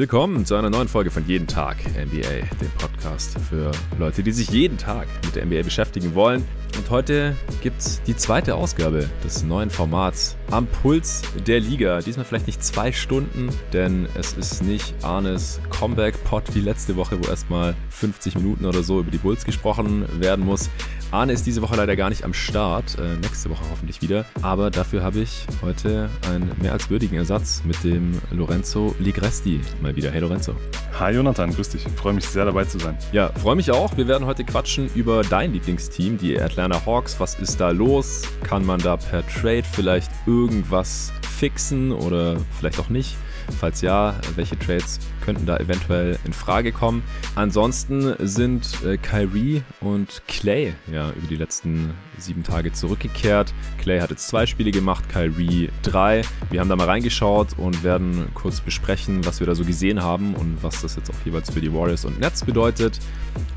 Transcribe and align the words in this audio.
Willkommen 0.00 0.46
zu 0.46 0.54
einer 0.54 0.70
neuen 0.70 0.88
Folge 0.88 1.10
von 1.10 1.26
Jeden 1.26 1.46
Tag 1.46 1.76
NBA, 1.90 2.46
dem 2.58 2.70
Podcast 2.78 3.38
für 3.38 3.70
Leute, 3.98 4.22
die 4.22 4.32
sich 4.32 4.48
jeden 4.48 4.78
Tag 4.78 5.06
mit 5.26 5.36
der 5.36 5.44
NBA 5.44 5.62
beschäftigen 5.62 6.14
wollen. 6.14 6.42
Und 6.78 6.88
heute 6.88 7.36
gibt 7.62 7.80
es 7.80 8.00
die 8.04 8.16
zweite 8.16 8.54
Ausgabe 8.54 9.10
des 9.22 9.42
neuen 9.42 9.68
Formats 9.68 10.38
am 10.50 10.66
Puls 10.66 11.20
der 11.46 11.60
Liga. 11.60 12.00
Diesmal 12.00 12.24
vielleicht 12.24 12.46
nicht 12.46 12.64
zwei 12.64 12.92
Stunden, 12.92 13.50
denn 13.74 14.08
es 14.14 14.32
ist 14.32 14.62
nicht 14.62 14.94
Arnes 15.02 15.60
Comeback-Pod 15.68 16.54
wie 16.54 16.60
letzte 16.60 16.96
Woche, 16.96 17.22
wo 17.22 17.28
erstmal 17.28 17.74
50 17.90 18.36
Minuten 18.36 18.64
oder 18.64 18.82
so 18.82 19.00
über 19.00 19.10
die 19.10 19.18
Bulls 19.18 19.44
gesprochen 19.44 20.06
werden 20.18 20.46
muss. 20.46 20.70
Arne 21.12 21.32
ist 21.32 21.44
diese 21.44 21.60
Woche 21.60 21.74
leider 21.74 21.96
gar 21.96 22.08
nicht 22.08 22.22
am 22.22 22.32
Start, 22.32 22.96
äh, 22.96 23.16
nächste 23.16 23.50
Woche 23.50 23.64
hoffentlich 23.68 24.00
wieder. 24.00 24.26
Aber 24.42 24.70
dafür 24.70 25.02
habe 25.02 25.18
ich 25.18 25.44
heute 25.60 26.08
einen 26.30 26.52
mehr 26.62 26.72
als 26.72 26.88
würdigen 26.88 27.16
Ersatz 27.16 27.62
mit 27.64 27.82
dem 27.82 28.20
Lorenzo 28.30 28.94
Ligresti 29.00 29.60
mal 29.82 29.96
wieder. 29.96 30.12
Hey 30.12 30.20
Lorenzo. 30.20 30.54
Hi 31.00 31.12
Jonathan, 31.12 31.52
grüß 31.52 31.70
dich. 31.70 31.84
Ich 31.84 31.92
freue 31.94 32.12
mich 32.12 32.26
sehr 32.26 32.44
dabei 32.44 32.64
zu 32.64 32.78
sein. 32.78 32.96
Ja, 33.10 33.32
freue 33.40 33.56
mich 33.56 33.72
auch. 33.72 33.96
Wir 33.96 34.06
werden 34.06 34.24
heute 34.24 34.44
quatschen 34.44 34.88
über 34.94 35.22
dein 35.22 35.52
Lieblingsteam, 35.52 36.16
die 36.16 36.40
Atlanta 36.40 36.86
Hawks. 36.86 37.18
Was 37.18 37.34
ist 37.40 37.60
da 37.60 37.70
los? 37.70 38.22
Kann 38.44 38.64
man 38.64 38.78
da 38.80 38.96
per 38.96 39.26
Trade 39.26 39.64
vielleicht 39.64 40.12
irgendwas 40.26 41.12
fixen 41.28 41.90
oder 41.90 42.36
vielleicht 42.56 42.78
auch 42.78 42.88
nicht? 42.88 43.16
Falls 43.58 43.80
ja, 43.80 44.14
welche 44.36 44.56
Trades 44.56 45.00
könnten 45.20 45.46
da 45.46 45.56
eventuell 45.58 46.18
in 46.24 46.32
Frage 46.32 46.72
kommen? 46.72 47.02
Ansonsten 47.34 48.14
sind 48.18 48.82
äh, 48.84 48.96
Kyrie 48.96 49.62
und 49.80 50.22
Clay 50.28 50.74
ja 50.90 51.10
über 51.10 51.26
die 51.28 51.36
letzten 51.36 51.94
sieben 52.18 52.42
Tage 52.42 52.72
zurückgekehrt. 52.72 53.54
Clay 53.78 54.00
hat 54.00 54.10
jetzt 54.10 54.28
zwei 54.28 54.46
Spiele 54.46 54.70
gemacht, 54.70 55.08
Kyrie 55.08 55.70
drei. 55.82 56.22
Wir 56.50 56.60
haben 56.60 56.68
da 56.68 56.76
mal 56.76 56.86
reingeschaut 56.86 57.58
und 57.58 57.82
werden 57.82 58.28
kurz 58.34 58.60
besprechen, 58.60 59.24
was 59.24 59.40
wir 59.40 59.46
da 59.46 59.54
so 59.54 59.64
gesehen 59.64 60.02
haben 60.02 60.34
und 60.34 60.62
was 60.62 60.82
das 60.82 60.96
jetzt 60.96 61.10
auch 61.10 61.24
jeweils 61.24 61.50
für 61.50 61.60
die 61.60 61.72
Warriors 61.72 62.04
und 62.04 62.20
Nets 62.20 62.44
bedeutet. 62.44 63.00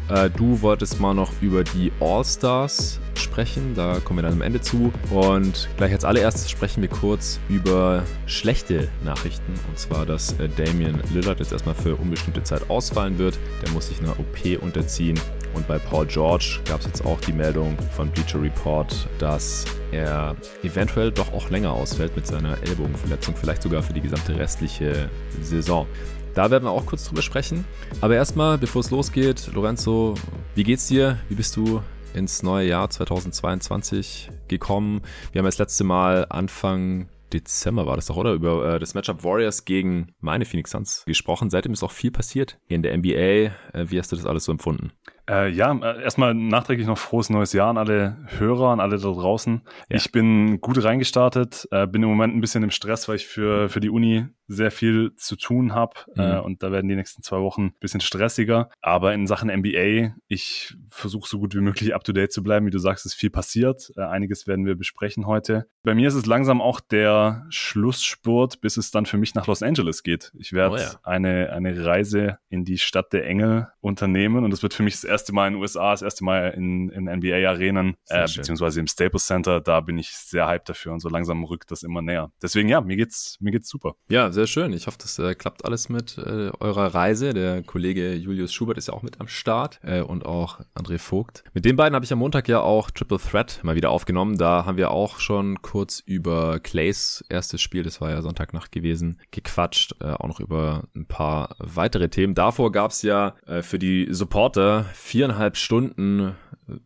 Äh, 0.09 0.30
du 0.30 0.61
wolltest 0.61 1.00
mal 1.00 1.14
noch 1.14 1.31
über 1.41 1.64
die 1.64 1.91
All-Stars 2.00 3.00
sprechen, 3.16 3.73
da 3.75 4.00
kommen 4.00 4.19
wir 4.19 4.23
dann 4.23 4.34
am 4.34 4.41
Ende 4.41 4.61
zu. 4.61 4.91
Und 5.09 5.69
gleich 5.78 5.91
als 5.91 6.03
allererstes 6.06 6.50
sprechen 6.50 6.81
wir 6.81 6.89
kurz 6.89 7.39
über 7.50 8.03
schlechte 8.25 8.89
Nachrichten. 9.03 9.53
Und 9.69 9.80
zwar, 9.80 10.06
dass 10.06 10.34
äh, 10.39 10.50
Damian 10.50 11.00
Lillard 11.14 11.39
jetzt 11.39 11.53
erstmal 11.54 11.76
für 11.76 11.96
unbestimmte 11.96 12.44
Zeit 12.44 12.70
ausfallen 12.70 13.18
wird. 13.18 13.38
Der 13.62 13.72
muss 13.72 13.88
sich 13.88 14.00
einer 14.00 14.20
OP 14.20 14.62
unterziehen. 14.62 15.20
Und 15.54 15.68
bei 15.68 15.78
Paul 15.78 16.08
George 16.08 16.59
gab 16.66 16.80
es 16.80 16.88
jetzt 16.88 17.06
auch 17.06 17.20
die 17.22 17.34
Meldung 17.34 17.78
von 17.96 18.09
Bleacher 18.09 18.42
Report, 18.42 19.08
dass 19.20 19.66
er 19.92 20.36
eventuell 20.64 21.12
doch 21.12 21.31
auch 21.31 21.50
länger 21.50 21.72
ausfällt 21.72 22.16
mit 22.16 22.26
seiner 22.26 22.58
Ellbogenverletzung, 22.64 23.36
vielleicht 23.36 23.62
sogar 23.62 23.84
für 23.84 23.94
die 23.94 24.02
gesamte 24.02 24.38
restliche 24.38 25.09
Saison. 25.42 25.88
Da 26.34 26.50
werden 26.50 26.64
wir 26.64 26.72
auch 26.72 26.86
kurz 26.86 27.08
drüber 27.08 27.22
sprechen. 27.22 27.66
Aber 28.02 28.16
erstmal, 28.16 28.58
bevor 28.58 28.81
es 28.81 28.90
losgeht, 28.90 29.52
Lorenzo, 29.54 30.16
wie 30.56 30.64
geht's 30.64 30.88
dir? 30.88 31.20
Wie 31.30 31.36
bist 31.36 31.56
du 31.56 31.81
ins 32.16 32.42
neue 32.42 32.68
Jahr 32.68 32.90
2022 32.90 34.31
gekommen? 34.48 35.02
Wir 35.31 35.40
haben 35.40 35.46
das 35.46 35.59
letzte 35.59 35.84
Mal 35.84 36.26
Anfang 36.30 37.08
Dezember 37.34 37.86
war 37.86 37.95
das 37.95 38.06
doch, 38.08 38.17
oder? 38.17 38.34
Über 38.34 38.76
äh, 38.76 38.80
das 38.80 38.94
Matchup 38.94 39.23
Warriors 39.23 39.66
gegen 39.66 40.14
meine 40.20 40.45
Phoenix 40.45 40.72
Suns 40.72 41.03
gesprochen. 41.06 41.50
Seitdem 41.50 41.73
ist 41.73 41.84
auch 41.84 41.92
viel 41.92 42.12
passiert 42.12 42.59
in 42.67 42.84
der 42.84 42.95
NBA. 42.98 43.09
Äh, 43.14 43.52
wie 43.73 44.00
hast 44.00 44.12
du 44.12 44.16
das 44.16 44.25
alles 44.25 44.45
so 44.45 44.52
empfunden? 44.52 44.92
Äh, 45.29 45.49
ja, 45.49 45.73
äh, 45.73 46.03
erstmal 46.03 46.33
nachträglich 46.33 46.85
noch 46.85 46.97
frohes 46.97 47.29
neues 47.29 47.53
Jahr 47.53 47.69
an 47.69 47.77
alle 47.77 48.17
Hörer, 48.38 48.71
an 48.71 48.79
alle 48.81 48.97
da 48.97 49.11
draußen. 49.11 49.61
Ja. 49.89 49.95
Ich 49.95 50.11
bin 50.11 50.59
gut 50.59 50.84
reingestartet, 50.84 51.67
äh, 51.72 51.88
bin 51.88 52.03
im 52.03 52.09
Moment 52.09 52.35
ein 52.35 52.41
bisschen 52.41 52.63
im 52.63 52.72
Stress, 52.72 53.07
weil 53.07 53.16
ich 53.16 53.25
für, 53.25 53.69
für 53.69 53.79
die 53.79 53.89
Uni 53.89 54.25
sehr 54.47 54.72
viel 54.72 55.16
zu 55.16 55.38
tun 55.38 55.73
habe 55.73 55.94
mhm. 56.16 56.22
äh, 56.22 56.39
und 56.39 56.62
da 56.62 56.72
werden 56.72 56.89
die 56.89 56.95
nächsten 56.95 57.23
zwei 57.23 57.39
Wochen 57.39 57.67
ein 57.67 57.79
bisschen 57.79 58.01
stressiger. 58.01 58.69
Aber 58.81 59.13
in 59.13 59.25
Sachen 59.25 59.50
NBA, 59.50 60.16
ich 60.28 60.75
versuche 60.89 61.29
so 61.29 61.39
gut 61.39 61.56
wie 61.56 61.62
möglich 61.62 61.95
up-to-date 61.95 62.33
zu 62.33 62.44
bleiben. 62.44 62.66
Wie 62.66 62.72
du 62.72 62.79
sagst, 62.79 63.06
ist 63.06 63.13
viel 63.13 63.29
passiert. 63.29 63.91
Äh, 63.95 64.01
einiges 64.01 64.45
werden 64.45 64.66
wir 64.66 64.75
besprechen 64.75 65.25
heute. 65.25 65.67
Bei 65.83 65.95
mir 65.95 66.09
ist 66.09 66.16
es 66.16 66.25
langsam 66.25 66.62
auch 66.62 66.81
der 66.81 67.45
Schlussspurt, 67.50 68.59
bis 68.59 68.75
es 68.75 68.91
dann 68.91 69.06
für 69.06 69.17
mich 69.17 69.35
nach 69.35 69.47
Los 69.47 69.63
Angeles 69.63 70.03
geht. 70.03 70.33
Ich 70.38 70.51
werde 70.51 70.75
oh 70.75 70.78
ja. 70.78 71.00
eine, 71.03 71.53
eine 71.53 71.85
Reise 71.85 72.39
in 72.50 72.66
die 72.66 72.78
Stadt 72.78 73.13
der 73.13 73.25
Engel 73.25 73.69
unternehmen 73.83 74.45
und 74.45 74.51
das 74.51 74.63
wird 74.63 74.73
für 74.73 74.81
mich 74.81 74.94
das 74.94 75.03
erste 75.03 75.33
Mal 75.33 75.47
in 75.47 75.53
den 75.53 75.61
USA, 75.61 75.91
das 75.91 76.01
erste 76.01 76.23
Mal 76.23 76.51
in, 76.51 76.89
in 76.89 77.03
NBA-Arenen, 77.03 77.95
äh, 78.07 78.21
beziehungsweise 78.21 78.79
im 78.79 78.88
Staples 78.88 79.25
Center. 79.25 79.59
Da 79.59 79.81
bin 79.81 79.97
ich 79.97 80.09
sehr 80.09 80.47
hyped 80.47 80.69
dafür 80.69 80.94
und 80.94 81.01
so 81.01 81.09
langsam 81.09 81.44
rückt 81.44 81.69
das 81.69 81.83
immer 81.83 82.01
näher. 82.01 82.31
Deswegen 82.41 82.69
ja, 82.69 82.79
mir 82.79 82.95
geht's, 82.95 83.38
mir 83.41 83.51
geht's 83.51 83.67
super. 83.67 83.95
Ja, 84.09 84.31
sehr 84.31 84.47
schön. 84.47 84.71
Ich 84.71 84.88
hoffe, 84.88 84.97
das 85.01 85.19
äh, 85.19 85.35
klappt 85.35 85.66
alles 85.66 85.89
mit 85.89 86.17
äh, 86.17 86.51
eurer 86.59 86.95
Reise. 86.95 87.33
Der 87.33 87.61
Kollege 87.61 88.13
Julius 88.13 88.53
Schubert 88.53 88.77
ist 88.77 88.88
ja 88.88 88.94
auch 88.94 89.03
mit 89.03 89.19
am 89.19 89.27
Start 89.27 89.81
äh, 89.83 90.01
und 90.01 90.25
auch 90.25 90.61
André 90.75 90.97
Vogt. 90.97 91.44
Mit 91.53 91.65
den 91.65 91.75
beiden 91.75 91.94
habe 91.94 92.05
ich 92.05 92.13
am 92.13 92.19
Montag 92.19 92.47
ja 92.47 92.61
auch 92.61 92.89
Triple 92.89 93.19
Threat 93.19 93.59
mal 93.63 93.75
wieder 93.75 93.89
aufgenommen. 93.89 94.38
Da 94.38 94.65
haben 94.65 94.77
wir 94.77 94.91
auch 94.91 95.19
schon 95.19 95.61
kurz 95.61 96.00
über 96.00 96.61
Clays 96.61 97.23
erstes 97.27 97.61
Spiel, 97.61 97.83
das 97.83 98.00
war 98.00 98.11
ja 98.11 98.21
Sonntagnacht 98.21 98.71
gewesen, 98.71 99.19
gequatscht. 99.31 99.95
Äh, 100.00 100.11
auch 100.11 100.27
noch 100.27 100.39
über 100.39 100.83
ein 100.95 101.05
paar 101.05 101.55
weitere 101.59 102.07
Themen. 102.07 102.33
Davor 102.33 102.71
gab 102.71 102.91
es 102.91 103.01
ja 103.01 103.35
äh, 103.45 103.61
für 103.73 103.79
die 103.79 104.06
Supporter 104.11 104.85
viereinhalb 104.94 105.57
Stunden 105.57 106.35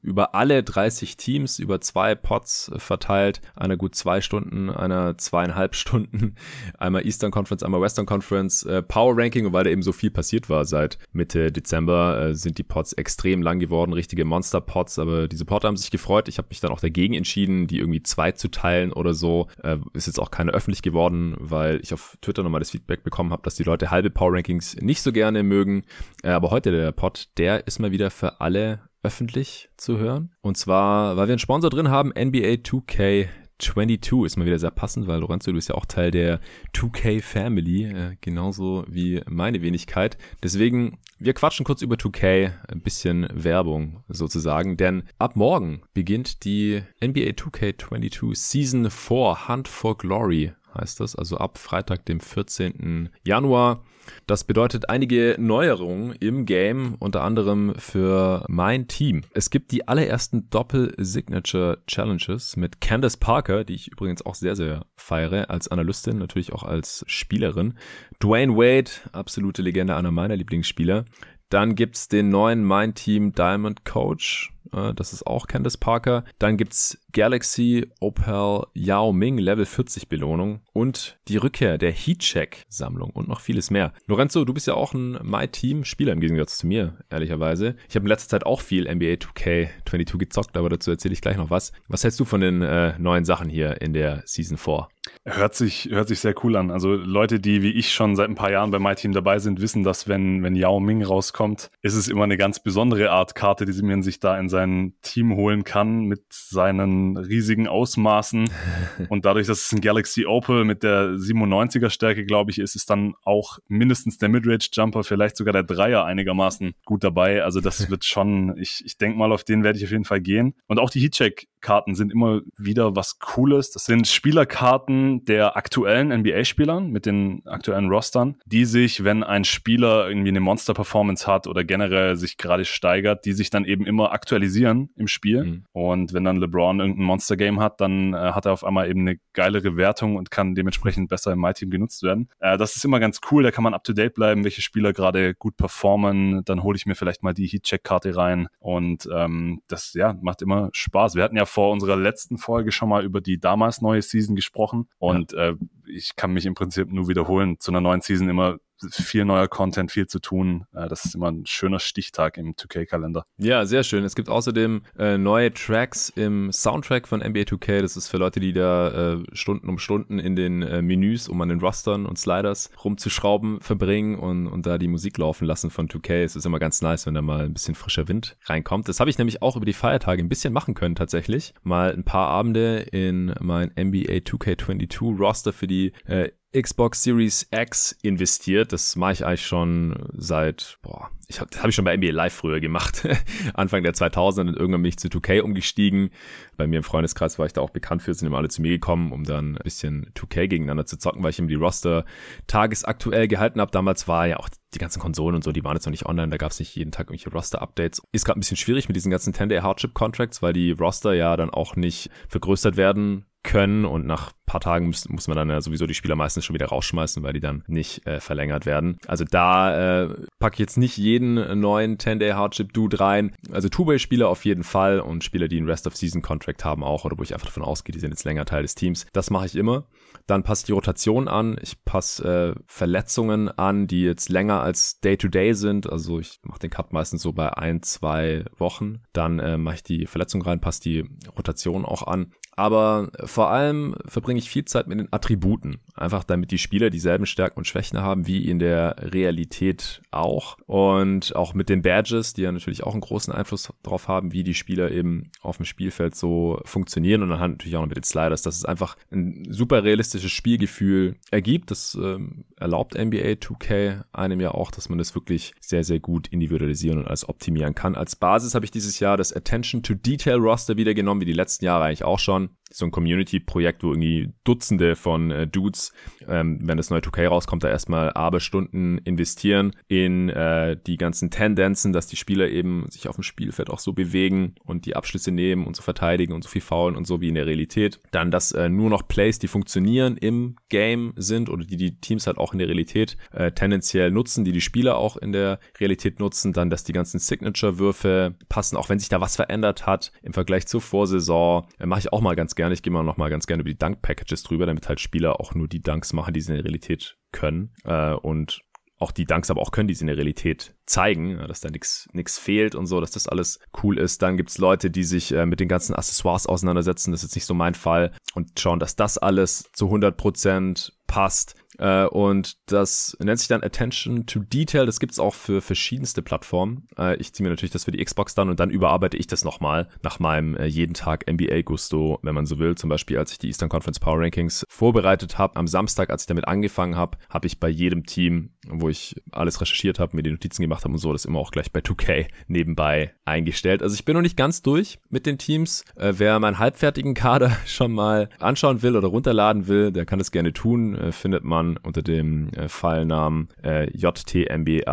über 0.02 0.36
alle 0.36 0.64
30 0.64 1.18
Teams, 1.18 1.60
über 1.60 1.82
zwei 1.82 2.16
Pots 2.16 2.72
verteilt, 2.78 3.42
einer 3.56 3.78
gut 3.78 3.96
zwei 3.96 4.22
Stunden, 4.22 4.70
einer 4.70 5.18
zweieinhalb 5.18 5.76
Stunden, 5.76 6.36
einmal 6.78 7.06
Eastern 7.06 7.32
Conference, 7.32 7.64
einmal 7.64 7.82
Western 7.82 8.06
Conference 8.06 8.64
äh, 8.64 8.82
Power 8.82 9.18
Ranking 9.18 9.46
und 9.46 9.54
weil 9.54 9.64
da 9.64 9.70
eben 9.70 9.82
so 9.82 9.92
viel 9.92 10.12
passiert 10.12 10.50
war 10.50 10.66
seit 10.66 10.98
Mitte 11.12 11.52
Dezember, 11.52 12.20
äh, 12.20 12.36
sind 12.36 12.58
die 12.58 12.64
Pots 12.64 12.94
extrem 12.94 13.42
lang 13.42 13.60
geworden, 13.60 13.94
richtige 13.94 14.26
Monster 14.26 14.62
Pots, 14.62 15.00
aber 15.00 15.28
die 15.28 15.36
Supporter 15.36 15.68
haben 15.68 15.78
sich 15.78 15.92
gefreut. 15.92 16.28
Ich 16.28 16.38
habe 16.38 16.48
mich 16.50 16.60
dann 16.60 16.72
auch 16.72 16.80
dagegen 16.80 17.14
entschieden, 17.14 17.68
die 17.68 17.80
irgendwie 17.80 18.04
zwei 18.04 18.32
zu 18.32 18.50
teilen 18.50 18.92
oder 18.94 19.14
so. 19.14 19.48
Äh, 19.64 19.78
ist 19.94 20.08
jetzt 20.08 20.20
auch 20.20 20.32
keine 20.32 20.52
öffentlich 20.52 20.82
geworden, 20.82 21.36
weil 21.40 21.80
ich 21.82 21.94
auf 21.94 22.18
Twitter 22.22 22.44
nochmal 22.44 22.60
das 22.60 22.72
Feedback 22.72 23.04
bekommen 23.04 23.32
habe, 23.32 23.44
dass 23.44 23.56
die 23.56 23.64
Leute 23.64 23.92
halbe 23.92 24.10
Power 24.10 24.34
Rankings 24.34 24.76
nicht 24.78 25.02
so 25.02 25.12
gerne 25.12 25.44
mögen. 25.44 25.84
Äh, 26.24 26.30
aber 26.30 26.52
heute 26.52 26.72
der 26.72 26.92
Pot, 26.92 27.30
der 27.38 27.68
ist 27.68 27.80
mal 27.80 27.92
wieder 27.92 28.10
für 28.12 28.42
alle 28.42 28.82
öffentlich 29.04 29.70
zu 29.78 29.98
hören. 29.98 30.32
Und 30.42 30.58
zwar, 30.58 31.18
weil 31.18 31.28
wir 31.28 31.34
einen 31.34 31.40
Sponsor 31.40 31.70
drin 31.70 31.90
haben, 31.90 32.10
NBA 32.10 32.62
2K 32.64 33.28
22 33.60 34.24
ist 34.24 34.38
mal 34.38 34.46
wieder 34.46 34.60
sehr 34.60 34.72
passend, 34.72 35.08
weil 35.08 35.20
Lorenzo, 35.20 35.52
du 35.52 35.56
bist 35.56 35.70
ja 35.70 35.76
auch 35.76 35.86
Teil 35.86 36.12
der 36.12 36.40
2K 36.76 37.22
Family, 37.22 37.86
äh, 37.86 38.16
genauso 38.22 38.86
wie 38.88 39.22
meine 39.28 39.62
Wenigkeit. 39.62 40.18
Deswegen, 40.44 41.00
wir 41.18 41.34
quatschen 41.34 41.66
kurz 41.66 41.82
über 41.82 41.96
2K, 41.96 42.52
ein 42.68 42.82
bisschen 42.82 43.28
Werbung 43.34 44.04
sozusagen, 44.10 44.78
denn 44.78 45.04
ab 45.18 45.36
morgen 45.36 45.82
beginnt 45.94 46.44
die 46.44 46.84
NBA 47.02 47.32
2K22 47.32 48.36
Season 48.36 48.92
4 48.92 49.48
Hunt 49.48 49.68
for 49.68 49.98
Glory 49.98 50.54
heißt 50.78 51.00
das, 51.00 51.16
also 51.16 51.38
ab 51.38 51.58
Freitag, 51.58 52.06
dem 52.06 52.20
14. 52.20 53.10
Januar. 53.24 53.84
Das 54.26 54.44
bedeutet 54.44 54.90
einige 54.90 55.36
Neuerungen 55.40 56.14
im 56.20 56.46
Game, 56.46 56.96
unter 57.00 57.24
anderem 57.24 57.74
für 57.78 58.46
mein 58.48 58.88
Team. 58.88 59.24
Es 59.34 59.50
gibt 59.50 59.72
die 59.72 59.88
allerersten 59.88 60.50
Doppel-Signature-Challenges 60.50 62.58
mit 62.58 62.82
Candace 62.82 63.18
Parker, 63.18 63.64
die 63.64 63.76
ich 63.76 63.90
übrigens 63.90 64.26
auch 64.26 64.36
sehr, 64.36 64.56
sehr 64.56 64.86
feiere, 64.96 65.50
als 65.50 65.68
Analystin, 65.68 66.18
natürlich 66.18 66.54
auch 66.54 66.64
als 66.64 67.04
Spielerin. 67.08 67.76
Dwayne 68.20 68.56
Wade, 68.56 68.92
absolute 69.12 69.62
Legende, 69.62 69.96
einer 69.96 70.12
meiner 70.12 70.36
Lieblingsspieler. 70.36 71.06
Dann 71.50 71.76
gibt's 71.76 72.10
den 72.10 72.30
neuen 72.30 72.68
Mind 72.68 72.96
Team 72.96 73.32
Diamond 73.32 73.86
Coach. 73.86 74.52
Äh, 74.74 74.94
das 74.94 75.14
ist 75.14 75.26
auch 75.26 75.48
Candace 75.48 75.78
Parker. 75.78 76.24
Dann 76.40 76.58
gibt's 76.58 76.98
Galaxy 77.12 77.90
Opel 78.00 78.64
Yao 78.74 79.14
Ming 79.14 79.38
Level 79.38 79.66
40 79.66 80.10
Belohnung 80.10 80.62
und 80.74 81.18
die 81.28 81.38
Rückkehr 81.38 81.78
der 81.78 81.92
Heatcheck 81.92 82.66
Sammlung 82.70 83.12
und 83.12 83.28
noch 83.28 83.42
vieles 83.42 83.72
mehr. 83.72 83.94
Lorenzo, 84.06 84.46
du 84.46 84.54
bist 84.54 84.68
ja 84.68 84.74
auch 84.74 84.94
ein 84.94 85.20
My 85.24 85.48
Team 85.48 85.84
Spieler 85.84 86.14
im 86.14 86.20
Gegensatz 86.20 86.58
zu 86.58 86.68
mir, 86.68 86.98
ehrlicherweise. 87.10 87.76
Ich 87.90 87.96
habe 87.96 88.04
in 88.04 88.10
letzter 88.10 88.30
Zeit 88.30 88.46
auch 88.46 88.62
viel 88.62 88.84
NBA 88.84 89.16
2K22 89.16 90.18
gezockt, 90.18 90.58
aber 90.58 90.70
dazu 90.70 90.92
erzähle 90.92 91.14
ich 91.14 91.22
gleich 91.22 91.38
noch 91.38 91.50
was. 91.50 91.72
Was 91.88 92.04
hältst 92.04 92.20
du 92.20 92.26
von 92.26 92.42
den 92.42 92.62
äh, 92.62 92.98
neuen 93.00 93.26
Sachen 93.26 93.50
hier 93.50 93.82
in 93.82 93.94
der 93.94 94.24
Season 94.26 94.58
4? 94.58 94.88
Hört 95.30 95.56
sich, 95.56 95.90
hört 95.92 96.08
sich 96.08 96.22
sehr 96.22 96.34
cool 96.46 96.56
an. 96.56 96.72
Also 96.72 96.94
Leute, 96.94 97.42
die 97.42 97.62
wie 97.62 97.72
ich 97.72 97.92
schon 97.92 98.16
seit 98.16 98.30
ein 98.30 98.36
paar 98.36 98.50
Jahren 98.50 98.72
bei 98.72 98.80
My 98.80 98.96
Team 98.96 99.12
dabei 99.12 99.40
sind, 99.40 99.60
wissen, 99.60 99.84
dass 99.84 100.08
wenn, 100.08 100.42
wenn 100.42 100.56
Yao 100.56 100.80
Ming 100.80 101.04
rauskommt, 101.04 101.70
ist 101.82 101.96
es 101.96 102.08
immer 102.08 102.24
eine 102.24 102.38
ganz 102.38 102.64
besondere 102.64 103.12
Art 103.12 103.36
Karte, 103.36 103.66
die 103.66 103.74
sie 103.74 103.84
mir 103.84 104.02
sich 104.04 104.22
da 104.22 104.40
in 104.40 104.48
sein 104.48 104.94
Team 105.02 105.36
holen 105.36 105.66
kann 105.66 106.06
mit 106.06 106.22
seinen 106.30 107.18
riesigen 107.18 107.68
Ausmaßen. 107.68 108.50
Und 109.10 109.26
dadurch, 109.26 109.48
dass 109.48 109.66
es 109.66 109.72
ein 109.74 109.82
Galaxy 109.82 110.26
Opal 110.26 110.64
mit 110.64 110.82
der 110.82 111.16
97er 111.16 111.90
Stärke, 111.90 112.26
glaube 112.26 112.52
ich, 112.52 112.60
ist, 112.60 112.78
ist 112.78 112.90
dann 112.90 113.14
auch 113.26 113.60
mindestens 113.68 114.18
der 114.18 114.30
Midrange 114.30 114.68
Jumper, 114.72 115.04
vielleicht 115.04 115.36
sogar 115.36 115.52
der 115.52 115.64
Dreier 115.64 116.06
einigermaßen 116.06 116.74
gut 116.86 117.04
dabei. 117.04 117.44
Also 117.44 117.60
das 117.60 117.90
wird 117.90 118.06
schon, 118.06 118.56
ich, 118.58 118.82
ich 118.86 118.98
denke 118.98 119.18
mal, 119.18 119.34
auf 119.34 119.44
den 119.44 119.66
werde 119.66 119.78
ich 119.78 119.84
auf 119.84 119.92
jeden 119.92 120.06
Fall 120.06 120.22
gehen. 120.22 120.54
Und 120.68 120.80
auch 120.80 120.90
die 120.90 121.02
Heatcheck 121.02 121.48
Karten 121.60 121.96
sind 121.96 122.14
immer 122.14 122.42
wieder 122.58 122.96
was 122.96 123.20
Cooles. 123.20 123.72
Das 123.72 123.86
sind 123.86 124.08
Spielerkarten, 124.08 125.17
Der 125.26 125.58
aktuellen 125.58 126.10
NBA-Spielern 126.10 126.90
mit 126.92 127.06
den 127.06 127.46
aktuellen 127.46 127.90
Rostern, 127.90 128.38
die 128.46 128.66
sich, 128.66 129.04
wenn 129.04 129.24
ein 129.24 129.44
Spieler 129.44 130.08
irgendwie 130.08 130.30
eine 130.30 130.40
Monster-Performance 130.40 131.28
hat 131.28 131.48
oder 131.48 131.64
generell 131.64 132.16
sich 132.16 132.38
gerade 132.38 132.66
steigert, 132.66 133.26
die 133.26 133.34
sich 133.34 133.50
dann 133.50 133.66
eben 133.66 133.86
immer 133.86 134.12
aktualisieren 134.12 134.90
im 134.96 135.08
Spiel. 135.08 135.44
Mhm. 135.44 135.66
Und 135.72 136.14
wenn 136.14 136.24
dann 136.24 136.38
LeBron 136.38 136.80
irgendein 136.80 137.06
Monster-Game 137.06 137.60
hat, 137.60 137.82
dann 137.82 138.14
äh, 138.14 138.18
hat 138.18 138.46
er 138.46 138.54
auf 138.54 138.64
einmal 138.64 138.90
eben 138.90 139.02
eine 139.02 139.20
geilere 139.34 139.78
Wertung 139.78 140.16
und 140.16 140.32
kann 140.32 140.56
dementsprechend 140.56 141.10
besser 141.10 141.34
im 141.34 141.40
My-Team 141.40 141.70
genutzt 141.70 142.04
werden. 142.04 142.30
Äh, 142.40 142.58
das 142.58 142.76
ist 142.76 142.86
immer 142.86 143.00
ganz 143.00 143.20
cool, 143.32 143.44
da 143.44 143.52
kann 143.52 143.64
man 143.64 143.74
up-to-date 143.74 144.14
bleiben, 144.14 144.44
welche 144.44 144.62
Spieler 144.62 144.94
gerade 144.94 145.34
gut 145.36 145.58
performen. 145.58 146.44
Dann 146.46 146.64
hole 146.64 146.76
ich 146.76 146.86
mir 146.86 146.96
vielleicht 146.96 147.24
mal 147.24 147.34
die 147.34 147.48
Heat-Check-Karte 147.48 148.16
rein 148.16 148.48
und 148.60 149.08
ähm, 149.14 149.62
das 149.68 149.94
ja 149.94 150.16
macht 150.22 150.42
immer 150.42 150.70
Spaß. 150.74 151.16
Wir 151.16 151.24
hatten 151.24 151.38
ja 151.38 151.46
vor 151.46 151.72
unserer 151.72 151.96
letzten 151.96 152.38
Folge 152.38 152.72
schon 152.72 152.90
mal 152.90 153.04
über 153.04 153.22
die 153.22 153.40
damals 153.40 153.82
neue 153.82 154.02
Season 154.02 154.36
gesprochen 154.36 154.88
und 155.00 155.34
ja. 155.34 155.50
äh, 155.50 155.56
ich 155.88 156.16
kann 156.16 156.34
mich 156.34 156.46
im 156.46 156.54
Prinzip 156.54 156.92
nur 156.92 157.08
wiederholen. 157.08 157.60
Zu 157.60 157.72
einer 157.72 157.82
neuen 157.82 158.02
Season 158.02 158.30
immer 158.30 158.58
viel 158.92 159.26
neuer 159.26 159.48
Content, 159.48 159.92
viel 159.92 160.08
zu 160.08 160.20
tun. 160.20 160.66
Äh, 160.74 160.88
das 160.88 161.06
ist 161.06 161.16
immer 161.16 161.32
ein 161.32 161.46
schöner 161.46 161.80
Stichtag 161.80 162.38
im 162.38 162.54
2K-Kalender. 162.54 163.24
Ja, 163.38 163.66
sehr 163.66 163.84
schön. 163.84 164.04
Es 164.04 164.16
gibt 164.16 164.30
außerdem 164.30 164.82
äh, 164.98 165.18
neue 165.18 165.54
Tracks 165.54 166.10
im 166.10 166.52
Soundtrack 166.52 167.08
von 167.08 167.20
NBA 167.20 167.42
2K. 167.42 167.82
Das 167.82 167.98
ist 167.98 168.08
für 168.08 168.18
Leute, 168.18 168.40
die 168.40 168.54
da 168.54 169.14
äh, 169.16 169.24
Stunden 169.34 169.70
um 169.70 169.80
Stunden 169.80 170.20
in 170.20 170.36
den 170.36 170.62
äh, 170.62 170.82
Menüs, 170.82 171.28
um 171.28 171.42
an 171.42 171.50
den 171.50 171.60
Rostern 171.60 172.06
und 172.06 172.18
Sliders 172.18 172.70
rumzuschrauben, 172.84 173.60
verbringen 173.62 174.16
und, 174.16 174.48
und 174.48 174.66
da 174.66 174.78
die 174.78 174.88
Musik 174.88 175.18
laufen 175.18 175.46
lassen 175.46 175.70
von 175.70 175.88
2K. 175.88 176.24
Es 176.24 176.36
ist 176.36 176.46
immer 176.46 176.60
ganz 176.60 176.82
nice, 176.82 177.06
wenn 177.06 177.14
da 177.14 177.22
mal 177.22 177.46
ein 177.46 177.54
bisschen 177.54 177.76
frischer 177.76 178.08
Wind 178.08 178.38
reinkommt. 178.46 178.88
Das 178.88 179.00
habe 179.00 179.10
ich 179.10 179.18
nämlich 179.18 179.42
auch 179.42 179.56
über 179.56 179.66
die 179.66 179.74
Feiertage 179.74 180.22
ein 180.22 180.30
bisschen 180.30 180.54
machen 180.54 180.74
können 180.74 180.96
tatsächlich. 180.96 181.54
Mal 181.64 181.94
ein 181.94 182.04
paar 182.04 182.28
Abende 182.28 182.80
in 182.80 183.34
mein 183.40 183.70
NBA 183.70 184.18
2K22 184.18 185.18
Roster 185.18 185.54
für 185.54 185.68
die 185.68 185.94
äh, 186.06 186.30
Xbox 186.62 187.04
Series 187.04 187.48
X 187.52 187.96
investiert. 188.02 188.74
Das 188.74 188.96
mache 188.96 189.14
ich 189.14 189.26
eigentlich 189.26 189.46
schon 189.46 190.10
seit, 190.14 190.78
boah, 190.82 191.10
ich 191.28 191.40
hab, 191.42 191.52
das 191.52 191.60
habe 191.60 191.70
ich 191.70 191.76
schon 191.76 191.86
bei 191.86 191.96
NBA 191.96 192.12
Live 192.12 192.34
früher 192.34 192.60
gemacht, 192.60 193.08
Anfang 193.54 193.84
der 193.84 193.94
2000er 193.94 194.42
und 194.42 194.56
irgendwann 194.56 194.82
bin 194.82 194.90
ich 194.90 194.98
zu 194.98 195.10
2K 195.10 195.42
umgestiegen. 195.42 196.10
Bei 196.56 196.68
mir 196.68 196.78
im 196.78 196.84
Freundeskreis 196.84 197.38
war 197.38 197.46
ich 197.46 197.54
da 197.54 197.62
auch 197.62 197.70
bekannt 197.70 198.02
für, 198.02 198.14
sind 198.14 198.28
immer 198.28 198.38
alle 198.38 198.50
zu 198.50 198.62
mir 198.62 198.72
gekommen, 198.72 199.12
um 199.12 199.24
dann 199.24 199.58
ein 199.58 199.64
bisschen 199.64 200.12
2K 200.16 200.48
gegeneinander 200.48 200.86
zu 200.86 200.98
zocken, 200.98 201.24
weil 201.24 201.32
ich 201.32 201.40
eben 201.40 201.48
die 201.48 201.56
Roster 201.56 202.06
tagesaktuell 202.48 203.28
gehalten 203.28 203.60
habe. 203.60 203.72
Damals 203.72 204.08
war 204.08 204.26
ja 204.26 204.38
auch 204.38 204.50
die 204.74 204.80
ganzen 204.80 205.00
Konsolen 205.00 205.36
und 205.36 205.44
so, 205.44 205.52
die 205.52 205.64
waren 205.64 205.76
jetzt 205.76 205.86
noch 205.86 205.92
nicht 205.92 206.06
online, 206.06 206.30
da 206.30 206.38
gab 206.38 206.52
es 206.52 206.60
nicht 206.60 206.76
jeden 206.76 206.92
Tag 206.92 207.08
irgendwelche 207.08 207.32
Roster-Updates. 207.32 208.02
Ist 208.12 208.26
gerade 208.26 208.40
ein 208.40 208.42
bisschen 208.42 208.58
schwierig 208.58 208.88
mit 208.88 208.96
diesen 208.96 209.12
ganzen 209.12 209.34
10-Day 209.34 209.60
Hardship-Contracts, 209.60 210.42
weil 210.42 210.54
die 210.54 210.72
Roster 210.72 211.14
ja 211.14 211.36
dann 211.36 211.50
auch 211.50 211.76
nicht 211.76 212.10
vergrößert 212.30 212.78
werden 212.78 213.26
können 213.48 213.86
und 213.86 214.06
nach 214.06 214.34
paar 214.46 214.62
Tagen 214.62 214.88
muss, 214.88 215.08
muss 215.10 215.28
man 215.28 215.38
dann 215.38 215.50
ja 215.50 215.62
sowieso 215.62 215.88
die 215.88 215.94
Spieler 215.94 216.16
meistens 216.16 216.46
schon 216.46 216.54
wieder 216.54 216.68
rausschmeißen, 216.68 217.24
weil 217.24 217.34
die 217.34 217.40
dann 217.40 217.64
nicht 217.68 218.06
äh, 218.06 218.20
verlängert 218.20 218.66
werden. 218.66 218.98
Also 219.08 219.24
da 219.24 220.04
äh, 220.04 220.10
packe 220.40 220.56
ich 220.56 220.60
jetzt 220.60 220.78
nicht 220.78 220.98
jeden 220.98 221.60
neuen 221.60 221.98
10-Day 221.98 222.32
Hardship 222.32 222.74
Dude 222.74 223.00
rein. 223.00 223.36
Also 223.52 223.70
Two-Way-Spieler 223.70 224.28
auf 224.30 224.46
jeden 224.46 224.64
Fall 224.64 225.00
und 225.00 225.24
Spieler, 225.24 225.48
die 225.48 225.58
einen 225.58 225.70
Rest-of-Season-Contract 225.70 226.66
haben 226.66 226.84
auch 226.84 227.06
oder 227.06 227.18
wo 227.18 227.24
ich 227.24 227.34
einfach 227.34 227.48
davon 227.48 227.64
ausgehe, 227.64 227.94
die 227.94 228.00
sind 228.00 228.12
jetzt 228.12 228.24
länger 228.24 228.46
Teil 228.46 228.64
des 228.64 228.76
Teams. 228.76 229.06
Das 229.14 229.30
mache 229.30 229.46
ich 229.46 229.56
immer. 229.56 229.84
Dann 230.26 230.44
passe 230.44 230.66
die 230.66 230.74
Rotation 230.74 231.28
an. 231.28 231.58
Ich 231.62 231.84
passe 231.86 232.56
äh, 232.58 232.62
Verletzungen 232.66 233.50
an, 233.50 233.88
die 233.88 234.02
jetzt 234.02 234.30
länger 234.30 234.62
als 234.62 235.00
Day-to-Day 235.00 235.52
-Day 235.52 235.54
sind. 235.54 235.90
Also 235.90 236.20
ich 236.20 236.40
mache 236.44 236.60
den 236.60 236.70
Cut 236.70 236.94
meistens 236.94 237.22
so 237.22 237.34
bei 237.34 237.54
ein, 237.58 237.82
zwei 237.82 238.46
Wochen. 238.58 239.04
Dann 239.14 239.40
äh, 239.40 239.58
mache 239.58 239.76
ich 239.76 239.84
die 239.84 240.06
Verletzung 240.06 240.42
rein, 240.42 240.60
passe 240.60 240.82
die 240.82 241.06
Rotation 241.38 241.86
auch 241.86 242.04
an. 242.04 242.34
Aber 242.58 243.12
vor 243.24 243.52
allem 243.52 243.96
verbringe 244.08 244.40
ich 244.40 244.50
viel 244.50 244.66
Zeit 244.66 244.88
mit 244.88 245.00
den 245.00 245.14
Attributen. 245.14 245.80
Einfach 245.94 246.24
damit 246.24 246.50
die 246.50 246.58
Spieler 246.58 246.90
dieselben 246.90 247.28
Stärken 247.28 247.60
und 247.60 247.68
Schwächen 247.68 248.00
haben 248.00 248.26
wie 248.26 248.50
in 248.50 248.58
der 248.58 248.96
Realität 248.98 250.02
auch. 250.10 250.58
Und 250.66 251.36
auch 251.36 251.54
mit 251.54 251.70
den 251.70 251.84
Badges, 251.84 252.34
die 252.34 252.42
ja 252.42 252.52
natürlich 252.52 252.84
auch 252.84 252.94
einen 252.94 253.02
großen 253.02 253.32
Einfluss 253.32 253.72
darauf 253.84 254.08
haben, 254.08 254.34
wie 254.34 254.44
die 254.44 254.56
Spieler 254.56 254.90
eben 254.90 255.30
auf 255.42 255.58
dem 255.58 255.68
Spielfeld 255.68 256.16
so 256.16 256.60
funktionieren. 256.66 257.22
Und 257.22 257.30
dann 257.30 257.40
halt 257.40 257.52
natürlich 257.52 257.78
auch 257.78 257.82
noch 257.82 257.90
mit 257.90 257.98
den 257.98 258.04
Sliders, 258.04 258.42
dass 258.42 258.58
es 258.58 258.66
einfach 258.66 258.98
ein 259.12 259.46
super 259.52 259.84
realistisches 259.84 259.97
Spielgefühl 260.30 261.16
ergibt. 261.32 261.72
Das 261.72 261.96
ähm, 261.96 262.46
erlaubt 262.60 262.96
NBA 262.96 263.34
2K 263.34 264.04
einem 264.12 264.40
ja 264.40 264.52
auch, 264.52 264.72
dass 264.72 264.90
man 264.90 264.98
das 264.98 265.16
wirklich 265.16 265.54
sehr, 265.60 265.84
sehr 265.84 266.00
gut 266.00 266.28
individualisieren 266.28 267.00
und 267.00 267.08
alles 267.08 267.28
optimieren 267.28 267.76
kann. 267.76 267.96
Als 267.96 268.16
Basis 268.16 268.56
habe 268.56 268.66
ich 268.66 268.72
dieses 268.72 269.00
Jahr 269.00 269.18
das 269.18 269.34
Attention 269.34 269.84
to 269.84 269.94
Detail 269.94 270.38
Roster 270.38 270.78
wieder 270.78 270.94
genommen, 270.94 271.22
wie 271.22 271.26
die 271.26 271.34
letzten 271.34 271.66
Jahre 271.66 271.86
eigentlich 271.86 272.04
auch 272.04 272.20
schon 272.20 272.50
so 272.72 272.86
ein 272.86 272.92
Community-Projekt, 272.92 273.84
wo 273.84 273.92
irgendwie 273.92 274.34
Dutzende 274.44 274.96
von 274.96 275.32
äh, 275.32 275.48
Dudes, 275.48 275.94
ähm, 276.28 276.60
wenn 276.62 276.78
das 276.78 276.90
neue 276.90 277.02
2K 277.02 277.28
rauskommt, 277.28 277.64
da 277.64 277.70
erstmal 277.70 278.12
Aberstunden 278.14 278.98
investieren 279.00 279.72
in 279.88 280.30
äh, 280.30 280.78
die 280.86 280.98
ganzen 280.98 281.32
Tendenzen, 281.32 281.94
dass 281.94 282.08
die 282.08 282.16
Spieler 282.16 282.50
eben 282.50 282.86
sich 282.90 283.08
auf 283.08 283.16
dem 283.16 283.24
Spielfeld 283.24 283.70
auch 283.70 283.80
so 283.80 283.94
bewegen 283.94 284.56
und 284.66 284.86
die 284.86 284.96
Abschlüsse 284.96 285.32
nehmen 285.32 285.66
und 285.66 285.76
so 285.76 285.82
verteidigen 285.82 286.34
und 286.34 286.44
so 286.44 286.50
viel 286.50 286.62
faulen 286.62 286.96
und 286.96 287.08
so 287.08 287.22
wie 287.22 287.30
in 287.30 287.36
der 287.36 287.46
Realität. 287.46 288.00
Dann, 288.12 288.32
dass 288.32 288.52
äh, 288.52 288.70
nur 288.70 288.90
noch 288.90 289.08
Plays, 289.08 289.40
die 289.40 289.48
funktionieren 289.48 290.18
im 290.18 290.58
Game 290.70 291.14
sind 291.16 291.50
oder 291.50 291.64
die 291.64 291.78
die 291.78 292.00
Teams 292.00 292.28
halt 292.28 292.38
auch 292.38 292.47
in 292.54 292.60
der 292.60 292.68
Realität 292.68 293.18
äh, 293.32 293.52
tendenziell 293.52 294.12
nutzen, 294.12 294.46
die 294.46 294.52
die 294.52 294.62
Spieler 294.62 294.98
auch 294.98 295.18
in 295.18 295.32
der 295.32 295.60
Realität 295.80 296.20
nutzen. 296.20 296.54
Dann, 296.54 296.70
dass 296.70 296.84
die 296.84 296.94
ganzen 296.94 297.20
Signature-Würfe 297.20 298.36
passen, 298.50 298.78
auch 298.78 298.90
wenn 298.90 299.00
sich 299.00 299.10
da 299.10 299.22
was 299.22 299.36
verändert 299.36 299.86
hat 299.86 300.12
im 300.22 300.34
Vergleich 300.34 300.68
zur 300.68 300.82
Vorsaison. 300.82 301.68
Äh, 301.80 301.86
Mache 301.86 302.02
ich 302.02 302.14
auch 302.14 302.22
mal 302.22 302.36
ganz 302.36 302.56
gerne. 302.56 302.74
Ich 302.74 302.84
gehe 302.84 302.94
mal 302.94 303.04
noch 303.04 303.18
mal 303.18 303.30
ganz 303.30 303.48
gerne 303.48 303.62
über 303.62 303.70
die 303.70 303.78
Dunk-Packages 303.78 304.44
drüber, 304.44 304.66
damit 304.66 304.88
halt 304.90 305.00
Spieler 305.00 305.40
auch 305.40 305.56
nur 305.56 305.68
die 305.68 305.82
Dunks 305.82 306.14
machen, 306.14 306.34
die 306.34 306.42
sie 306.42 306.52
in 306.52 306.58
der 306.58 306.66
Realität 306.66 307.18
können. 307.32 307.74
Äh, 307.84 308.14
und 308.14 308.62
auch 309.00 309.12
die 309.12 309.26
Dunks 309.26 309.52
aber 309.52 309.62
auch 309.62 309.72
können, 309.72 309.88
die 309.88 309.94
sie 309.94 310.02
in 310.02 310.08
der 310.08 310.18
Realität 310.18 310.76
zeigen, 310.86 311.38
dass 311.48 311.62
da 311.62 311.70
nichts 311.70 312.10
nichts 312.14 312.40
fehlt 312.40 312.74
und 312.74 312.88
so, 312.88 313.00
dass 313.00 313.12
das 313.12 313.28
alles 313.28 313.60
cool 313.84 313.98
ist. 313.98 314.22
Dann 314.22 314.38
gibt's 314.38 314.58
Leute, 314.58 314.90
die 314.90 315.04
sich 315.04 315.32
äh, 315.32 315.46
mit 315.46 315.60
den 315.60 315.68
ganzen 315.68 315.94
Accessoires 315.94 316.48
auseinandersetzen. 316.48 317.12
Das 317.12 317.22
ist 317.22 317.30
jetzt 317.30 317.36
nicht 317.36 317.46
so 317.46 317.54
mein 317.54 317.76
Fall 317.76 318.12
und 318.34 318.60
schauen, 318.60 318.80
dass 318.80 318.96
das 318.96 319.18
alles 319.18 319.70
zu 319.74 319.88
100% 319.88 320.92
passt. 321.06 321.56
Äh, 321.78 322.06
und 322.06 322.58
das 322.68 323.18
nennt 323.20 323.40
sich 323.40 323.48
dann 323.48 323.64
Attention 323.64 324.26
to 324.26 324.40
Detail. 324.40 324.86
Das 324.86 325.00
gibt's 325.00 325.20
auch 325.20 325.34
für 325.34 325.62
verschiedenste 325.62 326.22
Plattformen. 326.22 326.88
Äh, 326.98 327.18
ich 327.18 327.34
ziehe 327.34 327.44
mir 327.44 327.50
natürlich 327.50 327.72
das 327.72 327.86
für 327.86 327.92
die 327.92 328.04
Xbox 328.04 328.36
dann 328.36 328.50
und 328.50 328.60
dann 328.60 328.70
überarbeite 328.70 329.18
ich 329.18 329.28
das 329.28 329.44
nochmal 329.44 329.88
nach 330.04 330.20
meinem 330.20 330.56
äh, 330.56 330.66
jeden 330.66 330.94
Tag 330.94 331.26
NBA-Gusto, 331.30 332.20
wenn 332.22 332.36
man 332.36 332.46
so 332.46 332.60
will. 332.60 332.76
Zum 332.76 332.90
Beispiel, 332.90 333.18
als 333.18 333.32
ich 333.32 333.40
die 333.40 333.48
Eastern 333.48 333.70
Conference 333.70 334.00
Power 334.00 334.20
Rankings 334.20 334.66
vorbereitet 334.70 335.38
habe, 335.38 335.56
am 335.56 335.68
Samstag, 335.68 336.10
als 336.10 336.24
ich 336.24 336.28
damit 336.28 336.48
angefangen 336.48 336.96
habe, 336.96 337.18
habe 337.30 337.48
ich 337.48 337.60
bei 337.60 337.70
jedem 337.70 338.06
Team, 338.06 338.52
wo 338.68 338.90
ich 338.90 339.16
alles 339.32 339.62
recherchiert 339.62 340.00
habe, 340.00 340.16
mir 340.16 340.24
die 340.24 340.32
Notizen 340.32 340.62
gemacht 340.62 340.84
habe 340.84 340.94
und 340.94 341.00
so, 341.00 341.14
das 341.14 341.26
immer 341.26 341.40
auch 341.40 341.52
gleich 341.52 341.72
bei 341.72 341.80
2K 341.80 342.28
nebenbei 342.48 343.14
eingestellt. 343.26 343.84
Also 343.84 343.94
ich 343.96 344.06
bin 344.06 344.16
noch 344.16 344.22
nicht 344.22 344.38
ganz 344.38 344.62
durch 344.62 345.00
mit 345.10 345.26
den 345.26 345.38
Teams. 345.38 345.84
Äh, 345.96 346.14
wer 346.18 346.40
meinen 346.40 346.60
halbfertigen 346.60 347.14
Kader 347.14 347.56
schon 347.66 347.92
mal 347.92 348.30
anschauen 348.40 348.82
will 348.82 348.96
oder 348.96 349.08
runterladen 349.08 349.68
will, 349.68 349.92
der 349.92 350.06
kann 350.06 350.20
das 350.20 350.32
gerne 350.32 350.54
tun. 350.54 350.96
Äh, 350.96 351.12
findet 351.12 351.44
man 351.44 351.67
man 351.68 351.78
unter 351.78 352.02
dem 352.02 352.50
äh, 352.50 352.68
Fallnamen 352.70 353.50
äh, 353.64 353.90
JTMBAXATD, 353.96 354.86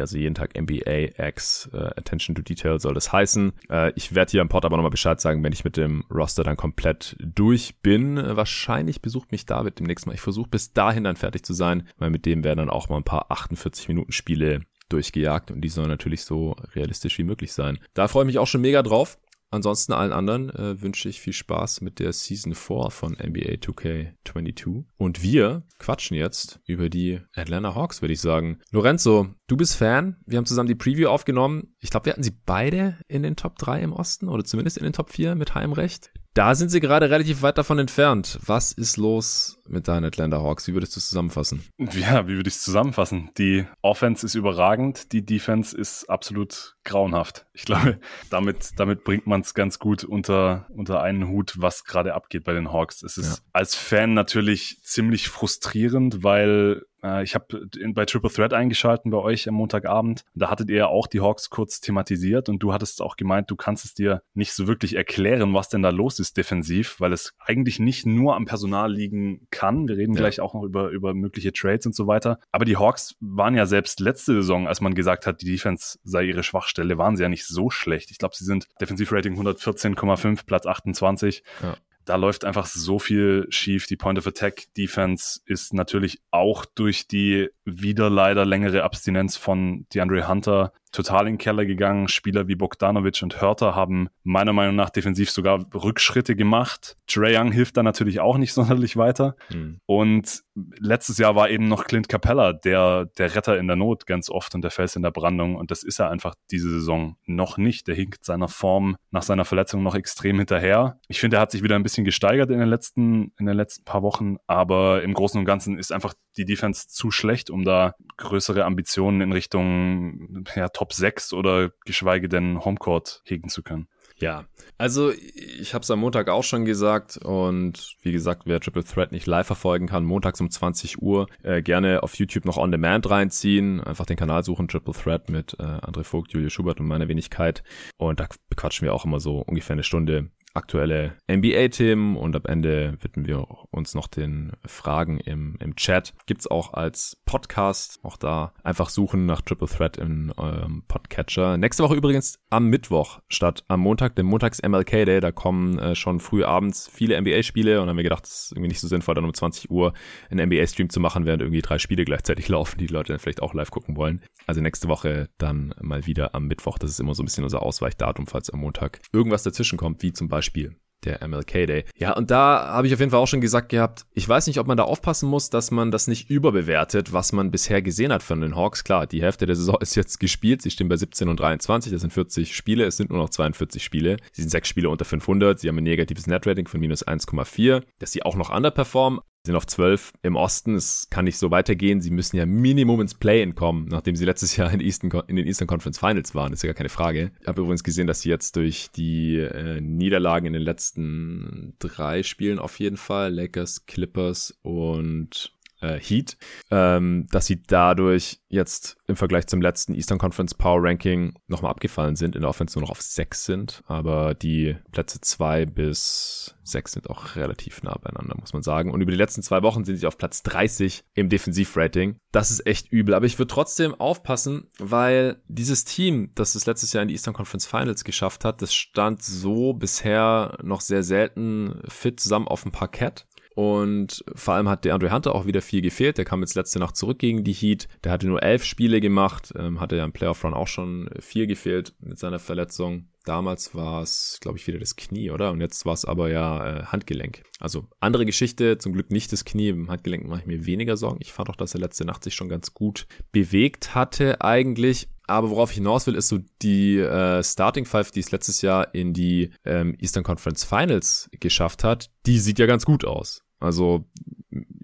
also 0.00 0.18
jeden 0.18 0.34
Tag 0.34 0.60
MBAX, 0.60 1.70
äh, 1.72 1.90
Attention 1.96 2.34
to 2.34 2.42
Detail 2.42 2.78
soll 2.78 2.92
das 2.94 3.12
heißen. 3.12 3.52
Äh, 3.70 3.92
ich 3.96 4.14
werde 4.14 4.30
hier 4.32 4.40
im 4.40 4.48
Pod 4.48 4.64
aber 4.64 4.76
nochmal 4.76 4.90
Bescheid 4.90 5.20
sagen, 5.20 5.44
wenn 5.44 5.52
ich 5.52 5.64
mit 5.64 5.76
dem 5.76 6.04
Roster 6.10 6.44
dann 6.44 6.56
komplett 6.56 7.16
durch 7.20 7.76
bin. 7.82 8.16
Äh, 8.18 8.36
wahrscheinlich 8.36 9.02
besucht 9.02 9.32
mich 9.32 9.46
David 9.46 9.78
demnächst 9.78 10.06
mal. 10.06 10.14
Ich 10.14 10.20
versuche 10.20 10.48
bis 10.50 10.72
dahin 10.72 11.04
dann 11.04 11.16
fertig 11.16 11.44
zu 11.44 11.52
sein, 11.54 11.88
weil 11.98 12.10
mit 12.10 12.26
dem 12.26 12.44
werden 12.44 12.58
dann 12.58 12.70
auch 12.70 12.88
mal 12.88 12.96
ein 12.96 13.04
paar 13.04 13.30
48 13.30 13.88
Minuten 13.88 14.12
Spiele 14.12 14.62
durchgejagt 14.88 15.50
und 15.50 15.62
die 15.62 15.68
sollen 15.68 15.88
natürlich 15.88 16.24
so 16.24 16.54
realistisch 16.74 17.18
wie 17.18 17.24
möglich 17.24 17.52
sein. 17.52 17.78
Da 17.94 18.08
freue 18.08 18.24
ich 18.24 18.26
mich 18.26 18.38
auch 18.38 18.46
schon 18.46 18.60
mega 18.60 18.82
drauf. 18.82 19.18
Ansonsten 19.52 19.92
allen 19.92 20.12
anderen 20.12 20.48
äh, 20.48 20.80
wünsche 20.80 21.10
ich 21.10 21.20
viel 21.20 21.34
Spaß 21.34 21.82
mit 21.82 21.98
der 21.98 22.14
Season 22.14 22.54
4 22.54 22.90
von 22.90 23.12
NBA 23.12 23.56
2K22. 23.60 24.84
Und 24.96 25.22
wir 25.22 25.62
quatschen 25.78 26.16
jetzt 26.16 26.60
über 26.64 26.88
die 26.88 27.20
Atlanta 27.34 27.74
Hawks, 27.74 28.00
würde 28.00 28.14
ich 28.14 28.20
sagen. 28.22 28.60
Lorenzo, 28.70 29.28
du 29.48 29.58
bist 29.58 29.76
Fan. 29.76 30.16
Wir 30.24 30.38
haben 30.38 30.46
zusammen 30.46 30.68
die 30.68 30.74
Preview 30.74 31.08
aufgenommen. 31.08 31.74
Ich 31.80 31.90
glaube, 31.90 32.06
wir 32.06 32.12
hatten 32.12 32.22
sie 32.22 32.34
beide 32.46 32.96
in 33.08 33.22
den 33.22 33.36
Top 33.36 33.58
3 33.58 33.82
im 33.82 33.92
Osten 33.92 34.30
oder 34.30 34.42
zumindest 34.42 34.78
in 34.78 34.84
den 34.84 34.94
Top 34.94 35.10
4 35.10 35.34
mit 35.34 35.54
Heimrecht. 35.54 36.10
Da 36.34 36.54
sind 36.54 36.70
sie 36.70 36.80
gerade 36.80 37.10
relativ 37.10 37.42
weit 37.42 37.58
davon 37.58 37.78
entfernt. 37.78 38.38
Was 38.46 38.72
ist 38.72 38.96
los 38.96 39.58
mit 39.72 39.88
deinen 39.88 40.04
Atlanta 40.04 40.38
Hawks? 40.40 40.68
Wie 40.68 40.74
würdest 40.74 40.94
du 40.96 40.98
es 40.98 41.08
zusammenfassen? 41.08 41.64
Ja, 41.78 42.28
wie 42.28 42.36
würde 42.36 42.48
ich 42.48 42.56
es 42.56 42.62
zusammenfassen? 42.62 43.30
Die 43.38 43.64
Offense 43.80 44.24
ist 44.26 44.34
überragend, 44.34 45.12
die 45.12 45.24
Defense 45.24 45.76
ist 45.76 46.08
absolut 46.08 46.76
grauenhaft. 46.84 47.46
Ich 47.52 47.64
glaube, 47.64 47.98
damit, 48.30 48.70
damit 48.76 49.04
bringt 49.04 49.26
man 49.26 49.40
es 49.40 49.54
ganz 49.54 49.78
gut 49.78 50.04
unter, 50.04 50.66
unter 50.70 51.02
einen 51.02 51.28
Hut, 51.28 51.54
was 51.58 51.84
gerade 51.84 52.14
abgeht 52.14 52.44
bei 52.44 52.52
den 52.52 52.72
Hawks. 52.72 53.02
Es 53.02 53.16
ist 53.16 53.38
ja. 53.38 53.44
als 53.52 53.74
Fan 53.74 54.14
natürlich 54.14 54.80
ziemlich 54.82 55.28
frustrierend, 55.28 56.22
weil 56.22 56.82
äh, 57.02 57.22
ich 57.22 57.34
habe 57.34 57.68
bei 57.94 58.04
Triple 58.04 58.30
Threat 58.30 58.52
eingeschalten 58.52 59.10
bei 59.10 59.18
euch 59.18 59.48
am 59.48 59.54
Montagabend. 59.54 60.24
Da 60.34 60.50
hattet 60.50 60.70
ihr 60.70 60.76
ja 60.76 60.86
auch 60.86 61.06
die 61.06 61.20
Hawks 61.20 61.50
kurz 61.50 61.80
thematisiert 61.80 62.48
und 62.48 62.60
du 62.60 62.72
hattest 62.72 63.02
auch 63.02 63.16
gemeint, 63.16 63.50
du 63.50 63.56
kannst 63.56 63.84
es 63.84 63.94
dir 63.94 64.22
nicht 64.34 64.52
so 64.52 64.66
wirklich 64.66 64.96
erklären, 64.96 65.54
was 65.54 65.68
denn 65.68 65.82
da 65.82 65.90
los 65.90 66.18
ist 66.18 66.36
defensiv, 66.36 67.00
weil 67.00 67.12
es 67.12 67.34
eigentlich 67.38 67.78
nicht 67.78 68.06
nur 68.06 68.36
am 68.36 68.44
Personal 68.44 68.92
liegen 68.92 69.46
kann. 69.50 69.61
Wir 69.88 69.96
reden 69.96 70.14
ja. 70.14 70.20
gleich 70.20 70.40
auch 70.40 70.54
noch 70.54 70.64
über, 70.64 70.90
über 70.90 71.14
mögliche 71.14 71.52
Trades 71.52 71.86
und 71.86 71.94
so 71.94 72.06
weiter. 72.06 72.38
Aber 72.50 72.64
die 72.64 72.76
Hawks 72.76 73.16
waren 73.20 73.54
ja 73.54 73.66
selbst 73.66 74.00
letzte 74.00 74.34
Saison, 74.34 74.66
als 74.66 74.80
man 74.80 74.94
gesagt 74.94 75.26
hat, 75.26 75.40
die 75.42 75.46
Defense 75.46 75.98
sei 76.04 76.24
ihre 76.24 76.42
Schwachstelle, 76.42 76.98
waren 76.98 77.16
sie 77.16 77.22
ja 77.22 77.28
nicht 77.28 77.46
so 77.46 77.70
schlecht. 77.70 78.10
Ich 78.10 78.18
glaube, 78.18 78.34
sie 78.36 78.44
sind 78.44 78.66
Defensivrating 78.80 79.38
114,5, 79.40 80.46
Platz 80.46 80.66
28. 80.66 81.42
Ja 81.62 81.76
da 82.04 82.16
läuft 82.16 82.44
einfach 82.44 82.66
so 82.66 82.98
viel 82.98 83.46
schief. 83.50 83.86
Die 83.86 83.96
Point 83.96 84.18
of 84.18 84.26
Attack 84.26 84.64
Defense 84.76 85.40
ist 85.44 85.72
natürlich 85.72 86.20
auch 86.30 86.64
durch 86.64 87.06
die 87.06 87.48
wieder 87.64 88.10
leider 88.10 88.44
längere 88.44 88.82
Abstinenz 88.82 89.36
von 89.36 89.86
DeAndre 89.94 90.28
Hunter 90.28 90.72
total 90.92 91.26
in 91.26 91.34
den 91.34 91.38
Keller 91.38 91.64
gegangen. 91.64 92.08
Spieler 92.08 92.48
wie 92.48 92.54
Bogdanovic 92.54 93.22
und 93.22 93.40
Hörter 93.40 93.74
haben 93.74 94.08
meiner 94.22 94.52
Meinung 94.52 94.76
nach 94.76 94.90
defensiv 94.90 95.30
sogar 95.30 95.64
Rückschritte 95.74 96.36
gemacht. 96.36 96.96
Trey 97.06 97.36
Young 97.36 97.50
hilft 97.50 97.76
da 97.76 97.82
natürlich 97.82 98.20
auch 98.20 98.36
nicht 98.36 98.52
sonderlich 98.54 98.96
weiter. 98.96 99.34
Mhm. 99.50 99.80
Und 99.86 100.42
letztes 100.78 101.18
Jahr 101.18 101.34
war 101.34 101.50
eben 101.50 101.68
noch 101.68 101.84
Clint 101.84 102.08
Capella 102.08 102.52
der, 102.52 103.06
der 103.18 103.34
Retter 103.34 103.58
in 103.58 103.66
der 103.66 103.76
Not 103.76 104.06
ganz 104.06 104.28
oft 104.28 104.54
und 104.54 104.62
der 104.62 104.70
Fels 104.70 104.94
in 104.96 105.02
der 105.02 105.10
Brandung. 105.10 105.56
Und 105.56 105.70
das 105.70 105.82
ist 105.82 105.98
er 105.98 106.10
einfach 106.10 106.34
diese 106.50 106.68
Saison 106.68 107.16
noch 107.24 107.56
nicht. 107.56 107.88
Der 107.88 107.94
hinkt 107.94 108.24
seiner 108.24 108.48
Form 108.48 108.96
nach 109.10 109.22
seiner 109.22 109.44
Verletzung 109.44 109.82
noch 109.82 109.94
extrem 109.94 110.38
hinterher. 110.38 110.98
Ich 111.08 111.20
finde, 111.20 111.38
er 111.38 111.40
hat 111.40 111.50
sich 111.50 111.62
wieder 111.62 111.76
ein 111.76 111.82
bisschen 111.82 112.04
gesteigert 112.04 112.50
in 112.50 112.58
den 112.58 112.68
letzten, 112.68 113.32
in 113.38 113.46
den 113.46 113.56
letzten 113.56 113.84
paar 113.84 114.02
Wochen. 114.02 114.36
Aber 114.46 115.02
im 115.02 115.14
Großen 115.14 115.38
und 115.38 115.46
Ganzen 115.46 115.78
ist 115.78 115.90
einfach 115.90 116.14
die 116.36 116.44
Defense 116.44 116.88
zu 116.88 117.10
schlecht, 117.10 117.50
um 117.50 117.64
da 117.64 117.94
größere 118.16 118.64
Ambitionen 118.64 119.20
in 119.20 119.32
Richtung 119.32 120.44
ja, 120.54 120.68
Top 120.68 120.81
6 120.90 121.32
oder 121.32 121.70
geschweige 121.84 122.28
denn 122.28 122.64
Homecourt 122.64 123.22
hegen 123.24 123.48
zu 123.48 123.62
können. 123.62 123.86
Ja, 124.22 124.44
also 124.78 125.10
ich 125.10 125.74
habe 125.74 125.82
es 125.82 125.90
am 125.90 125.98
Montag 125.98 126.28
auch 126.28 126.44
schon 126.44 126.64
gesagt 126.64 127.16
und 127.16 127.96
wie 128.02 128.12
gesagt, 128.12 128.42
wer 128.44 128.60
Triple 128.60 128.84
Threat 128.84 129.10
nicht 129.10 129.26
live 129.26 129.46
verfolgen 129.46 129.88
kann, 129.88 130.04
montags 130.04 130.40
um 130.40 130.48
20 130.48 131.02
Uhr 131.02 131.26
äh, 131.42 131.60
gerne 131.60 132.04
auf 132.04 132.14
YouTube 132.14 132.44
noch 132.44 132.56
On 132.56 132.70
Demand 132.70 133.10
reinziehen, 133.10 133.80
einfach 133.80 134.06
den 134.06 134.16
Kanal 134.16 134.44
suchen, 134.44 134.68
Triple 134.68 134.94
Threat 134.94 135.28
mit 135.28 135.54
äh, 135.58 135.64
André 135.64 136.04
Vogt, 136.04 136.32
Julia 136.32 136.50
Schubert 136.50 136.78
und 136.78 136.86
meiner 136.86 137.08
Wenigkeit 137.08 137.64
und 137.96 138.20
da 138.20 138.28
bequatschen 138.48 138.84
wir 138.84 138.94
auch 138.94 139.04
immer 139.04 139.18
so 139.18 139.38
ungefähr 139.38 139.74
eine 139.74 139.82
Stunde 139.82 140.30
aktuelle 140.54 141.14
NBA-Themen 141.30 142.16
und 142.16 142.36
am 142.36 142.44
Ende 142.44 142.98
widmen 143.00 143.26
wir 143.26 143.46
uns 143.70 143.94
noch 143.94 144.06
den 144.06 144.52
Fragen 144.66 145.18
im, 145.18 145.56
im 145.60 145.76
Chat. 145.76 146.12
Gibt's 146.26 146.46
auch 146.46 146.74
als 146.74 147.16
Podcast, 147.24 147.98
auch 148.02 148.16
da 148.16 148.52
einfach 148.62 148.90
suchen 148.90 149.26
nach 149.26 149.40
Triple 149.40 149.68
Threat 149.68 149.96
in 149.96 150.32
eurem 150.36 150.84
Podcatcher. 150.88 151.56
Nächste 151.56 151.82
Woche 151.82 151.94
übrigens 151.94 152.38
am 152.50 152.66
Mittwoch 152.66 153.20
statt 153.28 153.64
am 153.68 153.80
Montag, 153.80 154.14
dem 154.16 154.26
Montags 154.26 154.60
MLK 154.62 155.06
Day, 155.06 155.20
da 155.20 155.32
kommen 155.32 155.78
äh, 155.78 155.94
schon 155.94 156.20
früh 156.20 156.44
abends 156.44 156.90
viele 156.92 157.18
NBA-Spiele 157.20 157.80
und 157.80 157.88
haben 157.88 157.96
wir 157.96 158.04
gedacht, 158.04 158.26
es 158.26 158.44
ist 158.44 158.52
irgendwie 158.52 158.68
nicht 158.68 158.80
so 158.80 158.88
sinnvoll, 158.88 159.14
dann 159.14 159.24
um 159.24 159.32
20 159.32 159.70
Uhr 159.70 159.94
einen 160.30 160.48
NBA-Stream 160.48 160.90
zu 160.90 161.00
machen, 161.00 161.24
während 161.24 161.42
irgendwie 161.42 161.62
drei 161.62 161.78
Spiele 161.78 162.04
gleichzeitig 162.04 162.48
laufen, 162.48 162.78
die, 162.78 162.86
die 162.86 162.92
Leute 162.92 163.12
dann 163.12 163.18
vielleicht 163.18 163.42
auch 163.42 163.54
live 163.54 163.70
gucken 163.70 163.96
wollen. 163.96 164.22
Also 164.46 164.60
nächste 164.60 164.88
Woche 164.88 165.30
dann 165.38 165.74
mal 165.80 166.06
wieder 166.06 166.34
am 166.34 166.46
Mittwoch. 166.46 166.78
Das 166.78 166.90
ist 166.90 167.00
immer 167.00 167.14
so 167.14 167.22
ein 167.22 167.26
bisschen 167.26 167.44
unser 167.44 167.62
Ausweichdatum, 167.62 168.26
falls 168.26 168.50
am 168.50 168.60
Montag 168.60 169.00
irgendwas 169.12 169.44
dazwischen 169.44 169.78
kommt, 169.78 170.02
wie 170.02 170.12
zum 170.12 170.28
Beispiel 170.28 170.41
Beispiel 170.42 170.74
der 171.04 171.26
MLK 171.26 171.66
Day. 171.66 171.84
Ja, 171.96 172.16
und 172.16 172.30
da 172.30 172.68
habe 172.68 172.86
ich 172.86 172.94
auf 172.94 173.00
jeden 173.00 173.10
Fall 173.10 173.20
auch 173.20 173.26
schon 173.26 173.40
gesagt 173.40 173.68
gehabt, 173.70 174.06
ich 174.12 174.28
weiß 174.28 174.46
nicht, 174.46 174.58
ob 174.60 174.68
man 174.68 174.76
da 174.76 174.84
aufpassen 174.84 175.28
muss, 175.28 175.50
dass 175.50 175.72
man 175.72 175.90
das 175.90 176.06
nicht 176.06 176.30
überbewertet, 176.30 177.12
was 177.12 177.32
man 177.32 177.50
bisher 177.50 177.82
gesehen 177.82 178.12
hat 178.12 178.22
von 178.22 178.40
den 178.40 178.54
Hawks. 178.54 178.84
Klar, 178.84 179.08
die 179.08 179.22
Hälfte 179.22 179.46
der 179.46 179.56
Saison 179.56 179.78
ist 179.80 179.96
jetzt 179.96 180.20
gespielt. 180.20 180.62
Sie 180.62 180.70
stehen 180.70 180.88
bei 180.88 180.96
17 180.96 181.28
und 181.28 181.40
23. 181.40 181.90
Das 181.92 182.02
sind 182.02 182.12
40 182.12 182.54
Spiele. 182.54 182.84
Es 182.84 182.96
sind 182.96 183.10
nur 183.10 183.18
noch 183.18 183.30
42 183.30 183.82
Spiele. 183.82 184.16
Sie 184.32 184.42
sind 184.42 184.50
sechs 184.50 184.68
Spiele 184.68 184.88
unter 184.88 185.04
500. 185.04 185.58
Sie 185.58 185.68
haben 185.68 185.78
ein 185.78 185.84
negatives 185.84 186.26
Netrating 186.26 186.68
von 186.68 186.80
minus 186.80 187.06
1,4. 187.06 187.82
Dass 187.98 188.12
sie 188.12 188.22
auch 188.22 188.36
noch 188.36 188.54
underperformen, 188.54 189.20
sind 189.44 189.56
auf 189.56 189.66
12 189.66 190.12
im 190.22 190.36
Osten. 190.36 190.74
Es 190.74 191.08
kann 191.10 191.24
nicht 191.24 191.38
so 191.38 191.50
weitergehen. 191.50 192.00
Sie 192.00 192.10
müssen 192.10 192.36
ja 192.36 192.46
Minimum 192.46 193.00
ins 193.00 193.14
Play-In 193.14 193.54
kommen, 193.54 193.86
nachdem 193.88 194.14
sie 194.14 194.24
letztes 194.24 194.56
Jahr 194.56 194.72
in, 194.72 194.80
Eastern, 194.80 195.10
in, 195.26 195.36
den 195.36 195.46
Eastern 195.46 195.66
Conference 195.66 195.98
Finals 195.98 196.34
waren. 196.34 196.52
Das 196.52 196.60
ist 196.60 196.62
ja 196.62 196.68
gar 196.68 196.76
keine 196.76 196.88
Frage. 196.88 197.32
Ich 197.40 197.48
habe 197.48 197.60
übrigens 197.60 197.82
gesehen, 197.82 198.06
dass 198.06 198.20
sie 198.20 198.28
jetzt 198.28 198.56
durch 198.56 198.90
die 198.94 199.38
äh, 199.38 199.80
Niederlagen 199.80 200.46
in 200.46 200.52
den 200.52 200.62
letzten 200.62 201.74
drei 201.78 202.22
Spielen 202.22 202.58
auf 202.58 202.78
jeden 202.78 202.96
Fall, 202.96 203.34
Lakers, 203.34 203.86
Clippers 203.86 204.58
und 204.62 205.52
äh, 205.82 205.98
Heat, 205.98 206.36
ähm, 206.70 207.26
dass 207.30 207.46
sie 207.46 207.62
dadurch 207.62 208.40
jetzt 208.48 208.96
im 209.06 209.16
Vergleich 209.16 209.46
zum 209.46 209.60
letzten 209.60 209.94
Eastern 209.94 210.18
Conference 210.18 210.54
Power 210.54 210.82
Ranking 210.82 211.34
nochmal 211.48 211.70
abgefallen 211.70 212.16
sind, 212.16 212.34
in 212.34 212.42
der 212.42 212.50
Offense 212.50 212.78
nur 212.78 212.86
noch 212.86 212.90
auf 212.90 213.02
sechs 213.02 213.44
sind, 213.44 213.82
aber 213.86 214.34
die 214.34 214.76
Plätze 214.92 215.20
zwei 215.20 215.66
bis 215.66 216.54
sechs 216.62 216.92
sind 216.92 217.10
auch 217.10 217.36
relativ 217.36 217.82
nah 217.82 217.96
beieinander, 217.98 218.36
muss 218.38 218.52
man 218.52 218.62
sagen. 218.62 218.90
Und 218.92 219.00
über 219.00 219.10
die 219.10 219.18
letzten 219.18 219.42
zwei 219.42 219.62
Wochen 219.62 219.84
sind 219.84 219.96
sie 219.96 220.06
auf 220.06 220.18
Platz 220.18 220.42
30 220.42 221.04
im 221.14 221.28
Defensivrating. 221.28 222.16
Das 222.30 222.50
ist 222.50 222.66
echt 222.66 222.92
übel, 222.92 223.14
aber 223.14 223.26
ich 223.26 223.38
würde 223.38 223.52
trotzdem 223.52 223.94
aufpassen, 223.94 224.68
weil 224.78 225.42
dieses 225.48 225.84
Team, 225.84 226.30
das 226.34 226.54
es 226.54 226.66
letztes 226.66 226.92
Jahr 226.92 227.02
in 227.02 227.08
die 227.08 227.14
Eastern 227.14 227.34
Conference 227.34 227.66
Finals 227.66 228.04
geschafft 228.04 228.44
hat, 228.44 228.62
das 228.62 228.74
stand 228.74 229.22
so 229.22 229.72
bisher 229.72 230.58
noch 230.62 230.80
sehr 230.80 231.02
selten 231.02 231.82
fit 231.88 232.20
zusammen 232.20 232.48
auf 232.48 232.62
dem 232.62 232.72
Parkett. 232.72 233.26
Und 233.54 234.24
vor 234.34 234.54
allem 234.54 234.68
hat 234.68 234.84
der 234.84 234.94
Andre 234.94 235.12
Hunter 235.12 235.34
auch 235.34 235.46
wieder 235.46 235.62
viel 235.62 235.82
gefehlt. 235.82 236.18
Der 236.18 236.24
kam 236.24 236.40
jetzt 236.40 236.54
letzte 236.54 236.78
Nacht 236.78 236.96
zurück 236.96 237.18
gegen 237.18 237.44
die 237.44 237.52
Heat. 237.52 237.88
Der 238.04 238.12
hatte 238.12 238.26
nur 238.26 238.42
elf 238.42 238.64
Spiele 238.64 239.00
gemacht, 239.00 239.52
ähm, 239.56 239.80
hatte 239.80 239.96
ja 239.96 240.04
im 240.04 240.12
Playoff 240.12 240.44
Run 240.44 240.54
auch 240.54 240.68
schon 240.68 241.10
viel 241.20 241.46
gefehlt 241.46 241.94
mit 242.00 242.18
seiner 242.18 242.38
Verletzung. 242.38 243.08
Damals 243.24 243.74
war 243.74 244.02
es, 244.02 244.38
glaube 244.40 244.58
ich, 244.58 244.66
wieder 244.66 244.78
das 244.78 244.96
Knie, 244.96 245.30
oder? 245.30 245.52
Und 245.52 245.60
jetzt 245.60 245.86
war 245.86 245.92
es 245.92 246.04
aber 246.04 246.30
ja 246.30 246.66
äh, 246.66 246.84
Handgelenk. 246.86 247.44
Also 247.60 247.86
andere 248.00 248.26
Geschichte, 248.26 248.78
zum 248.78 248.92
Glück 248.94 249.10
nicht 249.10 249.32
das 249.32 249.44
Knie. 249.44 249.68
Im 249.68 249.90
Handgelenk 249.90 250.26
mache 250.26 250.40
ich 250.40 250.46
mir 250.46 250.66
weniger 250.66 250.96
Sorgen. 250.96 251.18
Ich 251.20 251.32
fand 251.32 251.48
auch, 251.48 251.56
dass 251.56 251.74
er 251.74 251.80
letzte 251.80 252.04
Nacht 252.04 252.24
sich 252.24 252.34
schon 252.34 252.48
ganz 252.48 252.74
gut 252.74 253.06
bewegt 253.30 253.94
hatte 253.94 254.40
eigentlich. 254.40 255.08
Aber 255.26 255.50
worauf 255.50 255.70
ich 255.70 255.76
hinaus 255.76 256.06
will, 256.06 256.14
ist 256.14 256.28
so 256.28 256.38
die 256.62 256.98
äh, 256.98 257.42
Starting 257.42 257.84
Five, 257.84 258.10
die 258.10 258.20
es 258.20 258.32
letztes 258.32 258.62
Jahr 258.62 258.94
in 258.94 259.12
die 259.12 259.50
ähm, 259.64 259.96
Eastern 259.98 260.24
Conference 260.24 260.64
Finals 260.64 261.30
geschafft 261.38 261.84
hat, 261.84 262.10
die 262.26 262.38
sieht 262.38 262.58
ja 262.58 262.66
ganz 262.66 262.84
gut 262.84 263.04
aus. 263.04 263.42
Also 263.60 264.04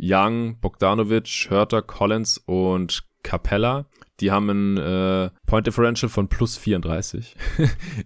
Young, 0.00 0.58
Bogdanovic, 0.60 1.46
Hörter, 1.48 1.82
Collins 1.82 2.38
und 2.38 3.02
Capella. 3.22 3.86
Die 4.20 4.30
haben 4.30 4.48
ein 4.48 4.76
äh, 4.78 5.30
Point 5.46 5.66
Differential 5.66 6.08
von 6.08 6.28
plus 6.28 6.56
34. 6.56 7.36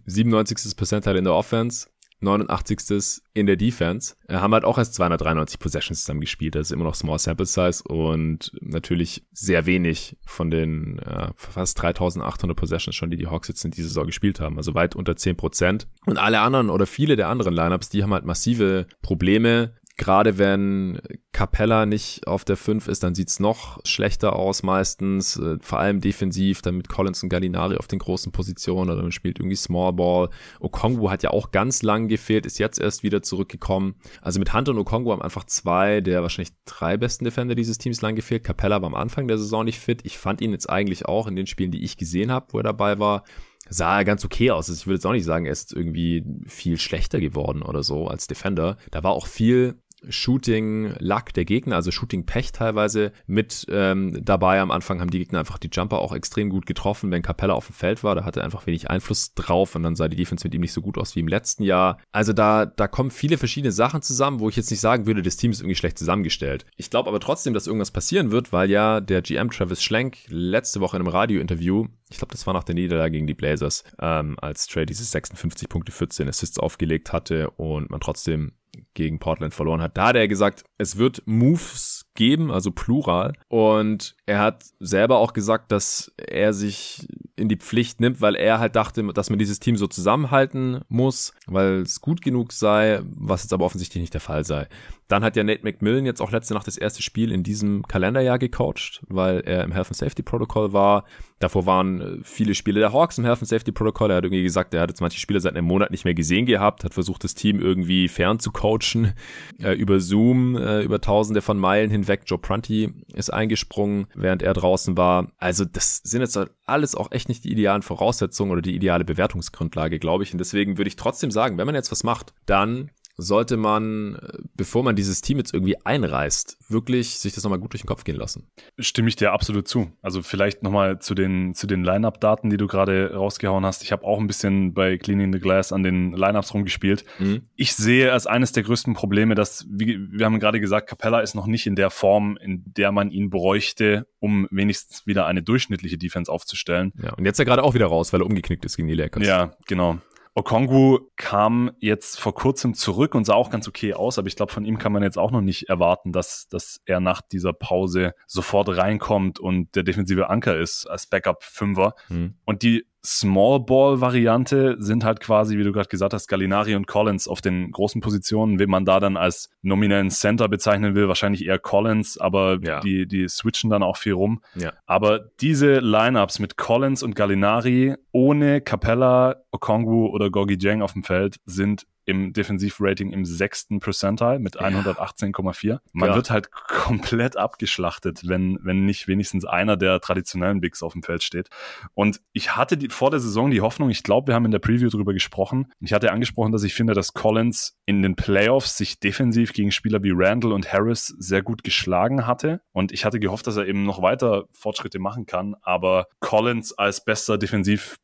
97. 0.07 0.77
Percentile 0.77 1.19
in 1.19 1.25
der 1.25 1.35
Offense, 1.35 1.89
89. 2.23 3.23
in 3.35 3.47
der 3.47 3.57
Defense. 3.57 4.15
Äh, 4.29 4.37
haben 4.37 4.55
halt 4.55 4.65
auch 4.65 4.79
erst 4.79 4.95
293 4.95 5.59
Possessions 5.59 6.01
zusammen 6.01 6.21
gespielt. 6.21 6.55
Das 6.55 6.69
ist 6.69 6.73
immer 6.73 6.85
noch 6.85 6.95
Small 6.95 7.19
Sample 7.19 7.47
Size 7.47 7.83
und 7.85 8.53
natürlich 8.61 9.25
sehr 9.33 9.67
wenig 9.67 10.17
von 10.25 10.51
den 10.51 10.99
äh, 11.01 11.29
fast 11.35 11.81
3800 11.81 12.57
Possessions 12.57 12.95
schon, 12.95 13.11
die 13.11 13.17
die 13.17 13.27
Hawks 13.27 13.49
jetzt 13.49 13.65
in 13.65 13.71
dieser 13.71 13.89
Saison 13.89 14.07
gespielt 14.07 14.41
haben. 14.41 14.57
Also 14.57 14.75
weit 14.75 14.95
unter 14.95 15.17
10 15.17 15.37
Prozent. 15.37 15.87
Und 16.07 16.19
alle 16.19 16.41
anderen 16.41 16.71
oder 16.71 16.87
viele 16.87 17.17
der 17.17 17.29
anderen 17.29 17.55
Lineups, 17.55 17.89
die 17.89 18.03
haben 18.03 18.13
halt 18.13 18.25
massive 18.25 18.87
Probleme 19.03 19.75
Gerade 19.99 20.39
wenn 20.39 21.01
Capella 21.33 21.85
nicht 21.85 22.27
auf 22.27 22.45
der 22.45 22.57
5 22.57 22.89
ist, 22.89 23.03
dann 23.03 23.15
sieht's 23.15 23.41
noch 23.41 23.79
schlechter 23.85 24.35
aus 24.35 24.63
meistens. 24.63 25.37
Äh, 25.37 25.59
vor 25.61 25.81
allem 25.81 26.01
defensiv, 26.01 26.63
dann 26.63 26.77
mit 26.77 26.89
Collins 26.89 27.23
und 27.23 27.29
Gallinari 27.29 27.77
auf 27.77 27.89
den 27.89 27.99
großen 27.99 28.33
Positionen 28.33 28.91
oder 28.91 29.03
man 29.03 29.13
spielt 29.13 29.39
irgendwie 29.39 29.57
Small 29.57 29.93
Ball. 29.93 30.31
Okongwu 30.61 31.11
hat 31.11 31.23
ja 31.23 31.31
auch 31.31 31.51
ganz 31.51 31.83
lang 31.83 32.09
gefehlt, 32.09 32.47
ist 32.47 32.59
jetzt 32.59 32.81
erst 32.81 33.03
wieder 33.03 33.23
zurückgekommen. 33.23 33.95
Also 34.23 34.39
mit 34.39 34.55
Hunter 34.55 34.73
und 34.73 34.79
Okongwu 34.79 35.13
haben 35.13 35.23
einfach 35.23 35.45
zwei 35.45 36.01
der 36.01 36.23
wahrscheinlich 36.23 36.55
drei 36.65 36.97
besten 36.97 37.25
Defender 37.25 37.55
dieses 37.55 37.77
Teams 37.79 38.01
lang 38.01 38.17
gefehlt. 38.17 38.45
Capella 38.45 38.81
war 38.81 38.87
am 38.87 38.95
Anfang 38.95 39.29
der 39.29 39.39
Saison 39.39 39.65
nicht 39.65 39.79
fit. 39.79 40.01
Ich 40.05 40.17
fand 40.17 40.41
ihn 40.41 40.53
jetzt 40.53 40.71
eigentlich 40.71 41.05
auch 41.07 41.27
in 41.27 41.37
den 41.37 41.47
Spielen, 41.47 41.71
die 41.71 41.85
ich 41.85 41.99
gesehen 41.99 42.33
habe, 42.33 42.47
wo 42.53 42.59
er 42.59 42.65
dabei 42.65 42.99
war, 42.99 43.25
sah 43.69 43.99
er 43.99 44.05
ganz 44.05 44.25
okay 44.25 44.51
aus. 44.51 44.69
Ich 44.69 44.87
würde 44.87 44.95
jetzt 44.95 45.07
auch 45.07 45.13
nicht 45.13 45.25
sagen, 45.25 45.47
er 45.47 45.53
ist 45.53 45.73
irgendwie 45.73 46.25
viel 46.47 46.79
schlechter 46.79 47.21
geworden 47.21 47.63
oder 47.63 47.83
so 47.83 48.09
als 48.09 48.27
Defender. 48.27 48.77
Da 48.91 49.03
war 49.03 49.13
auch 49.13 49.27
viel 49.27 49.77
Shooting-Luck 50.09 51.33
der 51.33 51.45
Gegner, 51.45 51.77
also 51.77 51.91
Shooting-Pech 51.91 52.53
teilweise 52.53 53.13
mit 53.27 53.67
ähm, 53.71 54.25
dabei. 54.25 54.61
Am 54.61 54.71
Anfang 54.71 55.01
haben 55.01 55.11
die 55.11 55.19
Gegner 55.19 55.39
einfach 55.39 55.59
die 55.59 55.71
Jumper 55.73 55.99
auch 55.99 56.13
extrem 56.13 56.51
gut 56.51 56.67
getroffen, 56.67 57.11
wenn 57.11 57.23
Capella 57.23 57.55
auf 57.55 57.67
dem 57.67 57.75
Feld 57.75 58.05
war. 58.05 58.15
Da 58.15 58.25
hatte 58.25 58.41
er 58.41 58.45
einfach 58.45 58.67
wenig 58.67 58.91
Einfluss 58.91 59.35
drauf 59.35 59.75
und 59.75 59.83
dann 59.83 59.97
sah 59.97 60.09
die 60.09 60.17
Defense 60.17 60.47
mit 60.47 60.55
ihm 60.55 60.61
nicht 60.61 60.73
so 60.73 60.83
gut 60.83 60.99
aus 60.99 61.17
wie 61.17 61.21
im 61.21 61.29
letzten 61.29 61.63
Jahr. 61.63 61.99
Also 62.13 62.33
da, 62.33 62.67
da 62.67 62.89
kommen 62.89 63.11
viele 63.11 63.39
verschiedene 63.39 63.73
Sachen 63.73 64.03
zusammen, 64.03 64.41
wo 64.41 64.49
ich 64.49 64.57
jetzt 64.57 64.71
nicht 64.71 64.81
sagen 64.81 65.07
würde, 65.07 65.23
das 65.23 65.37
Team 65.37 65.51
ist 65.51 65.61
irgendwie 65.61 65.77
schlecht 65.77 65.99
zusammengestellt. 65.99 66.67
Ich 66.77 66.91
glaube 66.91 67.09
aber 67.09 67.21
trotzdem, 67.21 67.55
dass 67.55 67.67
irgendwas 67.67 67.91
passieren 67.91 68.31
wird, 68.31 68.53
weil 68.53 68.71
ja 68.71 69.01
der 69.01 69.23
GM 69.23 69.51
Travis 69.51 69.83
Schlenk 69.83 70.19
letzte 70.29 70.81
Woche 70.81 70.97
in 70.97 71.03
einem 71.03 71.13
Radiointerview, 71.13 71.87
ich 72.11 72.19
glaube, 72.19 72.33
das 72.33 72.47
war 72.47 72.55
nach 72.55 72.65
der 72.65 72.75
Niederlage 72.75 73.13
gegen 73.13 73.27
die 73.27 73.35
Blazers, 73.35 73.85
ähm, 74.01 74.37
als 74.41 74.67
Trey 74.67 74.87
diese 74.87 75.05
56 75.05 75.69
Punkte, 75.69 75.93
14 75.93 76.29
Assists 76.29 76.59
aufgelegt 76.59 77.13
hatte 77.13 77.51
und 77.51 77.91
man 77.91 78.01
trotzdem 78.01 78.53
gegen 78.95 79.19
Portland 79.19 79.55
verloren 79.55 79.81
hat. 79.81 79.97
Da 79.97 80.09
hat 80.09 80.17
er 80.17 80.29
gesagt, 80.29 80.65
es 80.79 80.97
wird 80.97 81.23
Moves 81.27 82.07
geben, 82.15 82.51
also 82.51 82.71
plural. 82.71 83.33
Und 83.49 84.15
er 84.27 84.39
hat 84.39 84.65
selber 84.81 85.19
auch 85.19 85.33
gesagt, 85.33 85.73
dass 85.73 86.13
er 86.17 86.53
sich 86.53 87.07
in 87.37 87.49
die 87.49 87.57
Pflicht 87.57 88.01
nimmt, 88.01 88.21
weil 88.21 88.35
er 88.35 88.59
halt 88.59 88.77
dachte, 88.77 89.03
dass 89.13 89.31
man 89.31 89.39
dieses 89.39 89.61
Team 89.61 89.77
so 89.77 89.87
zusammenhalten 89.87 90.81
muss, 90.89 91.33
weil 91.47 91.81
es 91.81 92.01
gut 92.01 92.23
genug 92.23 92.53
sei, 92.53 93.01
was 93.05 93.43
jetzt 93.43 93.53
aber 93.53 93.65
offensichtlich 93.65 94.01
nicht 94.01 94.15
der 94.15 94.21
Fall 94.21 94.45
sei. 94.45 94.69
Dann 95.09 95.25
hat 95.25 95.37
ja 95.37 95.45
Nate 95.45 95.63
McMillan 95.63 96.07
jetzt 96.07 96.21
auch 96.21 96.31
letzte 96.31 96.55
Nacht 96.55 96.67
das 96.67 96.77
erste 96.77 97.03
Spiel 97.03 97.33
in 97.33 97.43
diesem 97.43 97.83
Kalenderjahr 97.87 98.39
gecoacht, 98.39 99.03
weil 99.09 99.41
er 99.41 99.65
im 99.65 99.73
Health 99.73 99.89
and 99.89 99.97
Safety 99.97 100.23
Protocol 100.23 100.73
war. 100.73 101.05
Davor 101.43 101.67
waren 101.67 102.01
äh, 102.01 102.19
viele 102.23 102.55
Spiele 102.55 102.79
der 102.79 102.93
Hawks 102.93 103.19
im 103.19 103.25
Health 103.25 103.41
and 103.41 103.49
Safety 103.49 103.73
Protocol. 103.73 104.13
Er 104.13 104.19
hat 104.19 104.25
irgendwie 104.25 104.45
gesagt, 104.45 104.73
er 104.75 104.81
hat 104.81 104.91
jetzt 104.91 105.01
manche 105.01 105.19
Spiele 105.19 105.41
seit 105.41 105.57
einem 105.57 105.67
Monat 105.67 105.91
nicht 105.91 106.05
mehr 106.05 106.15
gesehen 106.15 106.47
gehabt, 106.47 106.85
hat 106.85 106.95
versucht, 106.95 107.25
das 107.25 107.35
Team 107.35 107.59
irgendwie 107.59 108.07
fern 108.07 108.39
zu 108.39 108.53
coachen, 108.53 109.13
äh, 109.59 109.73
über 109.73 109.99
Zoom, 109.99 110.57
äh, 110.57 110.83
über 110.83 111.01
tausende 111.01 111.43
von 111.43 111.59
Meilen 111.59 111.91
hinweg. 111.91 112.23
Joe 112.27 112.39
Prunty 112.39 112.95
ist 113.13 113.33
eingesprungen, 113.33 114.07
während 114.15 114.43
er 114.43 114.55
draußen 114.55 114.97
war. 114.97 115.33
Also 115.39 115.65
das 115.65 115.97
sind 116.05 116.21
jetzt 116.21 116.39
alles 116.65 116.95
auch 116.95 117.11
echt 117.11 117.29
nicht 117.29 117.43
die 117.43 117.51
idealen 117.51 117.83
Voraussetzungen 117.83 118.53
oder 118.53 118.63
die 118.63 118.77
ideale 118.77 119.05
Bewertungsgrundlage, 119.05 119.99
glaube 119.99 120.23
ich. 120.23 120.33
Und 120.33 120.39
deswegen 120.39 120.79
würde 120.79 120.89
ich 120.89 120.97
trotzdem 120.97 121.33
sagen, 121.33 121.59
wenn 121.59 121.67
man 121.67 121.75
jetzt 121.75 121.91
was 121.91 122.05
macht, 122.05 122.35
dann 122.47 122.93
sollte 123.17 123.57
man, 123.57 124.19
bevor 124.55 124.83
man 124.83 124.97
dieses 124.97 125.21
Team 125.21 125.39
jetzt 125.39 125.53
irgendwie 125.53 125.77
einreißt, 125.85 126.59
wirklich 126.69 127.19
sich 127.19 127.35
das 127.35 127.45
nochmal 127.45 127.59
gut 127.59 127.73
durch 127.73 127.83
den 127.83 127.89
Kopf 127.89 128.05
gehen 128.05 128.17
lassen. 128.17 128.49
Stimme 128.79 129.09
ich 129.09 129.17
dir 129.17 129.33
absolut 129.33 129.69
zu. 129.69 129.93
Also 130.01 130.23
vielleicht 130.23 130.63
nochmal 130.63 130.99
zu 130.99 131.15
den, 131.15 131.55
zu 131.55 131.67
den 131.67 131.85
Line-Up-Daten, 131.85 132.51
die 132.51 132.57
du 132.57 132.67
gerade 132.67 133.13
rausgehauen 133.15 133.67
hast. 133.67 133.83
Ich 133.83 133.93
habe 133.93 134.05
auch 134.05 134.19
ein 134.19 134.27
bisschen 134.27 134.73
bei 134.75 134.97
Cleaning 134.97 135.33
the 135.33 135.41
Glass 135.41 135.73
an 135.73 135.83
den 135.83 136.13
Line-Ups 136.13 136.55
rumgespielt. 136.55 137.05
Mhm. 137.19 137.43
Ich 137.55 137.75
sehe 137.75 138.13
als 138.13 138.27
eines 138.27 138.53
der 138.53 138.63
größten 138.63 138.95
Probleme, 138.95 139.35
dass, 139.35 139.67
wie, 139.69 139.99
wir 140.11 140.25
haben 140.25 140.39
gerade 140.39 140.61
gesagt, 140.61 140.89
Capella 140.89 141.21
ist 141.21 141.35
noch 141.35 141.47
nicht 141.47 141.67
in 141.67 141.77
der 141.77 141.91
Form, 141.91 142.39
in 142.39 142.63
der 142.67 142.93
man 142.93 143.11
ihn 143.11 143.31
bräuchte, 143.31 144.07
um 144.19 144.49
wenigstens 144.51 145.07
wieder 145.07 145.27
eine 145.27 145.43
durchschnittliche 145.43 145.99
Defense 145.99 146.33
aufzustellen. 146.33 146.93
Ja, 147.03 147.13
und 147.15 147.25
jetzt 147.25 147.37
ist 147.37 147.41
er 147.41 147.45
gerade 147.45 147.63
auch 147.63 147.75
wieder 147.75 147.87
raus, 147.87 148.13
weil 148.13 148.21
er 148.21 148.27
umgeknickt 148.27 148.65
ist 148.65 148.77
gegen 148.77 148.89
die 148.89 148.95
Lakers. 148.95 149.27
Ja, 149.27 149.57
genau. 149.67 149.99
Okongwu 150.35 151.11
kam 151.17 151.73
jetzt 151.79 152.19
vor 152.19 152.35
kurzem 152.35 152.75
zurück 152.75 153.15
und 153.15 153.25
sah 153.25 153.35
auch 153.35 153.51
ganz 153.51 153.69
okay 153.69 153.93
aus, 153.93 154.19
aber 154.19 154.29
ich 154.29 154.37
glaube, 154.37 154.53
von 154.53 154.65
ihm 154.65 154.79
kann 154.79 154.93
man 154.93 155.03
jetzt 155.03 155.19
auch 155.19 155.31
noch 155.31 155.43
nicht 155.43 155.69
erwarten, 155.69 156.13
dass, 156.13 156.49
dass 156.49 156.81
er 156.87 157.01
nach 157.01 157.21
dieser 157.21 157.53
Pause 157.53 158.15
sofort 158.27 158.71
reinkommt 158.71 159.39
und 159.39 159.75
der 159.75 159.83
defensive 159.83 160.31
Anker 160.31 160.57
ist 160.57 160.87
als 160.87 161.07
Backup-Fünfer. 161.07 161.95
Mhm. 162.09 162.35
Und 162.47 162.63
die 162.63 162.87
Small 163.05 163.61
Ball 163.61 164.01
Variante 164.01 164.77
sind 164.79 165.05
halt 165.05 165.19
quasi, 165.19 165.59
wie 165.59 165.65
du 165.65 165.73
gerade 165.73 165.89
gesagt 165.89 166.15
hast, 166.15 166.29
Gallinari 166.29 166.77
und 166.77 166.87
Collins 166.87 167.27
auf 167.27 167.41
den 167.41 167.73
großen 167.73 168.01
Positionen. 168.01 168.61
Wen 168.61 168.71
man 168.71 168.85
da 168.85 169.01
dann 169.01 169.17
als 169.17 169.51
nominellen 169.63 170.11
Center 170.11 170.49
bezeichnen 170.49 170.95
will, 170.95 171.09
wahrscheinlich 171.09 171.45
eher 171.45 171.59
Collins, 171.59 172.17
aber 172.17 172.59
ja. 172.63 172.81
die, 172.81 173.09
die 173.09 173.29
switchen 173.29 173.71
dann 173.71 173.83
auch 173.83 173.97
viel 173.97 174.13
rum. 174.13 174.41
Ja. 174.55 174.73
Aber 174.87 175.19
diese 175.41 175.81
Lineups 175.81 176.39
mit 176.39 176.57
Collins 176.57 177.03
und 177.03 177.17
Gallinari 177.17 177.97
ohne 178.13 178.61
Capella, 178.61 179.37
Okongwu 179.51 180.07
oder 180.07 180.31
Gogi 180.31 180.57
Jang 180.61 180.81
auf 180.81 180.93
dem 180.93 181.03
Feld 181.03 181.37
sind 181.45 181.87
im 182.05 182.33
Defensivrating 182.33 183.13
im 183.13 183.25
sechsten 183.25 183.81
Percentile 183.81 184.39
mit 184.39 184.57
ja. 184.57 184.63
118,4. 184.63 185.79
Man 185.93 186.11
ja. 186.11 186.15
wird 186.15 186.31
halt 186.31 186.51
komplett 186.53 187.37
abgeschlachtet, 187.37 188.23
wenn, 188.25 188.59
wenn 188.63 188.85
nicht 188.85 189.09
wenigstens 189.09 189.45
einer 189.45 189.77
der 189.77 190.01
traditionellen 190.01 190.61
Bigs 190.61 190.83
auf 190.83 190.93
dem 190.93 191.03
Feld 191.03 191.23
steht. 191.23 191.49
Und 191.95 192.21
ich 192.33 192.57
hatte 192.57 192.77
die, 192.77 192.89
vor 192.89 193.11
der 193.11 193.21
Saison 193.21 193.51
die 193.51 193.61
Hoffnung, 193.61 193.91
ich 193.91 194.03
glaube, 194.03 194.29
wir 194.29 194.35
haben 194.35 194.45
in 194.45 194.51
der 194.51 194.59
Preview 194.59 194.89
drüber 194.89 195.13
gesprochen. 195.13 195.73
Ich 195.81 195.93
hatte 195.93 196.13
angesprochen, 196.13 196.53
dass 196.53 196.65
ich 196.65 196.75
finde, 196.75 196.95
dass 196.95 197.15
Collins 197.15 197.77
in 197.87 198.03
den 198.03 198.17
Playoffs 198.17 198.77
sich 198.77 198.99
defensiv 198.99 199.53
gegen 199.53 199.71
Spieler 199.71 200.03
wie 200.03 200.13
Randall 200.15 200.53
und 200.53 200.73
Harris 200.73 201.07
sehr 201.19 201.43
gut 201.43 201.65
geschlagen 201.65 202.27
hatte. 202.27 202.61
Und 202.73 202.93
ich 202.93 203.05
hatte 203.05 203.21
gehofft, 203.21 203.47
dass 203.47 203.57
er 203.57 203.67
eben 203.67 203.85
noch 203.85 204.03
weiter 204.03 204.45
Fortschritte 204.53 204.99
machen 204.99 205.27
kann. 205.27 205.55
Aber 205.63 206.07
Collins 206.21 206.73
als 206.73 207.05
bester 207.05 207.39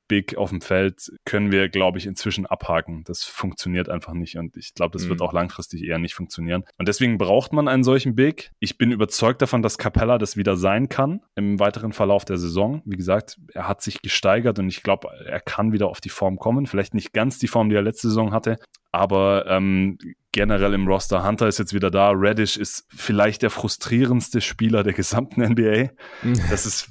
Defensiv-Big 0.09 0.37
auf 0.37 0.51
dem 0.51 0.61
Feld 0.61 1.13
können 1.25 1.53
wir, 1.53 1.69
glaube 1.69 1.99
ich, 1.99 2.07
inzwischen 2.07 2.47
abhaken. 2.47 3.05
Das 3.05 3.25
funktioniert 3.25 3.59
funktioniert 3.59 3.89
einfach 3.89 4.15
nicht 4.15 4.37
und 4.37 4.57
ich 4.57 4.75
glaube, 4.75 4.93
das 4.93 5.05
mhm. 5.05 5.11
wird 5.11 5.21
auch 5.21 5.33
langfristig 5.33 5.85
eher 5.85 5.99
nicht 5.99 6.15
funktionieren. 6.15 6.65
Und 6.79 6.89
deswegen 6.89 7.19
braucht 7.19 7.53
man 7.53 7.69
einen 7.69 7.85
solchen 7.85 8.15
Big. 8.15 8.51
Ich 8.61 8.79
bin 8.79 8.93
überzeugt 8.93 9.43
davon, 9.43 9.63
dass 9.63 9.79
Capella 9.79 10.19
das 10.19 10.37
wieder 10.37 10.57
sein 10.57 10.89
kann 10.89 11.21
im 11.35 11.59
weiteren 11.59 11.93
Verlauf 11.93 12.25
der 12.25 12.39
Saison. 12.39 12.83
Wie 12.85 12.97
gesagt, 12.97 13.39
er 13.53 13.69
hat 13.69 13.83
sich 13.83 14.01
gesteigert 14.03 14.59
und 14.59 14.69
ich 14.69 14.83
glaube, 14.83 15.09
er 15.27 15.41
kann 15.41 15.73
wieder 15.73 15.89
auf 15.89 16.01
die 16.01 16.09
Form 16.09 16.39
kommen. 16.39 16.67
Vielleicht 16.67 16.95
nicht 16.95 17.13
ganz 17.13 17.39
die 17.39 17.49
Form, 17.49 17.69
die 17.69 17.77
er 17.77 17.83
letzte 17.83 18.09
Saison 18.09 18.33
hatte, 18.33 18.59
aber 18.93 19.47
ähm, 19.49 19.99
generell 20.33 20.75
im 20.75 20.87
Roster. 20.87 21.27
Hunter 21.27 21.49
ist 21.49 21.59
jetzt 21.59 21.75
wieder 21.75 21.91
da. 21.91 22.11
Reddish 22.11 22.57
ist 22.57 22.87
vielleicht 22.89 23.43
der 23.43 23.51
frustrierendste 23.51 24.41
Spieler 24.41 24.83
der 24.83 24.93
gesamten 24.93 25.43
NBA. 25.43 25.91
Mhm. 26.23 26.41
Das 26.51 26.65
ist 26.65 26.91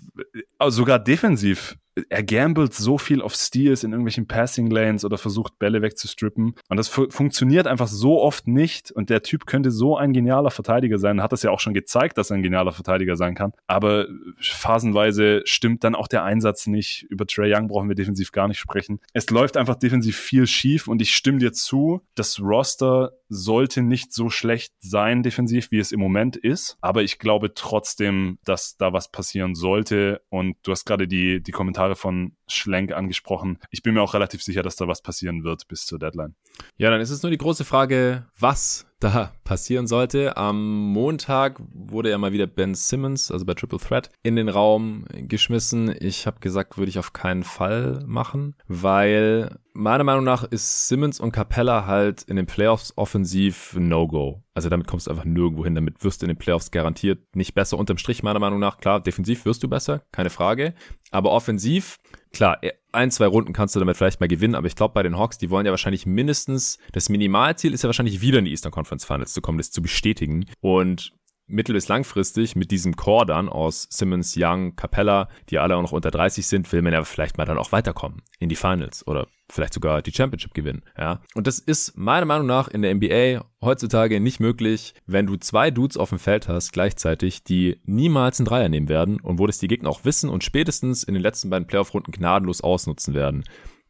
äh, 0.60 0.69
sogar 0.69 0.99
defensiv 0.99 1.77
er 2.10 2.23
gambelt 2.23 2.73
so 2.73 2.97
viel 2.97 3.21
auf 3.21 3.36
Steals 3.36 3.83
in 3.83 3.91
irgendwelchen 3.91 4.27
Passing 4.27 4.69
Lanes 4.69 5.05
oder 5.05 5.17
versucht 5.17 5.60
Bälle 5.60 5.81
wegzustrippen. 5.81 6.55
Und 6.69 6.77
das 6.77 6.88
fu 6.88 7.07
funktioniert 7.10 7.67
einfach 7.67 7.88
so 7.88 8.21
oft 8.21 8.47
nicht. 8.47 8.91
Und 8.91 9.10
der 9.10 9.23
Typ 9.23 9.45
könnte 9.45 9.71
so 9.71 9.97
ein 9.97 10.13
genialer 10.13 10.51
Verteidiger 10.51 10.97
sein. 10.97 11.21
Hat 11.21 11.31
das 11.31 11.43
ja 11.43 11.51
auch 11.51 11.60
schon 11.60 11.73
gezeigt, 11.73 12.17
dass 12.17 12.29
er 12.29 12.38
ein 12.38 12.43
genialer 12.43 12.71
Verteidiger 12.71 13.15
sein 13.15 13.36
kann. 13.36 13.53
Aber 13.67 14.07
phasenweise 14.39 15.41
stimmt 15.45 15.83
dann 15.83 15.95
auch 15.95 16.07
der 16.07 16.23
Einsatz 16.23 16.67
nicht. 16.67 17.03
Über 17.10 17.25
Trey 17.25 17.53
Young 17.53 17.67
brauchen 17.67 17.88
wir 17.88 17.95
defensiv 17.95 18.31
gar 18.31 18.47
nicht 18.47 18.60
sprechen. 18.60 18.99
Es 19.13 19.29
läuft 19.29 19.57
einfach 19.57 19.75
defensiv 19.75 20.17
viel 20.17 20.47
schief 20.47 20.88
und 20.88 21.01
ich 21.01 21.13
stimme 21.13 21.39
dir 21.39 21.53
zu, 21.53 22.01
das 22.15 22.39
Roster 22.39 23.13
sollte 23.29 23.81
nicht 23.81 24.13
so 24.13 24.29
schlecht 24.29 24.73
sein 24.79 25.23
defensiv, 25.23 25.71
wie 25.71 25.79
es 25.79 25.91
im 25.91 25.99
Moment 25.99 26.36
ist. 26.36 26.77
Aber 26.81 27.03
ich 27.03 27.19
glaube 27.19 27.53
trotzdem, 27.53 28.38
dass 28.45 28.77
da 28.77 28.93
was 28.93 29.12
passieren 29.12 29.55
sollte. 29.55 30.21
Und 30.29 30.55
du 30.63 30.71
hast 30.71 30.86
gerade 30.86 31.07
die, 31.07 31.41
die 31.41 31.51
Kommentare 31.51 31.87
von 31.95 32.36
Schlenk 32.47 32.91
angesprochen. 32.91 33.60
Ich 33.71 33.84
bin 33.84 33.93
mir 33.93 34.02
auch 34.02 34.13
relativ 34.13 34.43
sicher, 34.43 34.63
dass 34.63 34.76
da 34.76 34.88
was 34.88 35.02
passieren 35.02 35.43
wird 35.43 35.67
bis 35.67 35.86
zur 35.86 36.00
Deadline. 36.00 36.36
Ja, 36.78 36.89
dann 36.89 37.02
ist 37.02 37.10
es 37.10 37.23
nur 37.23 37.32
die 37.32 37.38
große 37.38 37.65
Frage, 37.65 38.28
was 38.39 38.88
da 38.99 39.31
passieren 39.43 39.88
sollte. 39.88 40.38
Am 40.38 40.91
Montag 40.91 41.60
wurde 41.73 42.10
ja 42.10 42.17
mal 42.17 42.31
wieder 42.31 42.47
Ben 42.47 42.75
Simmons, 42.75 43.31
also 43.31 43.45
bei 43.45 43.53
Triple 43.53 43.79
Threat, 43.79 44.10
in 44.23 44.36
den 44.36 44.49
Raum 44.49 45.05
geschmissen. 45.13 45.95
Ich 45.99 46.25
habe 46.25 46.39
gesagt, 46.39 46.77
würde 46.77 46.89
ich 46.89 46.99
auf 46.99 47.13
keinen 47.13 47.43
Fall 47.43 48.03
machen, 48.05 48.55
weil 48.67 49.57
meiner 49.73 50.03
Meinung 50.03 50.23
nach 50.23 50.43
ist 50.43 50.88
Simmons 50.88 51.19
und 51.19 51.31
Capella 51.31 51.86
halt 51.86 52.23
in 52.23 52.36
den 52.36 52.47
Playoffs 52.47 52.93
offensiv 52.95 53.75
No-Go. 53.77 54.41
Also 54.55 54.69
damit 54.69 54.88
kommst 54.88 55.05
du 55.05 55.12
einfach 55.12 55.25
nirgendwo 55.25 55.63
hin. 55.63 55.75
Damit 55.75 56.03
wirst 56.03 56.21
du 56.21 56.25
in 56.25 56.29
den 56.29 56.38
Playoffs 56.38 56.71
garantiert 56.71 57.36
nicht 57.36 57.53
besser. 57.53 57.77
Unterm 57.77 57.99
Strich 57.99 58.23
meiner 58.23 58.39
Meinung 58.39 58.60
nach, 58.60 58.77
klar, 58.77 58.99
defensiv 58.99 59.45
wirst 59.45 59.62
du 59.62 59.67
besser, 59.67 60.01
keine 60.12 60.31
Frage. 60.31 60.73
Aber 61.12 61.31
offensiv 61.31 61.99
klar, 62.33 62.60
ein, 62.97 63.12
zwei 63.12 63.27
Runden 63.27 63.53
kannst 63.53 63.75
du 63.75 63.79
damit 63.79 63.95
vielleicht 63.97 64.19
mal 64.19 64.27
gewinnen, 64.27 64.55
aber 64.55 64.67
ich 64.67 64.75
glaube, 64.75 64.93
bei 64.93 65.03
den 65.03 65.17
Hawks, 65.17 65.38
die 65.38 65.49
wollen 65.49 65.65
ja 65.65 65.71
wahrscheinlich 65.71 66.05
mindestens, 66.05 66.77
das 66.91 67.10
Minimalziel 67.10 67.73
ist 67.73 67.83
ja 67.83 67.88
wahrscheinlich 67.88 68.21
wieder 68.21 68.39
in 68.39 68.45
die 68.45 68.51
Eastern 68.51 68.71
Conference 68.71 69.05
Finals 69.05 69.33
zu 69.33 69.41
kommen, 69.41 69.57
das 69.57 69.71
zu 69.71 69.81
bestätigen. 69.81 70.45
Und 70.60 71.13
mittel- 71.47 71.73
bis 71.73 71.88
langfristig 71.88 72.55
mit 72.55 72.71
diesem 72.71 72.95
Core 72.95 73.25
dann 73.25 73.49
aus 73.49 73.88
Simmons, 73.89 74.36
Young, 74.38 74.75
Capella, 74.75 75.29
die 75.49 75.60
alle 75.60 75.75
auch 75.75 75.81
noch 75.81 75.91
unter 75.91 76.12
30 76.12 76.45
sind, 76.45 76.71
will 76.71 76.81
man 76.81 76.93
ja 76.93 77.03
vielleicht 77.03 77.38
mal 77.38 77.45
dann 77.45 77.57
auch 77.57 77.71
weiterkommen 77.71 78.21
in 78.39 78.49
die 78.49 78.55
Finals 78.55 79.05
oder 79.07 79.27
vielleicht 79.49 79.73
sogar 79.73 80.01
die 80.01 80.12
Championship 80.12 80.53
gewinnen, 80.53 80.83
ja. 80.97 81.21
Und 81.33 81.47
das 81.47 81.60
ist 81.60 81.97
meiner 81.97 82.25
Meinung 82.25 82.47
nach 82.47 82.67
in 82.67 82.81
der 82.81 82.93
NBA 82.93 83.45
heutzutage 83.62 84.19
nicht 84.19 84.39
möglich, 84.39 84.93
wenn 85.05 85.25
du 85.25 85.38
zwei 85.38 85.71
Dudes 85.71 85.97
auf 85.97 86.10
dem 86.10 86.19
Feld 86.19 86.47
hast 86.47 86.73
gleichzeitig, 86.73 87.43
die 87.43 87.79
niemals 87.86 88.39
einen 88.39 88.47
Dreier 88.47 88.69
nehmen 88.69 88.89
werden 88.89 89.19
und 89.21 89.39
wo 89.39 89.47
das 89.47 89.57
die 89.57 89.69
Gegner 89.69 89.89
auch 89.89 90.03
wissen 90.03 90.29
und 90.29 90.43
spätestens 90.43 91.03
in 91.03 91.13
den 91.13 91.23
letzten 91.23 91.49
beiden 91.49 91.67
Playoff-Runden 91.67 92.12
gnadenlos 92.12 92.62
ausnutzen 92.62 93.13
werden. 93.13 93.45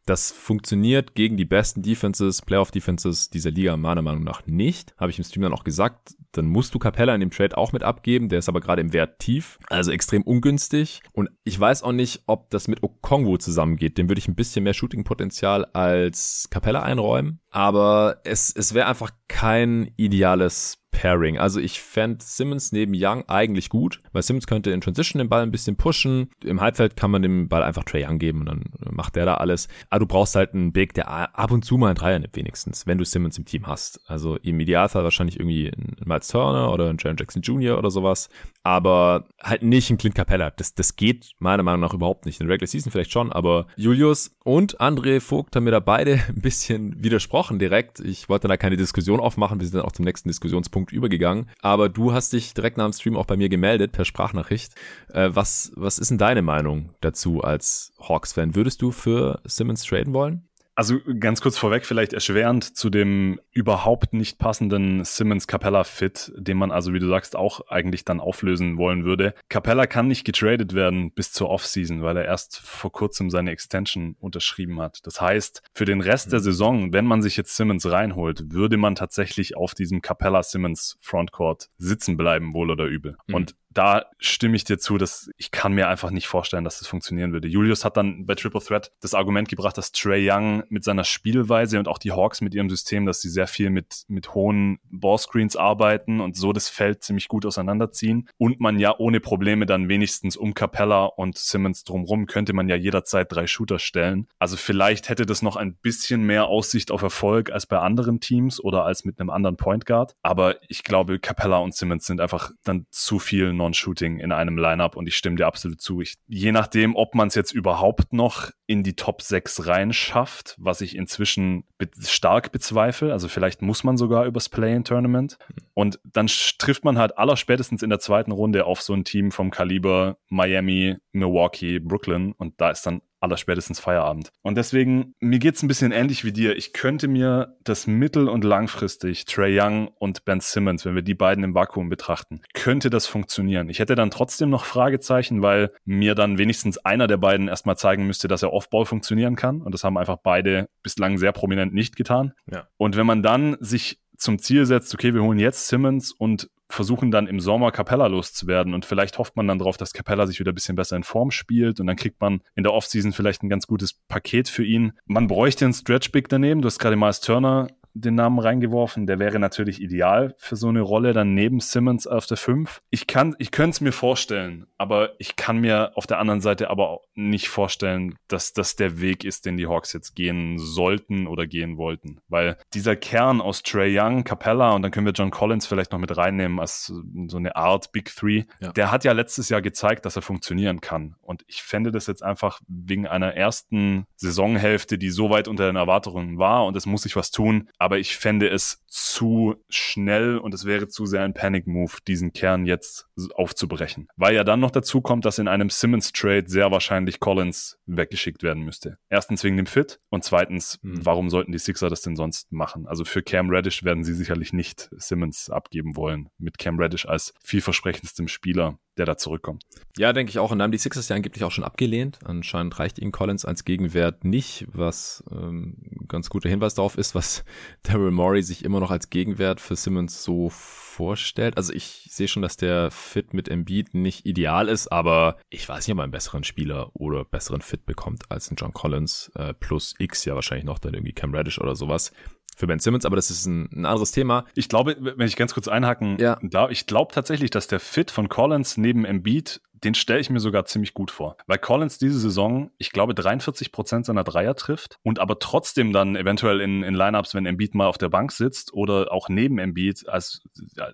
Das 0.08 0.32
funktioniert 0.32 1.14
gegen 1.14 1.36
die 1.36 1.44
besten 1.44 1.82
Defenses, 1.82 2.40
Playoff-Defenses 2.40 3.28
dieser 3.28 3.50
Liga 3.50 3.76
meiner 3.76 4.00
Meinung 4.00 4.24
nach 4.24 4.46
nicht. 4.46 4.94
Habe 4.96 5.10
ich 5.10 5.18
im 5.18 5.24
Stream 5.24 5.42
dann 5.42 5.52
auch 5.52 5.64
gesagt. 5.64 6.14
Dann 6.32 6.46
musst 6.46 6.74
du 6.74 6.78
Capella 6.78 7.14
in 7.14 7.20
dem 7.20 7.30
Trade 7.30 7.58
auch 7.58 7.72
mit 7.72 7.82
abgeben. 7.82 8.30
Der 8.30 8.38
ist 8.38 8.48
aber 8.48 8.62
gerade 8.62 8.80
im 8.80 8.94
Wert 8.94 9.18
tief, 9.18 9.58
also 9.68 9.90
extrem 9.90 10.22
ungünstig. 10.22 11.02
Und 11.12 11.28
ich 11.44 11.60
weiß 11.60 11.82
auch 11.82 11.92
nicht, 11.92 12.22
ob 12.26 12.48
das 12.48 12.68
mit 12.68 12.82
Okongwu 12.82 13.36
zusammengeht. 13.36 13.98
Dem 13.98 14.08
würde 14.08 14.18
ich 14.18 14.28
ein 14.28 14.34
bisschen 14.34 14.64
mehr 14.64 14.72
Shooting-Potenzial 14.72 15.66
als 15.66 16.48
Capella 16.50 16.82
einräumen. 16.82 17.40
Aber 17.50 18.20
es, 18.24 18.54
es 18.54 18.74
wäre 18.74 18.86
einfach 18.86 19.10
kein 19.28 19.92
ideales 19.96 20.78
Pairing. 20.90 21.38
Also 21.38 21.60
ich 21.60 21.80
fände 21.80 22.18
Simmons 22.24 22.72
neben 22.72 22.92
Young 22.94 23.22
eigentlich 23.28 23.68
gut, 23.68 24.00
weil 24.12 24.22
Simmons 24.22 24.46
könnte 24.46 24.70
in 24.70 24.80
Transition 24.80 25.18
den 25.18 25.28
Ball 25.28 25.42
ein 25.42 25.50
bisschen 25.50 25.76
pushen. 25.76 26.30
Im 26.42 26.60
Halbfeld 26.60 26.96
kann 26.96 27.10
man 27.10 27.22
dem 27.22 27.48
Ball 27.48 27.62
einfach 27.62 27.84
Trey 27.84 28.04
Young 28.04 28.18
geben 28.18 28.40
und 28.40 28.46
dann 28.46 28.64
macht 28.90 29.14
der 29.14 29.26
da 29.26 29.34
alles. 29.34 29.68
Aber 29.90 30.00
du 30.00 30.06
brauchst 30.06 30.34
halt 30.34 30.54
einen 30.54 30.72
Big, 30.72 30.94
der 30.94 31.08
ab 31.38 31.52
und 31.52 31.64
zu 31.64 31.76
mal 31.76 31.88
einen 31.88 31.96
Dreier 31.96 32.18
nimmt 32.18 32.34
wenigstens, 32.34 32.86
wenn 32.86 32.98
du 32.98 33.04
Simmons 33.04 33.38
im 33.38 33.44
Team 33.44 33.66
hast. 33.66 34.00
Also 34.06 34.36
im 34.36 34.58
Idealfall 34.58 35.04
wahrscheinlich 35.04 35.38
irgendwie 35.38 35.68
ein 35.68 35.96
Miles 36.04 36.28
Turner 36.28 36.72
oder 36.72 36.88
ein 36.88 36.96
Jaron 36.98 37.16
Jackson 37.16 37.42
Jr. 37.42 37.78
oder 37.78 37.90
sowas. 37.90 38.28
Aber 38.64 39.28
halt 39.40 39.62
nicht 39.62 39.90
ein 39.90 39.98
Clint 39.98 40.16
Capella. 40.16 40.50
Das, 40.50 40.74
das 40.74 40.96
geht 40.96 41.32
meiner 41.38 41.62
Meinung 41.62 41.80
nach 41.80 41.94
überhaupt 41.94 42.26
nicht. 42.26 42.40
In 42.40 42.46
der 42.46 42.54
Regular 42.54 42.66
Season 42.68 42.90
vielleicht 42.90 43.12
schon, 43.12 43.30
aber 43.30 43.66
Julius 43.76 44.36
und 44.42 44.80
André 44.80 45.20
Vogt 45.20 45.54
haben 45.54 45.64
mir 45.64 45.70
da 45.70 45.80
beide 45.80 46.14
ein 46.28 46.40
bisschen 46.40 47.04
widersprochen 47.04 47.37
direkt. 47.58 48.00
Ich 48.00 48.28
wollte 48.28 48.48
da 48.48 48.56
keine 48.56 48.76
Diskussion 48.76 49.20
aufmachen. 49.20 49.60
Wir 49.60 49.66
sind 49.66 49.78
dann 49.78 49.86
auch 49.86 49.92
zum 49.92 50.04
nächsten 50.04 50.28
Diskussionspunkt 50.28 50.88
Punkt 50.88 50.92
übergegangen. 50.92 51.48
Aber 51.60 51.88
du 51.88 52.12
hast 52.12 52.32
dich 52.32 52.54
direkt 52.54 52.76
nach 52.76 52.84
dem 52.84 52.92
Stream 52.92 53.16
auch 53.16 53.26
bei 53.26 53.36
mir 53.36 53.48
gemeldet 53.48 53.92
per 53.92 54.04
Sprachnachricht. 54.04 54.74
Äh, 55.12 55.30
was, 55.32 55.72
was 55.76 55.98
ist 55.98 56.10
denn 56.10 56.18
deine 56.18 56.42
Meinung 56.42 56.94
dazu 57.00 57.42
als 57.42 57.92
Hawks-Fan? 58.00 58.54
Würdest 58.54 58.82
du 58.82 58.90
für 58.92 59.40
Simmons 59.44 59.84
traden 59.84 60.14
wollen? 60.14 60.47
Also 60.78 61.00
ganz 61.18 61.40
kurz 61.40 61.58
vorweg, 61.58 61.84
vielleicht 61.84 62.12
erschwerend 62.12 62.76
zu 62.76 62.88
dem 62.88 63.40
überhaupt 63.50 64.14
nicht 64.14 64.38
passenden 64.38 65.04
Simmons-Capella-Fit, 65.04 66.30
den 66.36 66.56
man 66.56 66.70
also, 66.70 66.92
wie 66.94 67.00
du 67.00 67.08
sagst, 67.08 67.34
auch 67.34 67.66
eigentlich 67.68 68.04
dann 68.04 68.20
auflösen 68.20 68.78
wollen 68.78 69.04
würde. 69.04 69.34
Capella 69.48 69.88
kann 69.88 70.06
nicht 70.06 70.24
getradet 70.24 70.74
werden 70.74 71.10
bis 71.10 71.32
zur 71.32 71.50
Offseason, 71.50 72.04
weil 72.04 72.16
er 72.16 72.26
erst 72.26 72.60
vor 72.60 72.92
kurzem 72.92 73.28
seine 73.28 73.50
Extension 73.50 74.14
unterschrieben 74.20 74.80
hat. 74.80 75.04
Das 75.04 75.20
heißt, 75.20 75.62
für 75.74 75.84
den 75.84 76.00
Rest 76.00 76.28
mhm. 76.28 76.30
der 76.30 76.40
Saison, 76.40 76.92
wenn 76.92 77.06
man 77.06 77.22
sich 77.22 77.36
jetzt 77.36 77.56
Simmons 77.56 77.90
reinholt, 77.90 78.52
würde 78.52 78.76
man 78.76 78.94
tatsächlich 78.94 79.56
auf 79.56 79.74
diesem 79.74 80.00
Capella-Simmons-Frontcourt 80.00 81.70
sitzen 81.78 82.16
bleiben, 82.16 82.54
wohl 82.54 82.70
oder 82.70 82.84
übel. 82.84 83.16
Mhm. 83.26 83.34
Und 83.34 83.54
da 83.70 84.06
stimme 84.18 84.56
ich 84.56 84.64
dir 84.64 84.78
zu, 84.78 84.98
dass 84.98 85.30
ich 85.36 85.52
kann 85.52 85.72
mir 85.72 85.88
einfach 85.88 86.10
nicht 86.10 86.26
vorstellen, 86.26 86.64
dass 86.64 86.80
das 86.80 86.88
funktionieren 86.88 87.32
würde. 87.32 87.48
Julius 87.48 87.84
hat 87.84 87.96
dann 87.96 88.26
bei 88.26 88.34
Triple 88.34 88.60
Threat 88.60 88.90
das 89.00 89.14
Argument 89.14 89.48
gebracht, 89.48 89.78
dass 89.78 89.92
Trey 89.92 90.28
Young 90.28 90.64
mit 90.68 90.82
seiner 90.82 91.04
Spielweise 91.04 91.78
und 91.78 91.86
auch 91.86 91.98
die 91.98 92.10
Hawks 92.10 92.40
mit 92.40 92.54
ihrem 92.54 92.70
System, 92.70 93.06
dass 93.06 93.20
sie 93.20 93.28
sehr 93.28 93.46
viel 93.46 93.70
mit, 93.70 94.04
mit 94.08 94.34
hohen 94.34 94.80
Ballscreens 94.90 95.54
arbeiten 95.54 96.20
und 96.20 96.36
so 96.36 96.52
das 96.52 96.68
Feld 96.68 97.04
ziemlich 97.04 97.28
gut 97.28 97.46
auseinanderziehen 97.46 98.28
und 98.36 98.58
man 98.58 98.80
ja 98.80 98.98
ohne 98.98 99.20
Probleme 99.20 99.64
dann 99.64 99.88
wenigstens 99.88 100.36
um 100.36 100.54
Capella 100.54 101.04
und 101.04 101.38
Simmons 101.38 101.84
drumrum 101.84 102.26
könnte 102.26 102.54
man 102.54 102.68
ja 102.68 102.74
jederzeit 102.74 103.30
drei 103.30 103.46
Shooter 103.46 103.78
stellen. 103.78 104.26
Also 104.40 104.56
vielleicht 104.56 105.08
hätte 105.08 105.24
das 105.24 105.40
noch 105.40 105.54
ein 105.54 105.74
bisschen 105.74 106.24
mehr 106.24 106.46
Aussicht 106.46 106.90
auf 106.90 107.02
Erfolg 107.02 107.52
als 107.52 107.66
bei 107.66 107.78
anderen 107.78 108.18
Teams 108.18 108.60
oder 108.60 108.84
als 108.84 109.04
mit 109.04 109.20
einem 109.20 109.30
anderen 109.30 109.56
Point 109.56 109.86
Guard. 109.86 110.16
Aber 110.22 110.56
ich 110.68 110.82
glaube, 110.82 111.20
Capella 111.20 111.58
und 111.58 111.76
Simmons 111.76 112.06
sind 112.06 112.20
einfach 112.20 112.50
dann 112.64 112.86
zu 112.90 113.20
viel 113.20 113.52
non 113.52 113.57
Non-Shooting 113.58 114.18
in 114.18 114.32
einem 114.32 114.56
Lineup 114.56 114.96
und 114.96 115.06
ich 115.06 115.16
stimme 115.16 115.36
dir 115.36 115.46
absolut 115.46 115.82
zu. 115.82 116.00
Ich, 116.00 116.14
je 116.26 116.52
nachdem, 116.52 116.96
ob 116.96 117.14
man 117.14 117.28
es 117.28 117.34
jetzt 117.34 117.52
überhaupt 117.52 118.14
noch 118.14 118.50
in 118.66 118.82
die 118.82 118.94
Top 118.94 119.20
6 119.20 119.66
reinschafft, 119.66 120.54
was 120.58 120.80
ich 120.80 120.96
inzwischen 120.96 121.64
be 121.76 121.88
stark 122.00 122.52
bezweifle. 122.52 123.12
Also 123.12 123.28
vielleicht 123.28 123.60
muss 123.60 123.84
man 123.84 123.96
sogar 123.96 124.24
übers 124.24 124.48
Play-in-Tournament. 124.48 125.38
Und 125.74 126.00
dann 126.04 126.28
trifft 126.58 126.84
man 126.84 126.98
halt 126.98 127.18
allerspätestens 127.18 127.82
in 127.82 127.90
der 127.90 127.98
zweiten 127.98 128.32
Runde 128.32 128.64
auf 128.64 128.80
so 128.80 128.94
ein 128.94 129.04
Team 129.04 129.32
vom 129.32 129.50
Kaliber 129.50 130.16
Miami, 130.28 130.96
Milwaukee, 131.12 131.78
Brooklyn. 131.78 132.32
Und 132.32 132.60
da 132.60 132.70
ist 132.70 132.86
dann 132.86 133.02
allerspätestens 133.20 133.80
Feierabend. 133.80 134.30
Und 134.42 134.56
deswegen, 134.56 135.14
mir 135.20 135.38
geht's 135.38 135.62
ein 135.62 135.68
bisschen 135.68 135.92
ähnlich 135.92 136.24
wie 136.24 136.32
dir. 136.32 136.56
Ich 136.56 136.72
könnte 136.72 137.08
mir 137.08 137.56
das 137.64 137.86
mittel- 137.86 138.28
und 138.28 138.44
langfristig, 138.44 139.24
Trey 139.24 139.58
Young 139.58 139.88
und 139.98 140.24
Ben 140.24 140.40
Simmons, 140.40 140.84
wenn 140.84 140.94
wir 140.94 141.02
die 141.02 141.14
beiden 141.14 141.44
im 141.44 141.54
Vakuum 141.54 141.88
betrachten, 141.88 142.40
könnte 142.54 142.90
das 142.90 143.06
funktionieren. 143.06 143.68
Ich 143.68 143.78
hätte 143.78 143.94
dann 143.94 144.10
trotzdem 144.10 144.50
noch 144.50 144.64
Fragezeichen, 144.64 145.42
weil 145.42 145.72
mir 145.84 146.14
dann 146.14 146.38
wenigstens 146.38 146.78
einer 146.78 147.06
der 147.06 147.16
beiden 147.16 147.48
erstmal 147.48 147.76
zeigen 147.76 148.06
müsste, 148.06 148.28
dass 148.28 148.42
er 148.42 148.52
Offball 148.52 148.84
funktionieren 148.84 149.36
kann. 149.36 149.62
Und 149.62 149.72
das 149.72 149.84
haben 149.84 149.98
einfach 149.98 150.18
beide 150.22 150.68
bislang 150.82 151.18
sehr 151.18 151.32
prominent 151.32 151.74
nicht 151.74 151.96
getan. 151.96 152.32
Ja. 152.50 152.68
Und 152.76 152.96
wenn 152.96 153.06
man 153.06 153.22
dann 153.22 153.56
sich 153.60 154.00
zum 154.16 154.38
Ziel 154.38 154.66
setzt, 154.66 154.92
okay, 154.94 155.14
wir 155.14 155.22
holen 155.22 155.38
jetzt 155.38 155.68
Simmons 155.68 156.12
und 156.12 156.50
versuchen 156.68 157.10
dann 157.10 157.26
im 157.26 157.40
Sommer 157.40 157.72
Capella 157.72 158.06
loszuwerden 158.06 158.74
und 158.74 158.84
vielleicht 158.84 159.18
hofft 159.18 159.36
man 159.36 159.46
dann 159.46 159.58
darauf, 159.58 159.76
dass 159.76 159.92
Capella 159.92 160.26
sich 160.26 160.38
wieder 160.38 160.52
ein 160.52 160.54
bisschen 160.54 160.76
besser 160.76 160.96
in 160.96 161.02
Form 161.02 161.30
spielt 161.30 161.80
und 161.80 161.86
dann 161.86 161.96
kriegt 161.96 162.20
man 162.20 162.42
in 162.54 162.62
der 162.62 162.74
Offseason 162.74 163.12
vielleicht 163.12 163.42
ein 163.42 163.48
ganz 163.48 163.66
gutes 163.66 163.94
Paket 163.94 164.48
für 164.48 164.64
ihn. 164.64 164.92
Man 165.06 165.26
bräuchte 165.26 165.64
einen 165.64 165.74
Stretch 165.74 166.12
Big 166.12 166.28
daneben. 166.28 166.60
Du 166.60 166.66
hast 166.66 166.78
gerade 166.78 166.96
Miles 166.96 167.20
Turner 167.20 167.68
den 168.00 168.14
Namen 168.14 168.38
reingeworfen. 168.38 169.06
Der 169.06 169.18
wäre 169.18 169.38
natürlich 169.38 169.80
ideal 169.80 170.34
für 170.38 170.56
so 170.56 170.68
eine 170.68 170.80
Rolle 170.80 171.12
dann 171.12 171.34
neben 171.34 171.60
Simmons 171.60 172.06
auf 172.06 172.26
der 172.26 172.36
5. 172.36 172.80
Ich 172.90 173.06
kann, 173.06 173.34
ich 173.38 173.50
könnte 173.50 173.70
es 173.70 173.80
mir 173.80 173.92
vorstellen, 173.92 174.66
aber 174.76 175.12
ich 175.18 175.36
kann 175.36 175.58
mir 175.58 175.92
auf 175.94 176.06
der 176.06 176.18
anderen 176.18 176.40
Seite 176.40 176.70
aber 176.70 176.88
auch 176.88 177.04
nicht 177.14 177.48
vorstellen, 177.48 178.16
dass 178.28 178.52
das 178.52 178.76
der 178.76 179.00
Weg 179.00 179.24
ist, 179.24 179.46
den 179.46 179.56
die 179.56 179.66
Hawks 179.66 179.92
jetzt 179.92 180.14
gehen 180.14 180.58
sollten 180.58 181.26
oder 181.26 181.46
gehen 181.46 181.76
wollten. 181.76 182.20
Weil 182.28 182.56
dieser 182.74 182.96
Kern 182.96 183.40
aus 183.40 183.62
Trey 183.62 183.98
Young, 183.98 184.24
Capella 184.24 184.72
und 184.72 184.82
dann 184.82 184.90
können 184.90 185.06
wir 185.06 185.12
John 185.12 185.30
Collins 185.30 185.66
vielleicht 185.66 185.92
noch 185.92 185.98
mit 185.98 186.16
reinnehmen 186.16 186.60
als 186.60 186.92
so 187.26 187.36
eine 187.36 187.56
Art 187.56 187.92
Big 187.92 188.14
Three. 188.14 188.44
Ja. 188.60 188.72
Der 188.72 188.90
hat 188.90 189.04
ja 189.04 189.12
letztes 189.12 189.48
Jahr 189.48 189.62
gezeigt, 189.62 190.04
dass 190.04 190.16
er 190.16 190.22
funktionieren 190.22 190.80
kann. 190.80 191.16
Und 191.22 191.44
ich 191.46 191.62
fände 191.62 191.90
das 191.92 192.06
jetzt 192.06 192.22
einfach 192.22 192.60
wegen 192.68 193.06
einer 193.06 193.34
ersten 193.34 194.06
Saisonhälfte, 194.16 194.98
die 194.98 195.10
so 195.10 195.30
weit 195.30 195.48
unter 195.48 195.66
den 195.66 195.76
Erwartungen 195.76 196.38
war 196.38 196.66
und 196.66 196.76
es 196.76 196.86
muss 196.86 197.02
sich 197.02 197.16
was 197.16 197.30
tun, 197.30 197.68
aber 197.78 197.87
ich 197.96 198.16
fände 198.18 198.50
es 198.50 198.84
zu 198.86 199.56
schnell 199.70 200.36
und 200.36 200.52
es 200.52 200.64
wäre 200.66 200.88
zu 200.88 201.06
sehr 201.06 201.22
ein 201.22 201.32
Panic-Move, 201.32 201.92
diesen 202.06 202.32
Kern 202.32 202.66
jetzt 202.66 203.06
aufzubrechen. 203.34 204.08
Weil 204.16 204.34
ja 204.34 204.44
dann 204.44 204.60
noch 204.60 204.70
dazu 204.70 205.00
kommt, 205.00 205.24
dass 205.24 205.38
in 205.38 205.48
einem 205.48 205.70
Simmons-Trade 205.70 206.44
sehr 206.46 206.70
wahrscheinlich 206.70 207.20
Collins 207.20 207.78
weggeschickt 207.86 208.42
werden 208.42 208.64
müsste. 208.64 208.98
Erstens 209.08 209.44
wegen 209.44 209.56
dem 209.56 209.66
Fit 209.66 210.00
und 210.10 210.24
zweitens, 210.24 210.78
mhm. 210.82 211.04
warum 211.04 211.30
sollten 211.30 211.52
die 211.52 211.58
Sixer 211.58 211.88
das 211.88 212.02
denn 212.02 212.16
sonst 212.16 212.52
machen? 212.52 212.86
Also 212.86 213.04
für 213.04 213.22
Cam 213.22 213.48
Reddish 213.48 213.84
werden 213.84 214.04
sie 214.04 214.14
sicherlich 214.14 214.52
nicht 214.52 214.90
Simmons 214.96 215.50
abgeben 215.50 215.96
wollen, 215.96 216.30
mit 216.38 216.58
Cam 216.58 216.78
Reddish 216.78 217.06
als 217.06 217.32
vielversprechendstem 217.40 218.28
Spieler 218.28 218.78
der 218.98 219.06
da 219.06 219.16
zurückkommt. 219.16 219.64
Ja, 219.96 220.12
denke 220.12 220.30
ich 220.30 220.38
auch. 220.38 220.50
Und 220.50 220.58
dann 220.58 220.64
haben 220.64 220.72
die 220.72 220.78
Sixers 220.78 221.08
ja 221.08 221.16
angeblich 221.16 221.44
auch 221.44 221.50
schon 221.50 221.64
abgelehnt. 221.64 222.18
Anscheinend 222.24 222.78
reicht 222.78 222.98
ihnen 222.98 223.12
Collins 223.12 223.44
als 223.44 223.64
Gegenwert 223.64 224.24
nicht, 224.24 224.66
was 224.72 225.24
ähm, 225.30 225.76
ganz 226.08 226.28
guter 226.30 226.48
Hinweis 226.48 226.74
darauf 226.74 226.98
ist, 226.98 227.14
was 227.14 227.44
Daryl 227.82 228.10
Morey 228.10 228.42
sich 228.42 228.64
immer 228.64 228.80
noch 228.80 228.90
als 228.90 229.10
Gegenwert 229.10 229.60
für 229.60 229.76
Simmons 229.76 230.22
so 230.22 230.50
vorstellt. 230.50 231.56
Also 231.56 231.72
ich 231.72 232.08
sehe 232.10 232.28
schon, 232.28 232.42
dass 232.42 232.56
der 232.56 232.90
Fit 232.90 233.34
mit 233.34 233.48
Embiid 233.48 233.94
nicht 233.94 234.26
ideal 234.26 234.68
ist, 234.68 234.88
aber 234.88 235.38
ich 235.50 235.68
weiß 235.68 235.86
nicht, 235.86 235.92
ob 235.92 236.00
er 236.00 236.04
einen 236.04 236.12
besseren 236.12 236.44
Spieler 236.44 236.90
oder 236.94 237.24
besseren 237.24 237.62
Fit 237.62 237.86
bekommt 237.86 238.30
als 238.30 238.50
ein 238.50 238.56
John 238.56 238.72
Collins 238.72 239.30
äh, 239.34 239.54
plus 239.54 239.94
X 239.98 240.24
ja 240.24 240.34
wahrscheinlich 240.34 240.64
noch 240.64 240.78
dann 240.78 240.94
irgendwie 240.94 241.12
Cam 241.12 241.34
Reddish 241.34 241.60
oder 241.60 241.76
sowas 241.76 242.12
für 242.58 242.66
Ben 242.66 242.80
Simmons, 242.80 243.06
aber 243.06 243.14
das 243.14 243.30
ist 243.30 243.46
ein, 243.46 243.68
ein 243.72 243.86
anderes 243.86 244.10
Thema. 244.10 244.44
Ich 244.54 244.68
glaube, 244.68 244.96
wenn 244.98 245.28
ich 245.28 245.36
ganz 245.36 245.54
kurz 245.54 245.68
einhaken 245.68 246.18
ja. 246.18 246.38
darf, 246.42 246.72
ich 246.72 246.86
glaube 246.86 247.14
tatsächlich, 247.14 247.50
dass 247.50 247.68
der 247.68 247.78
Fit 247.78 248.10
von 248.10 248.28
Collins 248.28 248.76
neben 248.76 249.04
Embiid 249.04 249.60
den 249.84 249.94
stelle 249.94 250.20
ich 250.20 250.30
mir 250.30 250.40
sogar 250.40 250.64
ziemlich 250.64 250.94
gut 250.94 251.10
vor. 251.10 251.36
Weil 251.46 251.58
Collins 251.58 251.98
diese 251.98 252.18
Saison, 252.18 252.70
ich 252.78 252.90
glaube, 252.90 253.14
43 253.14 253.72
Prozent 253.72 254.06
seiner 254.06 254.24
Dreier 254.24 254.54
trifft 254.56 254.98
und 255.02 255.18
aber 255.18 255.38
trotzdem 255.38 255.92
dann 255.92 256.16
eventuell 256.16 256.60
in, 256.60 256.82
in 256.82 256.94
Lineups, 256.94 257.34
wenn 257.34 257.46
Embiid 257.46 257.74
mal 257.74 257.86
auf 257.86 257.98
der 257.98 258.08
Bank 258.08 258.32
sitzt 258.32 258.72
oder 258.72 259.12
auch 259.12 259.28
neben 259.28 259.58
Embiid 259.58 260.08
als 260.08 260.42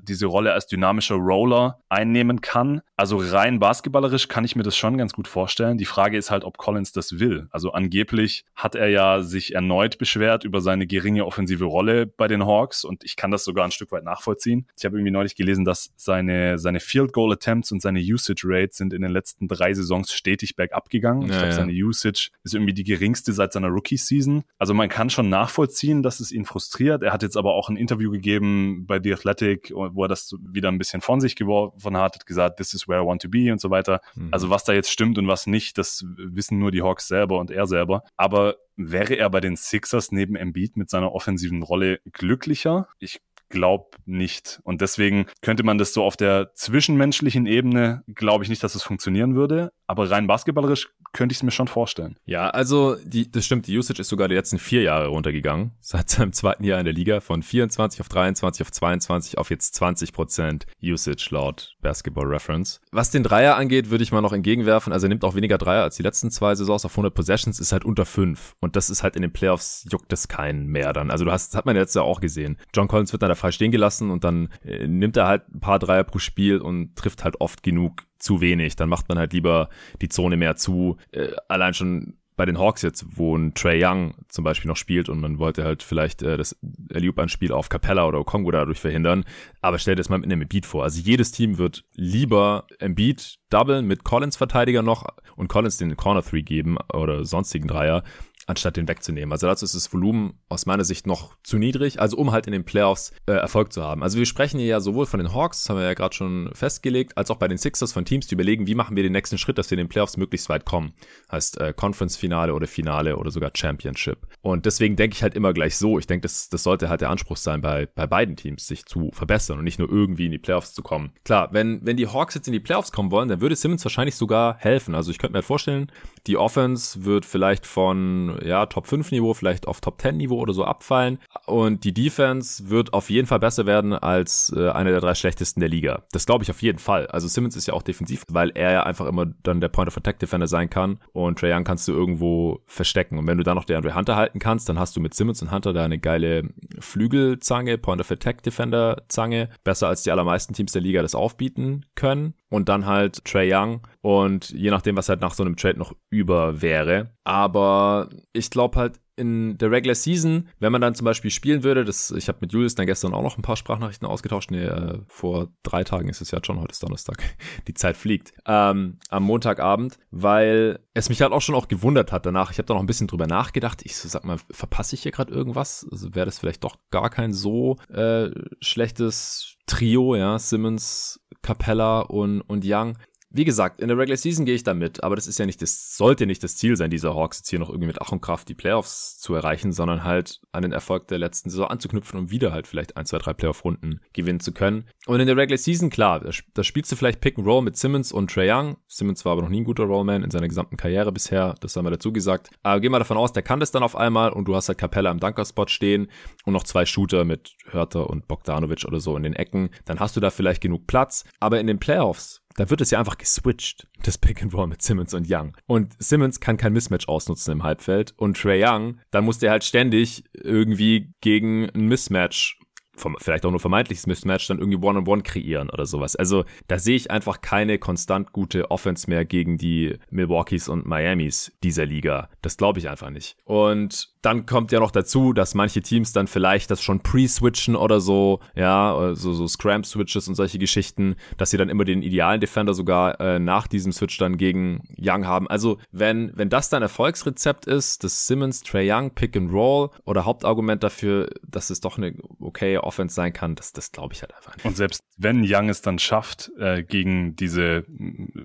diese 0.01 0.27
Rolle 0.27 0.53
als 0.53 0.67
dynamischer 0.67 1.17
Roller 1.17 1.81
einnehmen 1.89 2.41
kann. 2.41 2.83
Also 2.97 3.19
rein 3.19 3.59
basketballerisch 3.59 4.29
kann 4.29 4.45
ich 4.45 4.57
mir 4.57 4.63
das 4.63 4.77
schon 4.77 4.99
ganz 4.99 5.13
gut 5.13 5.29
vorstellen. 5.29 5.79
Die 5.79 5.85
Frage 5.85 6.17
ist 6.19 6.31
halt, 6.31 6.45
ob 6.45 6.59
Collins 6.59 6.93
das 6.93 7.19
will. 7.19 7.49
Also 7.51 7.73
angeblich 7.73 8.45
hat 8.55 8.75
er 8.75 8.89
ja 8.89 9.23
sich 9.23 9.55
erneut 9.55 9.99
beschwert 9.99 10.45
über 10.45 10.61
seine 10.61 10.87
geringe 10.87 11.25
offensive 11.25 11.65
Rolle 11.65 12.07
bei 12.07 12.29
den 12.29 12.45
Hawks 12.45 12.85
und 12.85 13.05
ich 13.05 13.17
kann 13.17 13.31
das 13.31 13.45
sogar 13.45 13.65
ein 13.65 13.71
Stück 13.71 13.93
weit 13.93 14.05
nachvollziehen. 14.05 14.67
Ich 14.77 14.85
habe 14.85 14.97
irgendwie 14.97 15.11
neulich 15.11 15.37
gelesen, 15.37 15.65
dass 15.65 15.93
seine, 15.97 16.59
seine 16.59 16.81
Field 16.81 17.13
Goal 17.13 17.33
Attempts 17.33 17.73
und 17.73 17.81
seine 17.81 18.01
Usage 18.01 18.43
Rate 18.45 18.74
sind 18.77 18.93
in 18.93 19.03
den 19.03 19.11
letzten 19.11 19.49
drei 19.49 19.73
Saisons 19.75 20.13
stetig 20.13 20.57
bergab 20.57 20.91
gegangen. 20.91 21.23
Ja, 21.23 21.29
ich 21.29 21.33
glaube, 21.33 21.49
ja. 21.49 21.53
seine 21.53 21.73
Usage 21.73 22.31
ist 22.43 22.55
irgendwie 22.55 22.75
die 22.75 22.85
geringste 22.85 23.33
seit 23.33 23.53
seiner 23.53 23.69
Rookie-Season. 23.69 24.45
Also 24.59 24.75
man 24.75 24.89
kann 24.89 25.11
schon 25.11 25.29
nachvollziehen, 25.29 26.03
dass 26.03 26.21
es 26.21 26.33
ihn 26.33 26.45
frustriert. 26.45 27.03
Er 27.03 27.13
hat 27.13 27.23
jetzt 27.23 27.37
aber 27.37 27.55
auch 27.55 27.69
ein 27.69 27.77
Interview 27.77 28.11
gegeben 28.11 28.87
bei 28.87 29.01
The 29.03 29.15
Athletic, 29.15 29.73
wo 29.75 30.05
er 30.05 30.09
das 30.09 30.35
wieder 30.41 30.69
ein 30.69 30.79
bisschen 30.79 31.01
von 31.01 31.21
sich 31.21 31.37
geworfen 31.37 31.97
hat, 31.97 32.15
hat 32.17 32.27
gesagt, 32.27 32.57
this 32.59 32.75
is 32.75 32.89
where 32.89 33.03
I 33.03 33.07
want 33.07 33.23
to 33.23 33.29
be 33.29 33.51
und 33.51 33.61
so 33.61 33.71
weiter. 33.71 34.01
Mhm. 34.15 34.29
Also 34.31 34.51
was 34.51 34.65
da 34.65 34.73
jetzt 34.73 34.91
stimmt 34.91 35.19
und 35.19 35.27
was 35.27 35.47
nicht, 35.47 35.79
das 35.79 36.05
wissen 36.17 36.59
nur 36.59 36.71
die 36.71 36.83
Hawks 36.83 37.09
selber 37.09 37.39
und 37.39 37.51
er 37.51 37.67
selber. 37.67 38.03
Aber 38.17 38.57
wäre 38.77 39.15
er 39.15 39.31
bei 39.31 39.41
den 39.41 39.57
Sixers 39.57 40.13
neben 40.13 40.37
Embiid 40.37 40.77
mit 40.77 40.91
seiner 40.91 41.13
offensiven 41.13 41.63
Rolle 41.63 42.01
glücklicher? 42.13 42.89
Ich 42.99 43.21
glaube 43.49 43.97
nicht. 44.05 44.61
Und 44.65 44.81
deswegen 44.81 45.27
könnte 45.43 45.63
man 45.63 45.79
das 45.79 45.95
so 45.95 46.03
auf 46.05 46.17
der 46.17 46.53
zwischenmenschlichen 46.55 47.47
Ebene, 47.47 48.03
glaube 48.15 48.45
ich 48.45 48.51
nicht, 48.51 48.63
dass 48.63 48.75
es 48.75 48.83
funktionieren 48.83 49.35
würde. 49.35 49.73
Aber 49.87 50.11
rein 50.11 50.27
basketballerisch 50.27 50.89
könnte 51.13 51.33
ich 51.33 51.39
es 51.39 51.43
mir 51.43 51.51
schon 51.51 51.69
vorstellen. 51.69 52.19
Ja, 52.25 52.51
also 52.51 52.97
die, 53.05 53.31
das 53.31 53.45
stimmt, 53.45 53.67
die 53.67 53.79
Usage 53.79 54.01
ist 54.01 54.09
sogar 54.09 54.29
die 54.29 54.35
letzten 54.35 54.59
vier 54.59 54.83
Jahre 54.83 55.09
runtergegangen. 55.09 55.73
Seit 55.81 56.11
seinem 56.11 56.33
zweiten 56.33 56.65
Jahr 56.65 56.79
in 56.79 56.85
der 56.85 56.95
Liga 56.95 57.21
von 57.21 57.43
24 57.43 58.01
auf 58.01 58.09
23 58.09 58.63
auf 58.63 58.73
22 58.73 59.39
auf 59.39 59.51
jetzt 59.51 59.75
20 59.75 60.13
Prozent 60.13 60.67
Usage 60.83 61.29
laut 61.31 61.77
Basketball 61.81 62.27
Reference. 62.27 62.81
Was 62.91 63.11
den 63.11 63.23
Dreier 63.23 63.57
angeht, 63.57 63.91
würde 63.91 64.03
ich 64.03 64.13
mal 64.13 64.21
noch 64.21 64.33
entgegenwerfen. 64.33 64.93
Also 64.93 65.07
er 65.07 65.11
nimmt 65.11 65.25
auch 65.25 65.35
weniger 65.35 65.59
Dreier 65.59 65.83
als 65.83 65.97
die 65.97 66.03
letzten 66.03 66.31
zwei 66.31 66.55
Saisons 66.55 66.85
auf 66.85 66.93
100 66.93 67.15
Possessions, 67.15 67.61
ist 67.61 67.73
halt 67.73 67.85
unter 67.85 68.07
fünf 68.07 68.55
Und 68.61 68.77
das 68.77 68.91
ist 68.91 69.03
halt 69.03 69.17
in 69.17 69.23
den 69.23 69.33
Playoffs 69.33 69.87
juckt 69.91 70.13
es 70.13 70.29
keinen 70.29 70.67
mehr 70.67 70.93
dann. 70.93 71.11
Also 71.11 71.25
du 71.25 71.31
hast, 71.31 71.53
das 71.53 71.59
hat 71.59 71.67
man 71.67 71.77
jetzt 71.77 71.95
ja 71.95 72.03
auch 72.03 72.21
gesehen. 72.21 72.59
John 72.75 72.89
Collins 72.89 73.13
wird 73.13 73.23
dann 73.23 73.29
da 73.29 73.35
frei 73.45 73.53
stehen 73.53 73.73
gelassen 73.73 74.11
und 74.11 74.25
dann 74.25 74.49
äh, 74.65 74.87
nimmt 74.87 75.17
er 75.19 75.27
halt 75.27 75.43
ein 75.55 75.61
paar 75.61 75.79
Dreier 75.79 76.05
pro 76.05 76.19
Spiel 76.19 76.59
und 76.59 76.97
trifft 76.97 77.25
halt 77.25 77.41
oft 77.41 77.63
genug 77.63 78.03
zu 78.19 78.41
wenig. 78.41 78.77
Dann 78.77 78.89
macht 78.89 79.09
man 79.11 79.19
halt 79.19 79.35
lieber 79.35 79.69
die 80.01 80.09
Zone 80.09 80.39
mehr 80.39 80.57
zu. 80.57 80.97
Äh, 81.13 81.29
allein 81.49 81.75
schon 81.75 82.15
bei 82.37 82.47
den 82.47 82.59
Hawks 82.59 82.83
jetzt, 82.83 83.05
wo 83.11 83.37
ein 83.37 83.55
Trey 83.55 83.85
Young 83.85 84.15
zum 84.29 84.45
Beispiel 84.45 84.69
noch 84.69 84.77
spielt 84.77 85.09
und 85.09 85.21
man 85.21 85.39
wollte 85.39 85.63
halt 85.63 85.83
vielleicht 85.83 86.23
äh, 86.23 86.37
das 86.37 86.57
Alley-Oop-Anspiel 86.93 87.53
auf 87.53 87.69
Capella 87.69 88.07
oder 88.07 88.25
Kongo 88.25 88.51
dadurch 88.51 88.81
verhindern. 88.81 89.25
Aber 89.61 89.79
stellt 89.79 89.99
es 89.99 90.09
mal 90.09 90.19
mit 90.19 90.33
einem 90.33 90.43
Embiid 90.43 90.65
vor. 90.65 90.83
Also 90.83 91.01
jedes 91.01 91.31
Team 91.31 91.59
wird 91.59 91.85
lieber 91.95 92.67
Embiid 92.79 93.37
doublen 93.51 93.87
mit 93.87 94.05
Collins 94.05 94.37
Verteidiger 94.37 94.83
noch 94.83 95.05
und 95.37 95.49
Collins 95.49 95.77
den 95.77 95.97
Corner 95.97 96.23
3 96.23 96.41
geben 96.41 96.77
oder 96.93 97.25
sonstigen 97.25 97.69
Dreier, 97.69 98.03
anstatt 98.47 98.77
den 98.77 98.89
wegzunehmen. 98.89 99.33
Also 99.33 99.47
dazu 99.47 99.65
ist 99.65 99.75
das 99.75 99.93
Volumen 99.93 100.39
aus 100.49 100.67
meiner 100.67 100.85
Sicht 100.85 101.07
noch 101.07 101.37
zu 101.43 101.59
niedrig, 101.59 102.01
also 102.01 102.17
um 102.17 102.33
halt 102.33 102.47
in 102.47 102.53
den 102.53 102.65
Playoffs 102.65 103.13
äh, 103.27 103.33
Erfolg 103.33 103.73
zu 103.73 103.83
haben. 103.83 104.03
Also 104.03 104.19
wir 104.19 104.27
sprechen 104.27 104.59
hier 104.59 104.69
ja 104.69 104.81
sowohl 104.81 105.07
von 105.07 105.21
den 105.21 105.35
Hawks, 105.35 105.63
das 105.63 105.71
haben 105.71 105.79
wir 105.79 105.85
ja 105.85 105.95
gerade 105.95 106.15
schon 106.15 106.51
festgelegt, 106.55 107.17
als 107.17 107.31
auch 107.31 107.37
bei 107.37 107.49
den 107.49 107.59
Sixers 107.59 107.93
von 107.93 108.05
Teams, 108.05 108.27
die 108.27 108.35
überlegen, 108.35 108.67
wie 108.67 108.75
machen 108.75 108.97
wir 108.97 109.03
den 109.03 109.13
nächsten 109.13 109.39
Schritt, 109.39 109.59
dass 109.59 109.71
wir 109.71 109.79
in 109.79 109.85
den 109.85 109.89
Playoffs 109.89 110.17
möglichst 110.17 110.49
weit 110.49 110.65
kommen. 110.65 110.93
Heißt 111.31 111.61
äh, 111.61 111.73
Conference-Finale 111.75 112.55
oder 112.55 112.67
Finale 112.67 113.17
oder 113.17 113.31
sogar 113.31 113.51
Championship. 113.55 114.27
Und 114.43 114.67
deswegen 114.67 114.97
denke 114.97 115.15
ich 115.15 115.23
halt 115.23 115.35
immer 115.35 115.53
gleich 115.53 115.77
so. 115.77 115.99
Ich 115.99 116.07
denke, 116.07 116.23
das, 116.23 116.49
das 116.49 116.63
sollte 116.63 116.89
halt 116.89 117.01
der 117.01 117.11
Anspruch 117.11 117.37
sein, 117.37 117.61
bei, 117.61 117.87
bei 117.87 118.07
beiden 118.07 118.37
Teams 118.37 118.67
sich 118.67 118.85
zu 118.87 119.11
verbessern 119.13 119.59
und 119.59 119.65
nicht 119.65 119.79
nur 119.79 119.91
irgendwie 119.91 120.27
in 120.27 120.33
die 120.33 120.39
Playoffs 120.39 120.75
zu 120.75 120.83
kommen. 120.83 121.13
Klar, 121.25 121.49
wenn, 121.53 121.85
wenn 121.85 121.97
die 121.97 122.09
Hawks 122.09 122.35
jetzt 122.35 122.47
in 122.47 122.53
die 122.53 122.61
Playoffs 122.61 122.93
kommen 122.93 123.11
wollen, 123.11 123.29
dann 123.29 123.41
würde 123.41 123.57
Simmons 123.57 123.85
wahrscheinlich 123.85 124.17
sogar 124.17 124.57
helfen. 124.59 124.95
Also 124.95 125.11
ich 125.11 125.19
könnte 125.19 125.33
mir 125.33 125.39
halt 125.39 125.47
vorstellen, 125.47 125.91
die 126.27 126.37
Offense 126.37 127.05
wird 127.05 127.25
vielleicht 127.25 127.67
von 127.67 128.34
ja, 128.43 128.67
Top 128.67 128.87
5 128.87 129.11
Niveau 129.11 129.35
vielleicht 129.35 129.69
auf 129.69 129.81
Top 129.81 130.01
10 130.01 130.17
Niveau 130.17 130.39
oder 130.39 130.53
so 130.53 130.65
abfallen 130.65 131.19
und 131.47 131.85
die 131.85 131.93
Defense 131.95 132.71
wird 132.71 132.93
auf 132.93 133.11
jeden 133.11 133.27
Fall 133.27 133.39
besser 133.39 133.67
werden 133.67 133.93
als 133.93 134.53
äh, 134.57 134.71
eine 134.71 134.91
der 134.91 135.01
drei 135.01 135.15
schlechtesten 135.15 135.61
der 135.61 135.69
Liga. 135.69 136.03
Das 136.13 136.27
glaube 136.27 136.45
ich 136.45 136.51
auf 136.51 136.63
jeden 136.63 136.79
Fall. 136.79 137.07
Also 137.09 137.29
Simmons 137.29 137.57
ist 137.57 137.67
ja 137.67 137.75
auch 137.75 137.83
defensiv, 137.83 138.25
weil 138.31 138.51
er 138.55 138.73
ja 138.73 138.83
einfach 138.85 139.07
immer 139.07 139.27
dann 139.43 139.61
der 139.61 139.69
Point 139.69 139.89
of 139.89 139.97
Attack 139.97 140.19
Defender 140.19 140.47
sein 140.47 140.71
kann 140.71 140.99
und 141.13 141.39
Trae 141.39 141.55
Young 141.55 141.65
kannst 141.65 141.87
du 141.89 141.93
irgendwo 141.93 142.61
verstecken 142.67 143.19
und 143.19 143.27
wenn 143.27 143.39
du 143.39 143.45
dann 143.45 143.57
noch 143.57 143.65
der 143.65 143.77
Andre 143.77 143.95
Hunter 143.95 144.17
halten 144.17 144.39
kannst, 144.39 144.69
dann 144.69 144.79
hast 144.79 144.97
du 144.97 145.01
mit 145.01 145.15
Simmons 145.15 145.43
und 145.43 145.51
Hunter 145.51 145.73
da 145.73 145.85
eine 145.85 145.99
geile 145.99 146.49
Flügelzange, 146.79 147.79
Point 147.79 148.01
of 148.01 148.11
Attack 148.11 148.43
Defender 148.43 149.03
Zange, 149.09 149.49
besser 149.65 149.89
als 149.89 150.03
die 150.03 150.11
allermeisten 150.11 150.55
Teams 150.55 150.73
der 150.73 150.83
Liga 150.83 151.03
das 151.03 151.15
aufbieten 151.15 151.87
können 151.95 152.35
und 152.51 152.69
dann 152.69 152.87
halt 152.87 153.25
Trey 153.25 153.53
Young 153.53 153.81
und 154.01 154.51
je 154.51 154.71
nachdem, 154.71 154.97
was 154.97 155.09
halt 155.09 155.21
nach 155.21 155.35
so 155.35 155.43
einem 155.43 155.57
Trade 155.57 155.79
noch 155.79 155.95
über 156.11 156.63
wäre. 156.63 157.14
Aber 157.25 158.11
ich 158.33 158.51
glaube 158.51 158.79
halt, 158.79 159.01
in 159.17 159.57
der 159.59 159.71
Regular 159.71 159.95
Season, 159.95 160.49
wenn 160.59 160.73
man 160.73 160.81
dann 160.81 160.95
zum 160.95 161.05
Beispiel 161.05 161.31
spielen 161.31 161.63
würde, 161.63 161.85
das, 161.85 162.11
ich 162.11 162.29
habe 162.29 162.39
mit 162.41 162.53
Julius 162.53 162.75
dann 162.75 162.87
gestern 162.87 163.15
auch 163.15 163.23
noch 163.23 163.39
ein 163.39 163.43
paar 163.43 163.57
Sprachnachrichten 163.57 164.09
ausgetauscht, 164.09 164.51
nee, 164.51 164.65
äh, 164.65 164.99
vor 165.07 165.49
drei 165.63 165.85
Tagen 165.85 166.09
ist 166.09 166.21
es 166.21 166.31
ja 166.31 166.41
schon, 166.43 166.61
heute 166.61 166.73
ist 166.73 166.83
Donnerstag, 166.83 167.23
die 167.69 167.75
Zeit 167.75 167.97
fliegt, 167.97 168.33
ähm, 168.47 168.99
am 169.09 169.23
Montagabend, 169.23 169.99
weil 170.11 170.81
es 170.95 171.09
mich 171.09 171.23
halt 171.23 171.33
auch 171.33 171.43
schon 171.43 171.55
auch 171.55 171.69
gewundert 171.69 172.13
hat 172.13 172.27
danach, 172.27 172.51
ich 172.51 172.59
habe 172.59 172.67
da 172.67 172.75
noch 172.75 172.81
ein 172.81 172.87
bisschen 172.87 173.07
drüber 173.07 173.27
nachgedacht, 173.27 173.83
ich 173.85 173.97
so, 173.97 174.09
sag 174.09 174.25
mal, 174.25 174.39
verpasse 174.51 174.97
ich 174.97 175.03
hier 175.03 175.13
gerade 175.13 175.33
irgendwas? 175.33 175.87
Also 175.91 176.15
wäre 176.15 176.27
das 176.27 176.39
vielleicht 176.39 176.65
doch 176.65 176.77
gar 176.91 177.11
kein 177.11 177.33
so 177.33 177.77
äh, 177.93 178.31
schlechtes 178.61 179.57
Trio, 179.67 180.17
ja, 180.17 180.39
Simmons, 180.39 181.21
Capella 181.43 182.01
und, 182.01 182.41
und 182.43 182.65
Young. 182.67 182.99
Wie 183.37 183.45
gesagt, 183.45 183.81
in 183.81 183.89
der 183.89 183.99
Regular 183.99 184.17
Season 184.17 184.45
gehe 184.45 184.55
ich 184.55 184.63
da 184.63 184.75
mit, 184.75 185.03
aber 185.03 185.17
das 185.17 185.27
ist 185.27 185.41
ja 185.41 185.45
nicht 185.45 185.61
das, 185.61 185.97
sollte 185.97 186.25
nicht 186.25 186.45
das 186.45 186.57
Ziel 186.57 186.77
sein, 186.77 186.89
dieser 186.89 187.17
Hawks 187.17 187.39
jetzt 187.39 187.51
hier 187.51 187.59
noch 187.59 187.69
irgendwie 187.69 187.89
mit 187.89 188.01
Ach 188.01 188.13
und 188.13 188.21
Kraft 188.21 188.49
die 188.49 188.55
Playoffs 188.55 189.19
zu 189.19 189.35
erreichen, 189.35 189.73
sondern 189.73 190.05
halt 190.05 190.41
an 190.53 190.63
den 190.63 190.71
Erfolg 190.71 191.09
der 191.09 191.19
letzten 191.19 191.51
Saison 191.51 191.67
anzuknüpfen 191.67 192.17
und 192.17 192.31
wieder 192.31 192.53
halt 192.53 192.69
vielleicht 192.69 192.97
ein, 192.97 193.07
zwei, 193.07 193.19
drei 193.19 193.33
Playoff-Runden 193.33 194.01
gewinnen 194.13 194.39
zu 194.39 194.53
können. 194.53 194.85
Und 195.07 195.19
in 195.19 195.27
der 195.27 195.37
Regular 195.37 195.59
Season, 195.59 195.91
klar, 195.91 196.21
da, 196.21 196.63
spielst 196.63 196.93
du 196.93 196.97
vielleicht 196.97 197.21
Pick 197.21 197.37
and 197.37 197.45
Roll 197.45 197.63
mit 197.63 197.77
Simmons 197.77 198.13
und 198.13 198.31
Trey 198.31 198.49
Young. 198.49 198.77
Simmons 198.87 199.25
war 199.25 199.33
aber 199.33 199.43
noch 199.43 199.49
nie 199.49 199.63
ein 199.63 199.65
guter 199.65 199.83
Rollman 199.83 200.23
in 200.23 200.31
seiner 200.31 200.47
gesamten 200.47 200.77
Karriere 200.77 201.11
bisher, 201.11 201.57
das 201.59 201.75
haben 201.75 201.87
wir 201.87 201.91
dazu 201.91 202.13
gesagt. 202.13 202.51
Aber 202.63 202.79
gehen 202.79 202.93
wir 202.93 203.01
davon 203.01 203.17
aus, 203.17 203.33
der 203.33 203.43
kann 203.43 203.59
das 203.59 203.73
dann 203.73 203.83
auf 203.83 203.97
einmal 203.97 204.31
und 204.31 204.47
du 204.47 204.55
hast 204.55 204.69
halt 204.69 204.79
Capella 204.79 205.11
im 205.11 205.19
Dunker-Spot 205.19 205.67
stehen 205.67 206.07
und 206.45 206.53
noch 206.53 206.63
zwei 206.63 206.87
Shooter 206.87 207.25
mit 207.25 207.57
Hörter 207.69 208.09
und 208.09 208.29
Bogdanovic 208.29 208.85
oder 208.85 209.01
so 209.01 209.17
in 209.17 209.25
den 209.25 209.35
Ecken. 209.35 209.71
Dann 209.87 209.99
hast 209.99 210.15
du 210.15 210.21
da 210.21 210.31
vielleicht 210.31 210.61
genug 210.61 210.87
Platz. 210.87 211.25
Aber 211.41 211.59
in 211.59 211.67
den 211.67 211.81
Playoffs, 211.81 212.44
da 212.57 212.71
wird 212.71 212.81
es 212.81 212.91
ja 212.91 212.99
einfach 212.99 213.19
geswitcht, 213.19 213.87
das 214.03 214.19
Pick 214.19 214.43
and 214.43 214.55
Roll 214.55 214.67
mit 214.67 214.83
Simmons 214.83 215.15
und 215.15 215.27
Young. 215.29 215.57
Und 215.67 215.95
Simmons 215.99 216.41
kann 216.41 216.57
kein 216.57 216.73
Mismatch 216.73 217.09
ausnutzen 217.09 217.53
im 217.53 217.63
Halbfeld 217.63 218.15
und 218.17 218.37
Trey 218.37 218.65
Young, 218.65 218.99
dann 219.11 219.25
muss 219.25 219.39
der 219.39 219.51
halt 219.51 219.65
ständig 219.65 220.25
irgendwie 220.33 221.13
gegen 221.21 221.69
ein 221.71 221.89
Mismatch 221.89 222.59
vielleicht 222.97 223.45
auch 223.45 223.51
nur 223.51 223.61
vermeintliches 223.61 224.07
Mismatch 224.07 224.49
dann 224.49 224.59
irgendwie 224.59 224.79
One-on-One 224.79 225.23
kreieren 225.23 225.71
oder 225.71 225.87
sowas. 225.87 226.17
Also 226.17 226.45
da 226.69 226.79
sehe 226.79 226.97
ich 226.97 227.11
einfach 227.11 227.41
keine 227.41 227.79
konstant 227.79 228.33
gute 228.33 228.71
Offense 228.71 229.09
mehr 229.09 229.25
gegen 229.25 229.59
die 229.59 229.99
Milwaukees 230.11 230.69
und 230.69 230.87
Miamis 230.87 231.53
dieser 231.63 231.87
Liga. 231.87 232.29
Das 232.43 232.57
glaube 232.57 232.79
ich 232.79 232.89
einfach 232.89 233.11
nicht. 233.11 233.37
Und 233.45 234.15
dann 234.23 234.47
kommt 234.47 234.73
ja 234.73 234.81
noch 234.81 234.91
dazu, 234.91 235.33
dass 235.33 235.55
manche 235.55 235.83
Teams 235.83 236.13
dann 236.13 236.27
vielleicht 236.27 236.71
das 236.71 236.83
schon 236.83 237.01
pre-switchen 237.01 237.77
oder 237.77 238.01
so, 238.01 238.41
ja, 238.55 239.15
so, 239.15 239.35
so 239.35 239.47
Scram-Switches 239.47 240.29
und 240.29 240.35
solche 240.35 240.59
Geschichten, 240.59 241.17
dass 241.37 241.51
sie 241.51 241.59
dann 241.59 241.69
immer 241.69 241.85
den 241.85 242.03
idealen 242.03 242.41
Defender 242.41 242.73
sogar 242.73 243.21
äh, 243.21 243.39
nach 243.39 243.67
diesem 243.67 243.93
Switch 243.93 244.17
dann 244.17 244.39
gegen 244.39 244.89
Young 244.99 245.27
haben. 245.27 245.47
Also 245.49 245.79
wenn, 245.93 246.33
wenn 246.37 246.49
das 246.49 246.71
dann 246.71 246.83
Erfolgsrezept 246.83 247.67
ist, 247.67 248.03
das 248.05 248.27
Simmons, 248.27 248.63
Trey 248.63 248.91
Young, 248.91 249.11
Pick 249.11 249.37
and 249.37 249.53
Roll 249.53 249.91
oder 250.07 250.25
Hauptargument 250.25 250.83
dafür, 250.83 251.29
dass 251.47 251.69
es 251.71 251.81
doch 251.81 251.99
eine 251.99 252.15
okay 252.41 252.79
Offense 252.85 253.15
sein 253.15 253.33
kann, 253.33 253.55
das, 253.55 253.73
das 253.73 253.93
glaube 253.93 254.15
ich 254.15 254.23
halt 254.23 254.35
einfach 254.35 254.57
nicht. 254.57 254.65
Und 254.65 254.77
selbst 254.77 255.03
wenn 255.17 255.45
Young 255.47 255.69
es 255.69 255.83
dann 255.83 255.99
schafft, 255.99 256.51
äh, 256.59 256.83
gegen 256.83 257.37
diese 257.37 257.85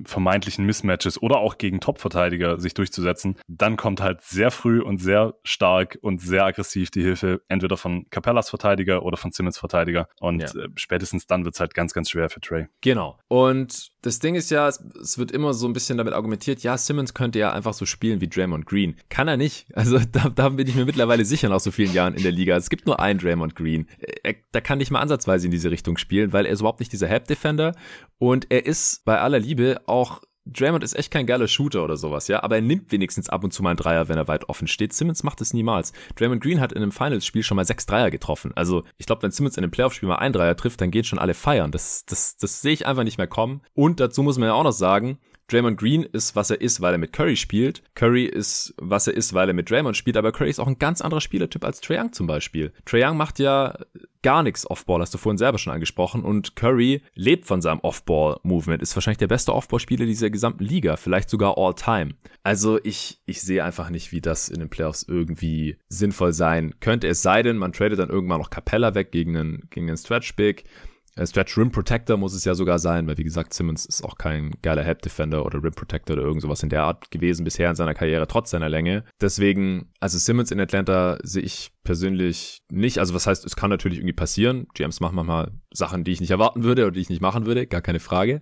vermeintlichen 0.03 0.65
Mismatches 0.65 1.21
oder 1.21 1.37
auch 1.37 1.57
gegen 1.57 1.79
Top-Verteidiger 1.79 2.59
sich 2.59 2.73
durchzusetzen, 2.73 3.37
dann 3.47 3.77
kommt 3.77 4.01
halt 4.01 4.21
sehr 4.21 4.51
früh 4.51 4.81
und 4.81 4.99
sehr 4.99 5.35
stark 5.43 5.97
und 6.01 6.21
sehr 6.21 6.45
aggressiv 6.45 6.91
die 6.91 7.01
Hilfe 7.01 7.41
entweder 7.47 7.77
von 7.77 8.05
Capellas 8.09 8.49
Verteidiger 8.49 9.03
oder 9.03 9.17
von 9.17 9.31
Simmons 9.31 9.57
Verteidiger. 9.57 10.07
Und 10.19 10.41
ja. 10.41 10.61
äh, 10.61 10.69
spätestens 10.75 11.27
dann 11.27 11.45
wird 11.45 11.55
es 11.55 11.59
halt 11.59 11.73
ganz, 11.73 11.93
ganz 11.93 12.09
schwer 12.09 12.29
für 12.29 12.39
Trey. 12.39 12.67
Genau. 12.81 13.17
Und 13.27 13.91
das 14.01 14.19
Ding 14.19 14.35
ist 14.35 14.49
ja, 14.49 14.67
es, 14.67 14.83
es, 15.01 15.17
wird 15.17 15.31
immer 15.31 15.53
so 15.53 15.67
ein 15.67 15.73
bisschen 15.73 15.97
damit 15.97 16.13
argumentiert, 16.13 16.63
ja, 16.63 16.77
Simmons 16.77 17.13
könnte 17.13 17.39
ja 17.39 17.51
einfach 17.51 17.73
so 17.73 17.85
spielen 17.85 18.21
wie 18.21 18.27
Draymond 18.27 18.65
Green. 18.65 18.95
Kann 19.09 19.27
er 19.27 19.37
nicht. 19.37 19.67
Also 19.75 19.99
da, 20.11 20.29
da 20.29 20.49
bin 20.49 20.67
ich 20.67 20.75
mir 20.75 20.85
mittlerweile 20.85 21.25
sicher 21.25 21.49
nach 21.49 21.59
so 21.59 21.71
vielen 21.71 21.93
Jahren 21.93 22.13
in 22.13 22.23
der 22.23 22.31
Liga. 22.31 22.55
Es 22.55 22.69
gibt 22.69 22.85
nur 22.85 22.99
einen 22.99 23.19
Draymond 23.19 23.55
Green. 23.55 23.87
Er, 24.29 24.35
da 24.51 24.61
kann 24.61 24.77
nicht 24.77 24.91
mal 24.91 25.01
ansatzweise 25.01 25.47
in 25.47 25.51
diese 25.51 25.71
Richtung 25.71 25.97
spielen, 25.97 26.33
weil 26.33 26.45
er 26.45 26.51
ist 26.51 26.59
überhaupt 26.59 26.79
nicht 26.79 26.91
dieser 26.91 27.07
Help-Defender 27.07 27.73
und 28.19 28.47
er 28.51 28.65
ist 28.65 29.03
bei 29.03 29.19
aller 29.19 29.39
Liebe 29.39 29.81
auch 29.87 30.21
Draymond 30.45 30.83
ist 30.83 30.95
echt 30.95 31.11
kein 31.11 31.27
geiler 31.27 31.47
Shooter 31.47 31.83
oder 31.83 31.97
sowas, 31.97 32.27
ja, 32.27 32.41
aber 32.43 32.55
er 32.55 32.61
nimmt 32.61 32.91
wenigstens 32.91 33.29
ab 33.29 33.43
und 33.43 33.51
zu 33.51 33.61
mal 33.61 33.71
einen 33.71 33.77
Dreier, 33.77 34.07
wenn 34.09 34.17
er 34.17 34.27
weit 34.27 34.49
offen 34.49 34.67
steht. 34.67 34.93
Simmons 34.93 35.21
macht 35.21 35.41
es 35.41 35.53
niemals. 35.53 35.93
Draymond 36.15 36.41
Green 36.41 36.59
hat 36.59 36.71
in 36.71 36.81
einem 36.81 36.91
Finals-Spiel 36.91 37.43
schon 37.43 37.55
mal 37.55 37.65
sechs 37.65 37.85
Dreier 37.85 38.09
getroffen. 38.09 38.51
Also 38.55 38.83
ich 38.97 39.05
glaube, 39.05 39.21
wenn 39.21 39.31
Simmons 39.31 39.57
in 39.57 39.63
einem 39.63 39.71
Playoff-Spiel 39.71 40.09
mal 40.09 40.15
einen 40.15 40.33
Dreier 40.33 40.55
trifft, 40.55 40.81
dann 40.81 40.91
gehen 40.91 41.03
schon 41.03 41.19
alle 41.19 41.35
feiern. 41.35 41.71
Das, 41.71 42.05
das, 42.05 42.37
das 42.37 42.61
sehe 42.61 42.73
ich 42.73 42.87
einfach 42.87 43.03
nicht 43.03 43.17
mehr 43.17 43.27
kommen. 43.27 43.61
Und 43.73 43.99
dazu 43.99 44.23
muss 44.23 44.39
man 44.39 44.47
ja 44.47 44.53
auch 44.53 44.63
noch 44.63 44.71
sagen, 44.71 45.19
Draymond 45.51 45.77
Green 45.79 46.03
ist, 46.03 46.35
was 46.35 46.49
er 46.49 46.61
ist, 46.61 46.81
weil 46.81 46.93
er 46.93 46.97
mit 46.97 47.13
Curry 47.13 47.35
spielt. 47.35 47.83
Curry 47.95 48.25
ist, 48.25 48.73
was 48.77 49.07
er 49.07 49.15
ist, 49.15 49.33
weil 49.33 49.49
er 49.49 49.53
mit 49.53 49.69
Draymond 49.69 49.97
spielt. 49.97 50.17
Aber 50.17 50.31
Curry 50.31 50.49
ist 50.49 50.59
auch 50.59 50.67
ein 50.67 50.79
ganz 50.79 51.01
anderer 51.01 51.21
Spielertyp 51.21 51.63
als 51.65 51.81
Trae 51.81 51.99
Young 51.99 52.13
zum 52.13 52.27
Beispiel. 52.27 52.71
Trae 52.85 53.03
Young 53.03 53.17
macht 53.17 53.39
ja 53.39 53.77
gar 54.21 54.43
nichts 54.43 54.69
Offball, 54.69 55.01
hast 55.01 55.13
du 55.13 55.17
vorhin 55.17 55.37
selber 55.37 55.57
schon 55.57 55.73
angesprochen. 55.73 56.23
Und 56.23 56.55
Curry 56.55 57.01
lebt 57.15 57.45
von 57.45 57.61
seinem 57.61 57.79
Offball-Movement, 57.79 58.81
ist 58.81 58.95
wahrscheinlich 58.95 59.17
der 59.17 59.27
beste 59.27 59.53
Offball-Spieler 59.53 60.05
dieser 60.05 60.29
gesamten 60.29 60.63
Liga, 60.63 60.97
vielleicht 60.97 61.29
sogar 61.29 61.57
all-time. 61.57 62.15
Also 62.43 62.79
ich, 62.83 63.19
ich 63.25 63.41
sehe 63.41 63.63
einfach 63.63 63.89
nicht, 63.89 64.11
wie 64.11 64.21
das 64.21 64.49
in 64.49 64.59
den 64.59 64.69
Playoffs 64.69 65.03
irgendwie 65.07 65.77
sinnvoll 65.87 66.33
sein 66.33 66.75
könnte. 66.79 67.07
Es 67.07 67.21
sei 67.21 67.43
denn, 67.43 67.57
man 67.57 67.73
tradet 67.73 67.99
dann 67.99 68.09
irgendwann 68.09 68.41
noch 68.41 68.49
Capella 68.49 68.95
weg 68.95 69.11
gegen 69.11 69.37
einen, 69.37 69.67
gegen 69.69 69.87
einen 69.87 69.97
Stretch-Big. 69.97 70.65
Äh, 71.19 71.27
Stretch 71.27 71.57
Rim 71.57 71.71
Protector 71.71 72.17
muss 72.17 72.33
es 72.33 72.45
ja 72.45 72.55
sogar 72.55 72.79
sein, 72.79 73.07
weil 73.07 73.17
wie 73.17 73.23
gesagt, 73.23 73.53
Simmons 73.53 73.85
ist 73.85 74.03
auch 74.03 74.17
kein 74.17 74.53
geiler 74.61 74.83
Help 74.83 75.01
Defender 75.01 75.45
oder 75.45 75.61
Rim 75.61 75.73
Protector 75.73 76.15
oder 76.15 76.25
irgend 76.25 76.41
sowas 76.41 76.63
in 76.63 76.69
der 76.69 76.83
Art 76.83 77.11
gewesen 77.11 77.43
bisher 77.43 77.69
in 77.69 77.75
seiner 77.75 77.93
Karriere, 77.93 78.27
trotz 78.27 78.51
seiner 78.51 78.69
Länge. 78.69 79.03
Deswegen, 79.19 79.91
also 79.99 80.17
Simmons 80.17 80.51
in 80.51 80.59
Atlanta 80.59 81.17
sehe 81.23 81.43
ich 81.43 81.71
persönlich 81.89 82.61
nicht. 82.69 82.99
Also 82.99 83.15
was 83.15 83.25
heißt, 83.25 83.43
es 83.43 83.55
kann 83.55 83.71
natürlich 83.71 83.97
irgendwie 83.97 84.13
passieren. 84.13 84.67
GMs 84.75 84.99
machen 84.99 85.15
manchmal 85.15 85.53
Sachen, 85.71 86.03
die 86.03 86.11
ich 86.11 86.21
nicht 86.21 86.29
erwarten 86.29 86.61
würde 86.61 86.83
oder 86.83 86.91
die 86.91 86.99
ich 86.99 87.09
nicht 87.09 87.19
machen 87.19 87.47
würde, 87.47 87.65
gar 87.65 87.81
keine 87.81 87.99
Frage. 87.99 88.41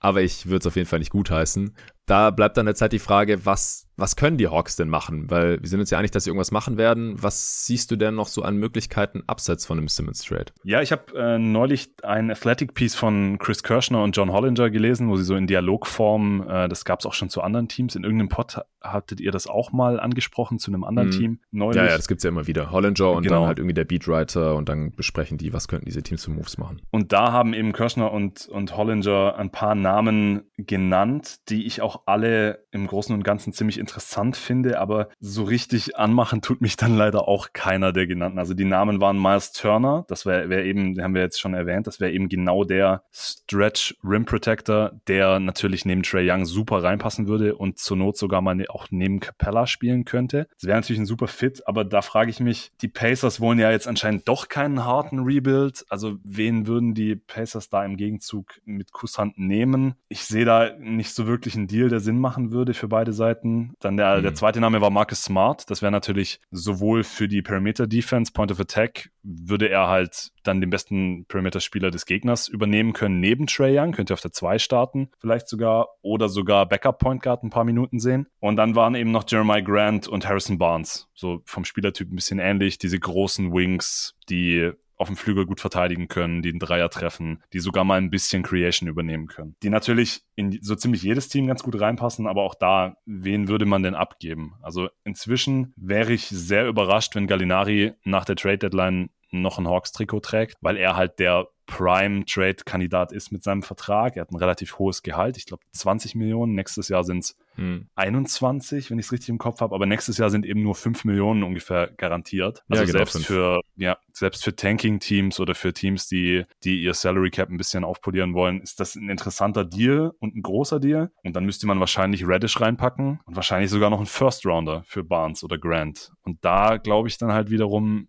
Aber 0.00 0.20
ich 0.20 0.46
würde 0.46 0.58
es 0.58 0.66
auf 0.66 0.74
jeden 0.74 0.88
Fall 0.88 0.98
nicht 0.98 1.12
gutheißen. 1.12 1.76
Da 2.06 2.32
bleibt 2.32 2.56
dann 2.56 2.66
halt 2.66 2.92
die 2.92 2.98
Frage, 2.98 3.46
was 3.46 3.88
was 3.98 4.14
können 4.14 4.38
die 4.38 4.46
Hawks 4.46 4.76
denn 4.76 4.88
machen? 4.88 5.28
Weil 5.28 5.60
wir 5.60 5.68
sind 5.68 5.80
uns 5.80 5.90
ja 5.90 5.98
einig, 5.98 6.12
dass 6.12 6.24
sie 6.24 6.30
irgendwas 6.30 6.52
machen 6.52 6.78
werden. 6.78 7.20
Was 7.20 7.66
siehst 7.66 7.90
du 7.90 7.96
denn 7.96 8.14
noch 8.14 8.28
so 8.28 8.42
an 8.42 8.56
Möglichkeiten 8.56 9.24
abseits 9.26 9.66
von 9.66 9.76
dem 9.76 9.88
Simmons 9.88 10.22
Trade? 10.22 10.46
Ja, 10.62 10.80
ich 10.80 10.92
habe 10.92 11.18
äh, 11.18 11.38
neulich 11.38 11.90
ein 12.04 12.30
Athletic 12.30 12.74
Piece 12.74 12.94
von 12.94 13.38
Chris 13.38 13.64
Kirschner 13.64 14.04
und 14.04 14.16
John 14.16 14.30
Hollinger 14.30 14.70
gelesen, 14.70 15.08
wo 15.08 15.16
sie 15.16 15.24
so 15.24 15.34
in 15.34 15.48
Dialogform, 15.48 16.48
äh, 16.48 16.68
das 16.68 16.84
gab 16.84 17.00
es 17.00 17.06
auch 17.06 17.12
schon 17.12 17.28
zu 17.28 17.42
anderen 17.42 17.66
Teams. 17.66 17.96
In 17.96 18.04
irgendeinem 18.04 18.28
Pod 18.28 18.60
hattet 18.80 19.20
ihr 19.20 19.32
das 19.32 19.48
auch 19.48 19.72
mal 19.72 19.98
angesprochen 19.98 20.60
zu 20.60 20.70
einem 20.70 20.84
anderen 20.84 21.08
mhm. 21.08 21.12
Team 21.12 21.40
neulich. 21.50 21.82
Ja, 21.82 21.88
ja, 21.88 21.96
das 21.96 22.06
gibt's 22.06 22.22
ja 22.22 22.30
immer 22.30 22.46
wieder. 22.46 22.70
Hollinger 22.70 22.87
und 22.88 23.22
genau. 23.22 23.40
dann 23.40 23.46
halt 23.46 23.58
irgendwie 23.58 23.74
der 23.74 23.84
Beatwriter 23.84 24.54
und 24.54 24.68
dann 24.68 24.92
besprechen 24.92 25.38
die, 25.38 25.52
was 25.52 25.68
könnten 25.68 25.86
diese 25.86 26.02
Teams 26.02 26.24
für 26.24 26.30
Moves 26.30 26.58
machen. 26.58 26.82
Und 26.90 27.12
da 27.12 27.32
haben 27.32 27.54
eben 27.54 27.72
Kirschner 27.72 28.12
und, 28.12 28.46
und 28.48 28.76
Hollinger 28.76 29.36
ein 29.36 29.50
paar 29.50 29.74
Namen 29.74 30.42
genannt, 30.56 31.48
die 31.48 31.66
ich 31.66 31.80
auch 31.82 32.02
alle 32.06 32.64
im 32.70 32.86
Großen 32.86 33.14
und 33.14 33.22
Ganzen 33.22 33.52
ziemlich 33.52 33.78
interessant 33.78 34.36
finde 34.36 34.48
finde, 34.48 34.80
aber 34.80 35.08
so 35.20 35.44
richtig 35.44 35.96
anmachen 35.96 36.42
tut 36.42 36.60
mich 36.60 36.76
dann 36.76 36.96
leider 36.96 37.28
auch 37.28 37.52
keiner 37.52 37.92
der 37.92 38.06
genannten. 38.06 38.38
Also 38.38 38.54
die 38.54 38.64
Namen 38.64 39.00
waren 39.00 39.20
Miles 39.20 39.52
Turner, 39.52 40.04
das 40.08 40.26
wäre 40.26 40.48
wär 40.48 40.64
eben, 40.64 40.94
den 40.94 41.04
haben 41.04 41.14
wir 41.14 41.22
jetzt 41.22 41.40
schon 41.40 41.54
erwähnt, 41.54 41.86
das 41.86 42.00
wäre 42.00 42.12
eben 42.12 42.28
genau 42.28 42.64
der 42.64 43.02
Stretch 43.12 43.94
Rim 44.02 44.24
Protector, 44.24 44.92
der 45.06 45.38
natürlich 45.38 45.84
neben 45.84 46.02
Trey 46.02 46.28
Young 46.30 46.44
super 46.44 46.82
reinpassen 46.82 47.28
würde 47.28 47.56
und 47.56 47.78
zur 47.78 47.96
Not 47.96 48.16
sogar 48.16 48.40
mal 48.40 48.54
ne, 48.54 48.66
auch 48.68 48.86
neben 48.90 49.20
Capella 49.20 49.66
spielen 49.66 50.04
könnte. 50.04 50.48
Das 50.54 50.64
wäre 50.64 50.76
natürlich 50.76 51.00
ein 51.00 51.06
super 51.06 51.28
Fit, 51.28 51.66
aber 51.66 51.84
da 51.84 52.02
frage 52.02 52.30
ich 52.30 52.40
mich, 52.40 52.67
die 52.82 52.88
Pacers 52.88 53.40
wollen 53.40 53.58
ja 53.58 53.70
jetzt 53.70 53.88
anscheinend 53.88 54.28
doch 54.28 54.48
keinen 54.48 54.84
harten 54.84 55.20
Rebuild. 55.20 55.84
Also 55.88 56.18
wen 56.22 56.66
würden 56.66 56.94
die 56.94 57.16
Pacers 57.16 57.68
da 57.68 57.84
im 57.84 57.96
Gegenzug 57.96 58.60
mit 58.64 58.92
Kusshand 58.92 59.38
nehmen? 59.38 59.94
Ich 60.08 60.24
sehe 60.24 60.44
da 60.44 60.70
nicht 60.78 61.14
so 61.14 61.26
wirklich 61.26 61.56
einen 61.56 61.66
Deal, 61.66 61.88
der 61.88 62.00
Sinn 62.00 62.18
machen 62.18 62.52
würde 62.52 62.74
für 62.74 62.88
beide 62.88 63.12
Seiten. 63.12 63.74
Dann 63.80 63.96
der, 63.96 64.18
mhm. 64.18 64.22
der 64.22 64.34
zweite 64.34 64.60
Name 64.60 64.80
war 64.80 64.90
Marcus 64.90 65.24
Smart. 65.24 65.70
Das 65.70 65.82
wäre 65.82 65.92
natürlich 65.92 66.40
sowohl 66.50 67.04
für 67.04 67.28
die 67.28 67.42
Perimeter 67.42 67.86
Defense, 67.86 68.32
Point 68.32 68.52
of 68.52 68.60
Attack, 68.60 69.10
würde 69.22 69.68
er 69.68 69.88
halt 69.88 70.30
dann 70.48 70.60
den 70.60 70.70
besten 70.70 71.26
Perimeter-Spieler 71.26 71.90
des 71.92 72.06
Gegners 72.06 72.48
übernehmen 72.48 72.92
können, 72.92 73.20
neben 73.20 73.46
Trey 73.46 73.78
Young, 73.78 73.92
könnte 73.92 74.14
auf 74.14 74.20
der 74.20 74.32
2 74.32 74.58
starten, 74.58 75.10
vielleicht 75.18 75.48
sogar, 75.48 75.88
oder 76.02 76.28
sogar 76.28 76.66
Backup 76.66 76.98
Point 76.98 77.22
Guard 77.22 77.44
ein 77.44 77.50
paar 77.50 77.64
Minuten 77.64 78.00
sehen. 78.00 78.26
Und 78.40 78.56
dann 78.56 78.74
waren 78.74 78.96
eben 78.96 79.12
noch 79.12 79.24
Jeremiah 79.28 79.60
Grant 79.60 80.08
und 80.08 80.26
Harrison 80.26 80.58
Barnes. 80.58 81.08
So 81.14 81.42
vom 81.44 81.64
Spielertyp 81.64 82.10
ein 82.10 82.16
bisschen 82.16 82.40
ähnlich, 82.40 82.78
diese 82.78 82.98
großen 82.98 83.52
Wings, 83.52 84.16
die 84.28 84.72
auf 84.96 85.06
dem 85.06 85.16
Flügel 85.16 85.46
gut 85.46 85.60
verteidigen 85.60 86.08
können, 86.08 86.42
die 86.42 86.48
einen 86.48 86.58
Dreier 86.58 86.90
treffen, 86.90 87.40
die 87.52 87.60
sogar 87.60 87.84
mal 87.84 87.98
ein 87.98 88.10
bisschen 88.10 88.42
Creation 88.42 88.88
übernehmen 88.88 89.28
können. 89.28 89.54
Die 89.62 89.70
natürlich 89.70 90.22
in 90.34 90.58
so 90.60 90.74
ziemlich 90.74 91.04
jedes 91.04 91.28
Team 91.28 91.46
ganz 91.46 91.62
gut 91.62 91.80
reinpassen, 91.80 92.26
aber 92.26 92.42
auch 92.42 92.56
da, 92.56 92.96
wen 93.06 93.46
würde 93.46 93.64
man 93.64 93.84
denn 93.84 93.94
abgeben? 93.94 94.54
Also 94.60 94.88
inzwischen 95.04 95.72
wäre 95.76 96.12
ich 96.12 96.26
sehr 96.26 96.66
überrascht, 96.66 97.14
wenn 97.14 97.28
Gallinari 97.28 97.92
nach 98.02 98.24
der 98.24 98.34
Trade 98.34 98.58
Deadline 98.58 99.10
noch 99.30 99.58
ein 99.58 99.68
Hawks-Trikot 99.68 100.20
trägt, 100.20 100.56
weil 100.60 100.76
er 100.76 100.96
halt 100.96 101.18
der 101.18 101.48
Prime-Trade-Kandidat 101.66 103.12
ist 103.12 103.30
mit 103.30 103.42
seinem 103.42 103.62
Vertrag. 103.62 104.16
Er 104.16 104.22
hat 104.22 104.32
ein 104.32 104.36
relativ 104.36 104.78
hohes 104.78 105.02
Gehalt, 105.02 105.36
ich 105.36 105.46
glaube 105.46 105.62
20 105.72 106.14
Millionen. 106.14 106.54
Nächstes 106.54 106.88
Jahr 106.88 107.04
sind 107.04 107.24
es 107.24 107.34
hm. 107.58 107.88
21, 107.96 108.90
wenn 108.90 108.98
ich 108.98 109.06
es 109.06 109.12
richtig 109.12 109.28
im 109.28 109.38
Kopf 109.38 109.60
habe, 109.60 109.74
aber 109.74 109.86
nächstes 109.86 110.18
Jahr 110.18 110.30
sind 110.30 110.46
eben 110.46 110.62
nur 110.62 110.74
5 110.74 111.04
Millionen 111.04 111.42
ungefähr 111.42 111.88
garantiert. 111.88 112.64
Also 112.68 112.82
ja, 112.82 112.86
genau, 112.86 112.98
selbst 112.98 113.26
für 113.26 113.60
ja, 113.76 113.96
selbst 114.12 114.44
für 114.44 114.54
Tanking-Teams 114.54 115.40
oder 115.40 115.54
für 115.54 115.72
Teams, 115.72 116.08
die, 116.08 116.44
die 116.64 116.82
ihr 116.82 116.94
Salary 116.94 117.30
Cap 117.30 117.48
ein 117.48 117.56
bisschen 117.56 117.84
aufpolieren 117.84 118.34
wollen, 118.34 118.60
ist 118.60 118.80
das 118.80 118.96
ein 118.96 119.08
interessanter 119.08 119.64
Deal 119.64 120.12
und 120.18 120.34
ein 120.34 120.42
großer 120.42 120.80
Deal. 120.80 121.10
Und 121.22 121.36
dann 121.36 121.44
müsste 121.44 121.66
man 121.66 121.80
wahrscheinlich 121.80 122.26
Reddish 122.26 122.60
reinpacken 122.60 123.20
und 123.24 123.36
wahrscheinlich 123.36 123.70
sogar 123.70 123.90
noch 123.90 123.98
einen 123.98 124.06
First 124.06 124.44
Rounder 124.44 124.82
für 124.86 125.04
Barnes 125.04 125.44
oder 125.44 125.58
Grant. 125.58 126.12
Und 126.22 126.44
da 126.44 126.76
glaube 126.76 127.08
ich 127.08 127.18
dann 127.18 127.32
halt 127.32 127.50
wiederum, 127.50 128.06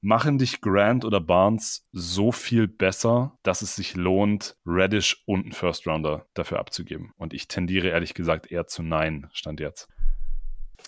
machen 0.00 0.38
dich 0.38 0.60
Grant 0.60 1.04
oder 1.04 1.20
Barnes 1.20 1.88
so 1.92 2.32
viel 2.32 2.66
besser, 2.66 3.38
dass 3.42 3.62
es 3.62 3.76
sich 3.76 3.94
lohnt, 3.94 4.56
Reddish 4.66 5.22
und 5.26 5.44
einen 5.44 5.52
First 5.52 5.86
Rounder 5.86 6.26
dafür 6.34 6.58
abzugeben. 6.58 7.12
Und 7.16 7.32
ich 7.32 7.48
tendiere 7.48 7.88
ehrlich 7.88 8.14
gesagt 8.14 8.50
eher 8.50 8.66
zu 8.66 8.82
Nein, 8.92 9.26
stand 9.32 9.58
jetzt. 9.58 9.88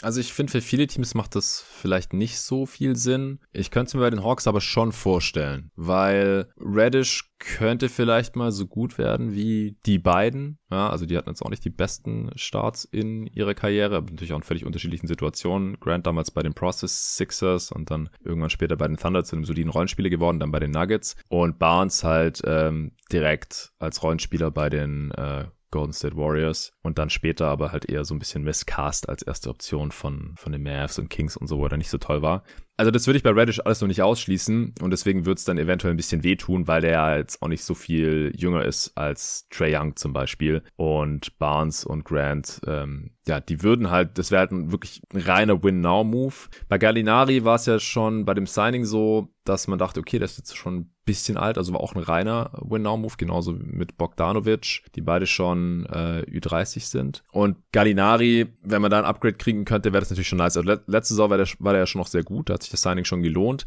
Also 0.02 0.20
ich 0.20 0.34
finde, 0.34 0.52
für 0.52 0.60
viele 0.60 0.86
Teams 0.86 1.14
macht 1.14 1.34
das 1.36 1.62
vielleicht 1.62 2.12
nicht 2.12 2.38
so 2.38 2.66
viel 2.66 2.96
Sinn. 2.96 3.38
Ich 3.54 3.70
könnte 3.70 3.88
es 3.88 3.94
mir 3.94 4.00
bei 4.00 4.10
den 4.10 4.22
Hawks 4.22 4.46
aber 4.46 4.60
schon 4.60 4.92
vorstellen, 4.92 5.70
weil 5.74 6.52
Reddish 6.58 7.30
könnte 7.38 7.88
vielleicht 7.88 8.36
mal 8.36 8.52
so 8.52 8.66
gut 8.66 8.98
werden 8.98 9.34
wie 9.34 9.78
die 9.86 9.98
beiden. 9.98 10.58
Ja, 10.70 10.90
also 10.90 11.06
die 11.06 11.16
hatten 11.16 11.30
jetzt 11.30 11.40
auch 11.40 11.48
nicht 11.48 11.64
die 11.64 11.70
besten 11.70 12.30
Starts 12.36 12.84
in 12.84 13.26
ihrer 13.28 13.54
Karriere, 13.54 13.96
aber 13.96 14.10
natürlich 14.10 14.34
auch 14.34 14.38
in 14.38 14.42
völlig 14.42 14.66
unterschiedlichen 14.66 15.06
Situationen. 15.06 15.80
Grant 15.80 16.06
damals 16.06 16.30
bei 16.30 16.42
den 16.42 16.52
Process 16.52 17.16
Sixers 17.16 17.72
und 17.72 17.90
dann 17.90 18.10
irgendwann 18.22 18.50
später 18.50 18.76
bei 18.76 18.86
den 18.86 18.98
Thunder 18.98 19.24
zu 19.24 19.36
einem 19.36 19.46
soliden 19.46 19.70
Rollenspieler 19.70 20.10
geworden, 20.10 20.40
dann 20.40 20.52
bei 20.52 20.60
den 20.60 20.72
Nuggets. 20.72 21.16
Und 21.28 21.58
Barnes 21.58 22.04
halt 22.04 22.42
ähm, 22.44 22.92
direkt 23.10 23.70
als 23.78 24.02
Rollenspieler 24.02 24.50
bei 24.50 24.68
den 24.68 25.12
äh, 25.12 25.46
Golden 25.74 25.92
State 25.92 26.16
Warriors 26.16 26.72
und 26.82 26.98
dann 26.98 27.10
später 27.10 27.48
aber 27.48 27.72
halt 27.72 27.90
eher 27.90 28.04
so 28.04 28.14
ein 28.14 28.20
bisschen 28.20 28.44
miscast 28.44 29.08
als 29.08 29.22
erste 29.22 29.50
Option 29.50 29.90
von, 29.90 30.34
von 30.36 30.52
den 30.52 30.62
Mavs 30.62 31.00
und 31.00 31.10
Kings 31.10 31.36
und 31.36 31.48
so, 31.48 31.58
wo 31.58 31.66
er 31.66 31.76
nicht 31.76 31.90
so 31.90 31.98
toll 31.98 32.22
war. 32.22 32.44
Also 32.76 32.90
das 32.90 33.06
würde 33.06 33.18
ich 33.18 33.22
bei 33.22 33.30
Reddish 33.30 33.60
alles 33.64 33.80
noch 33.80 33.88
nicht 33.88 34.02
ausschließen 34.02 34.74
und 34.80 34.90
deswegen 34.90 35.26
würde 35.26 35.38
es 35.38 35.44
dann 35.44 35.58
eventuell 35.58 35.94
ein 35.94 35.96
bisschen 35.96 36.24
wehtun, 36.24 36.66
weil 36.66 36.80
der 36.80 37.18
jetzt 37.18 37.40
auch 37.40 37.48
nicht 37.48 37.62
so 37.62 37.74
viel 37.74 38.32
jünger 38.36 38.64
ist 38.64 38.96
als 38.96 39.46
Trey 39.50 39.76
Young 39.76 39.94
zum 39.94 40.12
Beispiel 40.12 40.62
und 40.76 41.38
Barnes 41.38 41.84
und 41.84 42.04
Grant, 42.04 42.60
ähm, 42.66 43.14
ja, 43.26 43.40
die 43.40 43.62
würden 43.62 43.90
halt, 43.90 44.18
das 44.18 44.30
wäre 44.30 44.40
halt 44.40 44.52
ein 44.52 44.70
wirklich 44.70 45.00
ein 45.14 45.20
reiner 45.20 45.62
Win-Now-Move. 45.62 46.34
Bei 46.68 46.76
Gallinari 46.76 47.44
war 47.44 47.54
es 47.54 47.66
ja 47.66 47.78
schon 47.78 48.24
bei 48.24 48.34
dem 48.34 48.46
Signing 48.46 48.84
so, 48.84 49.28
dass 49.44 49.66
man 49.66 49.78
dachte, 49.78 50.00
okay, 50.00 50.18
das 50.18 50.32
ist 50.32 50.38
jetzt 50.38 50.56
schon 50.56 50.76
ein 50.76 50.90
bisschen 51.06 51.36
alt, 51.36 51.58
also 51.58 51.72
war 51.72 51.80
auch 51.80 51.94
ein 51.94 52.02
reiner 52.02 52.50
Win-Now-Move, 52.62 53.14
genauso 53.16 53.52
mit 53.52 53.96
Bogdanovic, 53.96 54.82
die 54.94 55.00
beide 55.00 55.26
schon 55.26 55.86
äh, 55.86 56.24
Ü30 56.30 56.80
sind. 56.80 57.24
Und 57.32 57.56
Gallinari, 57.72 58.46
wenn 58.62 58.82
man 58.82 58.90
da 58.90 58.98
ein 58.98 59.04
Upgrade 59.04 59.36
kriegen 59.36 59.64
könnte, 59.64 59.92
wäre 59.92 60.00
das 60.00 60.10
natürlich 60.10 60.28
schon 60.28 60.38
nice. 60.38 60.56
Also 60.56 60.78
letzte 60.86 61.14
Saison 61.14 61.30
war 61.30 61.38
der, 61.38 61.46
war 61.58 61.72
der 61.72 61.80
ja 61.80 61.86
schon 61.86 62.00
noch 62.00 62.08
sehr 62.08 62.24
gut, 62.24 62.50
hat 62.50 62.63
sich 62.64 62.70
das 62.70 62.82
Signing 62.82 63.04
schon 63.04 63.22
gelohnt. 63.22 63.64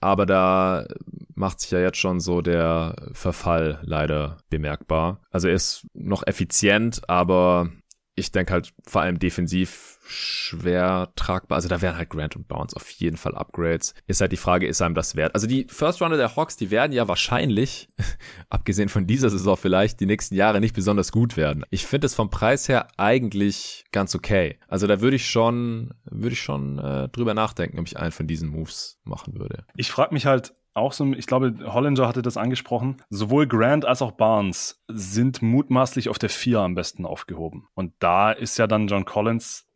Aber 0.00 0.26
da 0.26 0.86
macht 1.34 1.60
sich 1.60 1.70
ja 1.70 1.80
jetzt 1.80 1.98
schon 1.98 2.20
so 2.20 2.42
der 2.42 2.94
Verfall 3.12 3.80
leider 3.82 4.38
bemerkbar. 4.50 5.20
Also 5.30 5.48
er 5.48 5.54
ist 5.54 5.86
noch 5.94 6.26
effizient, 6.26 7.08
aber 7.08 7.70
ich 8.14 8.30
denke 8.30 8.52
halt 8.52 8.72
vor 8.86 9.02
allem 9.02 9.18
defensiv 9.18 9.93
schwer 10.06 11.12
tragbar. 11.16 11.56
Also 11.56 11.68
da 11.68 11.80
wären 11.80 11.96
halt 11.96 12.10
Grant 12.10 12.36
und 12.36 12.48
Bounce 12.48 12.76
auf 12.76 12.88
jeden 12.90 13.16
Fall 13.16 13.34
Upgrades. 13.34 13.94
Ist 14.06 14.20
halt 14.20 14.32
die 14.32 14.36
Frage, 14.36 14.66
ist 14.66 14.82
einem 14.82 14.94
das 14.94 15.16
wert? 15.16 15.34
Also 15.34 15.46
die 15.46 15.66
First 15.68 16.00
Runner 16.02 16.16
der 16.16 16.36
Hawks, 16.36 16.56
die 16.56 16.70
werden 16.70 16.92
ja 16.92 17.08
wahrscheinlich, 17.08 17.88
abgesehen 18.50 18.88
von 18.88 19.06
dieser 19.06 19.30
Saison 19.30 19.56
vielleicht, 19.56 20.00
die 20.00 20.06
nächsten 20.06 20.34
Jahre 20.34 20.60
nicht 20.60 20.74
besonders 20.74 21.12
gut 21.12 21.36
werden. 21.36 21.64
Ich 21.70 21.86
finde 21.86 22.06
es 22.06 22.14
vom 22.14 22.30
Preis 22.30 22.68
her 22.68 22.88
eigentlich 22.96 23.84
ganz 23.92 24.14
okay. 24.14 24.58
Also 24.68 24.86
da 24.86 25.00
würde 25.00 25.16
ich 25.16 25.28
schon, 25.28 25.94
würde 26.04 26.34
ich 26.34 26.42
schon 26.42 26.78
äh, 26.78 27.08
drüber 27.08 27.34
nachdenken, 27.34 27.78
ob 27.78 27.86
ich 27.86 27.96
einen 27.96 28.12
von 28.12 28.26
diesen 28.26 28.48
Moves 28.50 28.98
machen 29.04 29.38
würde. 29.38 29.64
Ich 29.76 29.90
frage 29.90 30.14
mich 30.14 30.26
halt, 30.26 30.54
auch 30.74 30.92
so, 30.92 31.12
ich 31.12 31.26
glaube, 31.26 31.54
Hollinger 31.72 32.08
hatte 32.08 32.22
das 32.22 32.36
angesprochen. 32.36 32.96
Sowohl 33.08 33.46
Grant 33.46 33.84
als 33.84 34.02
auch 34.02 34.12
Barnes 34.12 34.82
sind 34.88 35.40
mutmaßlich 35.40 36.08
auf 36.08 36.18
der 36.18 36.28
Vier 36.28 36.60
am 36.60 36.74
besten 36.74 37.06
aufgehoben. 37.06 37.68
Und 37.74 37.92
da 38.00 38.32
ist 38.32 38.58
ja 38.58 38.66
dann 38.66 38.88
John 38.88 39.04
Collins, 39.04 39.68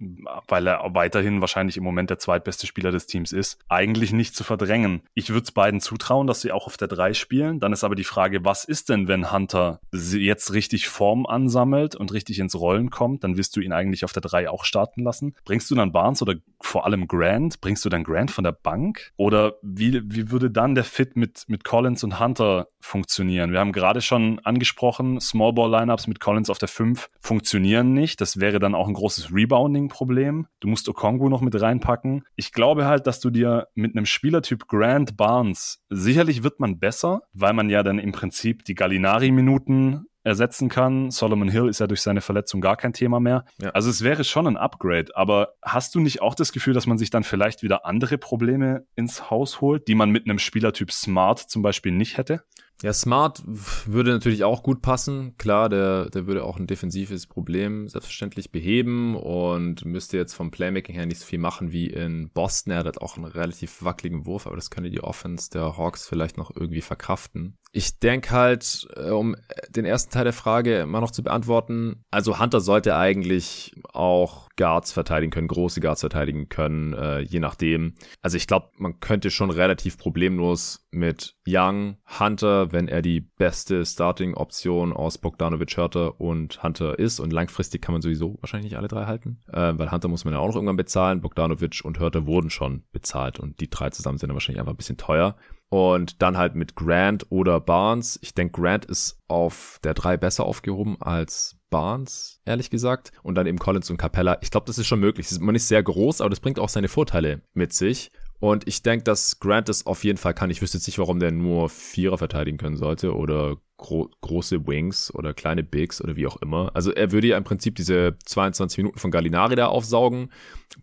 weil 0.49 0.67
er 0.67 0.83
weiterhin 0.95 1.41
wahrscheinlich 1.41 1.77
im 1.77 1.85
Moment 1.85 2.11
der 2.11 2.19
zweitbeste 2.19 2.67
Spieler 2.67 2.91
des 2.91 3.07
Teams 3.07 3.33
ist, 3.33 3.59
eigentlich 3.69 4.13
nicht 4.13 4.35
zu 4.35 4.45
verdrängen. 4.45 5.03
Ich 5.15 5.31
würde 5.31 5.45
es 5.45 5.53
beiden 5.53 5.81
zutrauen, 5.81 6.27
dass 6.27 6.41
sie 6.41 6.53
auch 6.53 6.67
auf 6.67 6.77
der 6.77 6.89
Drei 6.89 7.15
spielen. 7.15 7.61
Dann 7.61 7.73
ist 7.73 7.85
aber 7.85 7.95
die 7.95 8.05
Frage, 8.05 8.45
was 8.45 8.65
ist 8.65 8.89
denn, 8.89 9.09
wenn 9.09 9.33
Hunter 9.33 9.81
jetzt 9.93 10.53
richtig 10.53 10.89
Form 10.89 11.27
ansammelt 11.27 11.95
und 11.95 12.13
richtig 12.13 12.39
ins 12.41 12.59
Rollen 12.59 12.91
kommt? 12.91 13.25
Dann 13.25 13.37
wirst 13.37 13.57
du 13.57 13.61
ihn 13.61 13.73
eigentlich 13.73 14.05
auf 14.05 14.13
der 14.13 14.23
Drei 14.23 14.51
auch 14.51 14.65
starten 14.65 15.03
lassen. 15.03 15.35
Bringst 15.45 15.71
du 15.71 15.75
dann 15.75 15.93
Barnes 15.93 16.23
oder 16.23 16.35
vor 16.61 16.87
allem 16.87 17.07
Grant? 17.07 17.61
Bringst 17.61 17.85
du 17.85 17.89
dann 17.89 18.05
Grant 18.05 18.31
von 18.31 18.45
der 18.45 18.53
Bank? 18.53 19.13
Oder 19.17 19.55
wie, 19.63 20.03
wie 20.05 20.31
würde 20.31 20.51
dann 20.51 20.75
der 20.75 20.85
Fit 20.89 21.17
mit, 21.17 21.45
mit 21.49 21.65
Collins 21.65 22.03
und 22.05 22.19
Hunter 22.19 22.67
funktionieren? 22.81 23.53
Wir 23.53 23.61
haben 23.61 23.73
gerade 23.73 24.01
schon 24.01 24.41
angesprochen, 24.41 25.21
Small 25.21 25.53
Ball 25.53 25.71
Lineups 25.71 26.07
mit 26.07 26.21
Collins 26.21 26.51
auf 26.51 26.59
der 26.59 26.69
5 26.69 27.09
funktionieren 27.21 27.93
nicht. 27.93 28.21
Das 28.21 28.41
wäre 28.41 28.59
dann 28.59 28.75
auch 28.75 28.89
ein 28.89 28.95
großes 28.95 29.33
Rebounding-Problem. 29.33 30.47
Du 30.61 30.69
musst 30.69 30.89
Okongu 30.89 31.29
noch 31.29 31.41
mit 31.41 31.61
reinpacken. 31.61 32.25
Ich 32.37 32.53
glaube 32.53 32.87
halt, 32.87 33.07
dass 33.07 33.21
du 33.21 33.31
dir 33.31 33.69
mit 33.75 33.97
einem 33.97 34.07
Spielertyp 34.07 34.67
Grant 34.67 35.17
Barnes, 35.17 35.83
sicherlich 35.91 36.43
wird 36.43 36.61
man 36.61 36.79
besser, 36.79 37.23
weil 37.33 37.53
man 37.53 37.71
ja 37.71 37.83
dann 37.83 37.99
im 37.99 38.13
Prinzip 38.13 38.65
die 38.65 38.75
Gallinari-Minuten 38.75 40.07
ersetzen 40.29 40.69
kann. 40.69 41.11
Solomon 41.11 41.49
Hill 41.49 41.69
ist 41.69 41.81
ja 41.81 41.87
durch 41.87 42.03
seine 42.03 42.21
Verletzung 42.21 42.61
gar 42.61 42.77
kein 42.77 42.93
Thema 42.93 43.19
mehr. 43.19 43.45
Ja. 43.61 43.71
Also 43.71 43.91
es 43.91 44.05
wäre 44.05 44.25
schon 44.25 44.47
ein 44.47 44.57
Upgrade, 44.57 45.17
aber 45.17 45.55
hast 45.63 45.95
du 45.95 46.01
nicht 46.01 46.23
auch 46.23 46.35
das 46.35 46.53
Gefühl, 46.53 46.75
dass 46.75 46.87
man 46.87 46.99
sich 46.99 47.11
dann 47.11 47.25
vielleicht 47.25 47.63
wieder 47.63 47.85
andere 47.87 48.19
Probleme 48.19 48.87
ins 48.95 49.31
Haus 49.31 49.61
holt, 49.61 49.89
die 49.89 49.95
man 49.95 50.11
mit 50.11 50.27
einem 50.27 50.39
Spielertyp 50.39 50.93
Smart 50.93 51.39
zum 51.39 51.63
Beispiel 51.63 51.93
nicht 51.93 52.17
hätte? 52.17 52.43
Ja, 52.83 52.93
Smart 52.93 53.43
würde 53.45 54.13
natürlich 54.13 54.45
auch 54.45 54.63
gut 54.63 54.83
passen. 54.83 55.37
Klar, 55.37 55.69
der, 55.69 56.11
der 56.11 56.29
würde 56.29 56.45
auch 56.45 56.59
ein 56.59 56.69
defensives 56.69 57.27
Problem 57.27 57.89
selbstverständlich 57.89 58.53
beheben 58.53 59.17
und 59.17 59.85
müsste 59.85 60.17
jetzt 60.17 60.35
vom 60.35 60.53
Playmaking 60.53 60.95
her 60.95 61.07
nicht 61.07 61.19
so 61.19 61.27
viel 61.27 61.41
machen 61.41 61.73
wie 61.73 61.89
in 61.89 62.31
Boston. 62.31 62.73
Er 62.73 62.85
hat 62.85 63.03
auch 63.03 63.17
einen 63.17 63.27
relativ 63.27 63.83
wackeligen 63.83 64.27
Wurf, 64.27 64.47
aber 64.47 64.55
das 64.55 64.71
könnte 64.71 64.91
die 64.91 65.03
Offense 65.03 65.51
der 65.51 65.77
Hawks 65.77 66.07
vielleicht 66.09 66.39
noch 66.39 66.55
irgendwie 66.55 66.81
verkraften. 66.81 67.57
Ich 67.73 67.99
denke 67.99 68.31
halt, 68.31 68.87
äh, 68.95 69.11
um 69.11 69.35
den 69.71 69.85
ersten 69.85 70.13
Teil 70.13 70.25
der 70.25 70.33
Frage 70.33 70.79
immer 70.79 71.01
noch 71.01 71.11
zu 71.11 71.25
beantworten, 71.25 72.05
also 72.13 72.39
Hunter 72.39 72.61
sollte 72.61 72.97
eigentlich 72.97 73.75
auch 73.93 74.48
Guards 74.59 74.93
verteidigen 74.93 75.31
können, 75.31 75.49
große 75.49 75.81
Guards 75.81 76.01
verteidigen 76.01 76.51
können, 76.51 76.93
äh, 76.93 77.21
je 77.21 77.41
nachdem. 77.41 77.95
Also 78.21 78.37
ich 78.37 78.47
glaube, 78.47 78.69
man 78.77 79.01
könnte 79.01 79.31
schon 79.31 79.51
relativ 79.51 79.97
problemlos 79.97 80.87
mit 80.91 81.37
Young, 81.47 81.97
Hunter, 82.19 82.73
wenn 82.73 82.89
er 82.89 83.01
die 83.01 83.21
beste 83.21 83.87
Starting-Option 83.87 84.93
aus 84.93 85.17
Bogdanovic, 85.17 85.77
Hörter 85.77 86.21
und 86.21 86.63
Hunter 86.63 86.99
ist 86.99 87.21
und 87.21 87.33
langfristig 87.33 87.81
kann 87.81 87.93
man 87.95 88.03
sowieso 88.03 88.37
wahrscheinlich 88.41 88.73
nicht 88.73 88.79
alle 88.79 88.89
drei 88.89 89.07
halten, 89.07 89.41
äh, 89.51 89.73
weil 89.77 89.91
Hunter 89.91 90.09
muss 90.09 90.25
man 90.27 90.35
ja 90.35 90.41
auch 90.41 90.49
noch 90.49 90.57
irgendwann 90.57 90.77
bezahlen, 90.77 91.23
Bogdanovic 91.23 91.81
und 91.85 91.99
Hörter 91.99 92.27
wurden 92.27 92.51
schon 92.51 92.83
bezahlt 92.93 93.39
und 93.39 93.61
die 93.61 93.71
drei 93.71 93.91
zusammen 93.91 94.19
sind 94.19 94.29
dann 94.29 94.37
wahrscheinlich 94.37 94.61
einfach 94.61 94.75
ein 94.75 94.79
bisschen 94.79 94.99
teuer. 94.99 95.37
Und 95.71 96.23
dann 96.23 96.39
halt 96.39 96.55
mit 96.55 96.77
Grant 96.77 97.27
oder 97.29 97.61
Barnes. 97.61 98.19
Ich 98.23 98.33
denke, 98.33 98.59
Grant 98.59 98.87
ist 98.87 99.21
auf 99.29 99.79
der 99.85 99.93
3 99.93 100.17
besser 100.17 100.47
aufgehoben 100.47 100.97
als 101.01 101.58
Barnes, 101.71 102.41
ehrlich 102.45 102.71
gesagt. 102.71 103.13
Und 103.23 103.35
dann 103.35 103.47
eben 103.47 103.59
Collins 103.59 103.91
und 103.91 103.97
Capella. 103.97 104.39
Ich 104.41 104.51
glaube, 104.51 104.67
das 104.67 104.79
ist 104.79 104.87
schon 104.87 105.01
möglich. 105.01 105.29
Man 105.41 105.55
ist 105.55 105.69
sehr 105.69 105.83
groß, 105.83 106.21
aber 106.21 106.31
das 106.31 106.41
bringt 106.41 106.59
auch 106.59 106.69
seine 106.69 106.89
Vorteile 106.89 107.43
mit 107.55 107.73
sich. 107.73 108.11
Und 108.41 108.69
ich 108.69 108.83
denke, 108.83 109.05
dass 109.05 109.41
Grant 109.41 109.69
es 109.69 109.87
auf 109.87 110.05
jeden 110.05 110.19
Fall 110.19 110.35
kann. 110.35 110.51
Ich 110.51 110.63
wüsste 110.63 110.79
jetzt 110.79 110.87
nicht, 110.87 110.99
warum 110.99 111.19
der 111.19 111.33
nur 111.33 111.69
Vierer 111.69 112.19
verteidigen 112.19 112.59
können 112.59 112.77
sollte 112.77 113.15
oder 113.15 113.57
gro 113.79 114.11
große 114.21 114.67
Wings 114.67 115.15
oder 115.15 115.33
kleine 115.33 115.63
Bigs 115.63 116.03
oder 116.03 116.17
wie 116.17 116.27
auch 116.27 116.37
immer. 116.43 116.71
Also 116.75 116.93
er 116.93 117.13
würde 117.13 117.29
ja 117.29 117.39
im 117.39 117.45
Prinzip 117.45 117.77
diese 117.77 118.17
22 118.27 118.79
Minuten 118.79 118.99
von 118.99 119.11
Gallinari 119.11 119.57
da 119.57 119.69
aufsaugen, 119.69 120.31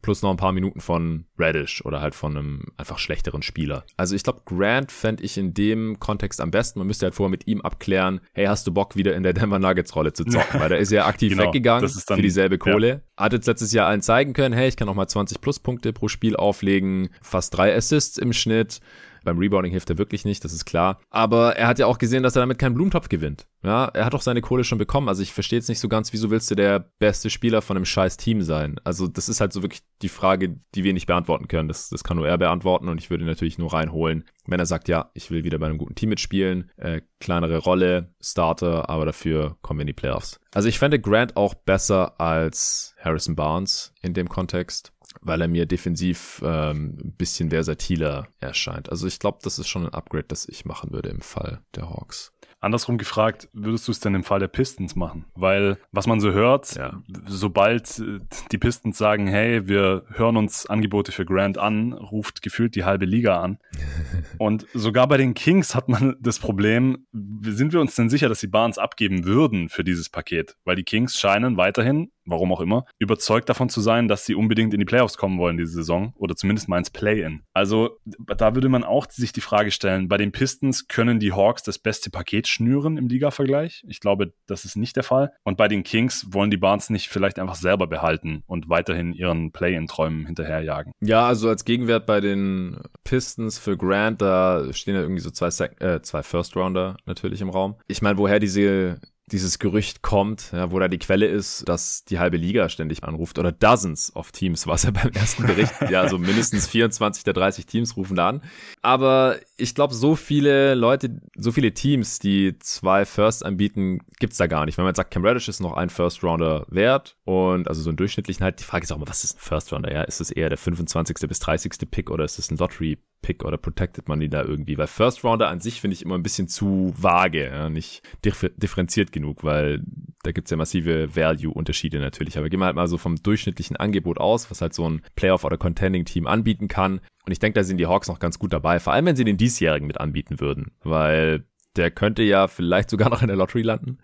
plus 0.02 0.22
noch 0.22 0.32
ein 0.32 0.38
paar 0.38 0.54
Minuten 0.54 0.80
von 0.80 1.26
Radish 1.38 1.86
oder 1.86 2.02
halt 2.02 2.16
von 2.16 2.36
einem 2.36 2.64
einfach 2.78 2.98
schlechteren 2.98 3.44
Spieler. 3.44 3.84
Also 3.98 4.16
ich 4.16 4.24
glaube, 4.24 4.42
Grant 4.46 4.92
fände 4.92 5.24
ich 5.24 5.38
in 5.38 5.54
dem 5.54 6.00
Kontext 6.00 6.42
am 6.42 6.52
besten. 6.52 6.80
Man 6.80 6.88
müsste 6.88 7.06
halt 7.06 7.16
vorher 7.16 7.30
mit 7.30 7.46
ihm 7.48 7.62
abklären, 7.62 8.22
hey, 8.34 8.46
hast 8.46 8.66
du 8.66 8.72
Bock, 8.72 8.96
wieder 8.96 9.14
in 9.16 9.24
der 9.24 9.34
Denver 9.34 9.60
Nuggets 9.60 9.96
Rolle 9.96 10.14
zu 10.14 10.24
zocken? 10.24 10.60
Weil 10.60 10.70
da 10.70 10.76
ist 10.76 10.92
er 10.92 11.06
aktiv 11.06 11.32
genau, 11.34 11.48
weggegangen 11.48 11.88
für 11.88 12.22
dieselbe 12.22 12.58
Kohle. 12.58 12.88
Ja. 13.18 13.26
Hat 13.26 13.34
jetzt 13.34 13.46
letztes 13.46 13.74
Jahr 13.74 13.88
allen 13.88 14.02
zeigen 14.02 14.34
können, 14.34 14.56
hey, 14.56 14.70
ich 14.70 14.78
kann 14.78 14.88
noch 14.88 14.96
mal 14.96 15.08
20 15.08 15.42
Pluspunkte 15.42 15.92
pro 15.92 16.08
Spiel 16.08 16.36
auflegen, 16.38 17.10
fast 17.22 17.56
drei 17.56 17.76
Assists 17.76 18.18
im 18.18 18.32
Schnitt. 18.32 18.80
Beim 19.26 19.38
Rebounding 19.38 19.72
hilft 19.72 19.90
er 19.90 19.98
wirklich 19.98 20.24
nicht, 20.24 20.46
das 20.46 20.54
ist 20.54 20.64
klar. 20.66 21.02
Aber 21.10 21.58
er 21.58 21.68
hat 21.68 21.80
ja 21.80 21.88
auch 21.88 21.98
gesehen, 21.98 22.24
dass 22.24 22.36
er 22.38 22.42
damit 22.42 22.60
keinen 22.60 22.76
Blumentopf 22.76 23.10
gewinnt. 23.10 23.48
Ja, 23.64 23.86
er 23.86 24.06
hat 24.06 24.14
doch 24.14 24.22
seine 24.22 24.42
Kohle 24.42 24.64
schon 24.64 24.78
bekommen. 24.78 25.10
Also 25.10 25.24
ich 25.24 25.34
verstehe 25.34 25.58
jetzt 25.58 25.70
nicht 25.70 25.80
so 25.80 25.90
ganz, 25.90 26.14
wieso 26.14 26.30
willst 26.30 26.50
du 26.52 26.56
der 26.56 26.92
beste 27.00 27.32
Spieler 27.32 27.64
von 27.64 27.76
einem 27.76 27.86
scheiß 27.86 28.18
Team 28.18 28.44
sein? 28.44 28.80
Also 28.84 29.08
das 29.08 29.28
ist 29.28 29.42
halt 29.42 29.52
so 29.52 29.64
wirklich 29.64 29.82
die 30.04 30.10
Frage, 30.10 30.60
die 30.76 30.84
wir 30.84 30.94
nicht 30.94 31.08
beantworten 31.08 31.48
können. 31.48 31.68
Das, 31.68 31.90
das 31.90 32.04
kann 32.04 32.18
nur 32.18 32.28
er 32.28 32.38
beantworten 32.38 32.88
und 32.88 33.02
ich 33.02 33.10
würde 33.10 33.26
natürlich 33.26 33.58
nur 33.58 33.74
reinholen, 33.74 34.26
wenn 34.46 34.60
er 34.60 34.68
sagt, 34.68 34.88
ja, 34.88 35.10
ich 35.16 35.32
will 35.32 35.44
wieder 35.44 35.58
bei 35.58 35.66
einem 35.66 35.80
guten 35.80 35.96
Team 35.96 36.10
mitspielen, 36.10 36.70
äh, 36.78 37.02
kleinere 37.20 37.58
Rolle, 37.58 38.14
Starter, 38.22 38.90
aber 38.90 39.06
dafür 39.06 39.58
kommen 39.64 39.80
wir 39.80 39.84
in 39.84 39.88
die 39.88 39.94
Playoffs. 39.94 40.40
Also 40.54 40.70
ich 40.70 40.78
fände 40.78 41.00
Grant 41.00 41.36
auch 41.36 41.56
besser 41.56 42.22
als 42.22 42.96
Harrison 43.00 43.36
Barnes 43.36 43.94
in 44.02 44.14
dem 44.14 44.30
Kontext 44.30 44.94
weil 45.26 45.42
er 45.42 45.48
mir 45.48 45.66
defensiv 45.66 46.42
ähm, 46.46 46.98
ein 47.04 47.14
bisschen 47.18 47.50
versatiler 47.50 48.28
erscheint. 48.40 48.90
Also 48.90 49.08
ich 49.08 49.20
glaube, 49.20 49.40
das 49.42 49.60
ist 49.60 49.68
schon 49.68 49.86
ein 49.86 49.94
Upgrade, 49.94 50.26
das 50.28 50.48
ich 50.48 50.66
machen 50.66 50.92
würde 50.92 51.10
im 51.10 51.22
Fall 51.22 51.62
der 51.76 51.90
Hawks. 51.90 52.32
Andersrum 52.66 52.98
gefragt, 52.98 53.48
würdest 53.54 53.88
du 53.88 53.92
es 53.92 54.00
denn 54.00 54.16
im 54.16 54.24
Fall 54.24 54.40
der 54.40 54.48
Pistons 54.48 54.96
machen? 54.96 55.26
Weil, 55.36 55.78
was 55.92 56.08
man 56.08 56.20
so 56.20 56.32
hört, 56.32 56.76
ja. 56.76 57.00
sobald 57.28 58.00
äh, 58.00 58.22
die 58.52 58.58
Pistons 58.58 58.98
sagen, 58.98 59.28
hey, 59.28 59.68
wir 59.68 60.04
hören 60.10 60.36
uns 60.36 60.66
Angebote 60.66 61.12
für 61.12 61.26
Grant 61.26 61.60
an, 61.60 61.94
ruft 61.94 62.42
gefühlt 62.42 62.76
die 62.76 62.84
halbe 62.84 63.06
Liga 63.06 63.40
an. 63.40 63.60
Und 64.40 64.66
sogar 64.74 65.08
bei 65.08 65.18
den 65.18 65.36
Kings 65.36 65.76
hat 65.76 65.90
man 65.90 66.16
das 66.20 66.40
Problem, 66.40 67.06
sind 67.44 67.72
wir 67.72 67.82
uns 67.82 67.94
denn 67.94 68.10
sicher, 68.10 68.30
dass 68.30 68.40
sie 68.40 68.48
Barnes 68.48 68.80
abgeben 68.80 69.26
würden 69.26 69.70
für 69.70 69.84
dieses 69.84 70.10
Paket? 70.10 70.58
Weil 70.66 70.76
die 70.76 70.84
Kings 70.84 71.20
scheinen 71.20 71.58
weiterhin 71.58 72.10
warum 72.26 72.52
auch 72.52 72.62
immer, 72.62 72.86
überzeugt 73.00 73.50
davon 73.50 73.70
zu 73.70 73.82
sein, 73.82 74.08
dass 74.08 74.26
sie 74.26 74.36
unbedingt 74.36 74.74
in 74.74 74.80
die 74.80 74.86
Playoffs 74.86 75.18
kommen 75.18 75.38
wollen 75.40 75.58
diese 75.58 75.74
Saison 75.74 76.14
oder 76.18 76.36
zumindest 76.36 76.68
mal 76.68 76.78
ins 76.78 76.90
Play-In. 76.90 77.44
Also 77.54 77.98
da 78.06 78.56
würde 78.56 78.70
man 78.70 78.84
auch 78.84 79.10
sich 79.10 79.34
die 79.34 79.42
Frage 79.42 79.72
stellen, 79.72 80.08
bei 80.08 80.18
den 80.18 80.32
Pistons 80.32 80.88
können 80.88 81.20
die 81.20 81.34
Hawks 81.34 81.64
das 81.64 81.80
beste 81.80 82.10
Paket 82.10 82.48
schnüren 82.48 82.98
im 82.98 83.08
Liga-Vergleich? 83.08 83.84
Ich 83.88 84.00
glaube, 84.00 84.34
das 84.48 84.66
ist 84.66 84.76
nicht 84.76 84.96
der 84.96 85.04
Fall. 85.04 85.32
Und 85.44 85.58
bei 85.58 85.68
den 85.68 85.84
Kings 85.84 86.28
wollen 86.30 86.52
die 86.52 86.58
Barnes 86.58 86.90
nicht 86.90 87.10
vielleicht 87.10 87.40
einfach 87.40 87.56
selber 87.56 87.88
behalten 87.88 88.44
und 88.48 88.70
weiterhin 88.70 89.14
ihren 89.14 89.52
Play-In-Träumen 89.52 90.26
hinterherjagen. 90.26 90.92
Ja, 91.02 91.26
also 91.28 91.50
als 91.50 91.66
Gegenwert 91.66 92.06
bei 92.06 92.22
den 92.22 92.80
Pistons 93.04 93.58
für 93.60 93.78
Grant, 93.78 94.22
da 94.22 94.66
stehen 94.72 94.96
ja 94.96 95.02
irgendwie 95.02 95.22
so 95.22 95.32
zwei, 95.32 95.48
äh, 95.80 96.02
zwei 96.02 96.24
First-Rounder 96.24 96.98
natürlich 97.06 97.42
im 97.42 97.50
Raum. 97.50 97.76
Ich 97.88 98.02
meine, 98.02 98.18
woher 98.18 98.40
diese 98.40 99.00
dieses 99.32 99.58
Gerücht 99.58 100.04
kommt, 100.04 100.52
ja, 100.52 100.72
wo 100.72 100.80
da 100.80 100.88
die 100.88 101.00
Quelle 101.00 101.26
ist, 101.26 101.68
dass 101.68 102.06
die 102.06 102.20
halbe 102.20 102.38
Liga 102.38 102.70
ständig 102.70 103.04
anruft 103.04 103.40
oder 103.40 103.52
Dozens 103.52 104.16
of 104.16 104.32
Teams, 104.32 104.68
was 104.68 104.84
ja 104.84 104.92
beim 104.92 105.10
ersten 105.12 105.48
Bericht, 105.48 105.74
ja, 105.90 106.08
so 106.08 106.20
mindestens 106.20 106.68
24 106.68 107.24
der 107.24 107.34
30 107.34 107.66
Teams 107.66 107.98
rufen 107.98 108.16
da 108.16 108.30
an. 108.30 108.44
Aber 108.84 109.38
ich 109.58 109.74
glaube, 109.74 109.96
so 109.96 110.16
viele 110.16 110.76
Leute, 110.76 111.22
so 111.36 111.52
viele 111.52 111.74
Teams, 111.74 112.20
die 112.20 112.60
zwei 112.60 113.06
First 113.06 113.44
anbieten, 113.44 114.00
gibt's 114.20 114.38
da 114.38 114.46
gar 114.46 114.66
nicht. 114.66 114.78
Wenn 114.78 114.86
man 114.86 114.94
sagt, 114.94 115.12
Cam 115.12 115.26
Reddish 115.26 115.48
ist 115.48 115.60
noch 115.60 115.74
ein 115.74 115.90
First 115.90 116.24
Rounder 116.24 116.68
wert 116.70 117.18
und 117.24 117.68
also 117.68 117.82
so 117.82 117.90
einen 117.90 117.98
durchschnittlichen 117.98 118.44
halt, 118.44 118.60
die 118.60 118.64
Frage 118.64 118.84
ist 118.84 118.92
auch 118.92 118.98
mal, 118.98 119.08
was 119.08 119.24
ist 119.24 119.38
ein 119.38 119.42
First 119.42 119.74
Rounder? 119.74 119.92
Ja, 119.92 120.04
ist 120.04 120.22
es 120.22 120.30
eher 120.30 120.50
der 120.50 120.60
25. 120.60 121.28
bis 121.28 121.40
30. 121.40 121.72
Pick 121.90 122.12
oder 122.12 122.26
ist 122.26 122.38
es 122.38 122.52
ein 122.52 122.58
Lottery 122.58 123.00
Pick 123.22 123.44
oder 123.44 123.58
protected 123.58 124.08
man 124.08 124.20
die 124.20 124.30
da 124.30 124.44
irgendwie? 124.44 124.78
Weil 124.78 124.88
First 124.88 125.24
Rounder 125.24 125.48
an 125.50 125.60
sich 125.60 125.82
finde 125.82 125.96
ich 125.96 126.04
immer 126.04 126.16
ein 126.16 126.24
bisschen 126.24 126.48
zu 126.48 126.94
vage, 126.96 127.48
ja, 127.48 127.70
nicht 127.70 128.04
differenziert 128.24 129.12
genug, 129.12 129.44
weil 129.44 129.82
da 130.24 130.32
gibt's 130.32 130.52
ja 130.52 130.58
massive 130.58 131.16
Value-Unterschiede 131.16 132.00
natürlich. 132.00 132.38
Aber 132.38 132.50
gehen 132.50 132.60
wir 132.60 132.66
halt 132.66 132.76
mal 132.76 132.88
so 132.88 132.98
vom 132.98 133.16
durchschnittlichen 133.16 133.78
Angebot 133.78 134.20
aus, 134.20 134.50
was 134.52 134.62
halt 134.62 134.74
so 134.74 134.90
ein 134.90 135.02
Playoff- 135.16 135.44
oder 135.44 135.58
Contending-Team 135.58 136.28
anbieten 136.28 136.68
kann. 136.68 137.00
Und 137.26 137.32
ich 137.32 137.40
denke, 137.40 137.60
da 137.60 137.64
sind 137.64 137.78
die 137.78 137.88
Hawks 137.88 138.08
noch 138.08 138.20
ganz 138.20 138.38
gut 138.38 138.54
dabei, 138.54 138.80
vor 138.80 138.94
allem 138.94 139.06
wenn 139.06 139.16
sie 139.16 139.26
den 139.26 139.38
diesjährigen 139.38 139.88
mit 139.88 140.00
anbieten 140.00 140.40
würden, 140.40 140.72
weil 140.84 141.46
der 141.78 141.92
könnte 141.92 142.24
ja 142.24 142.48
vielleicht 142.48 142.90
sogar 142.90 143.10
noch 143.12 143.22
in 143.22 143.28
der 143.28 143.38
Lottery 143.38 143.62
landen. 143.62 143.98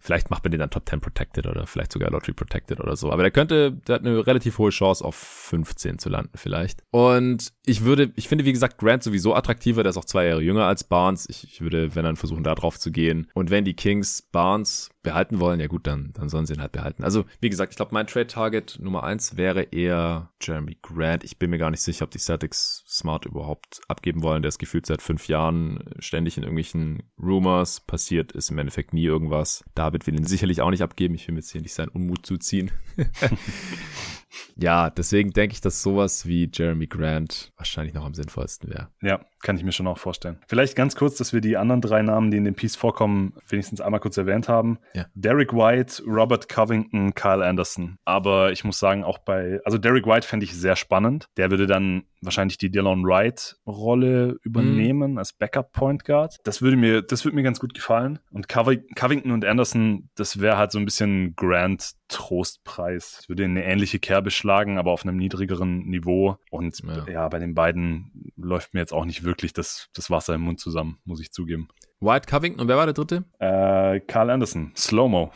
Vielleicht 0.00 0.30
macht 0.30 0.44
man 0.44 0.50
den 0.50 0.60
dann 0.60 0.70
Top 0.70 0.88
10 0.88 1.00
Protected 1.00 1.46
oder 1.46 1.66
vielleicht 1.66 1.92
sogar 1.92 2.10
Lottery 2.10 2.32
Protected 2.32 2.80
oder 2.80 2.96
so. 2.96 3.10
Aber 3.12 3.22
der 3.22 3.30
könnte, 3.30 3.72
der 3.72 3.96
hat 3.96 4.02
eine 4.02 4.26
relativ 4.26 4.58
hohe 4.58 4.70
Chance 4.70 5.04
auf 5.04 5.14
15 5.14 5.98
zu 5.98 6.08
landen 6.08 6.36
vielleicht. 6.36 6.82
Und 6.90 7.52
ich 7.64 7.84
würde, 7.84 8.12
ich 8.16 8.28
finde 8.28 8.44
wie 8.44 8.52
gesagt 8.52 8.78
Grant 8.78 9.02
sowieso 9.02 9.34
attraktiver. 9.34 9.82
Der 9.82 9.90
ist 9.90 9.96
auch 9.96 10.04
zwei 10.04 10.26
Jahre 10.26 10.42
jünger 10.42 10.66
als 10.66 10.84
Barnes. 10.84 11.28
Ich, 11.28 11.44
ich 11.44 11.60
würde, 11.60 11.94
wenn 11.94 12.04
dann 12.04 12.16
versuchen, 12.16 12.44
da 12.44 12.54
drauf 12.54 12.78
zu 12.78 12.90
gehen. 12.90 13.28
Und 13.34 13.50
wenn 13.50 13.64
die 13.64 13.74
Kings 13.74 14.22
Barnes 14.22 14.90
behalten 15.04 15.38
wollen, 15.38 15.60
ja 15.60 15.68
gut, 15.68 15.86
dann, 15.86 16.12
dann 16.14 16.28
sollen 16.28 16.46
sie 16.46 16.54
ihn 16.54 16.60
halt 16.60 16.72
behalten. 16.72 17.04
Also, 17.04 17.24
wie 17.40 17.50
gesagt, 17.50 17.72
ich 17.72 17.76
glaube, 17.76 17.94
mein 17.94 18.08
Trade-Target 18.08 18.78
Nummer 18.80 19.04
eins 19.04 19.36
wäre 19.36 19.62
eher 19.62 20.32
Jeremy 20.42 20.76
Grant. 20.82 21.22
Ich 21.22 21.38
bin 21.38 21.50
mir 21.50 21.58
gar 21.58 21.70
nicht 21.70 21.82
sicher, 21.82 22.04
ob 22.04 22.10
die 22.10 22.18
Celtics 22.18 22.82
Smart 22.88 23.26
überhaupt 23.26 23.80
abgeben 23.86 24.22
wollen. 24.22 24.42
Der 24.42 24.48
ist 24.48 24.58
gefühlt 24.58 24.86
seit 24.86 25.02
fünf 25.02 25.28
Jahren 25.28 25.84
ständig 26.00 26.36
in 26.36 26.42
irgendwelchen 26.42 27.04
Rumors. 27.22 27.80
Passiert 27.80 28.32
ist 28.32 28.50
im 28.50 28.58
Endeffekt 28.58 28.92
nie 28.92 29.04
irgendwas. 29.04 29.62
David 29.74 30.06
will 30.06 30.16
ihn 30.16 30.26
sicherlich 30.26 30.60
auch 30.60 30.70
nicht 30.70 30.82
abgeben. 30.82 31.14
Ich 31.14 31.28
will 31.28 31.34
mir 31.34 31.40
jetzt 31.40 31.52
hier 31.52 31.60
nicht 31.60 31.74
seinen 31.74 31.90
Unmut 31.90 32.26
zuziehen. 32.26 32.72
ja, 34.56 34.90
deswegen 34.90 35.32
denke 35.32 35.54
ich, 35.54 35.60
dass 35.60 35.82
sowas 35.82 36.26
wie 36.26 36.50
Jeremy 36.52 36.86
Grant 36.86 37.52
wahrscheinlich 37.56 37.94
noch 37.94 38.04
am 38.04 38.14
sinnvollsten 38.14 38.70
wäre. 38.70 38.88
Ja, 39.02 39.20
kann 39.42 39.56
ich 39.56 39.64
mir 39.64 39.72
schon 39.72 39.86
auch 39.86 39.98
vorstellen. 39.98 40.38
Vielleicht 40.48 40.76
ganz 40.76 40.96
kurz, 40.96 41.16
dass 41.16 41.32
wir 41.32 41.40
die 41.40 41.56
anderen 41.56 41.80
drei 41.80 42.02
Namen, 42.02 42.30
die 42.30 42.38
in 42.38 42.44
dem 42.44 42.54
Piece 42.54 42.76
vorkommen, 42.76 43.34
wenigstens 43.48 43.80
einmal 43.80 44.00
kurz 44.00 44.16
erwähnt 44.16 44.48
haben. 44.48 44.78
Ja. 44.94 45.06
Derek 45.14 45.52
White, 45.52 46.02
Robert 46.06 46.48
Covington, 46.48 47.14
Kyle 47.14 47.44
Anderson. 47.44 47.98
Aber 48.04 48.52
ich 48.52 48.64
muss 48.64 48.78
sagen, 48.78 49.04
auch 49.04 49.18
bei, 49.18 49.60
also 49.64 49.78
Derek 49.78 50.06
White 50.06 50.26
fände 50.26 50.44
ich 50.44 50.54
sehr 50.54 50.76
spannend. 50.76 51.28
Der 51.36 51.50
würde 51.50 51.66
dann 51.66 52.04
wahrscheinlich 52.24 52.58
die 52.58 52.70
Dylan 52.70 53.04
Wright-Rolle 53.04 54.38
übernehmen 54.42 55.12
mhm. 55.12 55.18
als 55.18 55.32
Backup-Point 55.32 56.04
Guard. 56.04 56.36
Das 56.44 56.62
würde 56.62 56.76
mir, 56.76 57.02
das 57.02 57.24
würde 57.24 57.36
mir 57.36 57.42
ganz 57.42 57.60
gut 57.60 57.74
gefallen. 57.74 58.18
Und 58.30 58.48
Covington 58.48 59.32
und 59.32 59.44
Anderson, 59.44 60.08
das 60.14 60.40
wäre 60.40 60.56
halt 60.56 60.72
so 60.72 60.78
ein 60.78 60.84
bisschen 60.84 61.34
Grand 61.36 61.92
Trostpreis. 62.08 63.16
Das 63.18 63.28
würde 63.28 63.44
eine 63.44 63.64
ähnliche 63.64 63.98
Kerbe 63.98 64.30
schlagen, 64.30 64.78
aber 64.78 64.92
auf 64.92 65.04
einem 65.04 65.16
niedrigeren 65.16 65.86
Niveau. 65.86 66.36
Und 66.50 66.80
ja, 66.84 67.08
ja 67.08 67.28
bei 67.28 67.38
den 67.38 67.54
beiden 67.54 68.32
läuft 68.36 68.74
mir 68.74 68.80
jetzt 68.80 68.92
auch 68.92 69.04
nicht 69.04 69.24
wirklich 69.24 69.52
das, 69.52 69.88
das 69.94 70.10
Wasser 70.10 70.34
im 70.34 70.42
Mund 70.42 70.60
zusammen, 70.60 70.98
muss 71.04 71.20
ich 71.20 71.32
zugeben. 71.32 71.68
White 72.00 72.26
Covington 72.28 72.60
und 72.60 72.68
wer 72.68 72.76
war 72.76 72.86
der 72.86 72.94
dritte? 72.94 73.24
Äh, 73.38 74.00
Carl 74.00 74.30
Anderson, 74.30 74.72
Slow-Mo. 74.76 75.32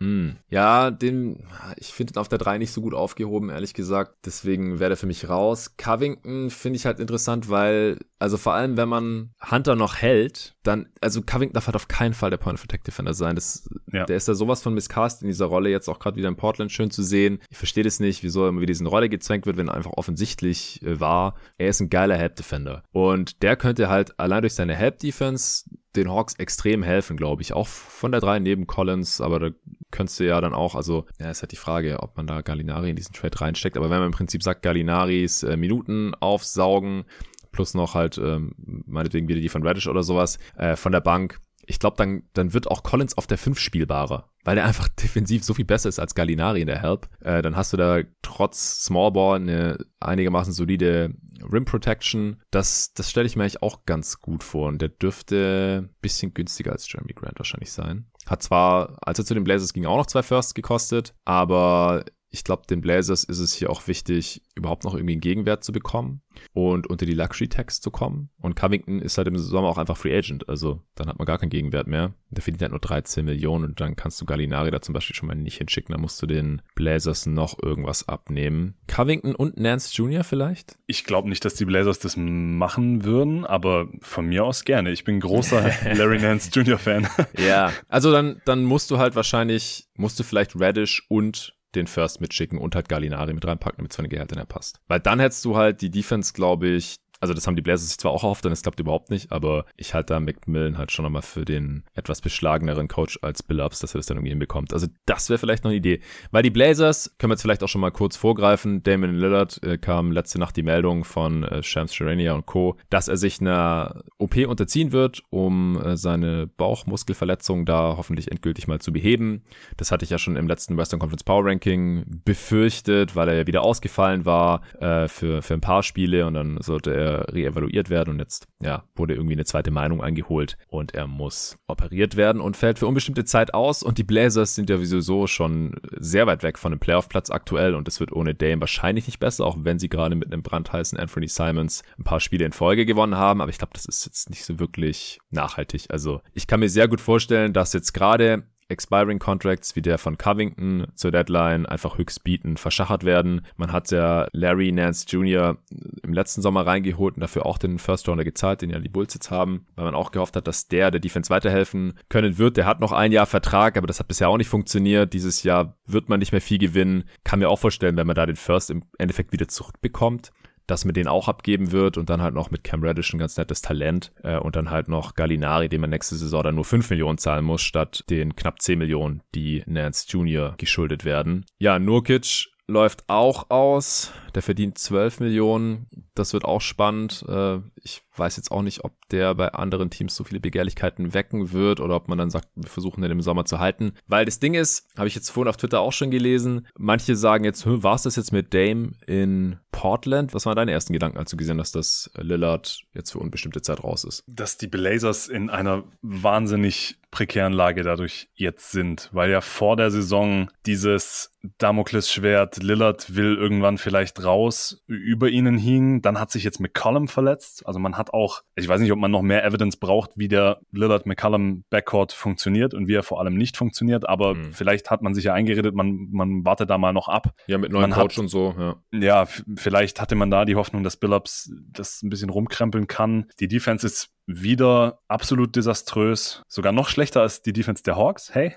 Hm. 0.00 0.36
Ja, 0.48 0.90
den, 0.90 1.44
ich 1.76 1.88
finde 1.88 2.14
ihn 2.14 2.18
auf 2.18 2.28
der 2.28 2.38
3 2.38 2.58
nicht 2.58 2.72
so 2.72 2.80
gut 2.80 2.94
aufgehoben, 2.94 3.50
ehrlich 3.50 3.74
gesagt. 3.74 4.14
Deswegen 4.24 4.78
wäre 4.78 4.90
der 4.90 4.96
für 4.96 5.06
mich 5.06 5.28
raus. 5.28 5.76
Covington 5.76 6.50
finde 6.50 6.76
ich 6.76 6.86
halt 6.86 7.00
interessant, 7.00 7.50
weil, 7.50 7.98
also 8.18 8.36
vor 8.36 8.54
allem, 8.54 8.76
wenn 8.76 8.88
man 8.88 9.30
Hunter 9.50 9.74
noch 9.74 9.96
hält, 9.96 10.56
dann, 10.62 10.88
also 11.00 11.20
Covington 11.22 11.54
darf 11.54 11.66
halt 11.66 11.76
auf 11.76 11.88
keinen 11.88 12.14
Fall 12.14 12.30
der 12.30 12.36
Point 12.36 12.58
of 12.58 12.64
Attack 12.64 12.84
Defender 12.84 13.12
sein. 13.12 13.34
Das, 13.34 13.68
ja. 13.92 14.04
Der 14.04 14.16
ist 14.16 14.28
da 14.28 14.34
sowas 14.34 14.62
von 14.62 14.74
miscast 14.74 15.22
in 15.22 15.28
dieser 15.28 15.46
Rolle, 15.46 15.70
jetzt 15.70 15.88
auch 15.88 15.98
gerade 15.98 16.16
wieder 16.16 16.28
in 16.28 16.36
Portland 16.36 16.70
schön 16.70 16.90
zu 16.90 17.02
sehen. 17.02 17.40
Ich 17.50 17.56
verstehe 17.56 17.84
das 17.84 17.98
nicht, 17.98 18.22
wieso 18.22 18.44
er 18.44 18.50
immer 18.50 18.60
wieder 18.60 18.70
in 18.70 18.78
diese 18.78 18.88
Rolle 18.88 19.08
gezwängt 19.08 19.46
wird, 19.46 19.56
wenn 19.56 19.68
er 19.68 19.74
einfach 19.74 19.92
offensichtlich 19.92 20.80
äh, 20.82 21.00
war. 21.00 21.34
Er 21.56 21.68
ist 21.68 21.80
ein 21.80 21.90
geiler 21.90 22.16
Help 22.16 22.36
Defender. 22.36 22.84
Und 22.92 23.42
der 23.42 23.56
könnte 23.56 23.88
halt 23.88 24.18
allein 24.20 24.42
durch 24.42 24.54
seine 24.54 24.76
Help 24.76 25.00
Defense 25.00 25.64
den 25.96 26.10
Hawks 26.10 26.34
extrem 26.34 26.82
helfen, 26.82 27.16
glaube 27.16 27.42
ich. 27.42 27.52
Auch 27.52 27.66
von 27.66 28.12
der 28.12 28.20
3 28.20 28.40
neben 28.40 28.66
Collins, 28.66 29.20
aber 29.20 29.38
da 29.40 29.50
könntest 29.90 30.20
du 30.20 30.26
ja 30.26 30.40
dann 30.40 30.54
auch, 30.54 30.74
also, 30.74 31.06
ja, 31.18 31.30
ist 31.30 31.42
halt 31.42 31.52
die 31.52 31.56
Frage, 31.56 32.00
ob 32.00 32.16
man 32.16 32.26
da 32.26 32.42
Gallinari 32.42 32.90
in 32.90 32.96
diesen 32.96 33.14
Trade 33.14 33.40
reinsteckt. 33.40 33.76
Aber 33.76 33.90
wenn 33.90 33.98
man 33.98 34.08
im 34.08 34.12
Prinzip 34.12 34.42
sagt, 34.42 34.62
Gallinaris 34.62 35.42
äh, 35.42 35.56
Minuten 35.56 36.14
aufsaugen, 36.14 37.04
plus 37.52 37.74
noch 37.74 37.94
halt, 37.94 38.18
ähm, 38.18 38.54
meinetwegen 38.86 39.28
wieder 39.28 39.40
die 39.40 39.48
von 39.48 39.66
Radish 39.66 39.88
oder 39.88 40.02
sowas, 40.02 40.38
äh, 40.56 40.76
von 40.76 40.92
der 40.92 41.00
Bank, 41.00 41.40
ich 41.68 41.78
glaube, 41.78 41.96
dann, 41.98 42.22
dann 42.32 42.54
wird 42.54 42.70
auch 42.70 42.82
Collins 42.82 43.16
auf 43.18 43.26
der 43.26 43.36
5 43.36 43.58
spielbarer, 43.58 44.30
weil 44.42 44.56
er 44.56 44.64
einfach 44.64 44.88
defensiv 45.02 45.44
so 45.44 45.54
viel 45.54 45.66
besser 45.66 45.88
ist 45.88 45.98
als 45.98 46.14
Gallinari 46.14 46.62
in 46.62 46.66
der 46.66 46.82
Help. 46.82 47.08
Äh, 47.20 47.42
dann 47.42 47.56
hast 47.56 47.72
du 47.72 47.76
da 47.76 48.00
trotz 48.22 48.84
Smallball 48.84 49.36
eine 49.36 49.78
einigermaßen 50.00 50.52
solide 50.52 51.14
Rim 51.42 51.64
Protection. 51.64 52.42
Das, 52.50 52.92
das 52.94 53.10
stelle 53.10 53.26
ich 53.26 53.36
mir 53.36 53.42
eigentlich 53.42 53.62
auch 53.62 53.84
ganz 53.86 54.20
gut 54.20 54.42
vor. 54.42 54.68
Und 54.68 54.82
der 54.82 54.88
dürfte 54.88 55.90
bisschen 56.00 56.34
günstiger 56.34 56.72
als 56.72 56.90
Jeremy 56.90 57.12
Grant 57.12 57.38
wahrscheinlich 57.38 57.72
sein. 57.72 58.10
Hat 58.26 58.42
zwar, 58.42 58.98
als 59.00 59.18
er 59.18 59.24
zu 59.24 59.34
den 59.34 59.44
Blazers 59.44 59.72
ging, 59.72 59.86
auch 59.86 59.96
noch 59.96 60.06
zwei 60.06 60.22
Firsts 60.22 60.54
gekostet, 60.54 61.14
aber 61.24 62.04
ich 62.30 62.44
glaube, 62.44 62.64
den 62.68 62.80
Blazers 62.80 63.24
ist 63.24 63.38
es 63.38 63.54
hier 63.54 63.70
auch 63.70 63.86
wichtig, 63.88 64.42
überhaupt 64.54 64.84
noch 64.84 64.94
irgendwie 64.94 65.12
einen 65.14 65.20
Gegenwert 65.20 65.64
zu 65.64 65.72
bekommen 65.72 66.20
und 66.52 66.86
unter 66.86 67.06
die 67.06 67.14
Luxury 67.14 67.48
Tax 67.48 67.80
zu 67.80 67.90
kommen. 67.90 68.30
Und 68.40 68.54
Covington 68.54 69.00
ist 69.00 69.16
halt 69.16 69.28
im 69.28 69.38
Sommer 69.38 69.68
auch 69.68 69.78
einfach 69.78 69.96
Free 69.96 70.16
Agent. 70.16 70.48
Also 70.48 70.82
dann 70.94 71.08
hat 71.08 71.18
man 71.18 71.26
gar 71.26 71.38
keinen 71.38 71.50
Gegenwert 71.50 71.86
mehr. 71.86 72.12
Der 72.30 72.42
verdient 72.42 72.62
halt 72.62 72.72
nur 72.72 72.80
13 72.80 73.24
Millionen 73.24 73.64
und 73.64 73.80
dann 73.80 73.96
kannst 73.96 74.20
du 74.20 74.26
Gallinari 74.26 74.70
da 74.70 74.82
zum 74.82 74.92
Beispiel 74.92 75.16
schon 75.16 75.28
mal 75.28 75.34
nicht 75.34 75.56
hinschicken. 75.56 75.92
Da 75.92 75.98
musst 75.98 76.20
du 76.20 76.26
den 76.26 76.60
Blazers 76.74 77.26
noch 77.26 77.60
irgendwas 77.62 78.08
abnehmen. 78.08 78.74
Covington 78.86 79.34
und 79.34 79.58
Nance 79.58 79.94
Jr. 79.94 80.22
vielleicht? 80.22 80.78
Ich 80.86 81.04
glaube 81.04 81.28
nicht, 81.30 81.44
dass 81.44 81.54
die 81.54 81.64
Blazers 81.64 81.98
das 81.98 82.16
machen 82.16 83.04
würden, 83.04 83.46
aber 83.46 83.88
von 84.00 84.26
mir 84.26 84.44
aus 84.44 84.64
gerne. 84.64 84.90
Ich 84.90 85.04
bin 85.04 85.20
großer 85.20 85.70
Larry 85.94 86.18
Nance 86.18 86.50
Jr. 86.52 86.78
Fan. 86.78 87.08
ja, 87.38 87.72
also 87.88 88.12
dann, 88.12 88.42
dann 88.44 88.64
musst 88.64 88.90
du 88.90 88.98
halt 88.98 89.16
wahrscheinlich, 89.16 89.88
musst 89.96 90.20
du 90.20 90.24
vielleicht 90.24 90.52
Radish 90.60 91.06
und 91.08 91.57
den 91.74 91.86
First 91.86 92.20
mitschicken 92.20 92.58
und 92.58 92.74
halt 92.74 92.88
Gallinari 92.88 93.32
mit 93.34 93.46
reinpacken, 93.46 93.78
damit 93.78 93.92
es 93.92 93.96
von 93.96 94.04
den 94.04 94.10
Gehältern 94.10 94.46
passt. 94.46 94.80
Weil 94.88 95.00
dann 95.00 95.20
hättest 95.20 95.44
du 95.44 95.56
halt 95.56 95.82
die 95.82 95.90
Defense, 95.90 96.32
glaube 96.32 96.68
ich, 96.68 96.96
also 97.20 97.34
das 97.34 97.46
haben 97.46 97.56
die 97.56 97.62
Blazers 97.62 97.88
sich 97.88 97.98
zwar 97.98 98.12
auch 98.12 98.22
erhofft, 98.22 98.44
denn 98.44 98.52
es 98.52 98.62
klappt 98.62 98.80
überhaupt 98.80 99.10
nicht, 99.10 99.32
aber 99.32 99.64
ich 99.76 99.94
halte 99.94 100.14
da 100.14 100.20
McMillan 100.20 100.78
halt 100.78 100.92
schon 100.92 101.04
nochmal 101.04 101.22
für 101.22 101.44
den 101.44 101.84
etwas 101.94 102.20
beschlageneren 102.20 102.88
Coach 102.88 103.18
als 103.22 103.42
Billups, 103.42 103.80
dass 103.80 103.94
er 103.94 103.98
das 103.98 104.06
dann 104.06 104.16
irgendwie 104.16 104.30
hinbekommt. 104.30 104.72
Also 104.72 104.86
das 105.06 105.28
wäre 105.28 105.38
vielleicht 105.38 105.64
noch 105.64 105.70
eine 105.70 105.78
Idee. 105.78 106.00
Weil 106.30 106.42
die 106.42 106.50
Blazers, 106.50 107.14
können 107.18 107.30
wir 107.30 107.34
jetzt 107.34 107.42
vielleicht 107.42 107.62
auch 107.62 107.68
schon 107.68 107.80
mal 107.80 107.90
kurz 107.90 108.16
vorgreifen, 108.16 108.82
Damon 108.82 109.14
Lillard 109.14 109.62
äh, 109.62 109.78
kam 109.78 110.12
letzte 110.12 110.38
Nacht 110.38 110.56
die 110.56 110.62
Meldung 110.62 111.04
von 111.04 111.42
äh, 111.44 111.62
Shams 111.62 111.94
Charania 111.94 112.34
und 112.34 112.46
Co., 112.46 112.76
dass 112.90 113.08
er 113.08 113.16
sich 113.16 113.40
einer 113.40 114.02
OP 114.18 114.36
unterziehen 114.36 114.92
wird, 114.92 115.22
um 115.30 115.80
äh, 115.80 115.96
seine 115.96 116.46
Bauchmuskelverletzung 116.46 117.66
da 117.66 117.94
hoffentlich 117.96 118.30
endgültig 118.30 118.68
mal 118.68 118.80
zu 118.80 118.92
beheben. 118.92 119.42
Das 119.76 119.90
hatte 119.90 120.04
ich 120.04 120.10
ja 120.10 120.18
schon 120.18 120.36
im 120.36 120.46
letzten 120.46 120.76
Western 120.76 121.00
Conference 121.00 121.24
Power 121.24 121.44
Ranking 121.44 122.04
befürchtet, 122.24 123.16
weil 123.16 123.28
er 123.28 123.36
ja 123.36 123.46
wieder 123.46 123.62
ausgefallen 123.62 124.24
war 124.24 124.62
äh, 124.80 125.08
für, 125.08 125.42
für 125.42 125.54
ein 125.54 125.60
paar 125.60 125.82
Spiele 125.82 126.26
und 126.26 126.34
dann 126.34 126.58
sollte 126.60 126.94
er 126.94 127.07
reevaluiert 127.08 127.90
werden 127.90 128.10
und 128.10 128.18
jetzt 128.18 128.46
ja, 128.60 128.84
wurde 128.94 129.14
irgendwie 129.14 129.34
eine 129.34 129.44
zweite 129.44 129.70
Meinung 129.70 130.02
eingeholt 130.02 130.56
und 130.68 130.94
er 130.94 131.06
muss 131.06 131.58
operiert 131.66 132.16
werden 132.16 132.40
und 132.40 132.56
fällt 132.56 132.78
für 132.78 132.86
unbestimmte 132.86 133.24
Zeit 133.24 133.54
aus 133.54 133.82
und 133.82 133.98
die 133.98 134.04
Blazers 134.04 134.54
sind 134.54 134.70
ja 134.70 134.76
sowieso 134.76 135.26
schon 135.26 135.76
sehr 135.96 136.26
weit 136.26 136.42
weg 136.42 136.58
von 136.58 136.72
dem 136.72 136.78
Playoff-Platz 136.78 137.30
aktuell 137.30 137.74
und 137.74 137.88
es 137.88 138.00
wird 138.00 138.12
ohne 138.12 138.34
Dame 138.34 138.60
wahrscheinlich 138.60 139.06
nicht 139.06 139.20
besser, 139.20 139.44
auch 139.44 139.56
wenn 139.60 139.78
sie 139.78 139.88
gerade 139.88 140.14
mit 140.14 140.32
einem 140.32 140.42
brandheißen 140.42 140.98
Anthony 140.98 141.28
Simons 141.28 141.82
ein 141.98 142.04
paar 142.04 142.20
Spiele 142.20 142.44
in 142.44 142.52
Folge 142.52 142.86
gewonnen 142.86 143.16
haben, 143.16 143.40
aber 143.40 143.50
ich 143.50 143.58
glaube, 143.58 143.72
das 143.74 143.84
ist 143.84 144.04
jetzt 144.06 144.30
nicht 144.30 144.44
so 144.44 144.58
wirklich 144.58 145.20
nachhaltig. 145.30 145.86
Also 145.90 146.20
ich 146.34 146.46
kann 146.46 146.60
mir 146.60 146.68
sehr 146.68 146.88
gut 146.88 147.00
vorstellen, 147.00 147.52
dass 147.52 147.72
jetzt 147.72 147.92
gerade 147.92 148.44
Expiring 148.68 149.18
Contracts 149.18 149.76
wie 149.76 149.82
der 149.82 149.98
von 149.98 150.18
Covington 150.18 150.86
zur 150.94 151.10
Deadline 151.10 151.66
einfach 151.66 151.98
höchst 151.98 152.22
bieten, 152.24 152.56
verschachert 152.56 153.04
werden. 153.04 153.42
Man 153.56 153.72
hat 153.72 153.90
ja 153.90 154.28
Larry 154.32 154.72
Nance 154.72 155.06
Jr. 155.08 155.56
im 156.02 156.12
letzten 156.12 156.42
Sommer 156.42 156.66
reingeholt 156.66 157.14
und 157.14 157.20
dafür 157.20 157.46
auch 157.46 157.58
den 157.58 157.78
First 157.78 158.08
Rounder 158.08 158.24
gezahlt, 158.24 158.62
den 158.62 158.70
ja 158.70 158.78
die 158.78 158.88
Bulls 158.88 159.14
jetzt 159.14 159.30
haben, 159.30 159.66
weil 159.74 159.86
man 159.86 159.94
auch 159.94 160.10
gehofft 160.10 160.36
hat, 160.36 160.46
dass 160.46 160.68
der 160.68 160.90
der 160.90 161.00
Defense 161.00 161.30
weiterhelfen 161.30 161.94
können 162.08 162.38
wird. 162.38 162.56
Der 162.56 162.66
hat 162.66 162.80
noch 162.80 162.92
ein 162.92 163.12
Jahr 163.12 163.26
Vertrag, 163.26 163.76
aber 163.76 163.86
das 163.86 164.00
hat 164.00 164.08
bisher 164.08 164.28
auch 164.28 164.36
nicht 164.36 164.48
funktioniert. 164.48 165.12
Dieses 165.14 165.42
Jahr 165.42 165.76
wird 165.86 166.08
man 166.08 166.20
nicht 166.20 166.32
mehr 166.32 166.40
viel 166.40 166.58
gewinnen. 166.58 167.04
Kann 167.24 167.38
mir 167.38 167.48
auch 167.48 167.58
vorstellen, 167.58 167.96
wenn 167.96 168.06
man 168.06 168.16
da 168.16 168.26
den 168.26 168.36
First 168.36 168.70
im 168.70 168.84
Endeffekt 168.98 169.32
wieder 169.32 169.48
zurückbekommt, 169.48 170.32
dass 170.68 170.84
man 170.84 170.94
den 170.94 171.08
auch 171.08 171.26
abgeben 171.26 171.72
wird 171.72 171.98
und 171.98 172.08
dann 172.10 172.22
halt 172.22 172.34
noch 172.34 172.52
mit 172.52 172.62
Cam 172.62 172.82
Reddish 172.82 173.12
ein 173.12 173.18
ganz 173.18 173.36
nettes 173.36 173.62
Talent 173.62 174.12
äh, 174.22 174.36
und 174.36 174.54
dann 174.54 174.70
halt 174.70 174.86
noch 174.86 175.16
Gallinari, 175.16 175.68
dem 175.68 175.80
man 175.80 175.90
nächste 175.90 176.14
Saison 176.14 176.44
dann 176.44 176.54
nur 176.54 176.64
5 176.64 176.90
Millionen 176.90 177.18
zahlen 177.18 177.44
muss, 177.44 177.62
statt 177.62 178.04
den 178.10 178.36
knapp 178.36 178.62
10 178.62 178.78
Millionen, 178.78 179.22
die 179.34 179.64
Nance 179.66 180.06
Jr. 180.08 180.54
geschuldet 180.58 181.04
werden. 181.04 181.46
Ja, 181.58 181.78
Nurkic 181.78 182.48
läuft 182.68 183.04
auch 183.08 183.50
aus. 183.50 184.12
Der 184.34 184.42
verdient 184.42 184.78
12 184.78 185.20
Millionen. 185.20 185.86
Das 186.14 186.32
wird 186.34 186.44
auch 186.44 186.60
spannend. 186.60 187.24
Äh, 187.26 187.58
ich 187.82 188.02
weiß 188.14 188.36
jetzt 188.36 188.50
auch 188.50 188.62
nicht, 188.62 188.84
ob 188.84 188.92
der 189.10 189.34
bei 189.34 189.52
anderen 189.52 189.90
Teams 189.90 190.14
so 190.14 190.22
viele 190.22 190.38
Begehrlichkeiten 190.38 191.14
wecken 191.14 191.52
wird 191.52 191.80
oder 191.80 191.96
ob 191.96 192.08
man 192.08 192.18
dann 192.18 192.30
sagt, 192.30 192.48
wir 192.54 192.68
versuchen 192.68 193.00
den 193.00 193.10
im 193.10 193.22
Sommer 193.22 193.46
zu 193.46 193.58
halten. 193.58 193.92
Weil 194.06 194.26
das 194.26 194.38
Ding 194.38 194.54
ist, 194.54 194.86
habe 194.96 195.08
ich 195.08 195.14
jetzt 195.14 195.30
vorhin 195.30 195.48
auf 195.48 195.56
Twitter 195.56 195.80
auch 195.80 195.92
schon 195.92 196.10
gelesen, 196.10 196.66
manche 196.78 197.16
sagen 197.16 197.44
jetzt, 197.44 197.64
war 197.66 197.94
es 197.94 198.02
das 198.02 198.16
jetzt 198.16 198.32
mit 198.32 198.52
Dame 198.52 198.92
in 199.06 199.58
Portland? 199.72 200.34
Was 200.34 200.44
waren 200.44 200.56
deine 200.56 200.72
ersten 200.72 200.92
Gedanken, 200.92 201.18
als 201.18 201.30
du 201.30 201.36
gesehen 201.36 201.58
hast, 201.60 201.74
dass 201.74 202.10
Lillard 202.16 202.82
jetzt 202.94 203.12
für 203.12 203.18
unbestimmte 203.18 203.62
Zeit 203.62 203.82
raus 203.82 204.04
ist? 204.04 204.24
Dass 204.26 204.58
die 204.58 204.66
Blazers 204.66 205.28
in 205.28 205.48
einer 205.48 205.84
wahnsinnig 206.02 206.98
prekären 207.10 207.52
Lage 207.52 207.82
dadurch 207.82 208.28
jetzt 208.34 208.70
sind, 208.70 209.08
weil 209.12 209.30
ja 209.30 209.40
vor 209.40 209.76
der 209.76 209.90
Saison 209.90 210.50
dieses 210.66 211.32
Damoklesschwert 211.58 212.62
Lillard 212.62 213.14
will 213.14 213.36
irgendwann 213.36 213.78
vielleicht 213.78 214.22
raus 214.24 214.82
über 214.86 215.28
ihnen 215.28 215.56
hing. 215.56 216.02
Dann 216.02 216.18
hat 216.18 216.30
sich 216.30 216.44
jetzt 216.44 216.60
McCollum 216.60 217.08
verletzt. 217.08 217.66
Also 217.66 217.78
man 217.78 217.96
hat 217.96 218.12
auch, 218.12 218.42
ich 218.56 218.68
weiß 218.68 218.80
nicht, 218.80 218.92
ob 218.92 218.98
man 218.98 219.10
noch 219.10 219.22
mehr 219.22 219.44
Evidence 219.44 219.76
braucht, 219.76 220.10
wie 220.16 220.28
der 220.28 220.60
Lillard-McCollum 220.72 221.64
Backcourt 221.70 222.12
funktioniert 222.12 222.74
und 222.74 222.88
wie 222.88 222.94
er 222.94 223.02
vor 223.02 223.20
allem 223.20 223.34
nicht 223.36 223.56
funktioniert. 223.56 224.08
Aber 224.08 224.34
mhm. 224.34 224.52
vielleicht 224.52 224.90
hat 224.90 225.00
man 225.00 225.14
sich 225.14 225.24
ja 225.24 225.34
eingeredet, 225.34 225.74
man, 225.74 226.08
man 226.10 226.44
wartet 226.44 226.70
da 226.70 226.76
mal 226.76 226.92
noch 226.92 227.08
ab. 227.08 227.32
Ja, 227.46 227.56
mit 227.56 227.72
neuen 227.72 227.90
man 227.90 227.98
Coach 227.98 228.16
hat, 228.16 228.22
und 228.22 228.28
so. 228.28 228.54
Ja, 228.58 228.76
ja 228.92 229.28
vielleicht 229.56 230.00
hatte 230.00 230.16
man 230.16 230.30
da 230.30 230.44
die 230.44 230.56
Hoffnung, 230.56 230.82
dass 230.82 230.96
Billups 230.96 231.52
das 231.70 232.02
ein 232.02 232.10
bisschen 232.10 232.30
rumkrempeln 232.30 232.88
kann. 232.88 233.26
Die 233.40 233.48
Defense 233.48 233.86
ist 233.86 234.10
wieder 234.28 235.00
absolut 235.08 235.56
desaströs, 235.56 236.42
sogar 236.48 236.70
noch 236.70 236.88
schlechter 236.88 237.22
als 237.22 237.40
die 237.40 237.54
Defense 237.54 237.82
der 237.82 237.96
Hawks, 237.96 238.34
hey. 238.34 238.54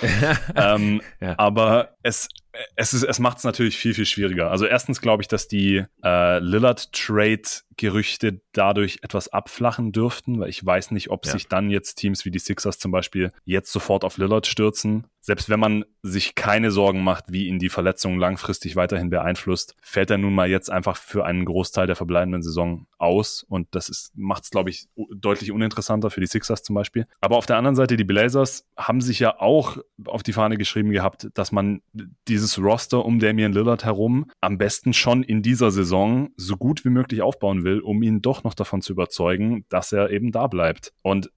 ähm, 0.56 1.02
ja. 1.20 1.34
Aber 1.38 1.90
es, 2.02 2.28
es, 2.76 2.94
ist, 2.94 3.04
es 3.04 3.18
macht 3.18 3.38
es 3.38 3.44
natürlich 3.44 3.76
viel, 3.76 3.94
viel 3.94 4.06
schwieriger. 4.06 4.50
Also 4.50 4.66
erstens 4.66 5.00
glaube 5.00 5.22
ich, 5.22 5.28
dass 5.28 5.48
die 5.48 5.84
äh, 6.02 6.38
Lillard-Trade-Gerüchte 6.38 8.40
dadurch 8.52 8.98
etwas 9.02 9.28
abflachen 9.28 9.92
dürften, 9.92 10.40
weil 10.40 10.48
ich 10.48 10.64
weiß 10.64 10.90
nicht, 10.90 11.10
ob 11.10 11.26
ja. 11.26 11.32
sich 11.32 11.48
dann 11.48 11.70
jetzt 11.70 11.96
Teams 11.96 12.24
wie 12.24 12.30
die 12.30 12.38
Sixers 12.38 12.78
zum 12.78 12.90
Beispiel 12.90 13.32
jetzt 13.44 13.72
sofort 13.72 14.04
auf 14.04 14.18
Lillard 14.18 14.46
stürzen. 14.46 15.06
Selbst 15.22 15.50
wenn 15.50 15.60
man 15.60 15.84
sich 16.02 16.34
keine 16.34 16.70
Sorgen 16.70 17.04
macht, 17.04 17.26
wie 17.28 17.46
ihn 17.46 17.58
die 17.58 17.68
Verletzung 17.68 18.18
langfristig 18.18 18.74
weiterhin 18.74 19.10
beeinflusst, 19.10 19.74
fällt 19.82 20.10
er 20.10 20.18
nun 20.18 20.34
mal 20.34 20.48
jetzt 20.48 20.70
einfach 20.70 20.96
für 20.96 21.26
einen 21.26 21.44
Großteil 21.44 21.86
der 21.86 21.94
verbleibenden 21.94 22.42
Saison 22.42 22.86
aus. 22.96 23.44
Und 23.46 23.68
das 23.72 24.10
macht 24.14 24.44
es, 24.44 24.50
glaube 24.50 24.70
ich, 24.70 24.88
deutlich 25.14 25.52
uninteressanter 25.52 26.10
für 26.10 26.20
die 26.20 26.26
Sixers 26.26 26.62
zum 26.62 26.74
Beispiel. 26.74 27.06
Aber 27.20 27.36
auf 27.36 27.44
der 27.44 27.58
anderen 27.58 27.76
Seite, 27.76 27.98
die 27.98 28.04
Blazers 28.04 28.66
haben 28.78 29.02
sich 29.02 29.18
ja 29.18 29.38
auch 29.38 29.76
auf 30.06 30.22
die 30.22 30.32
Fahne 30.32 30.56
geschrieben 30.56 30.90
gehabt, 30.90 31.28
dass 31.34 31.52
man 31.52 31.82
die 32.28 32.38
dieses 32.40 32.58
Roster 32.58 33.04
um 33.04 33.18
Damian 33.18 33.52
Lillard 33.52 33.84
herum 33.84 34.30
am 34.40 34.56
besten 34.56 34.94
schon 34.94 35.22
in 35.22 35.42
dieser 35.42 35.70
Saison 35.70 36.30
so 36.36 36.56
gut 36.56 36.86
wie 36.86 36.88
möglich 36.88 37.20
aufbauen 37.20 37.64
will, 37.64 37.80
um 37.80 38.02
ihn 38.02 38.22
doch 38.22 38.44
noch 38.44 38.54
davon 38.54 38.80
zu 38.80 38.94
überzeugen, 38.94 39.66
dass 39.68 39.92
er 39.92 40.10
eben 40.10 40.32
da 40.32 40.46
bleibt. 40.46 40.94
Und 41.02 41.30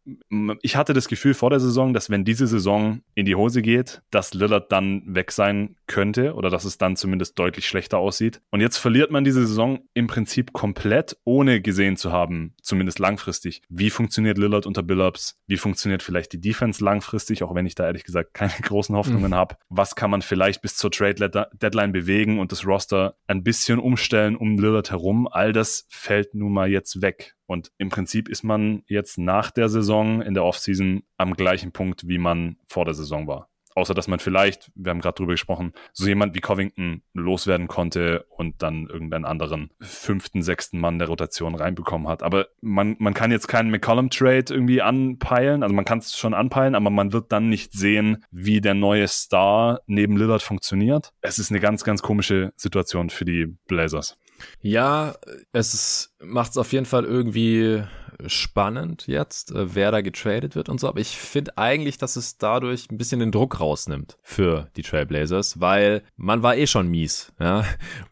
ich 0.61 0.77
hatte 0.77 0.93
das 0.93 1.09
Gefühl 1.09 1.33
vor 1.33 1.49
der 1.49 1.59
Saison, 1.59 1.93
dass 1.93 2.09
wenn 2.09 2.23
diese 2.23 2.47
Saison 2.47 3.01
in 3.15 3.25
die 3.25 3.35
Hose 3.35 3.61
geht, 3.61 4.01
dass 4.11 4.33
Lillard 4.33 4.71
dann 4.71 5.03
weg 5.05 5.33
sein 5.33 5.75
könnte 5.87 6.35
oder 6.35 6.49
dass 6.49 6.63
es 6.63 6.77
dann 6.77 6.95
zumindest 6.95 7.37
deutlich 7.37 7.67
schlechter 7.67 7.97
aussieht. 7.97 8.39
Und 8.49 8.61
jetzt 8.61 8.77
verliert 8.77 9.11
man 9.11 9.25
diese 9.25 9.45
Saison 9.45 9.79
im 9.93 10.07
Prinzip 10.07 10.53
komplett, 10.53 11.17
ohne 11.25 11.61
gesehen 11.61 11.97
zu 11.97 12.13
haben, 12.13 12.53
zumindest 12.61 12.99
langfristig, 12.99 13.61
wie 13.67 13.89
funktioniert 13.89 14.37
Lillard 14.37 14.65
unter 14.65 14.83
Billups, 14.83 15.35
wie 15.47 15.57
funktioniert 15.57 16.01
vielleicht 16.01 16.31
die 16.31 16.39
Defense 16.39 16.83
langfristig, 16.83 17.43
auch 17.43 17.53
wenn 17.53 17.65
ich 17.65 17.75
da 17.75 17.85
ehrlich 17.85 18.05
gesagt 18.05 18.33
keine 18.33 18.53
großen 18.61 18.95
Hoffnungen 18.95 19.31
mhm. 19.31 19.35
habe. 19.35 19.55
Was 19.67 19.95
kann 19.95 20.09
man 20.09 20.21
vielleicht 20.21 20.61
bis 20.61 20.77
zur 20.77 20.92
Trade 20.93 21.47
Deadline 21.53 21.91
bewegen 21.91 22.39
und 22.39 22.51
das 22.51 22.65
Roster 22.65 23.15
ein 23.27 23.43
bisschen 23.43 23.79
umstellen 23.79 24.35
um 24.35 24.57
Lillard 24.57 24.91
herum? 24.91 25.27
All 25.29 25.53
das 25.53 25.85
fällt 25.89 26.33
nun 26.35 26.53
mal 26.53 26.69
jetzt 26.69 27.01
weg. 27.01 27.35
Und 27.45 27.71
im 27.77 27.89
Prinzip 27.89 28.29
ist 28.29 28.43
man 28.43 28.83
jetzt 28.87 29.17
nach 29.17 29.51
der 29.51 29.69
Saison 29.69 30.21
in 30.21 30.33
der 30.33 30.43
Offseason 30.43 31.03
am 31.17 31.33
gleichen 31.33 31.71
Punkt, 31.71 32.07
wie 32.07 32.17
man 32.17 32.57
vor 32.67 32.85
der 32.85 32.93
Saison 32.93 33.27
war. 33.27 33.49
Außer 33.75 33.93
dass 33.93 34.07
man 34.07 34.19
vielleicht, 34.19 34.71
wir 34.75 34.91
haben 34.91 35.01
gerade 35.01 35.15
drüber 35.15 35.33
gesprochen, 35.33 35.73
so 35.91 36.07
jemand 36.07 36.35
wie 36.35 36.41
Covington 36.41 37.03
loswerden 37.13 37.67
konnte 37.67 38.25
und 38.29 38.61
dann 38.61 38.87
irgendeinen 38.87 39.25
anderen 39.25 39.71
fünften, 39.81 40.41
sechsten 40.41 40.79
Mann 40.79 40.99
der 40.99 41.07
Rotation 41.07 41.55
reinbekommen 41.55 42.07
hat. 42.07 42.23
Aber 42.23 42.47
man, 42.61 42.95
man 42.99 43.13
kann 43.13 43.31
jetzt 43.31 43.47
keinen 43.47 43.71
McCollum-Trade 43.71 44.53
irgendwie 44.53 44.81
anpeilen. 44.81 45.63
Also 45.63 45.73
man 45.73 45.85
kann 45.85 45.99
es 45.99 46.17
schon 46.17 46.33
anpeilen, 46.33 46.75
aber 46.75 46.89
man 46.89 47.13
wird 47.13 47.31
dann 47.31 47.49
nicht 47.49 47.73
sehen, 47.73 48.23
wie 48.31 48.61
der 48.61 48.73
neue 48.73 49.07
Star 49.07 49.81
neben 49.87 50.17
Lillard 50.17 50.41
funktioniert. 50.41 51.11
Es 51.21 51.39
ist 51.39 51.51
eine 51.51 51.59
ganz, 51.59 51.83
ganz 51.83 52.01
komische 52.01 52.53
Situation 52.55 53.09
für 53.09 53.25
die 53.25 53.55
Blazers. 53.67 54.17
Ja, 54.61 55.15
es 55.51 56.13
macht 56.19 56.51
es 56.51 56.57
auf 56.57 56.71
jeden 56.73 56.85
Fall 56.85 57.05
irgendwie 57.05 57.83
spannend 58.27 59.07
jetzt, 59.07 59.51
äh, 59.51 59.75
wer 59.75 59.91
da 59.91 60.01
getradet 60.01 60.55
wird 60.55 60.69
und 60.69 60.79
so. 60.79 60.87
Aber 60.87 60.99
ich 60.99 61.17
finde 61.17 61.57
eigentlich, 61.57 61.97
dass 61.97 62.15
es 62.15 62.37
dadurch 62.37 62.89
ein 62.91 62.97
bisschen 62.97 63.19
den 63.19 63.31
Druck 63.31 63.59
rausnimmt 63.59 64.17
für 64.21 64.69
die 64.75 64.81
Trailblazers, 64.81 65.59
weil 65.59 66.03
man 66.15 66.43
war 66.43 66.55
eh 66.55 66.67
schon 66.67 66.87
mies. 66.87 67.31
Ja? 67.39 67.65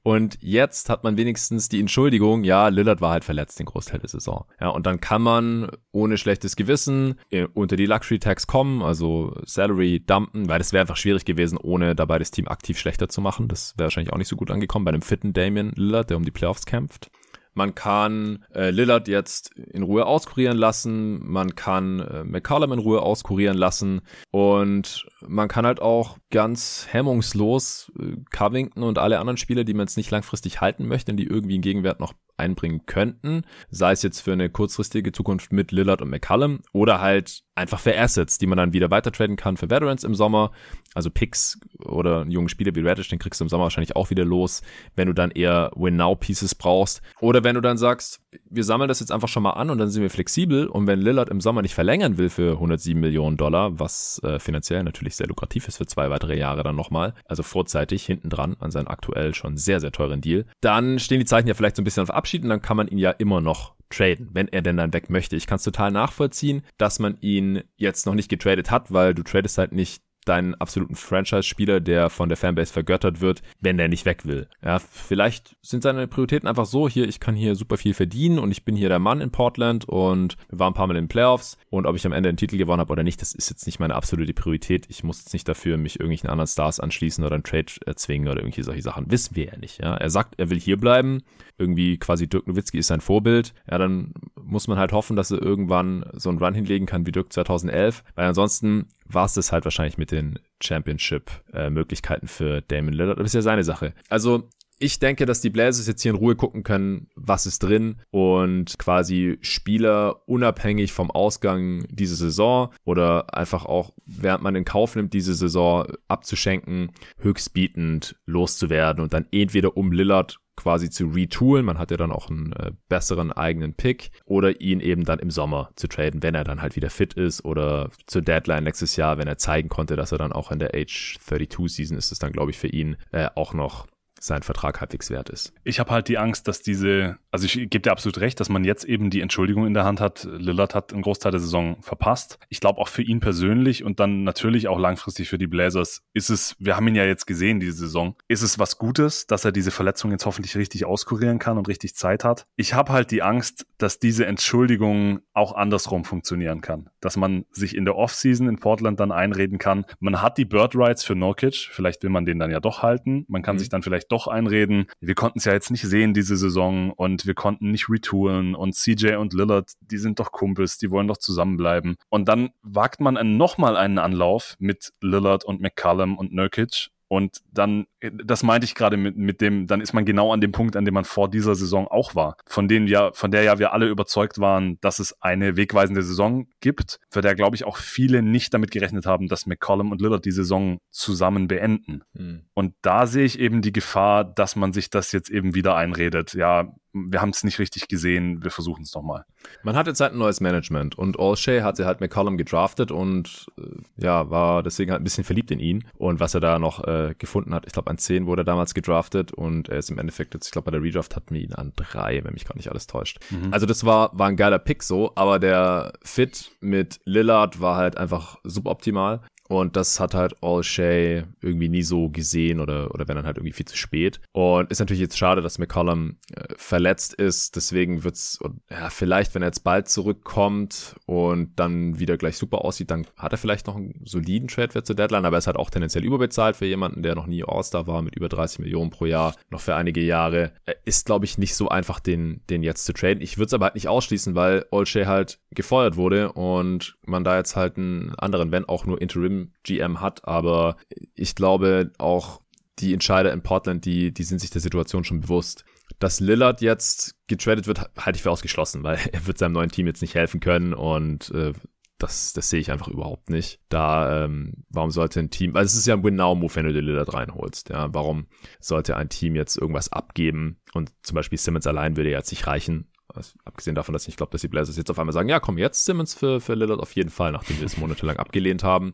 Und 0.03 0.37
jetzt 0.41 0.89
hat 0.89 1.03
man 1.03 1.17
wenigstens 1.17 1.69
die 1.69 1.79
Entschuldigung, 1.79 2.43
ja, 2.43 2.67
Lillard 2.67 3.01
war 3.01 3.11
halt 3.11 3.23
verletzt 3.23 3.59
den 3.59 3.65
Großteil 3.65 3.99
der 3.99 4.09
Saison. 4.09 4.45
Ja, 4.59 4.69
und 4.69 4.85
dann 4.85 4.99
kann 5.01 5.21
man 5.21 5.69
ohne 5.91 6.17
schlechtes 6.17 6.55
Gewissen 6.55 7.15
äh, 7.29 7.47
unter 7.53 7.75
die 7.75 7.85
Luxury 7.85 8.19
Tax 8.19 8.47
kommen, 8.47 8.81
also 8.81 9.35
Salary 9.45 9.99
dumpen, 10.05 10.47
weil 10.49 10.59
das 10.59 10.73
wäre 10.73 10.81
einfach 10.81 10.97
schwierig 10.97 11.25
gewesen, 11.25 11.57
ohne 11.57 11.95
dabei 11.95 12.19
das 12.19 12.31
Team 12.31 12.47
aktiv 12.47 12.77
schlechter 12.77 13.09
zu 13.09 13.21
machen. 13.21 13.47
Das 13.47 13.77
wäre 13.77 13.85
wahrscheinlich 13.85 14.13
auch 14.13 14.17
nicht 14.17 14.27
so 14.27 14.35
gut 14.35 14.51
angekommen 14.51 14.85
bei 14.85 14.89
einem 14.89 15.01
fitten 15.01 15.33
Damian 15.33 15.71
Lillard, 15.75 16.09
der 16.09 16.17
um 16.17 16.25
die 16.25 16.31
Playoffs 16.31 16.65
kämpft. 16.65 17.11
Man 17.53 17.75
kann 17.75 18.45
äh, 18.53 18.69
Lillard 18.69 19.07
jetzt 19.07 19.51
in 19.57 19.83
Ruhe 19.83 20.05
auskurieren 20.05 20.57
lassen. 20.57 21.19
Man 21.25 21.55
kann 21.55 21.99
äh, 21.99 22.23
McCollum 22.23 22.71
in 22.73 22.79
Ruhe 22.79 23.01
auskurieren 23.01 23.57
lassen. 23.57 24.01
Und 24.31 25.05
man 25.27 25.47
kann 25.47 25.65
halt 25.65 25.81
auch 25.81 26.17
ganz 26.29 26.87
hemmungslos 26.89 27.91
äh, 27.99 28.15
Covington 28.31 28.83
und 28.83 28.97
alle 28.97 29.19
anderen 29.19 29.37
Spieler, 29.37 29.63
die 29.63 29.73
man 29.73 29.87
jetzt 29.87 29.97
nicht 29.97 30.11
langfristig 30.11 30.61
halten 30.61 30.87
möchte, 30.87 31.13
die 31.13 31.25
irgendwie 31.27 31.55
einen 31.55 31.61
Gegenwert 31.61 31.99
noch 31.99 32.13
einbringen 32.41 32.85
könnten, 32.85 33.43
sei 33.69 33.91
es 33.93 34.03
jetzt 34.03 34.19
für 34.21 34.33
eine 34.33 34.49
kurzfristige 34.49 35.11
Zukunft 35.11 35.53
mit 35.53 35.71
Lillard 35.71 36.01
und 36.01 36.09
McCallum 36.09 36.59
oder 36.73 36.99
halt 36.99 37.43
einfach 37.55 37.79
für 37.79 37.97
Assets, 37.97 38.37
die 38.37 38.47
man 38.47 38.57
dann 38.57 38.73
wieder 38.73 38.89
weiter 38.91 39.11
traden 39.11 39.35
kann 39.35 39.57
für 39.57 39.69
Veterans 39.69 40.03
im 40.03 40.15
Sommer. 40.15 40.51
Also 40.93 41.09
Picks 41.09 41.59
oder 41.85 42.25
jungen 42.27 42.49
Spieler 42.49 42.75
wie 42.75 42.81
Reddish, 42.81 43.07
den 43.09 43.19
kriegst 43.19 43.39
du 43.39 43.45
im 43.45 43.49
Sommer 43.49 43.63
wahrscheinlich 43.63 43.95
auch 43.95 44.09
wieder 44.09 44.25
los, 44.25 44.61
wenn 44.95 45.07
du 45.07 45.13
dann 45.13 45.31
eher 45.31 45.71
Win-Now-Pieces 45.75 46.55
brauchst. 46.55 47.01
Oder 47.21 47.43
wenn 47.43 47.55
du 47.55 47.61
dann 47.61 47.77
sagst, 47.77 48.21
wir 48.49 48.63
sammeln 48.63 48.87
das 48.87 48.99
jetzt 48.99 49.11
einfach 49.11 49.27
schon 49.27 49.43
mal 49.43 49.51
an 49.51 49.69
und 49.69 49.77
dann 49.77 49.89
sind 49.89 50.01
wir 50.01 50.09
flexibel 50.09 50.67
und 50.67 50.87
wenn 50.87 50.99
Lillard 50.99 51.29
im 51.29 51.41
Sommer 51.41 51.61
nicht 51.61 51.75
verlängern 51.75 52.17
will 52.17 52.29
für 52.29 52.53
107 52.53 52.99
Millionen 52.99 53.37
Dollar, 53.37 53.79
was 53.79 54.19
äh, 54.23 54.39
finanziell 54.39 54.83
natürlich 54.83 55.15
sehr 55.15 55.27
lukrativ 55.27 55.67
ist 55.67 55.77
für 55.77 55.85
zwei 55.85 56.09
weitere 56.09 56.37
Jahre 56.37 56.63
dann 56.63 56.75
nochmal, 56.75 57.13
also 57.25 57.43
vorzeitig 57.43 58.05
hinten 58.05 58.29
dran 58.29 58.55
an 58.59 58.71
seinen 58.71 58.87
aktuell 58.87 59.33
schon 59.33 59.57
sehr, 59.57 59.79
sehr 59.79 59.91
teuren 59.91 60.21
Deal, 60.21 60.45
dann 60.61 60.99
stehen 60.99 61.19
die 61.19 61.25
Zeichen 61.25 61.47
ja 61.47 61.53
vielleicht 61.53 61.75
so 61.75 61.81
ein 61.81 61.85
bisschen 61.85 62.03
auf 62.03 62.09
Abschied 62.09 62.30
und 62.39 62.49
dann 62.49 62.61
kann 62.61 62.77
man 62.77 62.87
ihn 62.87 62.97
ja 62.97 63.11
immer 63.11 63.41
noch 63.41 63.75
traden, 63.89 64.29
wenn 64.33 64.47
er 64.47 64.61
denn 64.61 64.77
dann 64.77 64.93
weg 64.93 65.09
möchte. 65.09 65.35
Ich 65.35 65.47
kann 65.47 65.57
es 65.57 65.63
total 65.63 65.91
nachvollziehen, 65.91 66.63
dass 66.77 66.99
man 66.99 67.17
ihn 67.19 67.63
jetzt 67.75 68.05
noch 68.05 68.15
nicht 68.15 68.29
getradet 68.29 68.71
hat, 68.71 68.91
weil 68.91 69.13
du 69.13 69.23
tradest 69.23 69.57
halt 69.57 69.73
nicht 69.73 70.01
deinen 70.25 70.55
absoluten 70.55 70.95
Franchise-Spieler, 70.95 71.79
der 71.79 72.09
von 72.09 72.29
der 72.29 72.37
Fanbase 72.37 72.71
vergöttert 72.71 73.21
wird, 73.21 73.41
wenn 73.59 73.77
der 73.77 73.87
nicht 73.87 74.05
weg 74.05 74.25
will. 74.25 74.47
Ja, 74.63 74.79
vielleicht 74.79 75.55
sind 75.61 75.83
seine 75.83 76.07
Prioritäten 76.07 76.47
einfach 76.47 76.65
so, 76.65 76.87
hier, 76.87 77.07
ich 77.07 77.19
kann 77.19 77.35
hier 77.35 77.55
super 77.55 77.77
viel 77.77 77.93
verdienen 77.93 78.39
und 78.39 78.51
ich 78.51 78.63
bin 78.63 78.75
hier 78.75 78.89
der 78.89 78.99
Mann 78.99 79.21
in 79.21 79.31
Portland 79.31 79.85
und 79.85 80.37
wir 80.49 80.59
waren 80.59 80.71
ein 80.71 80.75
paar 80.75 80.87
Mal 80.87 80.97
in 80.97 81.05
den 81.05 81.09
Playoffs 81.09 81.57
und 81.69 81.85
ob 81.85 81.95
ich 81.95 82.05
am 82.05 82.11
Ende 82.11 82.31
den 82.31 82.37
Titel 82.37 82.57
gewonnen 82.57 82.79
habe 82.79 82.91
oder 82.91 83.03
nicht, 83.03 83.21
das 83.21 83.33
ist 83.33 83.49
jetzt 83.49 83.65
nicht 83.65 83.79
meine 83.79 83.95
absolute 83.95 84.33
Priorität. 84.33 84.85
Ich 84.89 85.03
muss 85.03 85.19
jetzt 85.19 85.33
nicht 85.33 85.47
dafür 85.47 85.77
mich 85.77 85.99
irgendwelchen 85.99 86.29
anderen 86.29 86.47
Stars 86.47 86.79
anschließen 86.79 87.23
oder 87.23 87.35
einen 87.35 87.43
Trade 87.43 87.71
erzwingen 87.85 88.27
oder 88.27 88.41
irgendwelche 88.41 88.63
solche 88.63 88.81
Sachen. 88.81 89.09
Wissen 89.09 89.35
wir 89.35 89.45
ja 89.45 89.57
nicht. 89.57 89.81
Ja, 89.81 89.95
er 89.95 90.09
sagt, 90.09 90.35
er 90.39 90.49
will 90.49 90.59
hier 90.59 90.77
bleiben. 90.77 91.23
Irgendwie 91.57 91.97
quasi 91.97 92.27
Dirk 92.27 92.47
Nowitzki 92.47 92.79
ist 92.79 92.87
sein 92.87 93.01
Vorbild. 93.01 93.53
Ja, 93.69 93.77
dann 93.77 94.13
muss 94.41 94.67
man 94.67 94.77
halt 94.77 94.91
hoffen, 94.91 95.15
dass 95.15 95.31
er 95.31 95.41
irgendwann 95.41 96.05
so 96.13 96.29
einen 96.29 96.39
Run 96.39 96.53
hinlegen 96.53 96.85
kann 96.85 97.05
wie 97.05 97.11
Dirk 97.11 97.31
2011, 97.31 98.03
weil 98.15 98.27
ansonsten 98.27 98.87
war 99.13 99.25
es 99.25 99.33
das 99.33 99.51
halt 99.51 99.65
wahrscheinlich 99.65 99.97
mit 99.97 100.11
den 100.11 100.39
Championship-Möglichkeiten 100.61 102.27
für 102.27 102.61
Damon 102.61 102.93
Lillard. 102.93 103.19
Das 103.19 103.27
ist 103.27 103.33
ja 103.33 103.41
seine 103.41 103.63
Sache. 103.63 103.93
Also 104.09 104.49
ich 104.81 104.97
denke, 104.97 105.27
dass 105.27 105.41
die 105.41 105.51
Blazers 105.51 105.85
jetzt 105.85 106.01
hier 106.01 106.09
in 106.09 106.17
Ruhe 106.17 106.35
gucken 106.35 106.63
können, 106.63 107.07
was 107.15 107.45
ist 107.45 107.59
drin 107.59 107.97
und 108.09 108.79
quasi 108.79 109.37
Spieler 109.41 110.27
unabhängig 110.27 110.91
vom 110.91 111.11
Ausgang 111.11 111.85
dieser 111.89 112.15
Saison 112.15 112.73
oder 112.83 113.37
einfach 113.37 113.65
auch, 113.65 113.93
während 114.07 114.41
man 114.41 114.55
in 114.55 114.65
Kauf 114.65 114.95
nimmt, 114.95 115.13
diese 115.13 115.35
Saison 115.35 115.85
abzuschenken, 116.07 116.93
höchstbietend 117.19 118.15
loszuwerden 118.25 119.03
und 119.03 119.13
dann 119.13 119.27
entweder 119.31 119.77
um 119.77 119.91
Lillard 119.91 120.39
quasi 120.61 120.89
zu 120.89 121.07
retoolen. 121.07 121.65
Man 121.65 121.79
hat 121.79 121.91
ja 121.91 121.97
dann 121.97 122.11
auch 122.11 122.29
einen 122.29 122.53
äh, 122.53 122.71
besseren 122.87 123.31
eigenen 123.31 123.73
Pick 123.73 124.11
oder 124.25 124.61
ihn 124.61 124.79
eben 124.79 125.05
dann 125.05 125.19
im 125.19 125.31
Sommer 125.31 125.71
zu 125.75 125.87
traden, 125.87 126.21
wenn 126.21 126.35
er 126.35 126.43
dann 126.43 126.61
halt 126.61 126.75
wieder 126.75 126.89
fit 126.89 127.15
ist 127.15 127.43
oder 127.43 127.89
zur 128.05 128.21
Deadline 128.21 128.63
nächstes 128.63 128.95
Jahr, 128.95 129.17
wenn 129.17 129.27
er 129.27 129.37
zeigen 129.37 129.69
konnte, 129.69 129.95
dass 129.95 130.11
er 130.11 130.19
dann 130.19 130.31
auch 130.31 130.51
in 130.51 130.59
der 130.59 130.75
Age 130.75 131.17
32 131.19 131.75
Season 131.75 131.97
ist 131.97 132.11
es 132.11 132.19
dann, 132.19 132.31
glaube 132.31 132.51
ich, 132.51 132.59
für 132.59 132.67
ihn 132.67 132.95
äh, 133.11 133.29
auch 133.35 133.53
noch 133.53 133.87
sein 134.19 134.43
Vertrag 134.43 134.79
halbwegs 134.81 135.09
wert 135.09 135.29
ist. 135.29 135.51
Ich 135.63 135.79
habe 135.79 135.89
halt 135.89 136.07
die 136.07 136.19
Angst, 136.19 136.47
dass 136.47 136.61
diese, 136.61 137.17
also 137.31 137.45
ich 137.45 137.53
gebe 137.53 137.79
dir 137.79 137.91
absolut 137.91 138.19
recht, 138.19 138.39
dass 138.39 138.49
man 138.49 138.63
jetzt 138.63 138.83
eben 138.83 139.09
die 139.09 139.21
Entschuldigung 139.21 139.65
in 139.65 139.73
der 139.73 139.85
Hand 139.85 140.01
hat. 140.01 140.27
Lillard 140.29 140.75
hat 140.75 140.91
einen 140.91 141.01
Großteil 141.01 141.31
der 141.31 141.39
Saison 141.39 141.77
verpasst. 141.81 142.37
Ich 142.49 142.59
glaube 142.59 142.79
auch 142.79 142.89
für 142.89 143.01
ihn 143.01 143.21
persönlich 143.21 143.83
und 143.83 143.99
dann 143.99 144.23
natürlich 144.23 144.67
auch 144.67 144.77
langfristig 144.77 145.29
für 145.29 145.37
die 145.37 145.47
Blazers 145.47 146.01
ist 146.13 146.29
es, 146.29 146.55
wir 146.59 146.75
haben 146.75 146.87
ihn 146.87 146.95
ja 146.95 147.05
jetzt 147.05 147.25
gesehen 147.25 147.59
diese 147.59 147.73
Saison, 147.73 148.15
ist 148.27 148.41
es 148.41 148.59
was 148.59 148.77
Gutes, 148.77 149.27
dass 149.27 149.45
er 149.45 149.53
diese 149.53 149.71
Verletzung 149.71 150.11
jetzt 150.11 150.25
hoffentlich 150.25 150.57
richtig 150.57 150.85
auskurieren 150.85 151.39
kann 151.39 151.57
und 151.57 151.67
richtig 151.69 151.95
Zeit 151.95 152.23
hat. 152.23 152.45
Ich 152.57 152.73
habe 152.73 152.91
halt 152.91 153.11
die 153.11 153.21
Angst, 153.21 153.65
dass 153.77 153.99
diese 153.99 154.25
Entschuldigung 154.25 155.21
auch 155.33 155.55
andersrum 155.55 156.03
funktionieren 156.03 156.61
kann. 156.61 156.89
Dass 156.99 157.15
man 157.15 157.45
sich 157.51 157.75
in 157.75 157.85
der 157.85 157.95
Offseason 157.95 158.47
in 158.47 158.59
Portland 158.59 158.99
dann 158.99 159.11
einreden 159.11 159.57
kann, 159.57 159.85
man 159.99 160.21
hat 160.21 160.37
die 160.37 160.45
Bird 160.45 160.75
Rights 160.75 161.03
für 161.03 161.15
Nurkic, 161.15 161.69
vielleicht 161.71 162.03
will 162.03 162.09
man 162.09 162.25
den 162.25 162.39
dann 162.39 162.51
ja 162.51 162.59
doch 162.59 162.83
halten. 162.83 163.25
Man 163.29 163.41
kann 163.41 163.55
mhm. 163.55 163.59
sich 163.59 163.69
dann 163.69 163.83
vielleicht 163.83 164.11
doch 164.11 164.27
einreden, 164.27 164.87
wir 164.99 165.15
konnten 165.15 165.39
es 165.39 165.45
ja 165.45 165.53
jetzt 165.53 165.71
nicht 165.71 165.83
sehen 165.83 166.13
diese 166.13 166.35
Saison 166.35 166.91
und 166.91 167.20
wir 167.25 167.33
konnten 167.33 167.71
nicht 167.71 167.89
retoolen 167.89 168.55
und 168.55 168.75
CJ 168.75 169.15
und 169.15 169.33
Lillard, 169.33 169.71
die 169.81 169.97
sind 169.97 170.19
doch 170.19 170.31
Kumpels, 170.31 170.77
die 170.77 170.91
wollen 170.91 171.07
doch 171.07 171.17
zusammenbleiben. 171.17 171.95
Und 172.09 172.27
dann 172.27 172.49
wagt 172.61 173.01
man 173.01 173.37
nochmal 173.37 173.77
einen 173.77 173.97
Anlauf 173.97 174.55
mit 174.59 174.93
Lillard 175.01 175.43
und 175.43 175.61
McCallum 175.61 176.17
und 176.17 176.33
Nurkic 176.33 176.89
und 177.11 177.41
dann, 177.51 177.87
das 177.99 178.41
meinte 178.41 178.63
ich 178.63 178.73
gerade 178.73 178.95
mit, 178.95 179.17
mit 179.17 179.41
dem, 179.41 179.67
dann 179.67 179.81
ist 179.81 179.91
man 179.91 180.05
genau 180.05 180.31
an 180.31 180.39
dem 180.39 180.53
Punkt, 180.53 180.77
an 180.77 180.85
dem 180.85 180.93
man 180.93 181.03
vor 181.03 181.29
dieser 181.29 181.55
Saison 181.55 181.89
auch 181.89 182.15
war. 182.15 182.37
Von 182.47 182.69
denen 182.69 182.87
ja, 182.87 183.11
von 183.11 183.31
der 183.31 183.43
ja 183.43 183.59
wir 183.59 183.73
alle 183.73 183.89
überzeugt 183.89 184.39
waren, 184.39 184.77
dass 184.79 184.99
es 184.99 185.21
eine 185.21 185.57
wegweisende 185.57 186.03
Saison 186.03 186.47
gibt, 186.61 187.01
für 187.09 187.19
der, 187.19 187.35
glaube 187.35 187.57
ich, 187.57 187.65
auch 187.65 187.75
viele 187.75 188.21
nicht 188.21 188.53
damit 188.53 188.71
gerechnet 188.71 189.05
haben, 189.05 189.27
dass 189.27 189.45
McCollum 189.45 189.91
und 189.91 189.99
Lillard 189.99 190.23
die 190.23 190.31
Saison 190.31 190.77
zusammen 190.89 191.49
beenden. 191.49 192.01
Hm. 192.15 192.43
Und 192.53 192.75
da 192.81 193.05
sehe 193.05 193.25
ich 193.25 193.39
eben 193.39 193.61
die 193.61 193.73
Gefahr, 193.73 194.23
dass 194.23 194.55
man 194.55 194.71
sich 194.71 194.89
das 194.89 195.11
jetzt 195.11 195.29
eben 195.29 195.53
wieder 195.53 195.75
einredet. 195.75 196.33
Ja, 196.33 196.73
wir 196.93 197.21
haben 197.21 197.29
es 197.29 197.43
nicht 197.43 197.59
richtig 197.59 197.87
gesehen, 197.87 198.43
wir 198.43 198.51
versuchen 198.51 198.83
es 198.83 198.93
nochmal. 198.93 199.25
Man 199.63 199.75
hat 199.75 199.87
jetzt 199.87 200.01
halt 200.01 200.13
ein 200.13 200.19
neues 200.19 200.41
Management 200.41 200.97
und 200.97 201.17
Olshay 201.17 201.61
hatte 201.61 201.85
halt 201.85 202.01
McCollum 202.01 202.37
gedraftet 202.37 202.91
und 202.91 203.47
äh, 203.57 204.03
ja, 204.03 204.29
war 204.29 204.63
deswegen 204.63 204.91
halt 204.91 205.01
ein 205.01 205.03
bisschen 205.03 205.23
verliebt 205.23 205.51
in 205.51 205.59
ihn 205.59 205.85
und 205.97 206.19
was 206.19 206.33
er 206.33 206.41
da 206.41 206.59
noch 206.59 206.83
äh, 206.85 207.15
gefunden 207.17 207.53
hat, 207.53 207.65
ich 207.65 207.73
glaube 207.73 207.89
an 207.89 207.97
10 207.97 208.25
wurde 208.25 208.41
er 208.41 208.45
damals 208.45 208.73
gedraftet 208.73 209.31
und 209.33 209.69
er 209.69 209.77
ist 209.77 209.89
im 209.89 209.97
Endeffekt 209.97 210.33
jetzt, 210.33 210.47
ich 210.47 210.51
glaube 210.51 210.65
bei 210.65 210.71
der 210.71 210.81
Redraft 210.81 211.15
hatten 211.15 211.33
wir 211.33 211.41
ihn 211.41 211.53
an 211.53 211.73
3, 211.75 212.23
wenn 212.23 212.33
mich 212.33 212.45
gar 212.45 212.55
nicht 212.55 212.69
alles 212.69 212.87
täuscht. 212.87 213.19
Mhm. 213.29 213.53
Also 213.53 213.65
das 213.65 213.85
war, 213.85 214.17
war 214.17 214.27
ein 214.27 214.37
geiler 214.37 214.59
Pick 214.59 214.83
so, 214.83 215.11
aber 215.15 215.39
der 215.39 215.93
Fit 216.03 216.51
mit 216.59 216.99
Lillard 217.05 217.61
war 217.61 217.77
halt 217.77 217.97
einfach 217.97 218.37
suboptimal 218.43 219.21
Und 219.51 219.75
das 219.75 219.99
hat 219.99 220.13
halt 220.13 220.41
All 220.41 220.63
Shay 220.63 221.25
irgendwie 221.41 221.67
nie 221.67 221.81
so 221.81 222.07
gesehen 222.07 222.61
oder, 222.61 222.95
oder 222.95 223.09
wenn 223.09 223.17
dann 223.17 223.25
halt 223.25 223.35
irgendwie 223.35 223.51
viel 223.51 223.65
zu 223.65 223.75
spät. 223.75 224.21
Und 224.31 224.71
ist 224.71 224.79
natürlich 224.79 225.01
jetzt 225.01 225.17
schade, 225.17 225.41
dass 225.41 225.59
McCollum 225.59 226.15
äh, 226.33 226.53
verletzt 226.55 227.13
ist. 227.15 227.57
Deswegen 227.57 228.05
wird's, 228.05 228.39
ja, 228.69 228.89
vielleicht, 228.89 229.35
wenn 229.35 229.41
er 229.41 229.49
jetzt 229.49 229.65
bald 229.65 229.89
zurückkommt 229.89 230.95
und 231.05 231.59
dann 231.59 231.99
wieder 231.99 232.15
gleich 232.15 232.37
super 232.37 232.63
aussieht, 232.63 232.91
dann 232.91 233.05
hat 233.17 233.33
er 233.33 233.37
vielleicht 233.37 233.67
noch 233.67 233.75
einen 233.75 233.99
soliden 234.05 234.47
Trade-Wert 234.47 234.87
zur 234.87 234.95
Deadline, 234.95 235.25
aber 235.25 235.35
er 235.35 235.39
ist 235.39 235.47
halt 235.47 235.57
auch 235.57 235.69
tendenziell 235.69 236.05
überbezahlt 236.05 236.55
für 236.55 236.65
jemanden, 236.65 237.03
der 237.03 237.15
noch 237.15 237.27
nie 237.27 237.43
All-Star 237.45 237.87
war 237.87 238.01
mit 238.01 238.15
über 238.15 238.29
30 238.29 238.59
Millionen 238.59 238.89
pro 238.89 239.05
Jahr, 239.05 239.35
noch 239.49 239.59
für 239.59 239.75
einige 239.75 239.99
Jahre. 240.01 240.53
Ist, 240.85 241.07
glaube 241.07 241.25
ich, 241.25 241.37
nicht 241.37 241.55
so 241.55 241.67
einfach, 241.67 241.99
den, 241.99 242.39
den 242.49 242.63
jetzt 242.63 242.85
zu 242.85 242.93
traden. 242.93 243.21
Ich 243.21 243.37
würde 243.37 243.47
es 243.47 243.53
aber 243.53 243.65
halt 243.65 243.75
nicht 243.75 243.89
ausschließen, 243.89 244.33
weil 244.33 244.65
All 244.71 244.85
Shay 244.85 245.03
halt 245.03 245.39
gefeuert 245.53 245.97
wurde 245.97 246.31
und 246.31 246.95
man 247.05 247.25
da 247.25 247.35
jetzt 247.35 247.57
halt 247.57 247.75
einen 247.75 248.15
anderen, 248.15 248.53
wenn 248.53 248.63
auch 248.63 248.85
nur 248.85 249.01
Interim 249.01 249.40
GM 249.63 250.01
hat, 250.01 250.27
aber 250.27 250.77
ich 251.15 251.35
glaube 251.35 251.91
auch 251.97 252.41
die 252.79 252.93
Entscheider 252.93 253.31
in 253.31 253.43
Portland, 253.43 253.85
die, 253.85 254.13
die 254.13 254.23
sind 254.23 254.39
sich 254.39 254.49
der 254.49 254.61
Situation 254.61 255.03
schon 255.03 255.21
bewusst. 255.21 255.65
Dass 255.99 256.19
Lillard 256.19 256.61
jetzt 256.61 257.15
getradet 257.27 257.67
wird, 257.67 257.79
halte 257.97 258.17
ich 258.17 258.23
für 258.23 258.31
ausgeschlossen, 258.31 258.83
weil 258.83 258.99
er 259.11 259.27
wird 259.27 259.37
seinem 259.37 259.53
neuen 259.53 259.71
Team 259.71 259.87
jetzt 259.87 260.01
nicht 260.01 260.15
helfen 260.15 260.39
können 260.39 260.73
und 260.73 261.31
äh, 261.31 261.53
das, 262.01 262.33
das 262.33 262.49
sehe 262.49 262.59
ich 262.59 262.71
einfach 262.71 262.87
überhaupt 262.87 263.29
nicht. 263.29 263.59
Da, 263.69 264.25
ähm, 264.25 264.63
warum 264.69 264.89
sollte 264.89 265.19
ein 265.19 265.29
Team, 265.29 265.53
weil 265.53 265.65
es 265.65 265.75
ist 265.75 265.85
ja 265.85 265.93
ein 265.93 266.03
Win-Now-Move, 266.03 266.55
wenn 266.55 266.65
du 266.65 266.73
den 266.73 266.85
Lillard 266.85 267.13
reinholst, 267.13 267.69
ja, 267.69 267.93
warum 267.93 268.27
sollte 268.59 268.97
ein 268.97 269.09
Team 269.09 269.35
jetzt 269.35 269.57
irgendwas 269.57 269.91
abgeben 269.91 270.59
und 270.73 270.91
zum 271.03 271.15
Beispiel 271.15 271.37
Simmons 271.37 271.67
allein 271.67 271.97
würde 271.97 272.09
jetzt 272.09 272.31
nicht 272.31 272.47
reichen, 272.47 272.90
also, 273.15 273.33
abgesehen 273.45 273.75
davon, 273.75 273.93
dass 273.93 274.07
ich 274.07 274.15
glaube, 274.15 274.31
dass 274.31 274.41
die 274.41 274.47
Blazers 274.47 274.77
jetzt 274.77 274.89
auf 274.89 274.99
einmal 274.99 275.13
sagen, 275.13 275.29
ja, 275.29 275.39
komm, 275.39 275.57
jetzt 275.57 275.85
Simmons 275.85 276.13
für, 276.13 276.39
für 276.41 276.55
Lillard 276.55 276.79
auf 276.79 276.95
jeden 276.95 277.09
Fall, 277.09 277.31
nachdem 277.31 277.59
wir 277.59 277.65
es 277.65 277.77
monatelang 277.77 278.17
abgelehnt 278.17 278.63
haben. 278.63 278.93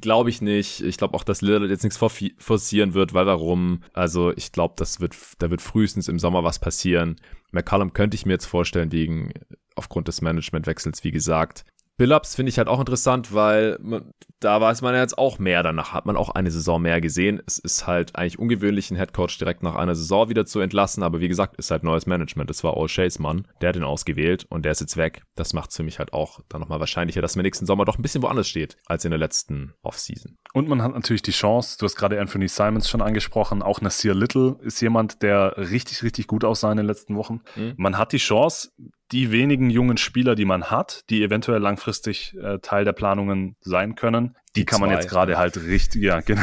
Glaube 0.00 0.30
ich 0.30 0.40
nicht. 0.40 0.80
Ich 0.80 0.96
glaube 0.96 1.14
auch, 1.14 1.24
dass 1.24 1.42
Lillard 1.42 1.70
jetzt 1.70 1.84
nichts 1.84 1.98
forcieren 1.98 2.94
wird, 2.94 3.14
weil 3.14 3.26
warum? 3.26 3.82
Also 3.92 4.32
ich 4.36 4.52
glaube, 4.52 4.74
das 4.76 5.00
wird, 5.00 5.16
da 5.38 5.50
wird 5.50 5.62
frühestens 5.62 6.08
im 6.08 6.18
Sommer 6.18 6.44
was 6.44 6.58
passieren. 6.58 7.16
McCallum 7.52 7.92
könnte 7.92 8.16
ich 8.16 8.26
mir 8.26 8.32
jetzt 8.32 8.46
vorstellen, 8.46 8.92
wegen 8.92 9.32
aufgrund 9.76 10.08
des 10.08 10.22
Managementwechsels, 10.22 11.04
wie 11.04 11.10
gesagt. 11.10 11.64
Billups 11.96 12.34
finde 12.34 12.50
ich 12.50 12.58
halt 12.58 12.68
auch 12.68 12.80
interessant, 12.80 13.32
weil 13.32 13.78
man, 13.80 14.10
da 14.40 14.60
weiß 14.60 14.82
man 14.82 14.94
ja 14.94 15.00
jetzt 15.00 15.16
auch 15.16 15.38
mehr. 15.38 15.62
Danach 15.62 15.92
hat 15.92 16.06
man 16.06 16.16
auch 16.16 16.30
eine 16.30 16.50
Saison 16.50 16.82
mehr 16.82 17.00
gesehen. 17.00 17.40
Es 17.46 17.58
ist 17.58 17.86
halt 17.86 18.16
eigentlich 18.16 18.38
ungewöhnlich, 18.38 18.90
einen 18.90 18.98
Headcoach 18.98 19.38
direkt 19.38 19.62
nach 19.62 19.76
einer 19.76 19.94
Saison 19.94 20.28
wieder 20.28 20.44
zu 20.44 20.60
entlassen. 20.60 21.02
Aber 21.02 21.20
wie 21.20 21.28
gesagt, 21.28 21.56
ist 21.56 21.70
halt 21.70 21.84
neues 21.84 22.06
Management. 22.06 22.50
Das 22.50 22.64
war 22.64 22.76
O'Shea's 22.76 23.18
Mann. 23.18 23.46
Der 23.60 23.68
hat 23.68 23.76
ihn 23.76 23.84
ausgewählt 23.84 24.44
und 24.48 24.64
der 24.64 24.72
ist 24.72 24.80
jetzt 24.80 24.96
weg. 24.96 25.22
Das 25.36 25.52
macht 25.52 25.70
es 25.70 25.76
für 25.76 25.84
mich 25.84 25.98
halt 25.98 26.12
auch 26.12 26.40
dann 26.48 26.60
nochmal 26.60 26.80
wahrscheinlicher, 26.80 27.22
dass 27.22 27.36
man 27.36 27.44
nächsten 27.44 27.66
Sommer 27.66 27.84
doch 27.84 27.96
ein 27.96 28.02
bisschen 28.02 28.22
woanders 28.22 28.48
steht 28.48 28.76
als 28.86 29.04
in 29.04 29.10
der 29.10 29.18
letzten 29.18 29.74
Offseason. 29.82 30.36
Und 30.52 30.68
man 30.68 30.82
hat 30.82 30.92
natürlich 30.92 31.22
die 31.22 31.30
Chance, 31.30 31.76
du 31.78 31.86
hast 31.86 31.96
gerade 31.96 32.20
Anthony 32.20 32.48
Simons 32.48 32.88
schon 32.88 33.02
angesprochen, 33.02 33.62
auch 33.62 33.80
Nasir 33.80 34.14
Little 34.14 34.56
ist 34.62 34.80
jemand, 34.80 35.22
der 35.22 35.56
richtig, 35.56 36.02
richtig 36.02 36.26
gut 36.26 36.44
aussah 36.44 36.70
in 36.70 36.76
den 36.76 36.86
letzten 36.86 37.16
Wochen. 37.16 37.40
Mhm. 37.56 37.74
Man 37.76 37.98
hat 37.98 38.12
die 38.12 38.18
Chance, 38.18 38.70
die 39.14 39.30
wenigen 39.30 39.70
jungen 39.70 39.96
Spieler, 39.96 40.34
die 40.34 40.44
man 40.44 40.72
hat, 40.72 41.04
die 41.08 41.22
eventuell 41.22 41.60
langfristig 41.60 42.36
äh, 42.36 42.58
Teil 42.58 42.84
der 42.84 42.92
Planungen 42.92 43.54
sein 43.60 43.94
können, 43.94 44.36
die, 44.56 44.60
die 44.60 44.64
kann 44.66 44.80
man 44.80 44.90
jetzt 44.90 45.08
gerade 45.08 45.38
halt 45.38 45.56
richtig, 45.56 46.02
ja, 46.02 46.20
genau. 46.26 46.42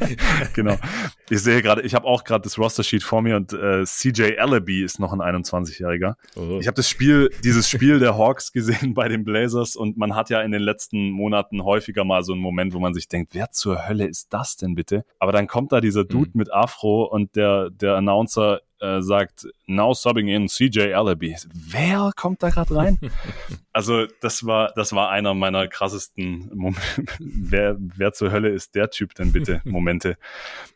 genau. 0.54 0.76
Ich 1.30 1.40
sehe 1.40 1.62
gerade, 1.62 1.82
ich 1.82 1.96
habe 1.96 2.06
auch 2.06 2.22
gerade 2.22 2.42
das 2.42 2.58
Roster-Sheet 2.58 3.02
vor 3.02 3.22
mir 3.22 3.34
und 3.34 3.52
äh, 3.52 3.84
CJ 3.84 4.38
Allaby 4.38 4.84
ist 4.84 5.00
noch 5.00 5.12
ein 5.12 5.20
21-Jähriger. 5.20 6.14
Oh. 6.36 6.58
Ich 6.60 6.68
habe 6.68 6.76
das 6.76 6.88
Spiel, 6.88 7.30
dieses 7.42 7.68
Spiel 7.68 7.98
der 7.98 8.16
Hawks 8.16 8.52
gesehen 8.52 8.94
bei 8.94 9.08
den 9.08 9.24
Blazers 9.24 9.74
und 9.74 9.96
man 9.96 10.14
hat 10.14 10.30
ja 10.30 10.42
in 10.42 10.52
den 10.52 10.62
letzten 10.62 11.10
Monaten 11.10 11.64
häufiger 11.64 12.04
mal 12.04 12.22
so 12.22 12.34
einen 12.34 12.42
Moment, 12.42 12.72
wo 12.72 12.78
man 12.78 12.94
sich 12.94 13.08
denkt, 13.08 13.30
wer 13.34 13.50
zur 13.50 13.88
Hölle 13.88 14.06
ist 14.06 14.32
das 14.32 14.56
denn 14.56 14.76
bitte? 14.76 15.04
Aber 15.18 15.32
dann 15.32 15.48
kommt 15.48 15.72
da 15.72 15.80
dieser 15.80 16.04
Dude 16.04 16.30
mhm. 16.34 16.38
mit 16.38 16.52
Afro 16.52 17.02
und 17.02 17.34
der, 17.34 17.70
der 17.70 17.96
Announcer 17.96 18.60
äh, 18.82 19.00
sagt, 19.00 19.46
now 19.66 19.92
subbing 19.92 20.28
in 20.28 20.48
CJ 20.48 20.94
Allaby. 20.94 21.36
Wer 21.52 22.12
kommt 22.16 22.42
da 22.42 22.50
gerade 22.50 22.74
rein? 22.74 22.98
also 23.72 24.06
das 24.20 24.46
war, 24.46 24.72
das 24.74 24.92
war 24.92 25.10
einer 25.10 25.34
meiner 25.34 25.68
krassesten 25.68 26.50
Momente. 26.54 26.82
wer, 27.18 27.76
wer 27.78 28.12
zur 28.12 28.32
Hölle 28.32 28.50
ist 28.50 28.74
der 28.74 28.90
Typ 28.90 29.14
denn 29.14 29.32
bitte? 29.32 29.60
Momente. 29.64 30.16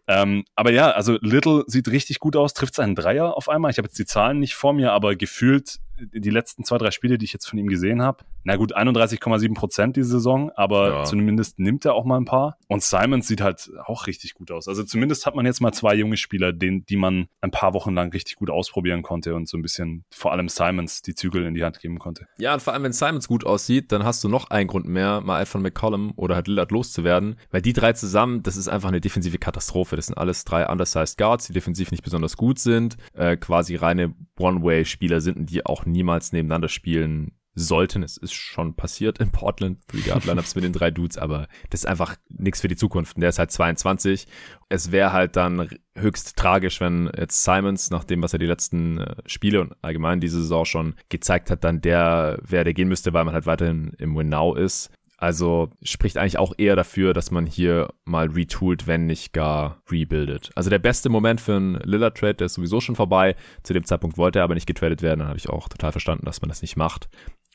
ähm, 0.07 0.45
aber 0.55 0.72
ja, 0.72 0.91
also 0.91 1.18
Little 1.20 1.64
sieht 1.66 1.89
richtig 1.89 2.20
gut 2.20 2.37
aus, 2.37 2.55
trifft 2.55 2.74
seinen 2.74 2.95
Dreier 2.95 3.37
auf 3.37 3.49
einmal. 3.49 3.70
Ich 3.70 3.78
habe 3.78 3.89
jetzt 3.89 3.99
die 3.99 4.07
Zahlen 4.07 4.39
nicht 4.39 4.55
vor 4.55 4.72
mir, 4.72 4.93
aber 4.93 5.16
gefühlt 5.16 5.78
die 5.99 6.30
letzten 6.30 6.64
zwei, 6.64 6.78
drei 6.78 6.91
Spiele, 6.91 7.18
die 7.18 7.24
ich 7.24 7.32
jetzt 7.32 7.49
von 7.49 7.59
ihm 7.59 7.68
gesehen 7.68 8.03
habe, 8.03 8.24
na 8.45 8.57
gut, 8.57 8.76
31,7 8.76 9.55
Prozent 9.55 9.97
diese 9.97 10.11
Saison, 10.11 10.51
aber 10.55 10.89
ja. 10.91 11.05
zumindest 11.05 11.59
nimmt 11.59 11.84
er 11.84 11.95
auch 11.95 12.05
mal 12.05 12.18
ein 12.18 12.24
paar. 12.24 12.59
Und 12.68 12.82
Simons 12.82 13.26
sieht 13.26 13.41
halt 13.41 13.70
auch 13.84 14.07
richtig 14.07 14.34
gut 14.34 14.51
aus. 14.51 14.68
Also 14.68 14.84
zumindest 14.84 15.26
hat 15.26 15.34
man 15.34 15.47
jetzt 15.47 15.61
mal 15.61 15.72
zwei 15.72 15.95
junge 15.95 16.16
Spieler, 16.16 16.53
den, 16.53 16.84
die 16.87 16.97
man 16.97 17.28
ein 17.41 17.51
paar 17.51 17.74
Wochen 17.74 17.95
lang 17.95 18.12
richtig 18.12 18.37
gut 18.37 18.51
ausprobieren 18.77 19.03
konnte 19.03 19.35
und 19.35 19.49
so 19.49 19.57
ein 19.57 19.62
bisschen 19.62 20.05
vor 20.11 20.33
allem 20.33 20.49
Simons 20.49 21.01
die 21.01 21.14
Zügel 21.14 21.47
in 21.47 21.55
die 21.55 21.64
Hand 21.64 21.81
geben 21.81 21.99
konnte. 21.99 22.27
Ja, 22.39 22.53
und 22.53 22.61
vor 22.62 22.74
allem, 22.74 22.83
wenn 22.83 22.93
Simons 22.93 23.27
gut 23.27 23.45
aussieht, 23.45 23.91
dann 23.91 24.05
hast 24.05 24.22
du 24.22 24.29
noch 24.29 24.51
einen 24.51 24.68
Grund 24.68 24.87
mehr, 24.87 25.22
mal 25.22 25.47
von 25.47 25.62
McCollum 25.62 26.12
oder 26.16 26.35
halt 26.35 26.47
Lillard 26.47 26.70
loszuwerden, 26.70 27.37
weil 27.51 27.62
die 27.62 27.72
drei 27.72 27.95
zusammen, 27.95 28.43
das 28.43 28.57
ist 28.57 28.68
einfach 28.68 28.89
eine 28.89 29.01
defensive 29.01 29.39
Katastrophe. 29.39 29.97
Das 29.97 30.07
sind 30.07 30.18
alles 30.18 30.45
drei 30.45 30.66
undersized 30.66 31.16
Guards, 31.16 31.47
die 31.47 31.55
defensiv 31.55 31.91
nicht 31.91 32.05
besonders 32.05 32.37
gut 32.37 32.59
sind, 32.59 32.97
äh, 33.14 33.37
quasi 33.37 33.77
reine 33.77 34.14
One-Way-Spieler 34.39 35.20
sind 35.20 35.39
und 35.39 35.51
die 35.51 35.64
auch 35.64 35.87
niemals 35.87 36.33
nebeneinander 36.33 36.68
spielen 36.68 37.33
sollten. 37.57 38.03
Es 38.03 38.17
ist 38.19 38.35
schon 38.35 38.75
passiert 38.75 39.19
in 39.19 39.33
Portland, 39.33 39.79
Three-Guard-Lineups 39.89 40.55
mit 40.55 40.65
den 40.65 40.73
drei 40.73 40.91
Dudes, 40.91 41.19
aber 41.19 41.49
das 41.71 41.81
ist 41.81 41.87
einfach 41.87 42.15
nichts 42.29 42.61
für 42.61 42.69
die 42.69 42.77
Zukunft. 42.77 43.17
Der 43.17 43.31
ist 43.31 43.39
halt 43.39 43.51
22. 43.51 44.29
Es 44.69 44.93
wäre 44.93 45.13
halt 45.13 45.37
dann 45.37 45.69
höchst 45.95 46.37
tragisch, 46.37 46.81
wenn 46.81 47.11
jetzt 47.17 47.43
Simons, 47.43 47.91
nach 47.91 48.05
dem, 48.05 48.23
was 48.23 48.35
er 48.35 48.39
die 48.39 48.47
letzten 48.47 48.99
äh, 48.99 49.17
Spiele 49.27 49.63
und 49.63 49.75
allgemein 49.83 50.21
diese 50.21 50.41
Saison 50.41 50.65
schon 50.65 50.95
gezeigt 51.09 51.51
hat, 51.51 51.65
dann 51.65 51.81
der 51.81 52.39
wäre, 52.43 52.65
der 52.65 52.75
gehen 52.75 52.89
müsste, 52.89 53.13
weil 53.15 53.25
man 53.25 53.35
halt 53.35 53.47
weiterhin 53.47 53.93
im 53.99 54.15
Win-Now 54.15 54.55
ist. 54.55 54.91
Also 55.19 55.71
spricht 55.83 56.19
eigentlich 56.19 56.39
auch 56.39 56.53
eher 56.59 56.77
dafür, 56.77 57.14
dass 57.14 57.31
man 57.31 57.47
hier 57.47 57.89
mal 58.05 58.29
retoolt, 58.29 58.87
wenn 58.87 59.07
nicht 59.07 59.33
gar 59.33 59.83
rebuildet. 59.91 60.51
Also 60.55 60.69
der 60.69 60.79
beste 60.79 61.09
Moment 61.09 61.41
für 61.41 61.57
einen 61.57 61.77
Lillard-Trade, 61.77 62.35
der 62.35 62.47
ist 62.47 62.55
sowieso 62.55 62.81
schon 62.81 62.97
vorbei. 62.97 63.35
Zu 63.62 63.73
dem 63.73 63.85
Zeitpunkt 63.85 64.19
wollte 64.19 64.41
er 64.41 64.45
aber 64.45 64.55
nicht 64.55 64.67
getradet 64.67 65.03
werden. 65.03 65.21
Dann 65.21 65.29
habe 65.29 65.39
ich 65.39 65.49
auch 65.49 65.69
total 65.69 65.93
verstanden, 65.93 66.27
dass 66.27 66.43
man 66.43 66.49
das 66.49 66.62
nicht 66.62 66.77
macht. 66.77 67.09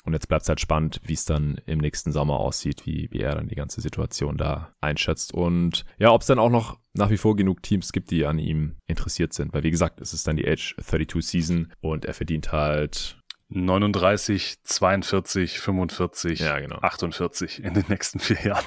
Und 0.03 0.13
jetzt 0.13 0.27
bleibt 0.27 0.43
es 0.43 0.49
halt 0.49 0.59
spannend, 0.59 0.99
wie 1.03 1.13
es 1.13 1.25
dann 1.25 1.61
im 1.67 1.77
nächsten 1.77 2.11
Sommer 2.11 2.39
aussieht, 2.39 2.85
wie, 2.85 3.07
wie 3.11 3.19
er 3.19 3.35
dann 3.35 3.47
die 3.47 3.55
ganze 3.55 3.81
Situation 3.81 4.35
da 4.35 4.73
einschätzt. 4.81 5.33
Und 5.33 5.85
ja, 5.99 6.11
ob 6.11 6.21
es 6.21 6.27
dann 6.27 6.39
auch 6.39 6.49
noch 6.49 6.79
nach 6.93 7.11
wie 7.11 7.17
vor 7.17 7.35
genug 7.35 7.61
Teams 7.61 7.91
gibt, 7.91 8.09
die 8.09 8.25
an 8.25 8.39
ihm 8.39 8.77
interessiert 8.87 9.33
sind. 9.33 9.53
Weil 9.53 9.63
wie 9.63 9.71
gesagt, 9.71 10.01
es 10.01 10.13
ist 10.13 10.27
dann 10.27 10.37
die 10.37 10.47
Age 10.47 10.75
32 10.81 11.25
Season 11.25 11.71
und 11.81 12.05
er 12.05 12.15
verdient 12.15 12.51
halt 12.51 13.20
39, 13.51 14.55
42, 14.63 15.59
45, 15.59 16.39
ja, 16.39 16.59
genau. 16.59 16.79
48 16.81 17.63
in 17.63 17.73
den 17.73 17.85
nächsten 17.89 18.19
vier 18.19 18.41
Jahren. 18.41 18.65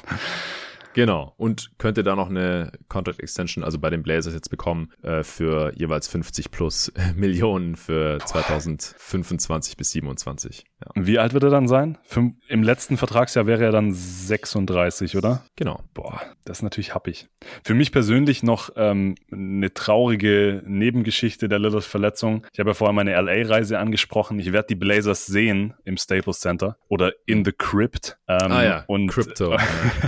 Genau. 0.95 1.35
Und 1.37 1.73
könnte 1.79 2.03
da 2.03 2.17
noch 2.17 2.31
eine 2.31 2.73
Contract 2.89 3.21
Extension, 3.21 3.65
also 3.65 3.79
bei 3.79 3.91
den 3.91 4.03
Blazers 4.03 4.33
jetzt 4.33 4.49
bekommen, 4.49 4.93
äh, 5.03 5.23
für 5.23 5.73
jeweils 5.77 6.09
50 6.09 6.51
plus 6.51 6.93
Millionen 7.17 7.77
für 7.77 8.19
2025 8.25 9.77
bis 9.77 9.91
27. 9.91 10.65
Ja. 10.81 10.91
Wie 10.95 11.19
alt 11.19 11.35
wird 11.35 11.45
er 11.45 11.51
dann 11.51 11.69
sein? 11.69 11.99
Fünf, 12.03 12.37
Im 12.49 12.63
letzten 12.63 12.97
Vertragsjahr 12.97 13.47
wäre 13.47 13.65
er 13.65 13.73
dann 13.73 13.93
36, 13.93 15.17
oder? 15.17 15.45
Genau. 15.57 15.83
Boah, 15.95 16.21
das 16.45 16.59
ist 16.59 16.63
natürlich 16.63 16.95
happig. 16.95 17.29
Für 17.65 17.75
mich 17.75 17.93
persönlich 17.93 18.43
noch 18.43 18.71
ähm, 18.77 19.17
eine 19.33 19.73
traurige 19.75 20.63
Nebengeschichte 20.65 21.49
der 21.49 21.59
Lillard 21.59 21.85
Verletzung. 21.85 22.47
Ich 22.53 22.61
habe 22.61 22.71
ja 22.71 22.75
vorher 22.75 22.93
meine 22.93 23.21
LA-Reise 23.21 23.79
angesprochen. 23.79 24.39
Ich 24.39 24.53
werde 24.53 24.69
die 24.69 24.75
Blazers 24.75 25.27
sehen 25.27 25.75
im 25.85 25.97
Staples 25.97 26.41
Center 26.41 26.77
oder 26.89 27.13
in 27.27 27.45
the 27.45 27.53
Crypt. 27.53 28.19
Ähm, 28.29 28.53
ah 28.53 28.65
ja, 28.65 28.85
und, 28.87 29.09
Crypto. 29.09 29.57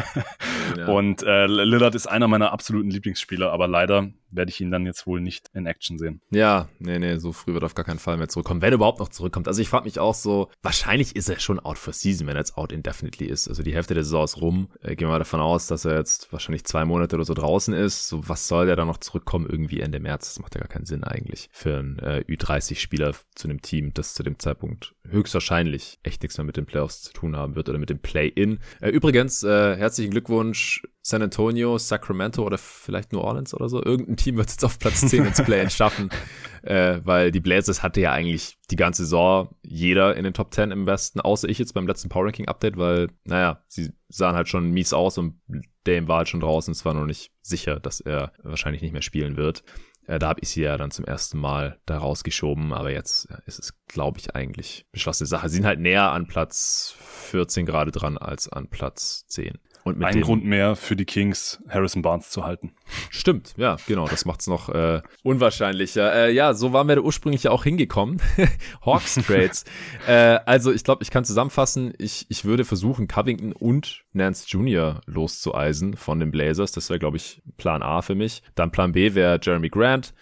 Ja. 0.77 0.89
Und 0.89 1.22
äh, 1.22 1.47
Lillard 1.47 1.95
ist 1.95 2.07
einer 2.07 2.29
meiner 2.29 2.53
absoluten 2.53 2.91
Lieblingsspieler, 2.91 3.53
aber 3.53 3.68
leider 3.68 4.11
werde 4.37 4.51
ich 4.51 4.61
ihn 4.61 4.70
dann 4.70 4.87
jetzt 4.87 5.07
wohl 5.07 5.20
nicht 5.20 5.49
in 5.55 5.66
Action 5.66 5.99
sehen. 5.99 6.20
Ja, 6.30 6.68
nee, 6.78 6.99
nee, 6.99 7.16
so 7.18 7.32
früh 7.32 7.53
wird 7.53 7.62
er 7.62 7.66
auf 7.66 7.74
gar 7.74 7.84
keinen 7.84 7.99
Fall 7.99 8.16
mehr 8.16 8.28
zurückkommen, 8.28 8.62
wenn 8.62 8.72
er 8.72 8.76
überhaupt 8.76 9.01
noch 9.01 9.09
zurückkommt. 9.09 9.49
Also 9.49 9.62
ich 9.62 9.68
frage 9.68 9.84
mich 9.84 9.99
auch 9.99 10.14
so, 10.14 10.51
wahrscheinlich 10.62 11.16
ist 11.16 11.28
er 11.28 11.41
schon 11.41 11.61
out 11.61 11.78
for 11.78 11.93
season, 11.93 12.26
wenn 12.26 12.37
er 12.37 12.41
jetzt 12.41 12.57
out 12.57 12.72
indefinitely 12.72 13.26
ist. 13.26 13.49
Also 13.49 13.62
die 13.62 13.74
Hälfte 13.74 13.95
der 13.95 14.05
Saison 14.05 14.24
ist 14.24 14.41
rum. 14.41 14.68
Äh, 14.80 14.97
gehen 14.97 15.09
wir 15.09 15.12
mal 15.12 15.18
davon 15.18 15.41
aus, 15.41 15.66
dass 15.66 15.84
er 15.84 15.97
jetzt 15.97 16.32
wahrscheinlich 16.32 16.64
zwei 16.64 16.84
Monate 16.84 17.16
oder 17.16 17.24
so 17.24 17.34
draußen 17.34 17.74
ist. 17.74 18.09
So, 18.09 18.28
was 18.28 18.49
soll 18.49 18.66
der 18.66 18.76
dann 18.76 18.89
noch 18.89 18.99
zurückkommen 18.99 19.47
irgendwie 19.49 19.80
Ende 19.80 20.01
März? 20.01 20.34
Das 20.34 20.41
macht 20.41 20.55
ja 20.55 20.61
gar 20.61 20.68
keinen 20.68 20.87
Sinn 20.87 21.05
eigentlich 21.05 21.49
für 21.53 21.78
einen 21.78 21.99
äh, 21.99 22.24
Ü30-Spieler 22.28 23.14
zu 23.34 23.49
einem 23.49 23.62
Team, 23.62 23.93
das 23.95 24.14
zu 24.14 24.22
dem 24.22 24.39
Zeitpunkt 24.39 24.95
höchstwahrscheinlich 25.09 25.99
echt 26.03 26.22
nichts 26.22 26.37
mehr 26.39 26.45
mit 26.45 26.57
den 26.57 26.66
Playoffs 26.66 27.03
zu 27.03 27.12
tun 27.12 27.37
haben 27.37 27.55
wird 27.55 27.68
oder 27.68 27.78
mit 27.78 27.91
dem 27.91 27.99
Play-In. 27.99 28.59
Äh, 28.80 28.91
übrigens, 28.91 29.43
äh, 29.43 29.76
herzlichen 29.76 30.11
Glückwunsch 30.11 30.82
San 31.09 31.22
Antonio, 31.22 31.78
Sacramento 31.78 32.43
oder 32.43 32.59
vielleicht 32.59 33.12
New 33.12 33.20
Orleans 33.20 33.55
oder 33.55 33.68
so. 33.68 33.80
Irgendein 33.80 34.16
Team 34.27 34.37
wird 34.37 34.49
es 34.49 34.55
jetzt 34.55 34.64
auf 34.64 34.79
Platz 34.79 35.01
10 35.01 35.24
ins 35.24 35.43
Play-In 35.43 35.70
schaffen, 35.70 36.11
äh, 36.62 37.01
weil 37.05 37.31
die 37.31 37.41
Blazers 37.41 37.83
hatte 37.83 38.01
ja 38.01 38.12
eigentlich 38.12 38.59
die 38.70 38.77
ganze 38.77 39.05
Saison 39.05 39.55
jeder 39.62 40.16
in 40.16 40.24
den 40.24 40.35
Top 40.35 40.53
10 40.53 40.72
im 40.72 40.87
Westen, 40.87 41.20
außer 41.20 41.49
ich 41.49 41.59
jetzt 41.59 41.74
beim 41.74 41.87
letzten 41.87 42.09
Power 42.09 42.27
Ranking 42.27 42.49
Update, 42.49 42.77
weil, 42.77 43.09
naja, 43.24 43.62
sie 43.68 43.93
sahen 44.09 44.35
halt 44.35 44.49
schon 44.49 44.72
mies 44.72 44.93
aus 44.93 45.16
und 45.18 45.41
Dame 45.85 46.09
war 46.09 46.18
halt 46.18 46.29
schon 46.29 46.41
draußen. 46.41 46.72
Es 46.72 46.85
war 46.85 46.95
noch 46.95 47.07
nicht 47.07 47.31
sicher, 47.41 47.79
dass 47.79 48.01
er 48.01 48.33
wahrscheinlich 48.43 48.83
nicht 48.83 48.93
mehr 48.93 49.03
spielen 49.03 49.37
wird. 49.37 49.62
Äh, 50.09 50.18
da 50.18 50.29
habe 50.29 50.41
ich 50.41 50.49
sie 50.49 50.62
ja 50.62 50.77
dann 50.77 50.91
zum 50.91 51.05
ersten 51.05 51.39
Mal 51.39 51.79
da 51.87 51.99
rausgeschoben, 51.99 52.72
aber 52.72 52.91
jetzt 52.91 53.29
ist 53.47 53.61
es, 53.61 53.74
glaube 53.87 54.18
ich, 54.18 54.35
eigentlich 54.35 54.87
beschlossene 54.91 55.29
Sache. 55.29 55.49
Sie 55.49 55.57
sind 55.57 55.66
halt 55.66 55.79
näher 55.81 56.11
an 56.11 56.27
Platz 56.27 56.97
14 57.31 57.64
gerade 57.64 57.93
dran 57.93 58.18
als 58.18 58.49
an 58.49 58.68
Platz 58.68 59.24
10. 59.29 59.59
Und 59.87 59.99
mit 59.99 60.09
Ein 60.09 60.20
Grund 60.20 60.45
mehr 60.45 60.74
für 60.74 60.97
die 60.97 61.05
Kings, 61.05 61.62
Harrison 61.68 62.03
Barnes 62.03 62.30
zu 62.30 62.43
halten. 62.43 62.72
Stimmt, 63.09 63.55
ja, 63.57 63.76
genau. 63.87 64.09
Das 64.09 64.24
macht's 64.24 64.49
noch 64.49 64.68
äh, 64.68 65.01
unwahrscheinlicher. 65.22 66.12
Äh, 66.12 66.32
ja, 66.32 66.55
so 66.55 66.72
waren 66.72 66.89
wir 66.89 66.97
da 66.97 67.03
ursprünglich 67.03 67.45
ja 67.45 67.53
auch 67.53 67.62
hingekommen. 67.62 68.20
Hawks 68.84 69.14
Trades. 69.14 69.64
äh, 70.09 70.41
also 70.45 70.72
ich 70.72 70.82
glaube, 70.82 71.05
ich 71.05 71.12
kann 71.12 71.24
zusammenfassen. 71.24 71.95
Ich, 71.99 72.26
ich 72.28 72.45
würde 72.45 72.64
versuchen, 72.64 73.07
Covington 73.07 73.53
und 73.53 74.03
Nance 74.12 74.47
Jr. 74.49 75.03
loszueisen 75.07 75.97
von 75.97 76.18
den 76.18 76.32
Blazers. 76.32 76.72
Das 76.72 76.91
wäre, 76.91 76.99
glaube 76.99 77.18
ich, 77.18 77.41
Plan 77.57 77.84
A 77.84 78.03
für 78.03 78.16
mich. 78.16 78.43
Dann 78.57 78.72
Plan 78.72 78.91
B 78.91 79.14
wäre 79.14 79.39
Jeremy 79.41 79.68
Grant 79.68 80.14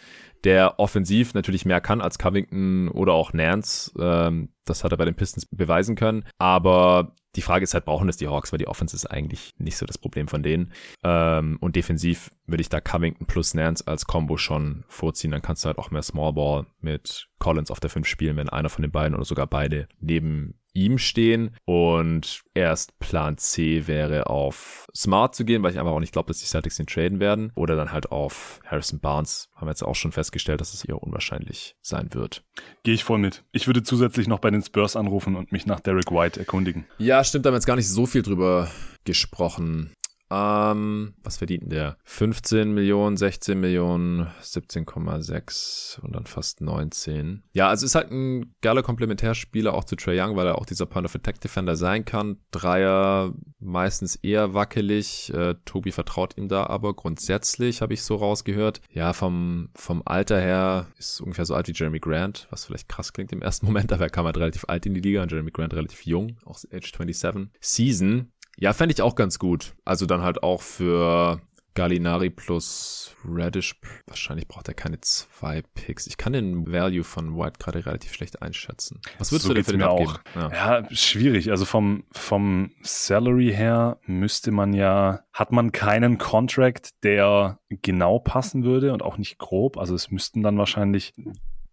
der 0.45 0.79
offensiv 0.79 1.33
natürlich 1.33 1.65
mehr 1.65 1.81
kann 1.81 2.03
als 2.03 2.19
Covington 2.19 2.89
oder 2.89 3.15
auch 3.15 3.33
Nance. 3.33 3.91
Ähm, 3.99 4.51
das 4.67 4.85
hat 4.85 4.93
er 4.93 4.99
bei 4.99 5.07
den 5.07 5.15
Pistons 5.15 5.47
beweisen 5.47 5.97
können. 5.97 6.27
Aber 6.37 7.15
die 7.37 7.43
Frage 7.43 7.65
ist 7.65 7.75
halt, 7.75 7.85
brauchen 7.85 8.07
das 8.07 8.17
die 8.17 8.29
Hawks, 8.29 8.53
weil 8.53 8.59
die 8.59 8.69
Offense 8.69 8.95
ist 8.95 9.07
eigentlich 9.07 9.55
nicht 9.59 9.77
so 9.77 9.87
das 9.87 9.99
Problem 9.99 10.29
von 10.29 10.43
denen. 10.43 10.73
Ähm, 11.03 11.59
und 11.61 11.77
defensiv 11.77 12.31
würde 12.47 12.61
ich 12.61 12.69
da 12.69 12.81
Covington 12.81 13.27
plus 13.27 13.55
Nance 13.55 13.87
als 13.87 14.07
Combo 14.07 14.37
schon 14.37 14.85
vorziehen. 14.89 15.31
Dann 15.31 15.43
kannst 15.43 15.65
du 15.65 15.67
halt 15.67 15.79
auch 15.79 15.91
mehr 15.91 16.03
Small 16.03 16.33
Ball 16.33 16.67
mit 16.81 17.29
Collins 17.39 17.71
auf 17.71 17.81
der 17.81 17.91
5 17.91 18.07
spielen, 18.07 18.37
wenn 18.37 18.49
einer 18.49 18.69
von 18.69 18.83
den 18.83 18.93
beiden 18.93 19.15
oder 19.15 19.25
sogar 19.25 19.47
beide 19.47 19.89
neben 20.01 20.55
ihm 20.75 20.99
stehen. 20.99 21.57
Und 21.65 22.43
erst 22.53 22.99
Plan 22.99 23.39
C 23.39 23.87
wäre 23.87 24.29
auf 24.29 24.87
Smart 24.95 25.35
zu 25.35 25.45
gehen, 25.45 25.63
weil 25.63 25.73
ich 25.73 25.79
einfach 25.79 25.93
auch 25.93 26.01
nicht 26.01 26.13
glaube, 26.13 26.29
dass 26.29 26.41
die 26.41 26.47
Celtics 26.47 26.77
den 26.77 26.87
traden 26.87 27.21
werden. 27.21 27.53
Oder 27.55 27.77
dann 27.77 27.93
halt 27.93 28.13
auf 28.13 28.61
Harrison 28.67 29.01
Barnes. 29.01 29.49
Haben 29.55 29.67
wir 29.67 29.71
jetzt 29.71 29.83
auch 29.83 29.95
schon 29.95 30.13
festgestellt, 30.13 30.61
dass 30.61 30.75
es 30.75 30.85
eher 30.85 31.03
unwahrscheinlich 31.03 31.77
sein 31.81 32.09
wird. 32.13 32.45
Gehe 32.83 32.95
ich 32.95 33.05
voll 33.05 33.19
mit. 33.19 33.45
Ich 33.53 33.67
würde 33.67 33.83
zusätzlich 33.83 34.29
noch 34.29 34.41
bei 34.41 34.51
den 34.51 34.63
Spurs 34.63 34.97
anrufen 34.97 35.37
und 35.37 35.53
mich 35.53 35.67
nach 35.67 35.81
Derek 35.81 36.11
White 36.11 36.41
erkundigen. 36.41 36.85
Ja, 36.99 37.25
stimmt, 37.25 37.47
da 37.47 37.49
haben 37.49 37.55
wir 37.55 37.59
jetzt 37.59 37.67
gar 37.67 37.77
nicht 37.77 37.89
so 37.89 38.07
viel 38.07 38.23
drüber 38.23 38.69
gesprochen. 39.05 39.93
Ähm, 40.35 41.15
was 41.23 41.37
verdient 41.37 41.71
der? 41.71 41.97
15 42.05 42.73
Millionen, 42.73 43.17
16 43.17 43.59
Millionen, 43.59 44.27
17,6 44.43 46.01
und 46.01 46.15
dann 46.15 46.27
fast 46.27 46.61
19. 46.61 47.45
Ja, 47.53 47.69
also 47.69 47.87
ist 47.87 47.95
halt 47.95 48.11
ein 48.11 48.55
geiler 48.61 48.83
Komplementärspieler 48.83 49.75
auch 49.75 49.85
zu 49.85 49.95
Trey 49.95 50.21
Young, 50.21 50.35
weil 50.35 50.47
er 50.47 50.59
auch 50.59 50.67
dieser 50.67 50.87
Point 50.87 51.07
of 51.07 51.15
Attack 51.15 51.41
Defender 51.41 51.77
sein 51.77 52.05
kann. 52.05 52.39
Dreier 52.51 53.33
meistens 53.61 54.17
eher 54.17 54.55
wackelig. 54.55 55.33
Äh, 55.33 55.55
Tobi 55.65 55.93
vertraut 55.93 56.37
ihm 56.37 56.49
da 56.49 56.67
aber 56.67 56.95
grundsätzlich, 56.95 57.81
habe 57.81 57.95
ich 57.95 58.03
so 58.03 58.17
rausgehört. 58.17 58.81
Ja, 58.91 59.13
vom, 59.13 59.69
vom 59.75 60.03
Alter 60.05 60.41
her 60.41 60.89
ist 60.99 61.21
ungefähr 61.21 61.45
so 61.45 61.55
alt 61.55 61.69
wie 61.69 61.73
Jeremy 61.73 62.01
Grant, 62.01 62.49
was 62.51 62.65
vielleicht 62.65 62.89
krass 62.89 63.13
klingt 63.13 63.33
im 63.33 63.43
ersten 63.43 63.67
Moment, 63.75 63.93
aber 63.93 64.05
er 64.05 64.11
kam 64.11 64.27
halt 64.27 64.37
relativ 64.37 64.65
alt 64.67 64.85
in 64.87 64.95
die 64.95 65.01
Liga 65.01 65.23
und 65.23 65.31
Jeremy 65.31 65.53
Grant 65.53 65.75
relativ 65.75 66.05
jung, 66.05 66.37
auch 66.45 66.59
Age 66.73 66.93
27. 66.93 67.49
Season 67.61 68.33
ja, 68.59 68.73
fände 68.73 68.95
ich 68.95 69.03
auch 69.03 69.15
ganz 69.15 69.39
gut. 69.39 69.75
Also 69.85 70.07
dann 70.07 70.23
halt 70.23 70.43
auch 70.43 70.63
für 70.63 71.41
Gallinari 71.75 72.31
plus 72.31 73.17
Radish. 73.25 73.75
Wahrscheinlich 74.07 74.47
braucht 74.47 74.69
er 74.69 74.75
keine 74.75 75.01
zwei 75.01 75.63
Picks. 75.75 76.07
Ich 76.07 76.17
kann 76.17 76.33
den 76.33 76.71
Value 76.71 77.03
von 77.03 77.37
White 77.37 77.59
gerade 77.59 77.85
relativ 77.85 78.13
schlecht 78.13 78.43
einschätzen. 78.43 79.01
Was 79.19 79.33
würdest 79.33 79.47
so 79.47 79.49
du 79.49 79.55
denn 79.55 79.65
für 79.65 79.73
den 79.73 79.83
abgeben? 79.83 80.11
Auch. 80.11 80.53
Ja. 80.53 80.81
ja, 80.81 80.95
schwierig. 80.95 81.51
Also 81.51 81.65
vom, 81.65 82.05
vom 82.13 82.71
Salary 82.83 83.53
her 83.53 83.99
müsste 84.07 84.53
man 84.53 84.73
ja, 84.73 85.25
hat 85.33 85.51
man 85.51 85.73
keinen 85.73 86.19
Contract, 86.19 86.91
der 87.03 87.59
genau 87.69 88.21
passen 88.21 88.65
würde 88.65 88.93
und 88.93 89.03
auch 89.03 89.19
nicht 89.19 89.39
grob. 89.39 89.77
Also 89.77 89.95
es 89.97 90.11
müssten 90.13 90.43
dann 90.43 90.57
wahrscheinlich 90.57 91.13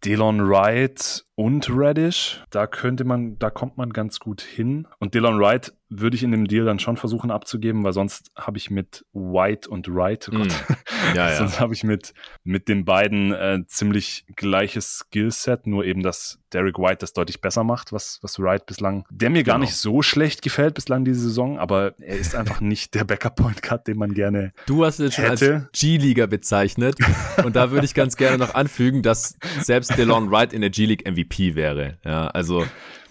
Delon 0.04 0.50
Wright 0.50 1.26
und 1.36 1.68
Radish. 1.70 2.44
Da 2.50 2.66
könnte 2.66 3.04
man, 3.04 3.38
da 3.38 3.52
kommt 3.52 3.78
man 3.78 3.92
ganz 3.92 4.20
gut 4.20 4.42
hin. 4.42 4.88
Und 4.98 5.14
Delon 5.14 5.40
Wright 5.40 5.74
würde 5.92 6.16
ich 6.16 6.24
in 6.24 6.32
dem 6.32 6.48
Deal 6.48 6.66
dann 6.66 6.80
schon 6.80 6.96
versuchen 6.96 7.32
abzugeben, 7.32 7.84
weil 7.84 7.92
sonst 7.92 8.32
habe 8.38 8.58
ich 8.58 8.72
mit 8.72 9.06
White 9.14 9.70
und 9.70 9.94
Wright, 9.94 10.30
oh 10.32 10.38
Gott, 10.38 10.48
mm. 10.48 11.16
ja, 11.16 11.30
ja. 11.30 11.36
sonst 11.36 11.60
habe 11.60 11.74
ich 11.74 11.84
mit, 11.84 12.14
mit 12.44 12.70
den 12.70 12.86
beiden 12.86 13.34
äh, 13.34 13.60
ziemlich 13.68 14.26
gleiches 14.36 15.00
Skillset, 15.00 15.68
nur 15.68 15.84
eben, 15.84 16.02
dass 16.02 16.39
Derek 16.54 16.80
White 16.80 17.00
das 17.00 17.12
deutlich 17.12 17.42
besser 17.42 17.66
macht, 17.66 17.92
was, 17.92 18.20
was 18.22 18.39
Wright 18.39 18.66
bislang, 18.66 19.06
der 19.10 19.30
mir 19.30 19.44
gar 19.44 19.56
genau. 19.56 19.66
nicht 19.66 19.76
so 19.76 20.02
schlecht 20.02 20.42
gefällt 20.42 20.76
bislang 20.76 21.04
diese 21.04 21.20
Saison, 21.20 21.60
aber 21.60 21.94
er 22.00 22.18
ist 22.18 22.36
einfach 22.36 22.62
nicht 22.62 22.96
der 22.96 23.04
Backup-Point 23.04 23.62
Cut, 23.62 23.88
den 23.88 23.98
man 23.98 24.14
gerne 24.14 24.54
Du 24.66 24.86
hast 24.86 25.00
ihn 25.00 25.12
schon 25.12 25.26
als 25.26 25.44
G-Liga 25.74 26.26
bezeichnet 26.26 26.96
und 27.44 27.58
da 27.58 27.72
würde 27.72 27.86
ich 27.86 27.94
ganz 27.94 28.16
gerne 28.16 28.38
noch 28.38 28.56
anfügen, 28.56 29.02
dass 29.02 29.38
selbst 29.60 29.98
DeLon 29.98 30.32
Wright 30.32 30.54
in 30.54 30.62
der 30.62 30.70
G-League 30.70 31.10
MVP 31.10 31.56
wäre. 31.56 31.98
Ja, 32.06 32.28
also 32.28 32.66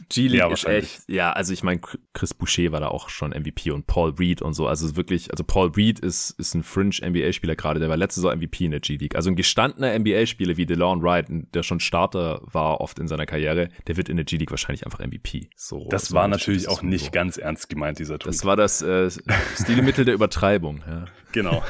G-League 0.08 0.38
ja, 0.38 0.50
ist 0.50 0.66
echt, 0.66 1.02
ja, 1.08 1.32
also 1.32 1.52
ich 1.52 1.62
meine, 1.62 1.80
Chris 2.12 2.34
Boucher 2.34 2.72
war 2.72 2.80
da 2.80 2.88
auch 2.88 3.08
schon 3.08 3.30
MVP 3.30 3.70
und 3.70 3.86
Paul 3.86 4.14
Reed 4.18 4.42
und 4.42 4.54
so. 4.54 4.66
Also 4.66 4.96
wirklich, 4.96 5.30
also 5.30 5.44
Paul 5.44 5.70
Reed 5.76 6.00
ist, 6.00 6.30
ist 6.38 6.54
ein 6.54 6.62
Fringe-NBA-Spieler 6.62 7.56
gerade, 7.56 7.80
der 7.80 7.88
war 7.88 7.96
letzte 7.96 8.20
Saison 8.20 8.36
MVP 8.38 8.64
in 8.64 8.70
der 8.70 8.80
G-League. 8.80 9.14
Also 9.14 9.30
ein 9.30 9.36
gestandener 9.36 9.98
NBA-Spieler 9.98 10.56
wie 10.56 10.66
DeLon 10.66 11.02
Wright, 11.02 11.26
der 11.28 11.62
schon 11.62 11.80
Starter 11.80 12.40
war 12.44 12.80
oft 12.80 12.98
in 12.98 13.08
seiner 13.08 13.26
Karriere, 13.26 13.68
der 13.86 13.96
wird 13.96 14.08
in 14.08 14.16
der 14.16 14.24
G-League 14.24 14.50
wahrscheinlich 14.50 14.84
einfach 14.84 15.00
MVP. 15.00 15.50
So, 15.56 15.86
das 15.90 16.06
so 16.06 16.14
war 16.14 16.28
natürlich 16.28 16.68
auch 16.68 16.82
nicht 16.82 17.06
so. 17.06 17.10
ganz 17.10 17.36
ernst 17.36 17.68
gemeint, 17.68 17.98
dieser 17.98 18.18
Tweet. 18.18 18.34
Das 18.34 18.44
war 18.44 18.56
das 18.56 18.82
äh, 18.82 19.10
Stilmittel 19.60 20.04
der 20.04 20.14
Übertreibung, 20.14 20.82
ja. 20.86 21.04
Genau. 21.32 21.62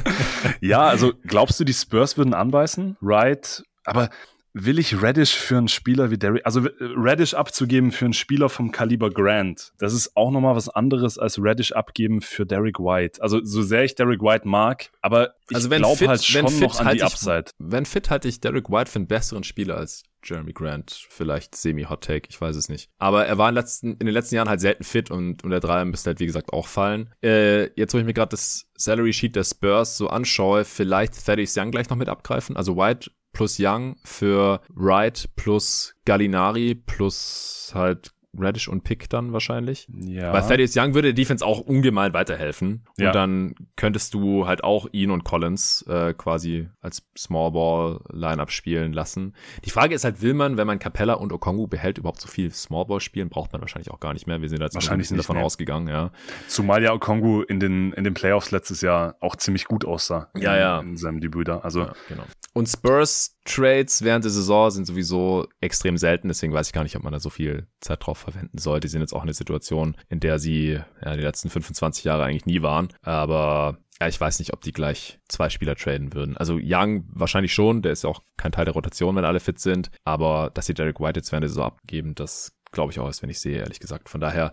ja, 0.60 0.82
also 0.82 1.12
glaubst 1.24 1.60
du, 1.60 1.64
die 1.64 1.74
Spurs 1.74 2.18
würden 2.18 2.34
anbeißen? 2.34 2.96
Wright, 3.00 3.62
aber 3.84 4.10
will 4.58 4.78
ich 4.78 5.02
Reddish 5.02 5.34
für 5.34 5.58
einen 5.58 5.68
Spieler 5.68 6.10
wie 6.10 6.16
Derrick, 6.16 6.40
also 6.46 6.66
Reddish 6.80 7.34
abzugeben 7.34 7.92
für 7.92 8.06
einen 8.06 8.14
Spieler 8.14 8.48
vom 8.48 8.72
Kaliber 8.72 9.10
Grant, 9.10 9.72
das 9.78 9.92
ist 9.92 10.16
auch 10.16 10.30
nochmal 10.30 10.56
was 10.56 10.70
anderes 10.70 11.18
als 11.18 11.38
Reddish 11.38 11.72
abgeben 11.72 12.22
für 12.22 12.46
Derrick 12.46 12.78
White. 12.78 13.22
Also 13.22 13.44
so 13.44 13.60
sehr 13.60 13.84
ich 13.84 13.94
Derrick 13.94 14.22
White 14.22 14.48
mag, 14.48 14.90
aber 15.02 15.34
ich 15.50 15.56
also 15.56 15.68
glaube 15.68 16.08
halt 16.08 16.24
schon 16.24 16.48
fit, 16.48 16.60
noch 16.62 16.80
an 16.80 16.96
die 16.96 17.02
Upside. 17.02 17.44
Ich, 17.48 17.52
wenn 17.58 17.84
fit 17.84 18.08
halte 18.08 18.28
ich 18.28 18.40
Derrick 18.40 18.70
White 18.70 18.90
für 18.90 18.96
einen 18.96 19.08
besseren 19.08 19.44
Spieler 19.44 19.76
als 19.76 20.04
Jeremy 20.24 20.52
Grant, 20.52 21.06
vielleicht 21.08 21.54
semi-hot 21.54 22.02
take, 22.02 22.28
ich 22.30 22.40
weiß 22.40 22.56
es 22.56 22.68
nicht. 22.68 22.88
Aber 22.98 23.26
er 23.26 23.38
war 23.38 23.50
in, 23.50 23.54
letzten, 23.54 23.92
in 23.92 24.06
den 24.06 24.14
letzten 24.14 24.36
Jahren 24.36 24.48
halt 24.48 24.60
selten 24.60 24.84
fit 24.84 25.10
und, 25.10 25.44
und 25.44 25.50
der 25.50 25.60
Dreier 25.60 25.84
müsste 25.84 26.10
halt, 26.10 26.20
wie 26.20 26.26
gesagt, 26.26 26.52
auch 26.52 26.66
fallen. 26.66 27.12
Äh, 27.22 27.70
jetzt, 27.78 27.94
wo 27.94 27.98
ich 27.98 28.04
mir 28.04 28.14
gerade 28.14 28.30
das 28.30 28.66
Salary 28.76 29.12
Sheet 29.12 29.36
der 29.36 29.44
Spurs 29.44 29.96
so 29.96 30.08
anschaue, 30.08 30.64
vielleicht 30.64 31.24
Thaddeus 31.24 31.56
Young 31.56 31.70
gleich 31.70 31.88
noch 31.90 31.96
mit 31.96 32.08
abgreifen. 32.08 32.56
Also 32.56 32.76
White 32.76 33.10
plus 33.36 33.58
Young 33.60 33.96
für 34.02 34.62
Wright 34.74 35.28
plus 35.36 35.94
Gallinari 36.06 36.74
plus 36.74 37.70
halt 37.74 38.12
Radish 38.38 38.68
und 38.68 38.84
Pick 38.84 39.08
dann 39.08 39.32
wahrscheinlich. 39.32 39.88
Ja. 39.88 40.32
Weil 40.32 40.42
Thaddeus 40.42 40.76
Young 40.76 40.94
würde 40.94 41.12
der 41.12 41.14
Defense 41.14 41.44
auch 41.44 41.60
ungemein 41.60 42.12
weiterhelfen. 42.12 42.84
Ja. 42.98 43.08
Und 43.08 43.14
dann 43.14 43.54
könntest 43.76 44.14
du 44.14 44.46
halt 44.46 44.64
auch 44.64 44.86
ihn 44.92 45.10
und 45.10 45.24
Collins 45.24 45.82
äh, 45.88 46.14
quasi 46.14 46.68
als 46.80 47.02
Small 47.16 47.52
Ball 47.52 48.00
Lineup 48.10 48.50
spielen 48.50 48.92
lassen. 48.92 49.34
Die 49.64 49.70
Frage 49.70 49.94
ist 49.94 50.04
halt, 50.04 50.22
will 50.22 50.34
man, 50.34 50.56
wenn 50.56 50.66
man 50.66 50.78
Capella 50.78 51.14
und 51.14 51.32
Okongu 51.32 51.66
behält, 51.66 51.98
überhaupt 51.98 52.20
so 52.20 52.28
viel 52.28 52.52
Small 52.52 52.86
Ball 52.86 53.00
spielen? 53.00 53.28
Braucht 53.28 53.52
man 53.52 53.60
wahrscheinlich 53.60 53.90
auch 53.90 54.00
gar 54.00 54.12
nicht 54.12 54.26
mehr. 54.26 54.40
Wir 54.42 54.48
sind 54.48 54.60
jetzt 54.60 54.74
wahrscheinlich 54.74 55.10
ein 55.10 55.16
davon 55.16 55.36
mehr. 55.36 55.44
ausgegangen, 55.44 55.88
ja. 55.88 56.10
Zumal 56.48 56.82
ja 56.82 56.92
Okongu 56.92 57.42
in 57.42 57.60
den, 57.60 57.92
in 57.92 58.04
den 58.04 58.14
Playoffs 58.14 58.50
letztes 58.50 58.80
Jahr 58.80 59.16
auch 59.20 59.36
ziemlich 59.36 59.66
gut 59.66 59.84
aussah. 59.84 60.30
Ja, 60.36 60.54
in, 60.54 60.60
ja. 60.60 60.80
In 60.80 60.96
seinem 60.96 61.20
Debüt 61.20 61.48
da. 61.48 61.58
Also. 61.58 61.80
Ja, 61.80 61.92
genau. 62.08 62.24
Und 62.52 62.68
Spurs 62.68 63.35
Trades 63.46 64.02
während 64.02 64.24
der 64.24 64.32
Saison 64.32 64.70
sind 64.70 64.86
sowieso 64.86 65.46
extrem 65.60 65.96
selten, 65.96 66.28
deswegen 66.28 66.52
weiß 66.52 66.68
ich 66.68 66.72
gar 66.72 66.82
nicht, 66.82 66.96
ob 66.96 67.02
man 67.02 67.12
da 67.12 67.20
so 67.20 67.30
viel 67.30 67.66
Zeit 67.80 68.04
drauf 68.04 68.18
verwenden 68.18 68.58
sollte. 68.58 68.86
Die 68.86 68.90
sind 68.90 69.00
jetzt 69.00 69.14
auch 69.14 69.22
in 69.22 69.28
der 69.28 69.34
Situation, 69.34 69.96
in 70.08 70.20
der 70.20 70.38
sie 70.38 70.80
ja, 71.04 71.16
die 71.16 71.22
letzten 71.22 71.50
25 71.50 72.04
Jahre 72.04 72.24
eigentlich 72.24 72.46
nie 72.46 72.62
waren. 72.62 72.88
Aber 73.02 73.78
ja, 74.00 74.08
ich 74.08 74.20
weiß 74.20 74.38
nicht, 74.40 74.52
ob 74.52 74.60
die 74.60 74.72
gleich 74.72 75.18
zwei 75.28 75.48
Spieler 75.48 75.74
traden 75.74 76.12
würden. 76.12 76.36
Also 76.36 76.58
Young 76.62 77.04
wahrscheinlich 77.08 77.54
schon, 77.54 77.82
der 77.82 77.92
ist 77.92 78.04
ja 78.04 78.10
auch 78.10 78.22
kein 78.36 78.52
Teil 78.52 78.66
der 78.66 78.74
Rotation, 78.74 79.16
wenn 79.16 79.24
alle 79.24 79.40
fit 79.40 79.58
sind. 79.58 79.90
Aber 80.04 80.50
dass 80.52 80.66
sie 80.66 80.74
Derek 80.74 81.00
White 81.00 81.20
jetzt 81.20 81.32
während 81.32 81.44
der 81.44 81.48
Saison 81.48 81.64
abgeben, 81.64 82.14
das 82.14 82.52
glaube 82.76 82.92
ich 82.92 83.00
auch 83.00 83.06
erst, 83.06 83.22
wenn 83.22 83.30
ich 83.30 83.40
sehe, 83.40 83.58
ehrlich 83.58 83.80
gesagt. 83.80 84.08
Von 84.08 84.20
daher 84.20 84.52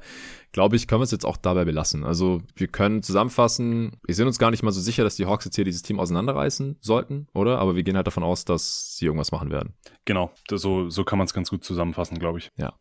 glaube 0.53 0.75
ich, 0.77 0.87
können 0.87 1.01
wir 1.01 1.03
es 1.03 1.11
jetzt 1.11 1.25
auch 1.25 1.37
dabei 1.37 1.65
belassen. 1.65 2.05
Also 2.05 2.41
wir 2.55 2.67
können 2.67 3.03
zusammenfassen, 3.03 3.97
wir 4.05 4.15
sind 4.15 4.27
uns 4.27 4.39
gar 4.39 4.49
nicht 4.49 4.63
mal 4.63 4.71
so 4.71 4.79
sicher, 4.79 5.03
dass 5.03 5.17
die 5.17 5.25
Hawks 5.25 5.45
jetzt 5.45 5.55
hier 5.55 5.65
dieses 5.65 5.81
Team 5.81 5.99
auseinanderreißen 5.99 6.77
sollten, 6.79 7.27
oder? 7.33 7.59
Aber 7.59 7.75
wir 7.75 7.83
gehen 7.83 7.97
halt 7.97 8.07
davon 8.07 8.23
aus, 8.23 8.45
dass 8.45 8.95
sie 8.97 9.05
irgendwas 9.05 9.31
machen 9.31 9.51
werden. 9.51 9.73
Genau, 10.05 10.31
so, 10.49 10.89
so 10.89 11.03
kann 11.03 11.17
man 11.17 11.25
es 11.25 11.33
ganz 11.33 11.49
gut 11.49 11.63
zusammenfassen, 11.63 12.17
glaube 12.17 12.39
ich. 12.39 12.51
Ja. 12.55 12.73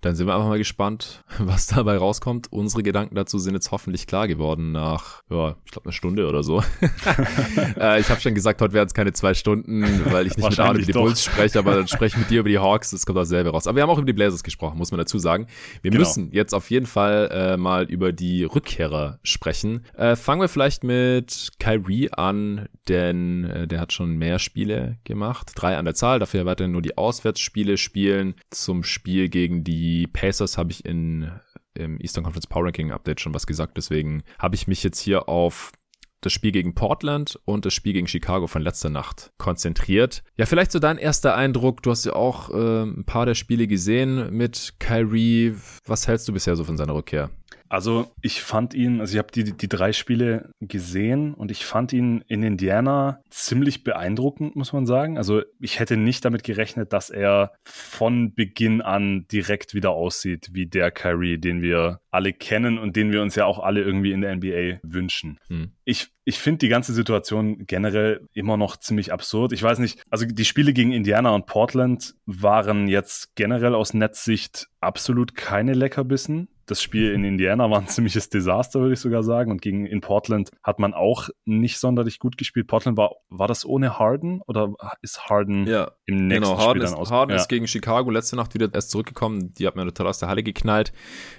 Dann 0.00 0.14
sind 0.14 0.26
wir 0.26 0.34
einfach 0.34 0.48
mal 0.48 0.58
gespannt, 0.58 1.24
was 1.38 1.66
dabei 1.66 1.96
rauskommt. 1.98 2.50
Unsere 2.50 2.82
Gedanken 2.82 3.14
dazu 3.14 3.38
sind 3.38 3.54
jetzt 3.54 3.70
hoffentlich 3.70 4.06
klar 4.06 4.28
geworden 4.28 4.72
nach, 4.72 5.22
ja, 5.28 5.56
ich 5.64 5.72
glaube, 5.72 5.86
einer 5.86 5.92
Stunde 5.92 6.26
oder 6.28 6.42
so. 6.42 6.62
äh, 7.78 8.00
ich 8.00 8.08
habe 8.08 8.20
schon 8.20 8.34
gesagt, 8.34 8.62
heute 8.62 8.72
werden 8.72 8.86
es 8.86 8.94
keine 8.94 9.12
zwei 9.12 9.34
Stunden, 9.34 9.82
weil 10.10 10.26
ich 10.26 10.36
nicht 10.36 10.48
mit 10.48 10.58
Arne 10.58 10.78
über 10.78 10.86
die 10.86 10.92
Bulls 10.92 11.24
spreche, 11.24 11.58
aber 11.58 11.74
dann 11.74 11.88
spreche 11.88 12.16
ich 12.16 12.18
mit 12.18 12.30
dir 12.30 12.40
über 12.40 12.48
die 12.48 12.58
Hawks, 12.58 12.90
das 12.90 13.04
kommt 13.04 13.18
auch 13.18 13.24
selber 13.24 13.50
raus. 13.50 13.66
Aber 13.66 13.76
wir 13.76 13.82
haben 13.82 13.90
auch 13.90 13.98
über 13.98 14.06
die 14.06 14.12
Blazers 14.12 14.42
gesprochen, 14.42 14.78
muss 14.78 14.90
man 14.90 14.98
dazu 14.98 15.18
sagen. 15.18 15.46
Wir 15.82 15.90
genau. 15.90 16.00
müssen 16.00 16.30
jetzt 16.32 16.54
auf 16.54 16.70
jeden 16.70 16.86
Fall 16.86 17.28
äh, 17.32 17.56
mal 17.56 17.84
über 17.84 18.12
die 18.12 18.44
Rückkehrer 18.44 19.18
sprechen. 19.22 19.84
Äh, 19.96 20.16
fangen 20.16 20.40
wir 20.40 20.48
vielleicht 20.48 20.84
mit 20.84 21.50
Kyrie 21.58 22.10
an, 22.12 22.68
denn 22.88 23.44
äh, 23.44 23.66
der 23.66 23.80
hat 23.80 23.92
schon 23.92 24.16
mehr 24.16 24.38
Spiele 24.38 24.98
gemacht. 25.04 25.52
Drei 25.54 25.76
an 25.76 25.84
der 25.84 25.94
Zahl, 25.94 26.18
dafür 26.18 26.46
weiterhin 26.46 26.72
nur 26.72 26.82
die 26.82 26.96
Auswärtsspiele 26.96 27.76
spielen. 27.76 28.34
Zum 28.50 28.82
Spiel 28.82 29.28
gegen 29.28 29.49
die 29.64 30.06
Pacers 30.06 30.56
habe 30.56 30.70
ich 30.70 30.84
in 30.84 31.30
im 31.74 32.00
Eastern 32.00 32.24
Conference 32.24 32.46
Power 32.46 32.64
Ranking 32.64 32.90
Update 32.92 33.20
schon 33.20 33.34
was 33.34 33.46
gesagt, 33.46 33.76
deswegen 33.76 34.22
habe 34.38 34.56
ich 34.56 34.66
mich 34.66 34.82
jetzt 34.82 34.98
hier 34.98 35.28
auf 35.28 35.72
das 36.20 36.32
Spiel 36.32 36.52
gegen 36.52 36.74
Portland 36.74 37.38
und 37.44 37.64
das 37.64 37.72
Spiel 37.72 37.94
gegen 37.94 38.06
Chicago 38.06 38.46
von 38.46 38.62
letzter 38.62 38.90
Nacht 38.90 39.32
konzentriert. 39.38 40.22
Ja, 40.36 40.46
vielleicht 40.46 40.72
so 40.72 40.78
dein 40.78 40.98
erster 40.98 41.34
Eindruck. 41.34 41.82
Du 41.82 41.90
hast 41.90 42.04
ja 42.04 42.12
auch 42.12 42.50
äh, 42.50 42.82
ein 42.82 43.04
paar 43.04 43.24
der 43.24 43.34
Spiele 43.34 43.66
gesehen 43.66 44.30
mit 44.36 44.74
Kyrie. 44.78 45.54
Was 45.86 46.08
hältst 46.08 46.28
du 46.28 46.32
bisher 46.32 46.56
so 46.56 46.64
von 46.64 46.76
seiner 46.76 46.94
Rückkehr? 46.94 47.30
Also 47.70 48.10
ich 48.20 48.42
fand 48.42 48.74
ihn, 48.74 49.00
also 49.00 49.12
ich 49.12 49.18
habe 49.18 49.30
die, 49.32 49.56
die 49.56 49.68
drei 49.68 49.92
Spiele 49.92 50.50
gesehen 50.60 51.34
und 51.34 51.52
ich 51.52 51.64
fand 51.64 51.92
ihn 51.92 52.24
in 52.26 52.42
Indiana 52.42 53.20
ziemlich 53.30 53.84
beeindruckend, 53.84 54.56
muss 54.56 54.72
man 54.72 54.86
sagen. 54.86 55.16
Also 55.16 55.42
ich 55.60 55.78
hätte 55.78 55.96
nicht 55.96 56.24
damit 56.24 56.42
gerechnet, 56.42 56.92
dass 56.92 57.10
er 57.10 57.52
von 57.62 58.34
Beginn 58.34 58.82
an 58.82 59.26
direkt 59.30 59.72
wieder 59.72 59.90
aussieht 59.90 60.50
wie 60.52 60.66
der 60.66 60.90
Kyrie, 60.90 61.38
den 61.38 61.62
wir 61.62 62.00
alle 62.10 62.32
kennen 62.32 62.76
und 62.76 62.96
den 62.96 63.12
wir 63.12 63.22
uns 63.22 63.36
ja 63.36 63.46
auch 63.46 63.60
alle 63.60 63.82
irgendwie 63.82 64.10
in 64.10 64.22
der 64.22 64.34
NBA 64.34 64.80
wünschen. 64.82 65.38
Hm. 65.46 65.70
Ich, 65.84 66.08
ich 66.24 66.40
finde 66.40 66.58
die 66.58 66.68
ganze 66.68 66.92
Situation 66.92 67.66
generell 67.66 68.26
immer 68.32 68.56
noch 68.56 68.78
ziemlich 68.78 69.12
absurd. 69.12 69.52
Ich 69.52 69.62
weiß 69.62 69.78
nicht, 69.78 70.02
also 70.10 70.26
die 70.26 70.44
Spiele 70.44 70.72
gegen 70.72 70.90
Indiana 70.90 71.30
und 71.30 71.46
Portland 71.46 72.16
waren 72.26 72.88
jetzt 72.88 73.36
generell 73.36 73.76
aus 73.76 73.94
Netzsicht 73.94 74.66
absolut 74.80 75.36
keine 75.36 75.74
Leckerbissen 75.74 76.48
das 76.70 76.82
Spiel 76.82 77.12
in 77.12 77.24
Indiana 77.24 77.70
war 77.70 77.80
ein 77.80 77.88
ziemliches 77.88 78.28
Desaster, 78.28 78.80
würde 78.80 78.94
ich 78.94 79.00
sogar 79.00 79.22
sagen. 79.22 79.50
Und 79.50 79.62
gegen 79.62 79.86
in 79.86 80.00
Portland 80.00 80.50
hat 80.62 80.78
man 80.78 80.94
auch 80.94 81.28
nicht 81.44 81.78
sonderlich 81.78 82.18
gut 82.18 82.36
gespielt. 82.36 82.66
Portland 82.66 82.96
war, 82.96 83.16
war 83.28 83.48
das 83.48 83.64
ohne 83.64 83.98
Harden 83.98 84.40
oder 84.46 84.72
ist 85.02 85.28
Harden 85.28 85.66
ja, 85.66 85.90
im 86.06 86.26
nächsten 86.26 86.44
genau, 86.44 86.58
Harden 86.58 86.82
Spiel 86.82 86.90
dann 86.90 87.00
aus? 87.00 87.10
Harden 87.10 87.30
ja. 87.32 87.36
ist 87.36 87.48
gegen 87.48 87.66
Chicago 87.66 88.10
letzte 88.10 88.36
Nacht 88.36 88.54
wieder 88.54 88.68
erst 88.72 88.90
zurückgekommen. 88.90 89.52
Die 89.54 89.66
hat 89.66 89.76
man 89.76 89.86
total 89.88 90.08
aus 90.08 90.18
der 90.18 90.28
Halle 90.28 90.42
geknallt. 90.42 90.92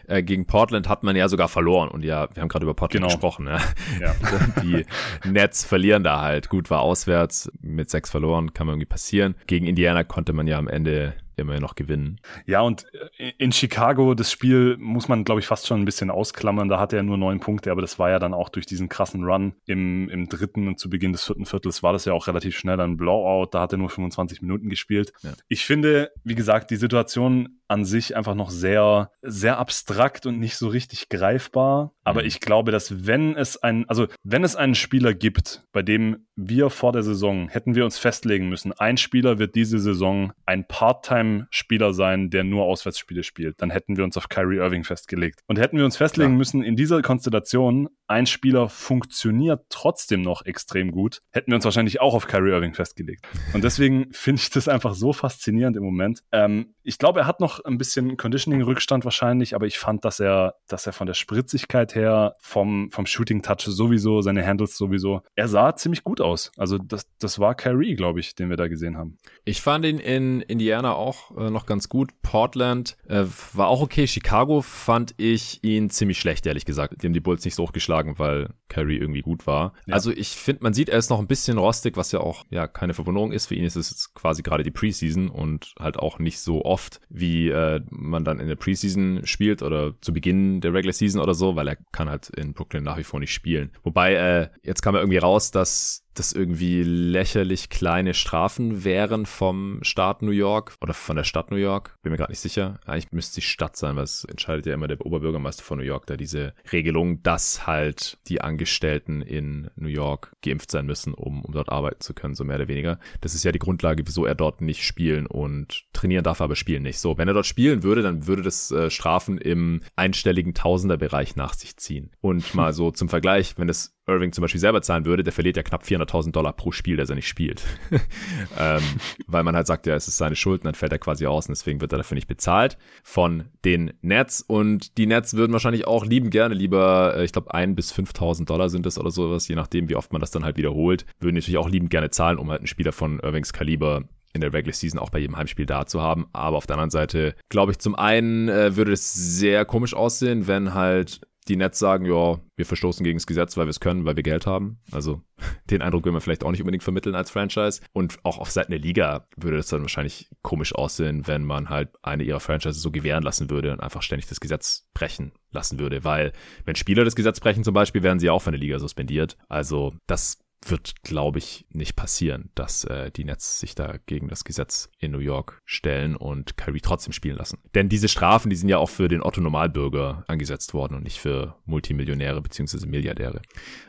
Äh, 0.07 0.23
gegen 0.23 0.45
Portland 0.45 0.89
hat 0.89 1.03
man 1.03 1.15
ja 1.15 1.29
sogar 1.29 1.47
verloren. 1.47 1.89
Und 1.89 2.03
ja, 2.03 2.27
wir 2.33 2.41
haben 2.41 2.49
gerade 2.49 2.65
über 2.65 2.73
Portland 2.73 3.03
genau. 3.05 3.13
gesprochen. 3.13 3.47
Ja. 3.47 3.59
ja. 3.99 4.15
die 4.63 4.85
Nets 5.29 5.63
verlieren 5.63 6.03
da 6.03 6.21
halt. 6.21 6.49
Gut, 6.49 6.69
war 6.69 6.81
auswärts 6.81 7.51
mit 7.61 7.89
sechs 7.89 8.09
verloren, 8.09 8.53
kann 8.53 8.67
man 8.67 8.75
irgendwie 8.75 8.89
passieren. 8.89 9.35
Gegen 9.47 9.65
Indiana 9.65 10.03
konnte 10.03 10.33
man 10.33 10.47
ja 10.47 10.57
am 10.57 10.67
Ende 10.67 11.13
immer 11.41 11.59
noch 11.59 11.75
gewinnen. 11.75 12.19
Ja, 12.45 12.61
und 12.61 12.85
äh, 13.17 13.31
in 13.37 13.51
Chicago, 13.51 14.13
das 14.13 14.31
Spiel 14.31 14.77
muss 14.77 15.07
man, 15.07 15.23
glaube 15.23 15.41
ich, 15.41 15.47
fast 15.47 15.67
schon 15.67 15.81
ein 15.81 15.85
bisschen 15.85 16.09
ausklammern. 16.09 16.69
Da 16.69 16.79
hatte 16.79 16.97
er 16.97 17.03
nur 17.03 17.17
neun 17.17 17.39
Punkte, 17.39 17.71
aber 17.71 17.81
das 17.81 17.99
war 17.99 18.09
ja 18.09 18.19
dann 18.19 18.33
auch 18.33 18.49
durch 18.49 18.65
diesen 18.65 18.89
krassen 18.89 19.23
Run 19.23 19.53
im, 19.65 20.09
im 20.09 20.29
dritten 20.29 20.67
und 20.67 20.79
zu 20.79 20.89
Beginn 20.89 21.11
des 21.11 21.23
vierten 21.23 21.45
Viertels 21.45 21.83
war 21.83 21.93
das 21.93 22.05
ja 22.05 22.13
auch 22.13 22.27
relativ 22.27 22.57
schnell 22.57 22.79
ein 22.79 22.97
Blowout. 22.97 23.49
Da 23.51 23.61
hat 23.61 23.71
er 23.73 23.77
nur 23.77 23.89
25 23.89 24.41
Minuten 24.41 24.69
gespielt. 24.69 25.13
Ja. 25.21 25.31
Ich 25.47 25.65
finde, 25.65 26.11
wie 26.23 26.35
gesagt, 26.35 26.71
die 26.71 26.75
Situation 26.75 27.59
an 27.67 27.85
sich 27.85 28.17
einfach 28.17 28.35
noch 28.35 28.49
sehr, 28.49 29.11
sehr 29.21 29.57
abstrakt 29.57 30.25
und 30.25 30.39
nicht 30.39 30.57
so 30.57 30.67
richtig 30.67 31.07
greifbar. 31.07 31.93
Aber 32.03 32.21
mhm. 32.21 32.27
ich 32.27 32.39
glaube, 32.39 32.71
dass 32.71 33.05
wenn 33.05 33.35
es 33.35 33.61
ein, 33.61 33.87
also 33.87 34.07
wenn 34.23 34.43
es 34.43 34.55
einen 34.55 34.75
Spieler 34.75 35.13
gibt, 35.13 35.63
bei 35.71 35.81
dem 35.81 36.27
wir 36.35 36.69
vor 36.69 36.91
der 36.91 37.03
Saison 37.03 37.49
hätten 37.49 37.75
wir 37.75 37.85
uns 37.85 37.97
festlegen 37.97 38.49
müssen, 38.49 38.73
ein 38.73 38.97
Spieler 38.97 39.37
wird 39.37 39.55
diese 39.55 39.79
Saison 39.79 40.33
ein 40.45 40.67
Part-Time-Spieler 40.67 41.93
sein, 41.93 42.29
der 42.29 42.43
nur 42.43 42.65
Auswärtsspiele 42.65 43.23
spielt, 43.23 43.61
dann 43.61 43.69
hätten 43.69 43.97
wir 43.97 44.03
uns 44.03 44.17
auf 44.17 44.29
Kyrie 44.29 44.57
Irving 44.57 44.83
festgelegt. 44.83 45.41
Und 45.47 45.59
hätten 45.59 45.77
wir 45.77 45.85
uns 45.85 45.97
festlegen 45.97 46.31
Klar. 46.31 46.37
müssen, 46.37 46.63
in 46.63 46.75
dieser 46.75 47.01
Konstellation 47.01 47.89
ein 48.07 48.25
Spieler 48.25 48.67
funktioniert 48.67 49.61
trotzdem 49.69 50.21
noch 50.21 50.45
extrem 50.45 50.91
gut, 50.91 51.19
hätten 51.31 51.51
wir 51.51 51.55
uns 51.55 51.65
wahrscheinlich 51.65 52.01
auch 52.01 52.13
auf 52.13 52.27
Kyrie 52.27 52.51
Irving 52.51 52.73
festgelegt. 52.73 53.27
Und 53.53 53.63
deswegen 53.63 54.07
finde 54.11 54.41
ich 54.41 54.49
das 54.49 54.67
einfach 54.67 54.95
so 54.95 55.13
faszinierend 55.13 55.77
im 55.77 55.83
Moment. 55.83 56.23
Ähm, 56.31 56.73
ich 56.83 56.97
glaube, 56.97 57.21
er 57.21 57.27
hat 57.27 57.39
noch 57.39 57.63
ein 57.63 57.77
bisschen 57.77 58.17
Conditioning-Rückstand 58.17 59.05
wahrscheinlich, 59.05 59.55
aber 59.55 59.65
ich 59.65 59.77
fand, 59.77 60.05
dass 60.05 60.19
er, 60.19 60.55
dass 60.67 60.87
er 60.87 60.93
von 60.93 61.07
der 61.07 61.13
Spritzigkeit 61.13 61.95
her, 61.95 62.35
vom, 62.39 62.89
vom 62.91 63.05
Shooting-Touch 63.05 63.65
sowieso, 63.65 64.21
seine 64.21 64.45
Handles 64.45 64.77
sowieso, 64.77 65.21
er 65.35 65.47
sah 65.47 65.75
ziemlich 65.75 66.03
gut 66.03 66.21
aus. 66.21 66.51
Also 66.57 66.77
das, 66.77 67.07
das 67.19 67.39
war 67.39 67.55
Kyrie, 67.55 67.95
glaube 67.95 68.19
ich, 68.19 68.35
den 68.35 68.49
wir 68.49 68.57
da 68.57 68.67
gesehen 68.67 68.97
haben. 68.97 69.17
Ich 69.45 69.61
fand 69.61 69.85
ihn 69.85 69.99
in 69.99 70.41
Indiana 70.41 70.93
auch 70.93 71.35
äh, 71.37 71.49
noch 71.49 71.65
ganz 71.65 71.89
gut. 71.89 72.11
Portland 72.21 72.97
äh, 73.07 73.25
war 73.53 73.67
auch 73.67 73.81
okay. 73.81 74.07
Chicago 74.07 74.61
fand 74.61 75.13
ich 75.17 75.63
ihn 75.63 75.89
ziemlich 75.89 76.19
schlecht, 76.19 76.45
ehrlich 76.45 76.65
gesagt. 76.65 77.01
Die 77.01 77.07
haben 77.07 77.13
die 77.13 77.19
Bulls 77.19 77.45
nicht 77.45 77.55
so 77.55 77.63
hochgeschlagen, 77.63 78.19
weil 78.19 78.49
Kyrie 78.69 78.97
irgendwie 78.97 79.21
gut 79.21 79.45
war. 79.45 79.73
Ja. 79.85 79.95
Also 79.95 80.11
ich 80.11 80.29
finde, 80.29 80.63
man 80.63 80.73
sieht, 80.73 80.89
er 80.89 80.97
ist 80.97 81.09
noch 81.09 81.19
ein 81.19 81.27
bisschen 81.27 81.57
rostig, 81.57 81.97
was 81.97 82.11
ja 82.11 82.19
auch 82.19 82.45
ja 82.49 82.67
keine 82.67 82.93
Verwunderung 82.93 83.31
ist. 83.31 83.47
Für 83.47 83.55
ihn 83.55 83.65
ist 83.65 83.75
es 83.75 84.13
quasi 84.13 84.41
gerade 84.41 84.63
die 84.63 84.71
Preseason 84.71 85.29
und 85.29 85.73
halt 85.79 85.97
auch 85.97 86.19
nicht 86.19 86.39
so 86.39 86.63
oft, 86.63 86.70
wie 87.09 87.49
äh, 87.49 87.81
man 87.89 88.23
dann 88.23 88.39
in 88.39 88.47
der 88.47 88.55
Preseason 88.55 89.21
spielt 89.25 89.61
oder 89.61 89.93
zu 90.01 90.13
Beginn 90.13 90.61
der 90.61 90.73
Regular 90.73 90.93
Season 90.93 91.21
oder 91.21 91.33
so, 91.33 91.55
weil 91.55 91.67
er 91.67 91.77
kann 91.91 92.09
halt 92.09 92.29
in 92.29 92.53
Brooklyn 92.53 92.83
nach 92.83 92.97
wie 92.97 93.03
vor 93.03 93.19
nicht 93.19 93.33
spielen. 93.33 93.71
Wobei, 93.83 94.13
äh, 94.13 94.49
jetzt 94.63 94.81
kam 94.81 94.95
er 94.95 95.01
irgendwie 95.01 95.17
raus, 95.17 95.51
dass 95.51 96.05
das 96.13 96.33
irgendwie 96.33 96.83
lächerlich 96.83 97.69
kleine 97.69 98.13
Strafen 98.13 98.83
wären 98.83 99.25
vom 99.25 99.79
Staat 99.81 100.21
New 100.21 100.31
York 100.31 100.75
oder 100.81 100.93
von 100.93 101.15
der 101.15 101.23
Stadt 101.23 101.51
New 101.51 101.57
York. 101.57 101.97
Bin 102.01 102.11
mir 102.11 102.17
gerade 102.17 102.31
nicht 102.31 102.39
sicher. 102.39 102.79
Eigentlich 102.85 103.11
müsste 103.11 103.35
die 103.35 103.45
Stadt 103.45 103.77
sein, 103.77 103.95
weil 103.95 104.03
es 104.03 104.25
entscheidet 104.25 104.65
ja 104.65 104.73
immer 104.73 104.87
der 104.87 105.05
Oberbürgermeister 105.05 105.63
von 105.63 105.77
New 105.77 105.85
York, 105.85 106.05
da 106.07 106.17
diese 106.17 106.53
Regelung, 106.71 107.23
dass 107.23 107.65
halt 107.65 108.17
die 108.27 108.41
Angestellten 108.41 109.21
in 109.21 109.69
New 109.75 109.87
York 109.87 110.33
geimpft 110.41 110.71
sein 110.71 110.85
müssen, 110.85 111.13
um, 111.13 111.43
um 111.43 111.53
dort 111.53 111.69
arbeiten 111.69 112.01
zu 112.01 112.13
können, 112.13 112.35
so 112.35 112.43
mehr 112.43 112.57
oder 112.57 112.67
weniger. 112.67 112.99
Das 113.21 113.33
ist 113.33 113.43
ja 113.43 113.51
die 113.51 113.59
Grundlage, 113.59 114.03
wieso 114.05 114.25
er 114.25 114.35
dort 114.35 114.61
nicht 114.61 114.83
spielen 114.83 115.25
und 115.27 115.85
trainieren 115.93 116.23
darf, 116.23 116.41
aber 116.41 116.55
spielen 116.55 116.83
nicht. 116.83 116.99
So, 116.99 117.17
wenn 117.17 117.27
er 117.27 117.33
dort 117.33 117.45
spielen 117.45 117.83
würde, 117.83 118.01
dann 118.01 118.27
würde 118.27 118.41
das 118.41 118.71
äh, 118.71 118.89
Strafen 118.89 119.37
im 119.37 119.81
einstelligen 119.95 120.53
Tausenderbereich 120.53 121.35
nach 121.35 121.53
sich 121.53 121.77
ziehen. 121.77 122.11
Und 122.19 122.53
mal 122.53 122.73
so 122.73 122.91
zum 122.91 123.09
Vergleich, 123.09 123.57
wenn 123.57 123.69
es 123.69 123.95
Irving 124.07 124.31
zum 124.31 124.41
Beispiel 124.41 124.59
selber 124.59 124.81
zahlen 124.81 125.05
würde, 125.05 125.23
der 125.23 125.33
verliert 125.33 125.57
ja 125.57 125.63
knapp 125.63 125.83
400.000 125.83 126.31
Dollar 126.31 126.53
pro 126.53 126.71
Spiel, 126.71 126.97
das 126.97 127.09
er 127.09 127.15
nicht 127.15 127.27
spielt. 127.27 127.63
ähm, 128.59 128.81
weil 129.27 129.43
man 129.43 129.55
halt 129.55 129.67
sagt, 129.67 129.85
ja, 129.85 129.95
es 129.95 130.07
ist 130.07 130.17
seine 130.17 130.35
Schuld 130.35 130.61
und 130.61 130.65
dann 130.65 130.75
fällt 130.75 130.91
er 130.91 130.99
quasi 130.99 131.27
aus 131.27 131.47
und 131.47 131.51
deswegen 131.51 131.81
wird 131.81 131.91
er 131.91 131.99
dafür 131.99 132.15
nicht 132.15 132.27
bezahlt 132.27 132.77
von 133.03 133.45
den 133.63 133.93
Nets 134.01 134.41
und 134.41 134.97
die 134.97 135.05
Nets 135.05 135.35
würden 135.35 135.53
wahrscheinlich 135.53 135.85
auch 135.85 136.05
lieben 136.05 136.29
gerne 136.29 136.55
lieber, 136.55 137.15
äh, 137.15 137.25
ich 137.25 137.31
glaube, 137.31 137.53
ein 137.53 137.75
bis 137.75 137.93
5.000 137.93 138.45
Dollar 138.45 138.69
sind 138.69 138.85
das 138.85 138.97
oder 138.97 139.11
sowas, 139.11 139.47
je 139.47 139.55
nachdem, 139.55 139.89
wie 139.89 139.95
oft 139.95 140.11
man 140.11 140.19
das 140.19 140.31
dann 140.31 140.43
halt 140.43 140.57
wiederholt, 140.57 141.05
würden 141.19 141.35
natürlich 141.35 141.57
auch 141.57 141.69
liebend 141.69 141.91
gerne 141.91 142.09
zahlen, 142.09 142.39
um 142.39 142.49
halt 142.49 142.61
einen 142.61 142.67
Spieler 142.67 142.91
von 142.91 143.19
Irvings 143.19 143.53
Kaliber 143.53 144.03
in 144.33 144.41
der 144.41 144.53
Regular 144.53 144.73
Season 144.73 144.99
auch 144.99 145.09
bei 145.09 145.19
jedem 145.19 145.37
Heimspiel 145.37 145.65
da 145.65 145.85
zu 145.85 146.01
haben. 146.01 146.27
Aber 146.33 146.57
auf 146.57 146.65
der 146.65 146.75
anderen 146.75 146.89
Seite, 146.89 147.35
glaube 147.49 147.73
ich, 147.73 147.79
zum 147.79 147.95
einen 147.95 148.49
äh, 148.49 148.75
würde 148.75 148.93
es 148.93 149.13
sehr 149.13 149.65
komisch 149.65 149.93
aussehen, 149.93 150.47
wenn 150.47 150.73
halt 150.73 151.21
die 151.47 151.55
Nets 151.55 151.79
sagen, 151.79 152.05
ja, 152.05 152.39
wir 152.55 152.65
verstoßen 152.65 153.03
gegen 153.03 153.17
das 153.17 153.25
Gesetz, 153.25 153.57
weil 153.57 153.65
wir 153.65 153.71
es 153.71 153.79
können, 153.79 154.05
weil 154.05 154.15
wir 154.15 154.23
Geld 154.23 154.45
haben. 154.45 154.79
Also 154.91 155.21
den 155.69 155.81
Eindruck 155.81 156.05
will 156.05 156.11
man 156.11 156.21
vielleicht 156.21 156.43
auch 156.43 156.51
nicht 156.51 156.61
unbedingt 156.61 156.83
vermitteln 156.83 157.15
als 157.15 157.31
Franchise. 157.31 157.81
Und 157.93 158.19
auch 158.23 158.37
auf 158.37 158.51
Seiten 158.51 158.71
der 158.71 158.79
Liga 158.79 159.27
würde 159.35 159.57
das 159.57 159.67
dann 159.67 159.81
wahrscheinlich 159.81 160.29
komisch 160.43 160.75
aussehen, 160.75 161.27
wenn 161.27 161.43
man 161.43 161.69
halt 161.69 161.89
eine 162.03 162.23
ihrer 162.23 162.39
Franchises 162.39 162.81
so 162.81 162.91
gewähren 162.91 163.23
lassen 163.23 163.49
würde 163.49 163.71
und 163.71 163.79
einfach 163.79 164.03
ständig 164.03 164.27
das 164.27 164.39
Gesetz 164.39 164.87
brechen 164.93 165.31
lassen 165.51 165.79
würde. 165.79 166.03
Weil 166.03 166.31
wenn 166.65 166.75
Spieler 166.75 167.03
das 167.03 167.15
Gesetz 167.15 167.39
brechen 167.39 167.63
zum 167.63 167.73
Beispiel, 167.73 168.03
werden 168.03 168.19
sie 168.19 168.29
auch 168.29 168.41
von 168.41 168.53
der 168.53 168.61
Liga 168.61 168.77
suspendiert. 168.79 169.37
Also 169.49 169.93
das 170.07 170.39
wird, 170.65 171.03
glaube 171.03 171.39
ich, 171.39 171.65
nicht 171.69 171.95
passieren, 171.95 172.51
dass 172.55 172.83
äh, 172.83 173.11
die 173.11 173.25
Nets 173.25 173.59
sich 173.59 173.75
da 173.75 173.95
gegen 174.05 174.27
das 174.27 174.43
Gesetz 174.43 174.89
in 174.99 175.11
New 175.11 175.19
York 175.19 175.59
stellen 175.65 176.15
und 176.15 176.57
Kyrie 176.57 176.81
trotzdem 176.81 177.13
spielen 177.13 177.37
lassen. 177.37 177.59
Denn 177.73 177.89
diese 177.89 178.07
Strafen, 178.07 178.49
die 178.49 178.55
sind 178.55 178.69
ja 178.69 178.77
auch 178.77 178.89
für 178.89 179.07
den 179.07 179.23
Otto-Normalbürger 179.23 180.23
angesetzt 180.27 180.73
worden 180.73 180.95
und 180.95 181.03
nicht 181.03 181.19
für 181.19 181.55
Multimillionäre 181.65 182.41
beziehungsweise 182.41 182.87
Milliardäre. 182.87 183.41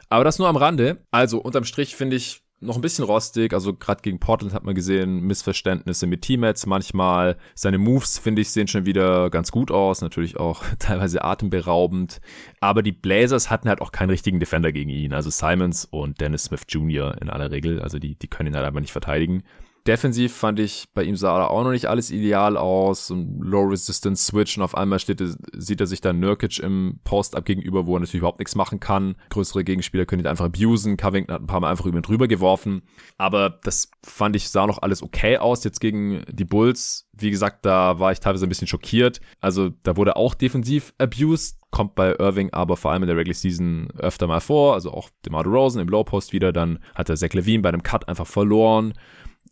Aber 0.08 0.24
das 0.24 0.38
nur 0.38 0.48
am 0.48 0.56
Rande. 0.56 1.04
Also 1.10 1.38
unterm 1.40 1.64
Strich 1.64 1.96
finde 1.96 2.16
ich 2.16 2.41
noch 2.62 2.76
ein 2.76 2.80
bisschen 2.80 3.04
rostig. 3.04 3.52
Also 3.52 3.74
gerade 3.74 4.02
gegen 4.02 4.18
Portland 4.18 4.54
hat 4.54 4.64
man 4.64 4.74
gesehen, 4.74 5.20
Missverständnisse 5.22 6.06
mit 6.06 6.22
Teammates 6.22 6.66
manchmal. 6.66 7.36
Seine 7.54 7.78
Moves, 7.78 8.18
finde 8.18 8.42
ich, 8.42 8.50
sehen 8.50 8.68
schon 8.68 8.86
wieder 8.86 9.30
ganz 9.30 9.50
gut 9.50 9.70
aus. 9.70 10.00
Natürlich 10.00 10.38
auch 10.38 10.64
teilweise 10.78 11.24
atemberaubend. 11.24 12.20
Aber 12.60 12.82
die 12.82 12.92
Blazers 12.92 13.50
hatten 13.50 13.68
halt 13.68 13.80
auch 13.80 13.92
keinen 13.92 14.10
richtigen 14.10 14.40
Defender 14.40 14.72
gegen 14.72 14.90
ihn. 14.90 15.12
Also 15.12 15.30
Simons 15.30 15.84
und 15.84 16.20
Dennis 16.20 16.44
Smith 16.44 16.62
Jr. 16.68 17.20
in 17.20 17.28
aller 17.28 17.50
Regel. 17.50 17.80
Also 17.80 17.98
die, 17.98 18.14
die 18.14 18.28
können 18.28 18.52
ihn 18.52 18.56
halt 18.56 18.66
einfach 18.66 18.80
nicht 18.80 18.92
verteidigen. 18.92 19.42
Defensiv 19.86 20.34
fand 20.34 20.60
ich, 20.60 20.88
bei 20.94 21.02
ihm 21.02 21.16
sah 21.16 21.46
auch 21.46 21.64
noch 21.64 21.70
nicht 21.70 21.86
alles 21.86 22.10
ideal 22.10 22.56
aus. 22.56 23.10
Ein 23.10 23.40
Low 23.40 23.62
Resistance 23.62 24.24
Switch 24.24 24.56
und 24.56 24.62
auf 24.62 24.76
einmal 24.76 24.98
steht, 24.98 25.22
sieht 25.52 25.80
er 25.80 25.86
sich 25.86 26.00
dann 26.00 26.20
Nurkic 26.20 26.58
im 26.58 27.00
Post-Up 27.04 27.44
gegenüber, 27.44 27.86
wo 27.86 27.96
er 27.96 28.00
natürlich 28.00 28.20
überhaupt 28.20 28.38
nichts 28.38 28.54
machen 28.54 28.80
kann. 28.80 29.16
Größere 29.30 29.64
Gegenspieler 29.64 30.06
können 30.06 30.22
ihn 30.22 30.28
einfach 30.28 30.46
abusen. 30.46 30.96
Covington 30.96 31.34
hat 31.34 31.42
ein 31.42 31.46
paar 31.46 31.60
Mal 31.60 31.70
einfach 31.70 31.86
über 31.86 31.98
ihn 31.98 32.02
drüber 32.02 32.28
geworfen. 32.28 32.82
Aber 33.18 33.58
das 33.62 33.90
fand 34.04 34.36
ich, 34.36 34.48
sah 34.48 34.66
noch 34.66 34.82
alles 34.82 35.02
okay 35.02 35.38
aus. 35.38 35.64
Jetzt 35.64 35.80
gegen 35.80 36.22
die 36.28 36.44
Bulls, 36.44 37.08
wie 37.12 37.30
gesagt, 37.30 37.66
da 37.66 37.98
war 37.98 38.12
ich 38.12 38.20
teilweise 38.20 38.46
ein 38.46 38.48
bisschen 38.48 38.68
schockiert. 38.68 39.20
Also 39.40 39.70
da 39.82 39.96
wurde 39.96 40.16
auch 40.16 40.34
defensiv 40.34 40.94
abused 40.98 41.58
kommt 41.72 41.94
bei 41.94 42.14
Irving 42.18 42.52
aber 42.52 42.76
vor 42.76 42.92
allem 42.92 43.02
in 43.02 43.06
der 43.08 43.16
Regular 43.16 43.34
Season 43.34 43.88
öfter 43.98 44.26
mal 44.26 44.40
vor, 44.40 44.74
also 44.74 44.92
auch 44.92 45.08
DeMar 45.24 45.44
Rosen 45.44 45.80
im 45.80 45.88
Low 45.88 46.04
Post 46.04 46.34
wieder, 46.34 46.52
dann 46.52 46.78
hat 46.94 47.08
er 47.08 47.16
Zach 47.16 47.32
Levine 47.32 47.62
bei 47.62 47.70
einem 47.70 47.82
Cut 47.82 48.08
einfach 48.08 48.26
verloren. 48.26 48.92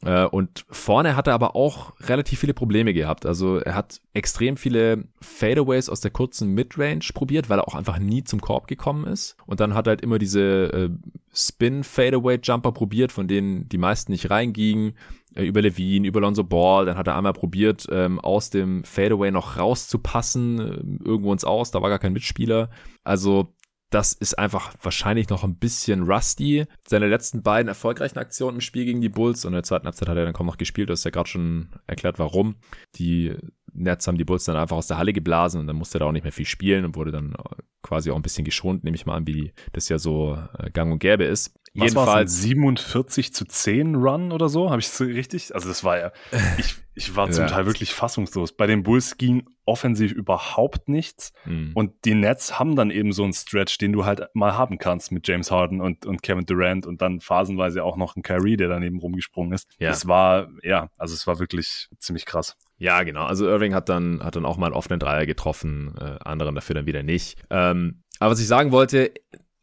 Äh, 0.03 0.25
und 0.27 0.65
vorne 0.71 1.17
hat 1.17 1.27
er 1.27 1.35
aber 1.35 1.55
auch 1.55 1.93
relativ 2.01 2.41
viele 2.41 2.55
Probleme 2.55 2.95
gehabt. 2.95 3.27
Also 3.27 3.59
er 3.59 3.75
hat 3.75 4.01
extrem 4.15 4.57
viele 4.57 5.05
Fadeaways 5.21 5.89
aus 5.89 6.01
der 6.01 6.11
kurzen 6.11 6.55
Midrange 6.55 7.11
probiert, 7.15 7.51
weil 7.51 7.59
er 7.59 7.69
auch 7.69 7.75
einfach 7.75 7.99
nie 7.99 8.25
zum 8.25 8.41
Korb 8.41 8.67
gekommen 8.67 9.07
ist. 9.07 9.37
Und 9.47 9.61
dann 9.61 9.75
hat 9.75 9.87
er 9.87 9.91
halt 9.91 10.01
immer 10.01 10.19
diese 10.19 10.41
äh, 10.73 10.91
Spin-Fadeaway-Jumper 11.35 12.73
probiert, 12.73 13.13
von 13.13 13.29
denen 13.29 13.69
die 13.69 13.79
meisten 13.79 14.13
nicht 14.13 14.31
reingingen. 14.31 14.95
Äh, 15.35 15.45
über 15.45 15.63
Levine, 15.63 16.09
über 16.09 16.21
Lonzo 16.21 16.45
Ball. 16.45 16.87
Dann 16.87 16.97
hat 16.97 17.07
er 17.07 17.17
einmal 17.17 17.33
probiert, 17.33 17.87
ähm, 17.91 18.21
aus 18.21 18.51
dem 18.51 18.85
Fadeaway 18.85 19.31
noch 19.31 19.59
rauszupassen, 19.59 21.01
irgendwo 21.05 21.33
ins 21.33 21.45
Aus. 21.45 21.71
Da 21.71 21.83
war 21.83 21.91
gar 21.91 21.99
kein 21.99 22.13
Mitspieler. 22.13 22.71
Also 23.05 23.55
das 23.91 24.13
ist 24.13 24.39
einfach 24.39 24.73
wahrscheinlich 24.83 25.29
noch 25.29 25.43
ein 25.43 25.57
bisschen 25.57 26.05
rusty. 26.05 26.67
Seine 26.87 27.09
letzten 27.09 27.43
beiden 27.43 27.69
erfolgreichen 27.69 28.19
Aktionen 28.19 28.59
im 28.59 28.61
Spiel 28.61 28.85
gegen 28.85 29.01
die 29.01 29.09
Bulls 29.09 29.45
und 29.45 29.51
in 29.53 29.55
der 29.57 29.63
zweiten 29.65 29.87
Halbzeit 29.87 30.09
hat 30.09 30.17
er 30.17 30.25
dann 30.25 30.33
kaum 30.33 30.47
noch 30.47 30.59
gespielt. 30.59 30.89
Du 30.89 30.93
hast 30.93 31.05
ja 31.05 31.11
gerade 31.11 31.29
schon 31.29 31.71
erklärt, 31.89 32.19
warum. 32.21 32.55
Die 32.97 33.35
Nets 33.73 34.07
haben 34.07 34.19
die 34.19 34.25
Bulls 34.25 34.45
dann 34.45 34.57
einfach 34.57 34.77
aus 34.77 34.87
der 34.87 34.99
Halle 34.99 35.13
geblasen 35.13 35.61
und 35.61 35.67
dann 35.67 35.77
musste 35.77 35.99
er 35.99 36.01
da 36.01 36.07
auch 36.07 36.13
nicht 36.13 36.23
mehr 36.23 36.33
viel 36.33 36.47
spielen 36.47 36.85
und 36.85 36.97
wurde 36.97 37.11
dann 37.11 37.35
quasi 37.83 38.11
auch 38.11 38.17
ein 38.17 38.23
bisschen 38.23 38.45
geschont, 38.45 38.85
nehme 38.85 38.95
ich 38.95 39.07
mal 39.07 39.17
an, 39.17 39.27
wie 39.27 39.53
das 39.73 39.89
ja 39.89 39.99
so 39.99 40.39
äh, 40.59 40.71
gang 40.71 40.93
und 40.93 40.99
gäbe 40.99 41.25
ist. 41.25 41.55
Jedenfalls 41.73 42.41
47 42.43 43.33
zu 43.33 43.45
10 43.45 43.95
Run 43.95 44.33
oder 44.33 44.49
so, 44.49 44.71
habe 44.71 44.81
ich 44.81 44.89
es 44.89 45.01
richtig? 45.01 45.55
Also 45.55 45.69
das 45.69 45.85
war 45.85 45.99
ja, 45.99 46.13
ich, 46.59 46.75
ich 46.95 47.15
war 47.15 47.31
zum 47.31 47.45
ja. 47.45 47.51
Teil 47.51 47.67
wirklich 47.67 47.95
fassungslos. 47.95 48.53
Bei 48.53 48.67
den 48.67 48.83
Bulls 48.83 49.19
ging 49.19 49.47
offensiv 49.65 50.11
überhaupt 50.11 50.89
nichts 50.89 51.33
mhm. 51.45 51.71
und 51.75 52.05
die 52.05 52.15
Nets 52.15 52.59
haben 52.59 52.75
dann 52.75 52.91
eben 52.91 53.13
so 53.13 53.23
einen 53.23 53.33
Stretch, 53.33 53.79
den 53.79 53.93
du 53.93 54.05
halt 54.05 54.29
mal 54.35 54.59
haben 54.59 54.79
kannst 54.79 55.13
mit 55.13 55.29
James 55.29 55.53
Harden 55.53 55.81
und, 55.81 56.07
und 56.07 56.23
Kevin 56.25 56.45
Durant 56.45 56.87
und 56.87 57.01
dann 57.03 57.21
phasenweise 57.21 57.85
auch 57.85 57.97
noch 57.97 58.17
ein 58.17 58.23
Kyrie, 58.23 58.57
der 58.57 58.69
daneben 58.69 58.99
rumgesprungen 58.99 59.53
ist. 59.53 59.69
Ja. 59.79 59.91
Das 59.91 60.09
war, 60.09 60.49
ja, 60.65 60.91
also 60.99 61.15
es 61.15 61.27
war 61.29 61.39
wirklich 61.39 61.89
ziemlich 61.99 62.27
krass. 62.27 62.57
Ja, 62.79 63.05
genau. 63.05 63.27
Also 63.27 63.47
Irving 63.47 63.75
hat 63.75 63.89
dann, 63.89 64.25
hat 64.25 64.35
dann 64.35 64.45
auch 64.45 64.57
mal 64.57 64.67
einen 64.67 64.75
offenen 64.75 64.99
Dreier 64.99 65.27
getroffen, 65.27 65.95
äh, 66.01 66.17
anderen 66.25 66.57
dafür 66.57 66.75
dann 66.75 66.87
wieder 66.87 67.05
nicht. 67.05 67.39
Ähm, 67.51 68.03
aber 68.19 68.33
was 68.33 68.41
ich 68.41 68.49
sagen 68.49 68.73
wollte, 68.73 69.13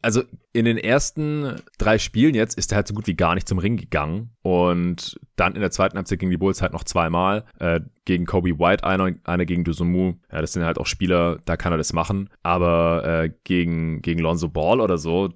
also 0.00 0.22
in 0.52 0.64
den 0.64 0.78
ersten 0.78 1.56
drei 1.78 1.98
Spielen 1.98 2.34
jetzt 2.34 2.56
ist 2.56 2.72
er 2.72 2.76
halt 2.76 2.88
so 2.88 2.94
gut 2.94 3.06
wie 3.06 3.16
gar 3.16 3.34
nicht 3.34 3.48
zum 3.48 3.58
Ring 3.58 3.76
gegangen. 3.76 4.30
Und 4.42 5.18
dann 5.36 5.54
in 5.54 5.60
der 5.60 5.70
zweiten 5.70 5.96
Halbzeit 5.96 6.20
gegen 6.20 6.30
die 6.30 6.36
Bulls 6.36 6.62
halt 6.62 6.72
noch 6.72 6.84
zweimal. 6.84 7.44
Äh, 7.58 7.80
gegen 8.04 8.24
Kobe 8.24 8.58
White 8.58 8.84
einer, 8.84 9.12
einer 9.24 9.44
gegen 9.44 9.64
Dusumu. 9.64 10.14
Ja, 10.32 10.40
das 10.40 10.52
sind 10.52 10.64
halt 10.64 10.78
auch 10.78 10.86
Spieler, 10.86 11.40
da 11.44 11.56
kann 11.56 11.72
er 11.72 11.78
das 11.78 11.92
machen. 11.92 12.30
Aber 12.42 13.04
äh, 13.04 13.30
gegen, 13.44 14.00
gegen 14.00 14.20
Lonzo 14.20 14.48
Ball 14.48 14.80
oder 14.80 14.98
so 14.98 15.30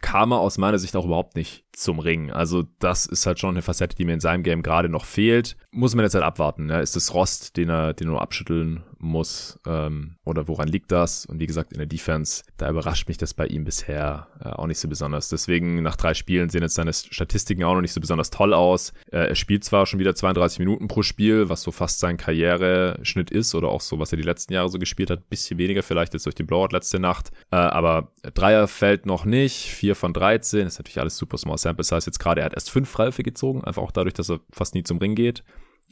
kam 0.00 0.32
er 0.32 0.38
aus 0.38 0.58
meiner 0.58 0.78
Sicht 0.78 0.96
auch 0.96 1.04
überhaupt 1.04 1.36
nicht 1.36 1.64
zum 1.72 1.98
Ring. 1.98 2.30
Also 2.30 2.64
das 2.78 3.06
ist 3.06 3.26
halt 3.26 3.38
schon 3.38 3.54
eine 3.54 3.62
Facette, 3.62 3.96
die 3.96 4.04
mir 4.04 4.14
in 4.14 4.20
seinem 4.20 4.42
Game 4.42 4.62
gerade 4.62 4.88
noch 4.88 5.04
fehlt. 5.04 5.56
Muss 5.70 5.94
man 5.94 6.04
jetzt 6.04 6.14
halt 6.14 6.24
abwarten. 6.24 6.68
Ja? 6.68 6.80
Ist 6.80 6.96
das 6.96 7.14
Rost, 7.14 7.56
den 7.56 7.70
er, 7.70 7.94
den 7.94 8.08
er 8.08 8.12
nur 8.12 8.22
abschütteln 8.22 8.82
muss? 8.98 9.58
Ähm, 9.66 10.16
oder 10.24 10.48
woran 10.48 10.68
liegt 10.68 10.92
das? 10.92 11.24
Und 11.24 11.40
wie 11.40 11.46
gesagt, 11.46 11.72
in 11.72 11.78
der 11.78 11.86
Defense, 11.86 12.42
da 12.58 12.68
überrascht 12.68 13.08
mich 13.08 13.16
das 13.16 13.34
bei 13.34 13.46
ihm 13.46 13.64
bisher 13.64 14.28
äh, 14.40 14.48
auch 14.48 14.66
nicht 14.66 14.78
so 14.78 14.88
besonders. 14.88 15.28
Deswegen 15.28 15.82
nach 15.82 15.96
drei 15.96 16.14
Spielen 16.14 16.50
sehen 16.50 16.62
jetzt 16.62 16.74
seine 16.74 16.92
Statistiken 16.92 17.64
auch 17.64 17.74
noch 17.74 17.80
nicht 17.80 17.92
so 17.92 18.00
besonders 18.00 18.30
toll 18.30 18.52
aus. 18.52 18.92
Äh, 19.10 19.28
er 19.28 19.34
spielt 19.34 19.64
zwar 19.64 19.86
schon 19.86 19.98
wieder 19.98 20.14
32 20.14 20.58
Minuten 20.58 20.88
pro 20.88 21.02
Spiel, 21.02 21.48
was 21.48 21.62
so 21.62 21.70
fast 21.72 22.00
sein 22.00 22.18
Karriereschnitt 22.18 23.30
ist 23.30 23.54
oder 23.54 23.68
auch 23.68 23.80
so, 23.80 23.98
was 23.98 24.12
er 24.12 24.16
die 24.16 24.22
letzten 24.22 24.52
Jahre 24.52 24.68
so 24.68 24.78
gespielt 24.78 25.10
hat. 25.10 25.30
Bisschen 25.30 25.58
weniger 25.58 25.82
vielleicht 25.82 26.12
jetzt 26.12 26.26
durch 26.26 26.34
den 26.34 26.46
Blowout 26.46 26.68
letzte 26.72 27.00
Nacht. 27.00 27.30
Äh, 27.50 27.56
aber 27.56 28.12
Dreier 28.34 28.68
fällt 28.68 29.06
noch 29.06 29.24
nicht. 29.24 29.70
Vier 29.70 29.96
von 29.96 30.12
13. 30.12 30.64
Das 30.64 30.74
ist 30.74 30.78
natürlich 30.78 31.00
alles 31.00 31.16
super 31.16 31.38
small 31.38 31.58
sample 31.62 31.84
size 31.84 32.06
jetzt 32.06 32.18
gerade. 32.18 32.40
Er 32.40 32.46
hat 32.46 32.54
erst 32.54 32.70
fünf 32.70 32.88
Freiwürfe 32.88 33.22
gezogen, 33.22 33.64
einfach 33.64 33.82
auch 33.82 33.92
dadurch, 33.92 34.14
dass 34.14 34.30
er 34.30 34.40
fast 34.50 34.74
nie 34.74 34.82
zum 34.82 34.98
Ring 34.98 35.14
geht. 35.14 35.42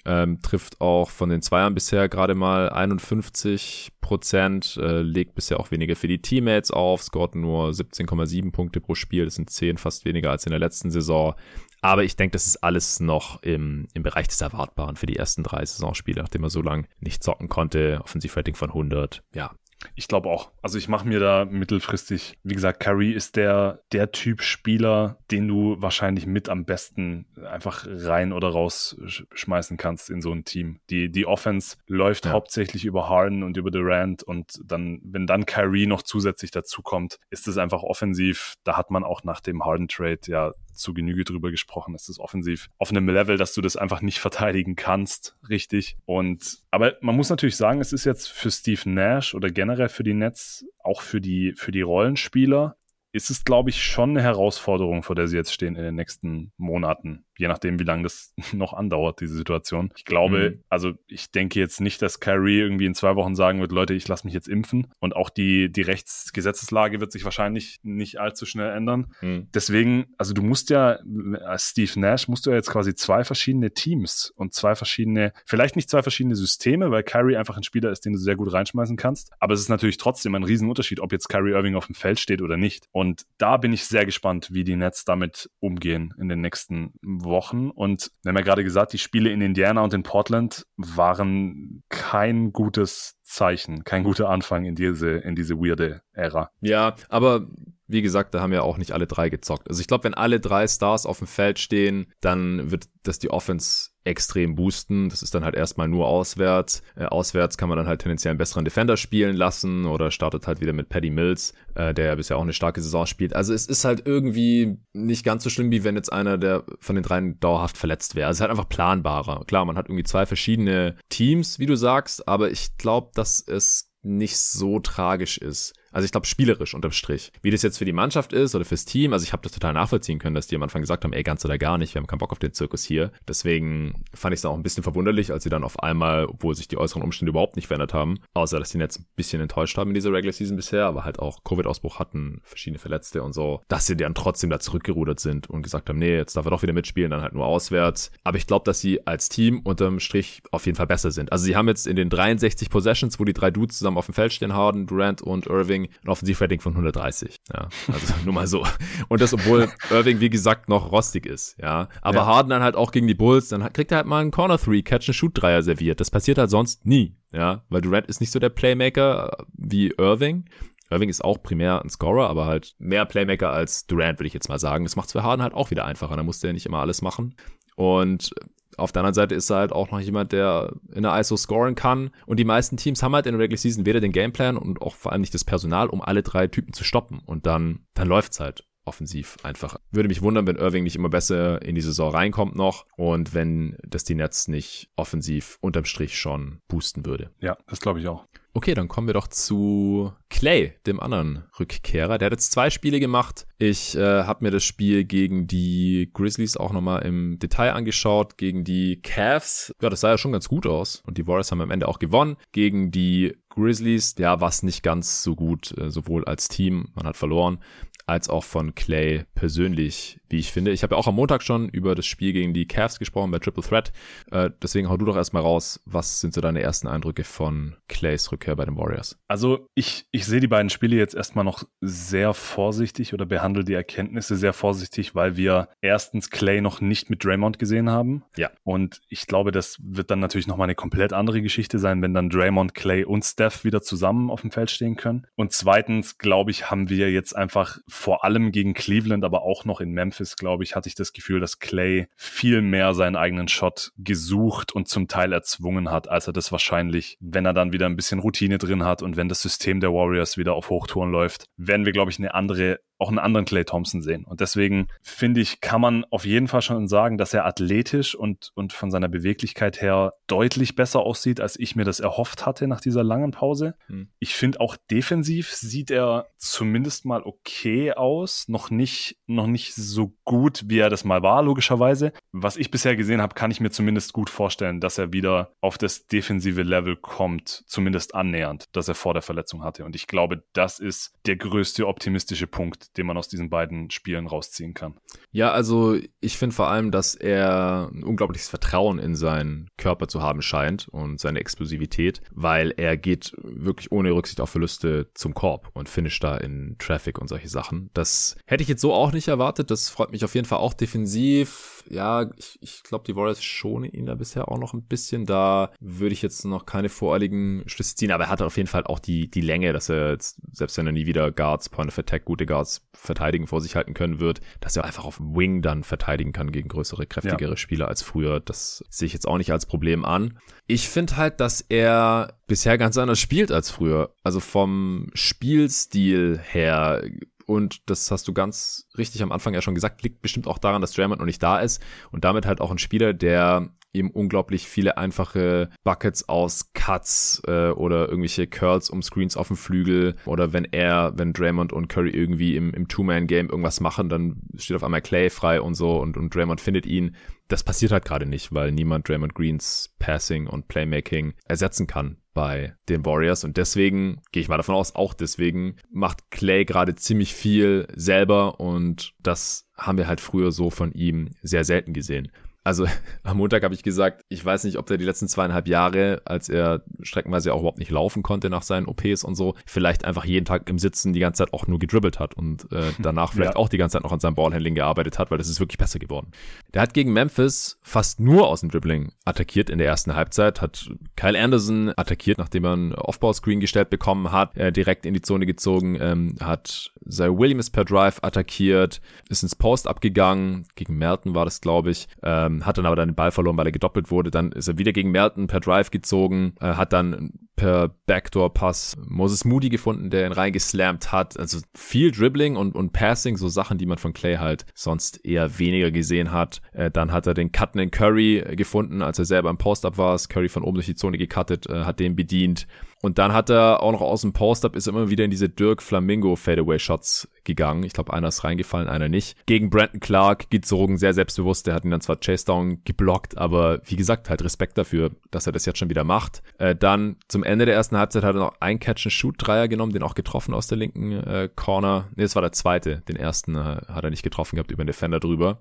Ähm, 0.06 0.40
trifft 0.40 0.80
auch 0.80 1.10
von 1.10 1.28
den 1.28 1.42
Zweiern 1.42 1.74
bisher 1.74 2.08
gerade 2.08 2.34
mal 2.34 2.70
51 2.70 3.92
Prozent, 4.00 4.78
äh, 4.80 5.02
legt 5.02 5.34
bisher 5.34 5.60
auch 5.60 5.70
weniger 5.70 5.94
für 5.94 6.08
die 6.08 6.22
Teammates 6.22 6.70
auf, 6.70 7.02
scoret 7.02 7.34
nur 7.34 7.68
17,7 7.68 8.50
Punkte 8.50 8.80
pro 8.80 8.94
Spiel, 8.94 9.26
das 9.26 9.34
sind 9.34 9.50
10 9.50 9.76
fast 9.76 10.06
weniger 10.06 10.30
als 10.30 10.46
in 10.46 10.50
der 10.50 10.58
letzten 10.58 10.90
Saison. 10.90 11.34
Aber 11.82 12.04
ich 12.04 12.16
denke, 12.16 12.32
das 12.32 12.46
ist 12.46 12.62
alles 12.62 13.00
noch 13.00 13.42
im, 13.42 13.88
im 13.94 14.02
Bereich 14.02 14.28
des 14.28 14.40
Erwartbaren 14.40 14.96
für 14.96 15.06
die 15.06 15.16
ersten 15.16 15.42
drei 15.42 15.64
Saisonspiele, 15.64 16.20
nachdem 16.20 16.44
er 16.44 16.50
so 16.50 16.62
lange 16.62 16.84
nicht 17.00 17.22
zocken 17.22 17.48
konnte. 17.48 18.00
Offensivrating 18.02 18.54
von 18.54 18.70
100. 18.70 19.22
Ja, 19.34 19.52
ich 19.94 20.08
glaube 20.08 20.28
auch. 20.28 20.50
Also 20.62 20.78
ich 20.78 20.88
mache 20.88 21.06
mir 21.06 21.20
da 21.20 21.44
mittelfristig, 21.44 22.38
wie 22.42 22.54
gesagt, 22.54 22.80
Curry 22.80 23.12
ist 23.12 23.36
der, 23.36 23.80
der 23.92 24.12
Typ 24.12 24.42
Spieler, 24.42 25.18
den 25.30 25.48
du 25.48 25.76
wahrscheinlich 25.80 26.26
mit 26.26 26.48
am 26.48 26.64
besten 26.64 27.26
einfach 27.48 27.86
rein 27.88 28.32
oder 28.32 28.48
raus 28.48 28.96
schmeißen 29.32 29.76
kannst 29.76 30.10
in 30.10 30.20
so 30.20 30.32
ein 30.32 30.44
Team. 30.44 30.80
Die, 30.90 31.10
die 31.10 31.26
Offense 31.26 31.76
läuft 31.86 32.26
ja. 32.26 32.32
hauptsächlich 32.32 32.84
über 32.84 33.08
Harden 33.08 33.42
und 33.42 33.56
über 33.56 33.70
Durant 33.70 34.22
und 34.22 34.60
dann, 34.64 35.00
wenn 35.04 35.26
dann 35.26 35.46
Kyrie 35.46 35.86
noch 35.86 36.02
zusätzlich 36.02 36.50
dazukommt, 36.50 37.18
ist 37.30 37.48
es 37.48 37.58
einfach 37.58 37.82
offensiv. 37.82 38.54
Da 38.64 38.76
hat 38.76 38.90
man 38.90 39.04
auch 39.04 39.24
nach 39.24 39.40
dem 39.40 39.64
Harden 39.64 39.88
Trade 39.88 40.20
ja 40.26 40.52
zu 40.80 40.94
Genüge 40.94 41.24
drüber 41.24 41.50
gesprochen. 41.50 41.94
Es 41.94 42.08
ist 42.08 42.18
offensiv 42.18 42.68
auf 42.78 42.90
einem 42.90 43.08
Level, 43.08 43.36
dass 43.36 43.54
du 43.54 43.60
das 43.60 43.76
einfach 43.76 44.02
nicht 44.02 44.18
verteidigen 44.18 44.76
kannst, 44.76 45.36
richtig. 45.48 45.96
Und 46.04 46.58
aber 46.70 46.96
man 47.00 47.16
muss 47.16 47.30
natürlich 47.30 47.56
sagen, 47.56 47.80
es 47.80 47.92
ist 47.92 48.04
jetzt 48.04 48.28
für 48.28 48.50
Steve 48.50 48.88
Nash 48.90 49.34
oder 49.34 49.50
generell 49.50 49.88
für 49.88 50.02
die 50.02 50.14
Nets, 50.14 50.64
auch 50.78 51.02
für 51.02 51.20
die, 51.20 51.52
für 51.56 51.72
die 51.72 51.82
Rollenspieler, 51.82 52.76
ist 53.12 53.30
es, 53.30 53.44
glaube 53.44 53.70
ich, 53.70 53.82
schon 53.82 54.10
eine 54.10 54.22
Herausforderung, 54.22 55.02
vor 55.02 55.16
der 55.16 55.26
sie 55.26 55.36
jetzt 55.36 55.52
stehen 55.52 55.74
in 55.74 55.82
den 55.82 55.96
nächsten 55.96 56.52
Monaten 56.56 57.24
je 57.40 57.48
nachdem, 57.48 57.78
wie 57.78 57.84
lange 57.84 58.02
das 58.02 58.34
noch 58.52 58.74
andauert, 58.74 59.20
diese 59.20 59.34
Situation. 59.34 59.90
Ich 59.96 60.04
glaube, 60.04 60.50
mhm. 60.50 60.64
also 60.68 60.92
ich 61.06 61.30
denke 61.30 61.58
jetzt 61.58 61.80
nicht, 61.80 62.02
dass 62.02 62.20
Kyrie 62.20 62.58
irgendwie 62.58 62.84
in 62.84 62.94
zwei 62.94 63.16
Wochen 63.16 63.34
sagen 63.34 63.60
wird, 63.60 63.72
Leute, 63.72 63.94
ich 63.94 64.06
lasse 64.06 64.26
mich 64.26 64.34
jetzt 64.34 64.46
impfen. 64.46 64.88
Und 65.00 65.16
auch 65.16 65.30
die, 65.30 65.72
die 65.72 65.80
Rechtsgesetzeslage 65.80 67.00
wird 67.00 67.12
sich 67.12 67.24
wahrscheinlich 67.24 67.80
nicht 67.82 68.20
allzu 68.20 68.44
schnell 68.44 68.70
ändern. 68.70 69.12
Mhm. 69.22 69.48
Deswegen, 69.54 70.06
also 70.18 70.34
du 70.34 70.42
musst 70.42 70.68
ja, 70.70 70.98
als 71.44 71.70
Steve 71.70 71.98
Nash 71.98 72.28
musst 72.28 72.44
du 72.44 72.50
ja 72.50 72.56
jetzt 72.56 72.70
quasi 72.70 72.94
zwei 72.94 73.24
verschiedene 73.24 73.72
Teams 73.72 74.30
und 74.36 74.52
zwei 74.52 74.74
verschiedene, 74.74 75.32
vielleicht 75.46 75.76
nicht 75.76 75.88
zwei 75.88 76.02
verschiedene 76.02 76.36
Systeme, 76.36 76.90
weil 76.90 77.02
Kyrie 77.02 77.36
einfach 77.36 77.56
ein 77.56 77.62
Spieler 77.62 77.90
ist, 77.90 78.04
den 78.04 78.12
du 78.12 78.18
sehr 78.18 78.36
gut 78.36 78.52
reinschmeißen 78.52 78.98
kannst. 78.98 79.32
Aber 79.40 79.54
es 79.54 79.60
ist 79.60 79.70
natürlich 79.70 79.96
trotzdem 79.96 80.34
ein 80.34 80.44
Riesenunterschied, 80.44 81.00
ob 81.00 81.12
jetzt 81.12 81.28
Kyrie 81.28 81.52
Irving 81.52 81.74
auf 81.74 81.86
dem 81.86 81.94
Feld 81.94 82.20
steht 82.20 82.42
oder 82.42 82.58
nicht. 82.58 82.86
Und 82.92 83.22
da 83.38 83.56
bin 83.56 83.72
ich 83.72 83.86
sehr 83.86 84.04
gespannt, 84.04 84.48
wie 84.52 84.64
die 84.64 84.76
Nets 84.76 85.06
damit 85.06 85.48
umgehen 85.60 86.12
in 86.18 86.28
den 86.28 86.42
nächsten 86.42 86.92
Wochen. 87.00 87.29
Wochen. 87.30 87.70
Und 87.70 88.10
wir 88.22 88.30
haben 88.30 88.36
ja 88.36 88.42
gerade 88.42 88.64
gesagt, 88.64 88.92
die 88.92 88.98
Spiele 88.98 89.30
in 89.30 89.40
Indiana 89.40 89.82
und 89.82 89.94
in 89.94 90.02
Portland 90.02 90.66
waren 90.76 91.82
kein 91.88 92.52
gutes 92.52 93.16
Zeichen, 93.22 93.84
kein 93.84 94.04
guter 94.04 94.28
Anfang 94.28 94.64
in 94.64 94.74
diese, 94.74 95.10
in 95.10 95.34
diese 95.34 95.56
weirde 95.56 96.02
Ära. 96.12 96.50
Ja, 96.60 96.94
aber 97.08 97.46
wie 97.86 98.02
gesagt, 98.02 98.34
da 98.34 98.40
haben 98.40 98.52
ja 98.52 98.62
auch 98.62 98.78
nicht 98.78 98.92
alle 98.92 99.06
drei 99.06 99.30
gezockt. 99.30 99.68
Also 99.68 99.80
ich 99.80 99.88
glaube, 99.88 100.04
wenn 100.04 100.14
alle 100.14 100.40
drei 100.40 100.66
Stars 100.68 101.06
auf 101.06 101.18
dem 101.18 101.26
Feld 101.26 101.58
stehen, 101.58 102.12
dann 102.20 102.70
wird 102.70 102.88
das 103.02 103.18
die 103.18 103.30
Offense 103.30 103.89
extrem 104.04 104.54
boosten. 104.54 105.08
Das 105.08 105.22
ist 105.22 105.34
dann 105.34 105.44
halt 105.44 105.54
erstmal 105.54 105.88
nur 105.88 106.06
auswärts. 106.06 106.82
Äh, 106.96 107.04
auswärts 107.04 107.58
kann 107.58 107.68
man 107.68 107.78
dann 107.78 107.86
halt 107.86 108.02
tendenziell 108.02 108.30
einen 108.30 108.38
besseren 108.38 108.64
Defender 108.64 108.96
spielen 108.96 109.36
lassen 109.36 109.86
oder 109.86 110.10
startet 110.10 110.46
halt 110.46 110.60
wieder 110.60 110.72
mit 110.72 110.88
Paddy 110.88 111.10
Mills, 111.10 111.54
äh, 111.74 111.92
der 111.92 112.06
ja 112.06 112.14
bisher 112.14 112.36
auch 112.36 112.42
eine 112.42 112.52
starke 112.52 112.80
Saison 112.80 113.06
spielt. 113.06 113.34
Also 113.34 113.52
es 113.52 113.66
ist 113.66 113.84
halt 113.84 114.06
irgendwie 114.06 114.78
nicht 114.92 115.24
ganz 115.24 115.44
so 115.44 115.50
schlimm, 115.50 115.70
wie 115.70 115.84
wenn 115.84 115.96
jetzt 115.96 116.12
einer 116.12 116.38
der 116.38 116.64
von 116.80 116.94
den 116.94 117.04
dreien 117.04 117.38
dauerhaft 117.40 117.76
verletzt 117.76 118.14
wäre. 118.14 118.28
Also 118.28 118.36
es 118.36 118.38
ist 118.38 118.42
halt 118.42 118.50
einfach 118.50 118.68
planbarer. 118.68 119.44
Klar, 119.46 119.64
man 119.64 119.76
hat 119.76 119.88
irgendwie 119.88 120.04
zwei 120.04 120.26
verschiedene 120.26 120.96
Teams, 121.08 121.58
wie 121.58 121.66
du 121.66 121.76
sagst, 121.76 122.26
aber 122.26 122.50
ich 122.50 122.76
glaube, 122.78 123.10
dass 123.14 123.40
es 123.46 123.90
nicht 124.02 124.38
so 124.38 124.80
tragisch 124.80 125.38
ist. 125.38 125.74
Also 125.90 126.04
ich 126.04 126.12
glaube 126.12 126.26
spielerisch 126.26 126.74
unterm 126.74 126.92
Strich. 126.92 127.32
Wie 127.42 127.50
das 127.50 127.62
jetzt 127.62 127.78
für 127.78 127.84
die 127.84 127.92
Mannschaft 127.92 128.32
ist 128.32 128.54
oder 128.54 128.64
fürs 128.64 128.84
Team, 128.84 129.12
also 129.12 129.24
ich 129.24 129.32
habe 129.32 129.42
das 129.42 129.52
total 129.52 129.72
nachvollziehen 129.72 130.18
können, 130.18 130.34
dass 130.34 130.46
die 130.46 130.56
am 130.56 130.62
Anfang 130.62 130.80
gesagt 130.80 131.04
haben, 131.04 131.12
ey, 131.12 131.22
ganz 131.22 131.44
oder 131.44 131.58
gar 131.58 131.78
nicht, 131.78 131.94
wir 131.94 132.00
haben 132.00 132.06
keinen 132.06 132.18
Bock 132.18 132.32
auf 132.32 132.38
den 132.38 132.52
Zirkus 132.52 132.84
hier. 132.84 133.10
Deswegen 133.26 134.04
fand 134.14 134.34
ich 134.34 134.40
es 134.40 134.44
auch 134.44 134.54
ein 134.54 134.62
bisschen 134.62 134.82
verwunderlich, 134.82 135.32
als 135.32 135.44
sie 135.44 135.50
dann 135.50 135.64
auf 135.64 135.82
einmal, 135.82 136.26
obwohl 136.26 136.54
sich 136.54 136.68
die 136.68 136.78
äußeren 136.78 137.02
Umstände 137.02 137.30
überhaupt 137.30 137.56
nicht 137.56 137.66
verändert 137.66 137.94
haben, 137.94 138.18
außer 138.34 138.58
dass 138.58 138.70
die 138.70 138.78
Nets 138.78 138.98
ein 138.98 139.06
bisschen 139.16 139.40
enttäuscht 139.40 139.76
haben 139.78 139.90
in 139.90 139.94
dieser 139.94 140.12
Regular 140.12 140.32
Season 140.32 140.56
bisher, 140.56 140.86
aber 140.86 141.04
halt 141.04 141.18
auch 141.18 141.42
Covid-Ausbruch 141.44 141.98
hatten, 141.98 142.40
verschiedene 142.44 142.78
Verletzte 142.78 143.22
und 143.22 143.32
so, 143.32 143.62
dass 143.68 143.86
sie 143.86 143.96
dann 143.96 144.14
trotzdem 144.14 144.50
da 144.50 144.60
zurückgerudert 144.60 145.20
sind 145.20 145.48
und 145.50 145.62
gesagt 145.62 145.88
haben, 145.88 145.98
nee, 145.98 146.16
jetzt 146.16 146.36
darf 146.36 146.46
er 146.46 146.50
doch 146.50 146.62
wieder 146.62 146.72
mitspielen, 146.72 147.10
dann 147.10 147.22
halt 147.22 147.34
nur 147.34 147.46
auswärts. 147.46 148.10
Aber 148.24 148.38
ich 148.38 148.46
glaube, 148.46 148.64
dass 148.64 148.80
sie 148.80 149.06
als 149.06 149.28
Team 149.28 149.60
unterm 149.60 150.00
Strich 150.00 150.42
auf 150.50 150.66
jeden 150.66 150.76
Fall 150.76 150.86
besser 150.86 151.10
sind. 151.10 151.32
Also 151.32 151.44
sie 151.44 151.56
haben 151.56 151.68
jetzt 151.68 151.86
in 151.86 151.96
den 151.96 152.10
63 152.10 152.70
Possessions, 152.70 153.18
wo 153.18 153.24
die 153.24 153.32
drei 153.32 153.50
Dudes 153.50 153.78
zusammen 153.78 153.98
auf 153.98 154.06
dem 154.06 154.14
Feld 154.14 154.32
stehen, 154.32 154.54
Harden, 154.54 154.86
Durant 154.86 155.22
und 155.22 155.46
Irving, 155.46 155.79
ein 155.84 156.08
Offensivrating 156.08 156.60
von 156.60 156.72
130. 156.72 157.36
Ja, 157.52 157.68
also 157.92 158.14
nur 158.24 158.34
mal 158.34 158.46
so. 158.46 158.66
Und 159.08 159.20
das, 159.20 159.34
obwohl 159.34 159.68
Irving, 159.90 160.20
wie 160.20 160.30
gesagt, 160.30 160.68
noch 160.68 160.92
rostig 160.92 161.26
ist. 161.26 161.56
Ja, 161.60 161.88
aber 162.02 162.18
ja. 162.18 162.26
Harden 162.26 162.50
dann 162.50 162.62
halt 162.62 162.76
auch 162.76 162.92
gegen 162.92 163.06
die 163.06 163.14
Bulls, 163.14 163.48
dann 163.48 163.72
kriegt 163.72 163.92
er 163.92 163.98
halt 163.98 164.06
mal 164.06 164.20
einen 164.20 164.30
Corner 164.30 164.58
Three, 164.58 164.82
Catch 164.82 165.08
and 165.08 165.16
Shoot 165.16 165.32
Dreier 165.34 165.62
serviert. 165.62 166.00
Das 166.00 166.10
passiert 166.10 166.38
halt 166.38 166.50
sonst 166.50 166.86
nie. 166.86 167.16
Ja, 167.32 167.62
weil 167.68 167.80
Durant 167.80 168.06
ist 168.08 168.20
nicht 168.20 168.32
so 168.32 168.38
der 168.38 168.48
Playmaker 168.48 169.38
äh, 169.38 169.44
wie 169.52 169.92
Irving. 169.96 170.46
Irving 170.90 171.08
ist 171.08 171.24
auch 171.24 171.40
primär 171.40 171.82
ein 171.82 171.88
Scorer, 171.88 172.28
aber 172.28 172.46
halt 172.46 172.74
mehr 172.78 173.04
Playmaker 173.04 173.50
als 173.50 173.86
Durant, 173.86 174.18
würde 174.18 174.26
ich 174.26 174.34
jetzt 174.34 174.48
mal 174.48 174.58
sagen. 174.58 174.84
Das 174.84 174.96
macht 174.96 175.06
es 175.06 175.12
für 175.12 175.22
Harden 175.22 175.42
halt 175.42 175.54
auch 175.54 175.70
wieder 175.70 175.84
einfacher. 175.84 176.16
Da 176.16 176.24
musste 176.24 176.48
er 176.48 176.52
nicht 176.52 176.66
immer 176.66 176.80
alles 176.80 177.00
machen. 177.00 177.36
Und 177.76 178.32
auf 178.80 178.92
der 178.92 179.00
anderen 179.00 179.14
Seite 179.14 179.34
ist 179.34 179.50
er 179.50 179.58
halt 179.58 179.72
auch 179.72 179.90
noch 179.90 180.00
jemand, 180.00 180.32
der 180.32 180.72
in 180.92 181.02
der 181.02 181.18
ISO 181.18 181.36
scoren 181.36 181.74
kann. 181.74 182.10
Und 182.26 182.38
die 182.38 182.44
meisten 182.44 182.76
Teams 182.76 183.02
haben 183.02 183.14
halt 183.14 183.26
in 183.26 183.32
der 183.32 183.40
Regular 183.40 183.58
Season 183.58 183.86
weder 183.86 184.00
den 184.00 184.12
Gameplan 184.12 184.56
und 184.56 184.82
auch 184.82 184.94
vor 184.94 185.12
allem 185.12 185.20
nicht 185.20 185.34
das 185.34 185.44
Personal, 185.44 185.88
um 185.88 186.00
alle 186.00 186.22
drei 186.22 186.46
Typen 186.46 186.72
zu 186.72 186.84
stoppen. 186.84 187.20
Und 187.24 187.46
dann, 187.46 187.86
dann 187.94 188.08
läuft's 188.08 188.40
halt 188.40 188.64
offensiv 188.84 189.36
einfach. 189.42 189.76
Würde 189.90 190.08
mich 190.08 190.22
wundern, 190.22 190.46
wenn 190.46 190.56
Irving 190.56 190.84
nicht 190.84 190.96
immer 190.96 191.10
besser 191.10 191.62
in 191.62 191.74
die 191.74 191.80
Saison 191.80 192.10
reinkommt 192.10 192.56
noch 192.56 192.86
und 192.96 193.34
wenn 193.34 193.76
das 193.86 194.04
die 194.04 194.14
Nets 194.14 194.48
nicht 194.48 194.90
offensiv 194.96 195.58
unterm 195.60 195.84
Strich 195.84 196.18
schon 196.18 196.60
boosten 196.66 197.04
würde. 197.06 197.30
Ja, 197.40 197.56
das 197.68 197.80
glaube 197.80 198.00
ich 198.00 198.08
auch. 198.08 198.26
Okay, 198.52 198.74
dann 198.74 198.88
kommen 198.88 199.06
wir 199.06 199.14
doch 199.14 199.28
zu 199.28 200.12
Clay, 200.28 200.74
dem 200.84 200.98
anderen 200.98 201.44
Rückkehrer. 201.60 202.18
Der 202.18 202.26
hat 202.26 202.32
jetzt 202.32 202.50
zwei 202.50 202.68
Spiele 202.68 202.98
gemacht. 202.98 203.46
Ich 203.58 203.96
äh, 203.96 204.24
habe 204.24 204.44
mir 204.44 204.50
das 204.50 204.64
Spiel 204.64 205.04
gegen 205.04 205.46
die 205.46 206.10
Grizzlies 206.12 206.56
auch 206.56 206.72
nochmal 206.72 207.02
im 207.02 207.38
Detail 207.38 207.74
angeschaut. 207.74 208.38
Gegen 208.38 208.64
die 208.64 209.00
Cavs, 209.02 209.72
ja, 209.80 209.88
das 209.88 210.00
sah 210.00 210.10
ja 210.10 210.18
schon 210.18 210.32
ganz 210.32 210.48
gut 210.48 210.66
aus. 210.66 211.02
Und 211.06 211.16
die 211.16 211.28
Warriors 211.28 211.52
haben 211.52 211.60
am 211.60 211.70
Ende 211.70 211.86
auch 211.86 212.00
gewonnen. 212.00 212.36
Gegen 212.50 212.90
die 212.90 213.36
Grizzlies, 213.50 214.16
ja, 214.18 214.40
war 214.40 214.48
es 214.48 214.64
nicht 214.64 214.82
ganz 214.82 215.22
so 215.22 215.36
gut, 215.36 215.76
äh, 215.78 215.90
sowohl 215.90 216.24
als 216.24 216.48
Team, 216.48 216.88
man 216.94 217.06
hat 217.06 217.16
verloren, 217.16 217.58
als 218.06 218.28
auch 218.28 218.44
von 218.44 218.74
Clay 218.74 219.26
persönlich, 219.34 220.19
wie 220.30 220.38
ich 220.38 220.52
finde. 220.52 220.70
Ich 220.70 220.82
habe 220.82 220.94
ja 220.94 220.98
auch 220.98 221.06
am 221.06 221.16
Montag 221.16 221.42
schon 221.42 221.68
über 221.68 221.94
das 221.94 222.06
Spiel 222.06 222.32
gegen 222.32 222.54
die 222.54 222.66
Cavs 222.66 222.98
gesprochen 222.98 223.30
bei 223.30 223.38
Triple 223.38 223.62
Threat. 223.62 223.92
Äh, 224.30 224.50
deswegen 224.62 224.88
hau 224.88 224.96
du 224.96 225.04
doch 225.04 225.16
erstmal 225.16 225.42
raus, 225.42 225.80
was 225.84 226.20
sind 226.20 226.34
so 226.34 226.40
deine 226.40 226.62
ersten 226.62 226.88
Eindrücke 226.88 227.24
von 227.24 227.76
Clays 227.88 228.30
Rückkehr 228.32 228.56
bei 228.56 228.64
den 228.64 228.76
Warriors? 228.76 229.18
Also 229.28 229.68
ich, 229.74 230.06
ich 230.12 230.26
sehe 230.26 230.40
die 230.40 230.46
beiden 230.46 230.70
Spiele 230.70 230.96
jetzt 230.96 231.14
erstmal 231.14 231.44
noch 231.44 231.64
sehr 231.80 232.34
vorsichtig 232.34 233.12
oder 233.14 233.26
behandle 233.26 233.64
die 233.64 233.74
Erkenntnisse 233.74 234.36
sehr 234.36 234.52
vorsichtig, 234.52 235.14
weil 235.14 235.36
wir 235.36 235.68
erstens 235.80 236.30
Clay 236.30 236.60
noch 236.60 236.80
nicht 236.80 237.10
mit 237.10 237.24
Draymond 237.24 237.58
gesehen 237.58 237.90
haben. 237.90 238.22
Ja. 238.36 238.50
Und 238.62 239.00
ich 239.08 239.26
glaube, 239.26 239.52
das 239.52 239.78
wird 239.82 240.10
dann 240.10 240.20
natürlich 240.20 240.46
nochmal 240.46 240.66
eine 240.66 240.74
komplett 240.74 241.12
andere 241.12 241.42
Geschichte 241.42 241.78
sein, 241.78 242.02
wenn 242.02 242.14
dann 242.14 242.30
Draymond, 242.30 242.74
Clay 242.74 243.04
und 243.04 243.24
Steph 243.24 243.64
wieder 243.64 243.82
zusammen 243.82 244.30
auf 244.30 244.42
dem 244.42 244.50
Feld 244.50 244.70
stehen 244.70 244.96
können. 244.96 245.26
Und 245.36 245.52
zweitens, 245.52 246.18
glaube 246.18 246.50
ich, 246.50 246.70
haben 246.70 246.88
wir 246.88 247.10
jetzt 247.10 247.34
einfach 247.34 247.78
vor 247.88 248.24
allem 248.24 248.52
gegen 248.52 248.74
Cleveland, 248.74 249.24
aber 249.24 249.42
auch 249.42 249.64
noch 249.64 249.80
in 249.80 249.90
Memphis, 249.90 250.19
glaube 250.36 250.64
ich, 250.64 250.76
hatte 250.76 250.88
ich 250.88 250.94
das 250.94 251.12
Gefühl, 251.12 251.40
dass 251.40 251.58
Clay 251.58 252.08
viel 252.16 252.62
mehr 252.62 252.94
seinen 252.94 253.16
eigenen 253.16 253.48
Shot 253.48 253.92
gesucht 253.96 254.72
und 254.72 254.88
zum 254.88 255.08
Teil 255.08 255.32
erzwungen 255.32 255.90
hat, 255.90 256.08
als 256.08 256.26
er 256.26 256.32
das 256.32 256.52
wahrscheinlich, 256.52 257.16
wenn 257.20 257.46
er 257.46 257.54
dann 257.54 257.72
wieder 257.72 257.86
ein 257.86 257.96
bisschen 257.96 258.20
Routine 258.20 258.58
drin 258.58 258.84
hat 258.84 259.02
und 259.02 259.16
wenn 259.16 259.28
das 259.28 259.42
System 259.42 259.80
der 259.80 259.92
Warriors 259.92 260.36
wieder 260.36 260.54
auf 260.54 260.70
Hochtouren 260.70 261.10
läuft, 261.10 261.46
werden 261.56 261.86
wir, 261.86 261.92
glaube 261.92 262.10
ich, 262.10 262.18
eine 262.18 262.34
andere 262.34 262.80
auch 263.00 263.08
einen 263.08 263.18
anderen 263.18 263.46
Clay 263.46 263.64
Thompson 263.64 264.02
sehen. 264.02 264.24
Und 264.24 264.40
deswegen 264.40 264.88
finde 265.00 265.40
ich, 265.40 265.60
kann 265.60 265.80
man 265.80 266.04
auf 266.10 266.24
jeden 266.26 266.48
Fall 266.48 266.62
schon 266.62 266.86
sagen, 266.86 267.18
dass 267.18 267.34
er 267.34 267.46
athletisch 267.46 268.14
und, 268.14 268.52
und 268.54 268.72
von 268.72 268.90
seiner 268.90 269.08
Beweglichkeit 269.08 269.80
her 269.80 270.14
deutlich 270.26 270.76
besser 270.76 271.00
aussieht, 271.00 271.40
als 271.40 271.58
ich 271.58 271.76
mir 271.76 271.84
das 271.84 272.00
erhofft 272.00 272.44
hatte 272.46 272.66
nach 272.66 272.80
dieser 272.80 273.02
langen 273.02 273.30
Pause. 273.30 273.74
Hm. 273.86 274.08
Ich 274.18 274.34
finde 274.34 274.60
auch 274.60 274.76
defensiv 274.90 275.52
sieht 275.52 275.90
er 275.90 276.26
zumindest 276.36 277.04
mal 277.04 277.22
okay 277.22 277.92
aus. 277.92 278.48
Noch 278.48 278.70
nicht, 278.70 279.16
noch 279.26 279.46
nicht 279.46 279.74
so 279.74 280.14
gut, 280.24 280.64
wie 280.66 280.78
er 280.78 280.90
das 280.90 281.04
mal 281.04 281.22
war, 281.22 281.42
logischerweise. 281.42 282.12
Was 282.32 282.56
ich 282.56 282.70
bisher 282.70 282.96
gesehen 282.96 283.22
habe, 283.22 283.34
kann 283.34 283.50
ich 283.50 283.60
mir 283.60 283.70
zumindest 283.70 284.12
gut 284.12 284.28
vorstellen, 284.30 284.80
dass 284.80 284.98
er 284.98 285.12
wieder 285.12 285.52
auf 285.60 285.78
das 285.78 286.06
defensive 286.06 286.62
Level 286.62 286.96
kommt, 286.96 287.64
zumindest 287.66 288.14
annähernd, 288.14 288.66
das 288.72 288.88
er 288.88 288.94
vor 288.94 289.14
der 289.14 289.22
Verletzung 289.22 289.64
hatte. 289.64 289.84
Und 289.84 289.96
ich 289.96 290.06
glaube, 290.06 290.44
das 290.52 290.78
ist 290.78 291.14
der 291.26 291.36
größte 291.36 291.86
optimistische 291.86 292.46
Punkt, 292.46 292.89
den 292.96 293.06
man 293.06 293.16
aus 293.16 293.28
diesen 293.28 293.50
beiden 293.50 293.90
Spielen 293.90 294.26
rausziehen 294.26 294.74
kann. 294.74 294.94
Ja, 295.30 295.52
also 295.52 295.96
ich 296.20 296.36
finde 296.36 296.54
vor 296.54 296.68
allem, 296.68 296.90
dass 296.90 297.14
er 297.14 297.90
ein 297.92 298.02
unglaubliches 298.02 298.48
Vertrauen 298.48 298.98
in 298.98 299.14
seinen 299.14 299.68
Körper 299.76 300.08
zu 300.08 300.22
haben 300.22 300.42
scheint 300.42 300.88
und 300.88 301.20
seine 301.20 301.40
Explosivität, 301.40 302.20
weil 302.30 302.72
er 302.76 302.96
geht 302.96 303.32
wirklich 303.42 303.92
ohne 303.92 304.12
Rücksicht 304.12 304.40
auf 304.40 304.50
Verluste 304.50 305.10
zum 305.14 305.34
Korb 305.34 305.70
und 305.74 305.88
finisht 305.88 306.24
da 306.24 306.36
in 306.36 306.76
Traffic 306.78 307.18
und 307.18 307.28
solche 307.28 307.48
Sachen. 307.48 307.90
Das 307.94 308.36
hätte 308.46 308.62
ich 308.62 308.68
jetzt 308.68 308.80
so 308.80 308.92
auch 308.92 309.12
nicht 309.12 309.28
erwartet. 309.28 309.70
Das 309.70 309.88
freut 309.88 310.10
mich 310.10 310.24
auf 310.24 310.34
jeden 310.34 310.46
Fall 310.46 310.58
auch 310.58 310.74
defensiv. 310.74 311.79
Ja, 311.90 312.30
ich, 312.36 312.56
ich 312.62 312.82
glaube, 312.84 313.04
die 313.04 313.16
Warriors 313.16 313.42
schonen 313.42 313.90
ihn 313.90 314.06
da 314.06 314.14
bisher 314.14 314.48
auch 314.48 314.58
noch 314.58 314.74
ein 314.74 314.82
bisschen. 314.82 315.26
Da 315.26 315.72
würde 315.80 316.12
ich 316.12 316.22
jetzt 316.22 316.44
noch 316.44 316.64
keine 316.64 316.88
voreiligen 316.88 317.64
Schlüsse 317.66 317.96
ziehen, 317.96 318.12
aber 318.12 318.24
er 318.24 318.30
hatte 318.30 318.46
auf 318.46 318.56
jeden 318.56 318.68
Fall 318.68 318.84
auch 318.84 319.00
die, 319.00 319.28
die 319.28 319.40
Länge, 319.40 319.72
dass 319.72 319.88
er 319.88 320.12
jetzt, 320.12 320.40
selbst 320.52 320.78
wenn 320.78 320.86
er 320.86 320.92
nie 320.92 321.06
wieder 321.06 321.32
Guards, 321.32 321.68
Point 321.68 321.88
of 321.88 321.98
Attack, 321.98 322.24
gute 322.24 322.46
Guards 322.46 322.88
verteidigen 322.92 323.48
vor 323.48 323.60
sich 323.60 323.74
halten 323.74 323.94
können 323.94 324.20
wird, 324.20 324.40
dass 324.60 324.76
er 324.76 324.84
einfach 324.84 325.04
auf 325.04 325.18
Wing 325.18 325.62
dann 325.62 325.82
verteidigen 325.82 326.32
kann 326.32 326.52
gegen 326.52 326.68
größere, 326.68 327.06
kräftigere 327.06 327.50
ja. 327.50 327.56
Spieler 327.56 327.88
als 327.88 328.02
früher. 328.02 328.38
Das 328.38 328.84
sehe 328.88 329.06
ich 329.06 329.12
jetzt 329.12 329.26
auch 329.26 329.38
nicht 329.38 329.50
als 329.50 329.66
Problem 329.66 330.04
an. 330.04 330.38
Ich 330.68 330.88
finde 330.88 331.16
halt, 331.16 331.40
dass 331.40 331.60
er 331.60 332.34
bisher 332.46 332.78
ganz 332.78 332.96
anders 332.98 333.18
spielt 333.18 333.50
als 333.50 333.70
früher. 333.70 334.14
Also 334.22 334.38
vom 334.38 335.10
Spielstil 335.14 336.38
her 336.38 337.02
und 337.50 337.90
das 337.90 338.12
hast 338.12 338.28
du 338.28 338.32
ganz 338.32 338.86
richtig 338.96 339.24
am 339.24 339.32
Anfang 339.32 339.54
ja 339.54 339.60
schon 339.60 339.74
gesagt, 339.74 340.04
liegt 340.04 340.22
bestimmt 340.22 340.46
auch 340.46 340.58
daran, 340.58 340.80
dass 340.80 340.92
Draymond 340.92 341.18
noch 341.18 341.26
nicht 341.26 341.42
da 341.42 341.58
ist 341.58 341.82
und 342.12 342.24
damit 342.24 342.46
halt 342.46 342.60
auch 342.60 342.70
ein 342.70 342.78
Spieler, 342.78 343.12
der 343.12 343.74
eben 343.92 344.12
unglaublich 344.12 344.68
viele 344.68 344.98
einfache 344.98 345.68
Buckets 345.82 346.28
aus 346.28 346.72
Cuts 346.74 347.42
äh, 347.48 347.70
oder 347.70 348.08
irgendwelche 348.08 348.46
Curls 348.46 348.88
um 348.88 349.02
Screens 349.02 349.36
auf 349.36 349.48
dem 349.48 349.56
Flügel 349.56 350.14
oder 350.26 350.52
wenn 350.52 350.64
er, 350.64 351.12
wenn 351.16 351.32
Draymond 351.32 351.72
und 351.72 351.88
Curry 351.88 352.10
irgendwie 352.10 352.54
im, 352.54 352.72
im 352.72 352.86
Two-Man-Game 352.86 353.48
irgendwas 353.48 353.80
machen, 353.80 354.08
dann 354.08 354.42
steht 354.54 354.76
auf 354.76 354.84
einmal 354.84 355.02
Clay 355.02 355.28
frei 355.28 355.60
und 355.60 355.74
so 355.74 356.00
und, 356.00 356.16
und 356.16 356.32
Draymond 356.32 356.60
findet 356.60 356.86
ihn. 356.86 357.16
Das 357.48 357.64
passiert 357.64 357.90
halt 357.90 358.04
gerade 358.04 358.26
nicht, 358.26 358.54
weil 358.54 358.70
niemand 358.70 359.08
Draymond 359.08 359.34
Greens 359.34 359.92
Passing 359.98 360.46
und 360.46 360.68
Playmaking 360.68 361.34
ersetzen 361.46 361.88
kann 361.88 362.18
bei 362.34 362.74
den 362.88 363.04
Warriors. 363.04 363.44
Und 363.44 363.56
deswegen 363.56 364.20
gehe 364.32 364.42
ich 364.42 364.48
mal 364.48 364.56
davon 364.56 364.74
aus, 364.74 364.94
auch 364.94 365.14
deswegen 365.14 365.76
macht 365.90 366.30
Clay 366.30 366.64
gerade 366.64 366.94
ziemlich 366.94 367.34
viel 367.34 367.86
selber. 367.94 368.60
Und 368.60 369.14
das 369.18 369.68
haben 369.76 369.98
wir 369.98 370.06
halt 370.06 370.20
früher 370.20 370.52
so 370.52 370.70
von 370.70 370.92
ihm 370.92 371.30
sehr 371.42 371.64
selten 371.64 371.92
gesehen 371.92 372.30
also 372.70 372.86
am 373.24 373.36
Montag 373.36 373.64
habe 373.64 373.74
ich 373.74 373.82
gesagt, 373.82 374.24
ich 374.28 374.44
weiß 374.44 374.62
nicht, 374.62 374.78
ob 374.78 374.86
der 374.86 374.96
die 374.96 375.04
letzten 375.04 375.26
zweieinhalb 375.26 375.66
Jahre, 375.66 376.22
als 376.24 376.48
er 376.48 376.82
streckenweise 377.02 377.52
auch 377.52 377.58
überhaupt 377.58 377.80
nicht 377.80 377.90
laufen 377.90 378.22
konnte 378.22 378.48
nach 378.48 378.62
seinen 378.62 378.86
OPs 378.86 379.24
und 379.24 379.34
so, 379.34 379.56
vielleicht 379.66 380.04
einfach 380.04 380.24
jeden 380.24 380.44
Tag 380.44 380.70
im 380.70 380.78
Sitzen 380.78 381.12
die 381.12 381.18
ganze 381.18 381.44
Zeit 381.44 381.52
auch 381.52 381.66
nur 381.66 381.80
gedribbelt 381.80 382.20
hat 382.20 382.34
und 382.34 382.70
äh, 382.70 382.92
danach 383.00 383.32
vielleicht 383.32 383.54
ja. 383.54 383.56
auch 383.56 383.68
die 383.68 383.76
ganze 383.76 383.94
Zeit 383.94 384.04
noch 384.04 384.12
an 384.12 384.20
seinem 384.20 384.36
Ballhandling 384.36 384.76
gearbeitet 384.76 385.18
hat, 385.18 385.32
weil 385.32 385.38
das 385.38 385.48
ist 385.48 385.58
wirklich 385.58 385.78
besser 385.78 385.98
geworden. 385.98 386.30
Der 386.72 386.82
hat 386.82 386.94
gegen 386.94 387.12
Memphis 387.12 387.78
fast 387.82 388.20
nur 388.20 388.46
aus 388.46 388.60
dem 388.60 388.70
Dribbling 388.70 389.12
attackiert 389.24 389.68
in 389.68 389.78
der 389.78 389.88
ersten 389.88 390.14
Halbzeit, 390.14 390.60
hat 390.60 390.88
Kyle 391.16 391.38
Anderson 391.38 391.92
attackiert, 391.96 392.38
nachdem 392.38 392.64
er 392.64 392.72
einen 392.72 392.94
Offball-Screen 392.94 393.58
gestellt 393.58 393.90
bekommen 393.90 394.30
hat, 394.30 394.56
äh, 394.56 394.70
direkt 394.70 395.06
in 395.06 395.14
die 395.14 395.22
Zone 395.22 395.44
gezogen, 395.44 395.98
ähm, 396.00 396.36
hat 396.40 396.92
Zay 397.08 397.36
Williams 397.36 397.70
per 397.70 397.84
Drive 397.84 398.20
attackiert, 398.22 399.00
ist 399.28 399.42
ins 399.42 399.56
Post 399.56 399.88
abgegangen, 399.88 400.66
gegen 400.76 400.96
Merton 400.98 401.34
war 401.34 401.44
das, 401.44 401.60
glaube 401.60 401.90
ich, 401.90 402.06
ähm, 402.22 402.59
hat 402.66 402.78
dann 402.78 402.86
aber 402.86 402.96
dann 402.96 403.10
den 403.10 403.14
Ball 403.14 403.30
verloren, 403.30 403.56
weil 403.56 403.66
er 403.66 403.72
gedoppelt 403.72 404.10
wurde. 404.10 404.30
Dann 404.30 404.52
ist 404.52 404.68
er 404.68 404.78
wieder 404.78 404.92
gegen 404.92 405.10
Merton 405.10 405.46
per 405.46 405.60
Drive 405.60 405.90
gezogen, 405.90 406.54
äh, 406.60 406.74
hat 406.74 406.92
dann 406.92 407.32
per 407.56 407.94
Backdoor-Pass 408.06 408.96
Moses 409.06 409.44
Moody 409.44 409.68
gefunden, 409.68 410.08
der 410.08 410.26
ihn 410.26 410.32
reingeslammt 410.32 411.12
hat. 411.12 411.38
Also 411.38 411.58
viel 411.74 412.10
Dribbling 412.10 412.56
und, 412.56 412.74
und 412.74 412.92
Passing, 412.92 413.36
so 413.36 413.48
Sachen, 413.48 413.76
die 413.76 413.84
man 413.84 413.98
von 413.98 414.14
Clay 414.14 414.36
halt 414.36 414.64
sonst 414.74 415.24
eher 415.26 415.58
weniger 415.58 415.90
gesehen 415.90 416.32
hat. 416.32 416.62
Äh, 416.72 416.90
dann 416.90 417.12
hat 417.12 417.26
er 417.26 417.34
den 417.34 417.52
Cutten 417.52 417.80
in 417.80 417.90
Curry 417.90 418.42
gefunden, 418.56 419.02
als 419.02 419.18
er 419.18 419.26
selber 419.26 419.50
im 419.50 419.58
Post-Up 419.58 419.98
war. 419.98 420.18
Curry 420.28 420.48
von 420.48 420.62
oben 420.62 420.76
durch 420.76 420.86
die 420.86 420.94
Zone 420.94 421.18
gecuttet, 421.18 421.68
äh, 421.68 421.84
hat 421.84 422.00
den 422.00 422.16
bedient. 422.16 422.66
Und 423.02 423.18
dann 423.18 423.32
hat 423.32 423.48
er 423.48 423.82
auch 423.82 423.92
noch 423.92 424.02
aus 424.02 424.22
dem 424.22 424.32
Post-Up 424.32 424.76
ist 424.76 424.86
immer 424.86 425.08
wieder 425.08 425.24
in 425.24 425.30
diese 425.30 425.48
Dirk 425.48 425.82
Flamingo 425.82 426.36
Fadeaway 426.36 426.78
Shots 426.78 427.28
gegangen. 427.44 427.82
Ich 427.82 427.94
glaube, 427.94 428.12
einer 428.12 428.28
ist 428.28 428.44
reingefallen, 428.44 428.88
einer 428.88 429.08
nicht. 429.08 429.36
Gegen 429.46 429.70
Brandon 429.70 430.00
Clark 430.00 430.50
gezogen, 430.50 430.98
sehr 430.98 431.14
selbstbewusst. 431.14 431.66
Der 431.66 431.74
hat 431.74 431.84
ihn 431.84 431.90
dann 431.90 432.02
zwar 432.02 432.16
Chase 432.16 432.39
Down 432.44 432.82
geblockt, 432.84 433.38
aber 433.38 433.80
wie 433.84 433.96
gesagt, 433.96 434.30
halt 434.30 434.42
Respekt 434.42 434.78
dafür, 434.78 435.10
dass 435.30 435.46
er 435.46 435.52
das 435.52 435.66
jetzt 435.66 435.78
schon 435.78 435.90
wieder 435.90 436.04
macht. 436.04 436.42
Äh, 436.58 436.74
dann 436.74 437.16
zum 437.28 437.44
Ende 437.44 437.66
der 437.66 437.74
ersten 437.74 437.96
Halbzeit 437.96 438.24
hat 438.24 438.34
er 438.34 438.40
noch 438.40 438.60
einen 438.60 438.80
Catch-and-Shoot-Dreier 438.80 439.68
genommen, 439.68 439.92
den 439.92 440.02
auch 440.02 440.14
getroffen 440.14 440.54
aus 440.54 440.66
der 440.66 440.78
linken 440.78 441.12
äh, 441.12 441.48
Corner. 441.54 442.08
Nee, 442.16 442.22
das 442.22 442.34
war 442.34 442.42
der 442.42 442.52
zweite. 442.52 443.02
Den 443.08 443.16
ersten 443.16 443.54
äh, 443.54 443.80
hat 443.88 444.04
er 444.04 444.10
nicht 444.10 444.22
getroffen 444.22 444.56
gehabt, 444.56 444.70
über 444.70 444.84
den 444.84 444.88
Defender 444.88 445.20
drüber. 445.20 445.58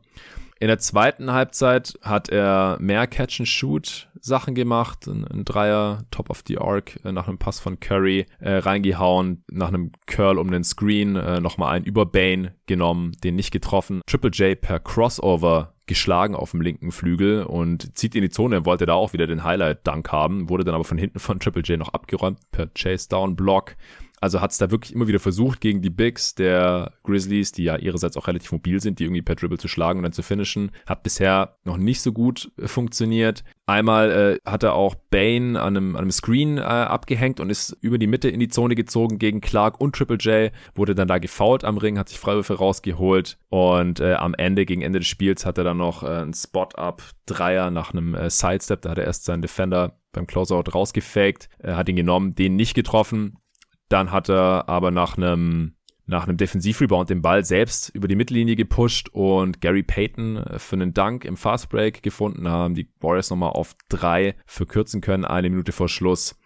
In 0.61 0.67
der 0.67 0.79
zweiten 0.79 1.31
Halbzeit 1.31 1.97
hat 2.01 2.27
er 2.27 2.77
mehr 2.81 3.07
Catch-and-Shoot-Sachen 3.07 4.55
gemacht. 4.55 5.07
Ein, 5.07 5.25
ein, 5.25 5.45
Dreier, 5.45 6.03
Top 6.11 6.29
of 6.29 6.43
the 6.47 6.57
Arc, 6.57 6.99
äh, 7.05 7.13
nach 7.13 7.29
einem 7.29 7.37
Pass 7.37 7.61
von 7.61 7.79
Curry 7.79 8.25
äh, 8.39 8.55
reingehauen, 8.55 9.45
nach 9.49 9.69
einem 9.69 9.93
Curl 10.05 10.37
um 10.37 10.51
den 10.51 10.65
Screen, 10.65 11.15
äh, 11.15 11.39
nochmal 11.39 11.73
einen 11.73 11.85
über 11.85 12.05
Bane 12.05 12.55
genommen, 12.65 13.13
den 13.23 13.35
nicht 13.35 13.51
getroffen. 13.51 14.01
Triple 14.05 14.31
J 14.31 14.59
per 14.59 14.81
Crossover 14.81 15.75
geschlagen 15.89 16.35
auf 16.35 16.51
dem 16.51 16.61
linken 16.61 16.91
Flügel 16.91 17.43
und 17.43 17.97
zieht 17.97 18.15
in 18.15 18.21
die 18.21 18.29
Zone, 18.29 18.65
wollte 18.65 18.85
da 18.85 18.93
auch 18.93 19.11
wieder 19.11 19.27
den 19.27 19.43
Highlight-Dunk 19.43 20.11
haben, 20.11 20.47
wurde 20.47 20.63
dann 20.63 20.75
aber 20.75 20.85
von 20.85 20.97
hinten 20.97 21.19
von 21.19 21.39
Triple 21.39 21.63
J 21.63 21.77
noch 21.77 21.89
abgeräumt 21.89 22.39
per 22.51 22.67
Chase-Down-Block. 22.67 23.75
Also 24.21 24.41
hat 24.41 24.51
es 24.51 24.57
da 24.57 24.71
wirklich 24.71 24.93
immer 24.93 25.07
wieder 25.07 25.19
versucht, 25.19 25.61
gegen 25.61 25.81
die 25.81 25.89
Bigs 25.89 26.35
der 26.35 26.93
Grizzlies, 27.03 27.51
die 27.51 27.63
ja 27.63 27.77
ihrerseits 27.77 28.17
auch 28.17 28.27
relativ 28.27 28.51
mobil 28.51 28.79
sind, 28.79 28.99
die 28.99 29.05
irgendwie 29.05 29.21
per 29.21 29.35
Dribble 29.35 29.57
zu 29.57 29.67
schlagen 29.67 29.99
und 29.99 30.03
dann 30.03 30.13
zu 30.13 30.23
finishen. 30.23 30.71
Hat 30.85 31.03
bisher 31.03 31.57
noch 31.63 31.77
nicht 31.77 32.01
so 32.01 32.11
gut 32.11 32.51
äh, 32.57 32.67
funktioniert. 32.67 33.43
Einmal 33.65 34.39
äh, 34.45 34.49
hat 34.49 34.63
er 34.63 34.73
auch 34.73 34.95
Bane 34.95 35.59
an 35.61 35.77
einem, 35.77 35.95
an 35.95 36.01
einem 36.01 36.11
Screen 36.11 36.57
äh, 36.57 36.61
abgehängt 36.61 37.39
und 37.39 37.49
ist 37.49 37.77
über 37.81 37.99
die 37.99 38.07
Mitte 38.07 38.27
in 38.27 38.39
die 38.39 38.47
Zone 38.47 38.73
gezogen 38.73 39.19
gegen 39.19 39.41
Clark 39.41 39.79
und 39.79 39.95
Triple 39.95 40.17
J, 40.17 40.51
wurde 40.73 40.95
dann 40.95 41.07
da 41.07 41.19
gefoult 41.19 41.63
am 41.63 41.77
Ring, 41.77 41.99
hat 41.99 42.09
sich 42.09 42.17
Freiwürfe 42.17 42.55
rausgeholt 42.55 43.37
und 43.49 43.99
äh, 43.99 44.13
am 44.13 44.33
Ende, 44.33 44.65
gegen 44.65 44.81
Ende 44.81 44.99
des 44.99 45.07
Spiels, 45.07 45.45
hat 45.45 45.59
er 45.59 45.63
dann 45.63 45.77
noch 45.77 46.01
äh, 46.01 46.07
einen 46.07 46.33
Spot-Up-Dreier 46.33 47.69
nach 47.69 47.91
einem 47.91 48.15
äh, 48.15 48.29
Sidestep, 48.29 48.81
da 48.81 48.89
hat 48.89 48.97
er 48.97 49.05
erst 49.05 49.25
seinen 49.25 49.43
Defender 49.43 49.99
beim 50.11 50.25
Closeout 50.25 50.71
rausgefaked, 50.73 51.49
äh, 51.59 51.73
hat 51.73 51.89
ihn 51.89 51.95
genommen, 51.95 52.33
den 52.33 52.55
nicht 52.55 52.73
getroffen, 52.73 53.37
dann 53.89 54.11
hat 54.11 54.29
er 54.29 54.69
aber 54.69 54.91
nach 54.91 55.17
einem 55.17 55.75
nach 56.09 56.27
einem 56.27 56.37
Defensivrebound 56.37 57.09
den 57.11 57.21
Ball 57.21 57.45
selbst 57.45 57.89
über 57.89 58.07
die 58.07 58.15
Mittellinie 58.15 58.55
gepusht 58.55 59.09
und 59.09 59.61
Gary 59.61 59.83
Payton 59.83 60.37
äh, 60.37 60.57
für 60.57 60.75
einen 60.75 60.93
Dank 60.93 61.23
im 61.23 61.37
Fastbreak 61.37 62.01
gefunden 62.01 62.49
haben. 62.49 62.73
Die 62.73 62.89
Warriors 62.99 63.29
nochmal 63.29 63.51
auf 63.51 63.75
drei 63.89 64.35
verkürzen 64.47 65.01
können, 65.01 65.23
eine 65.23 65.51
Minute 65.51 65.71
vor 65.71 65.87
Schluss. 65.87 66.38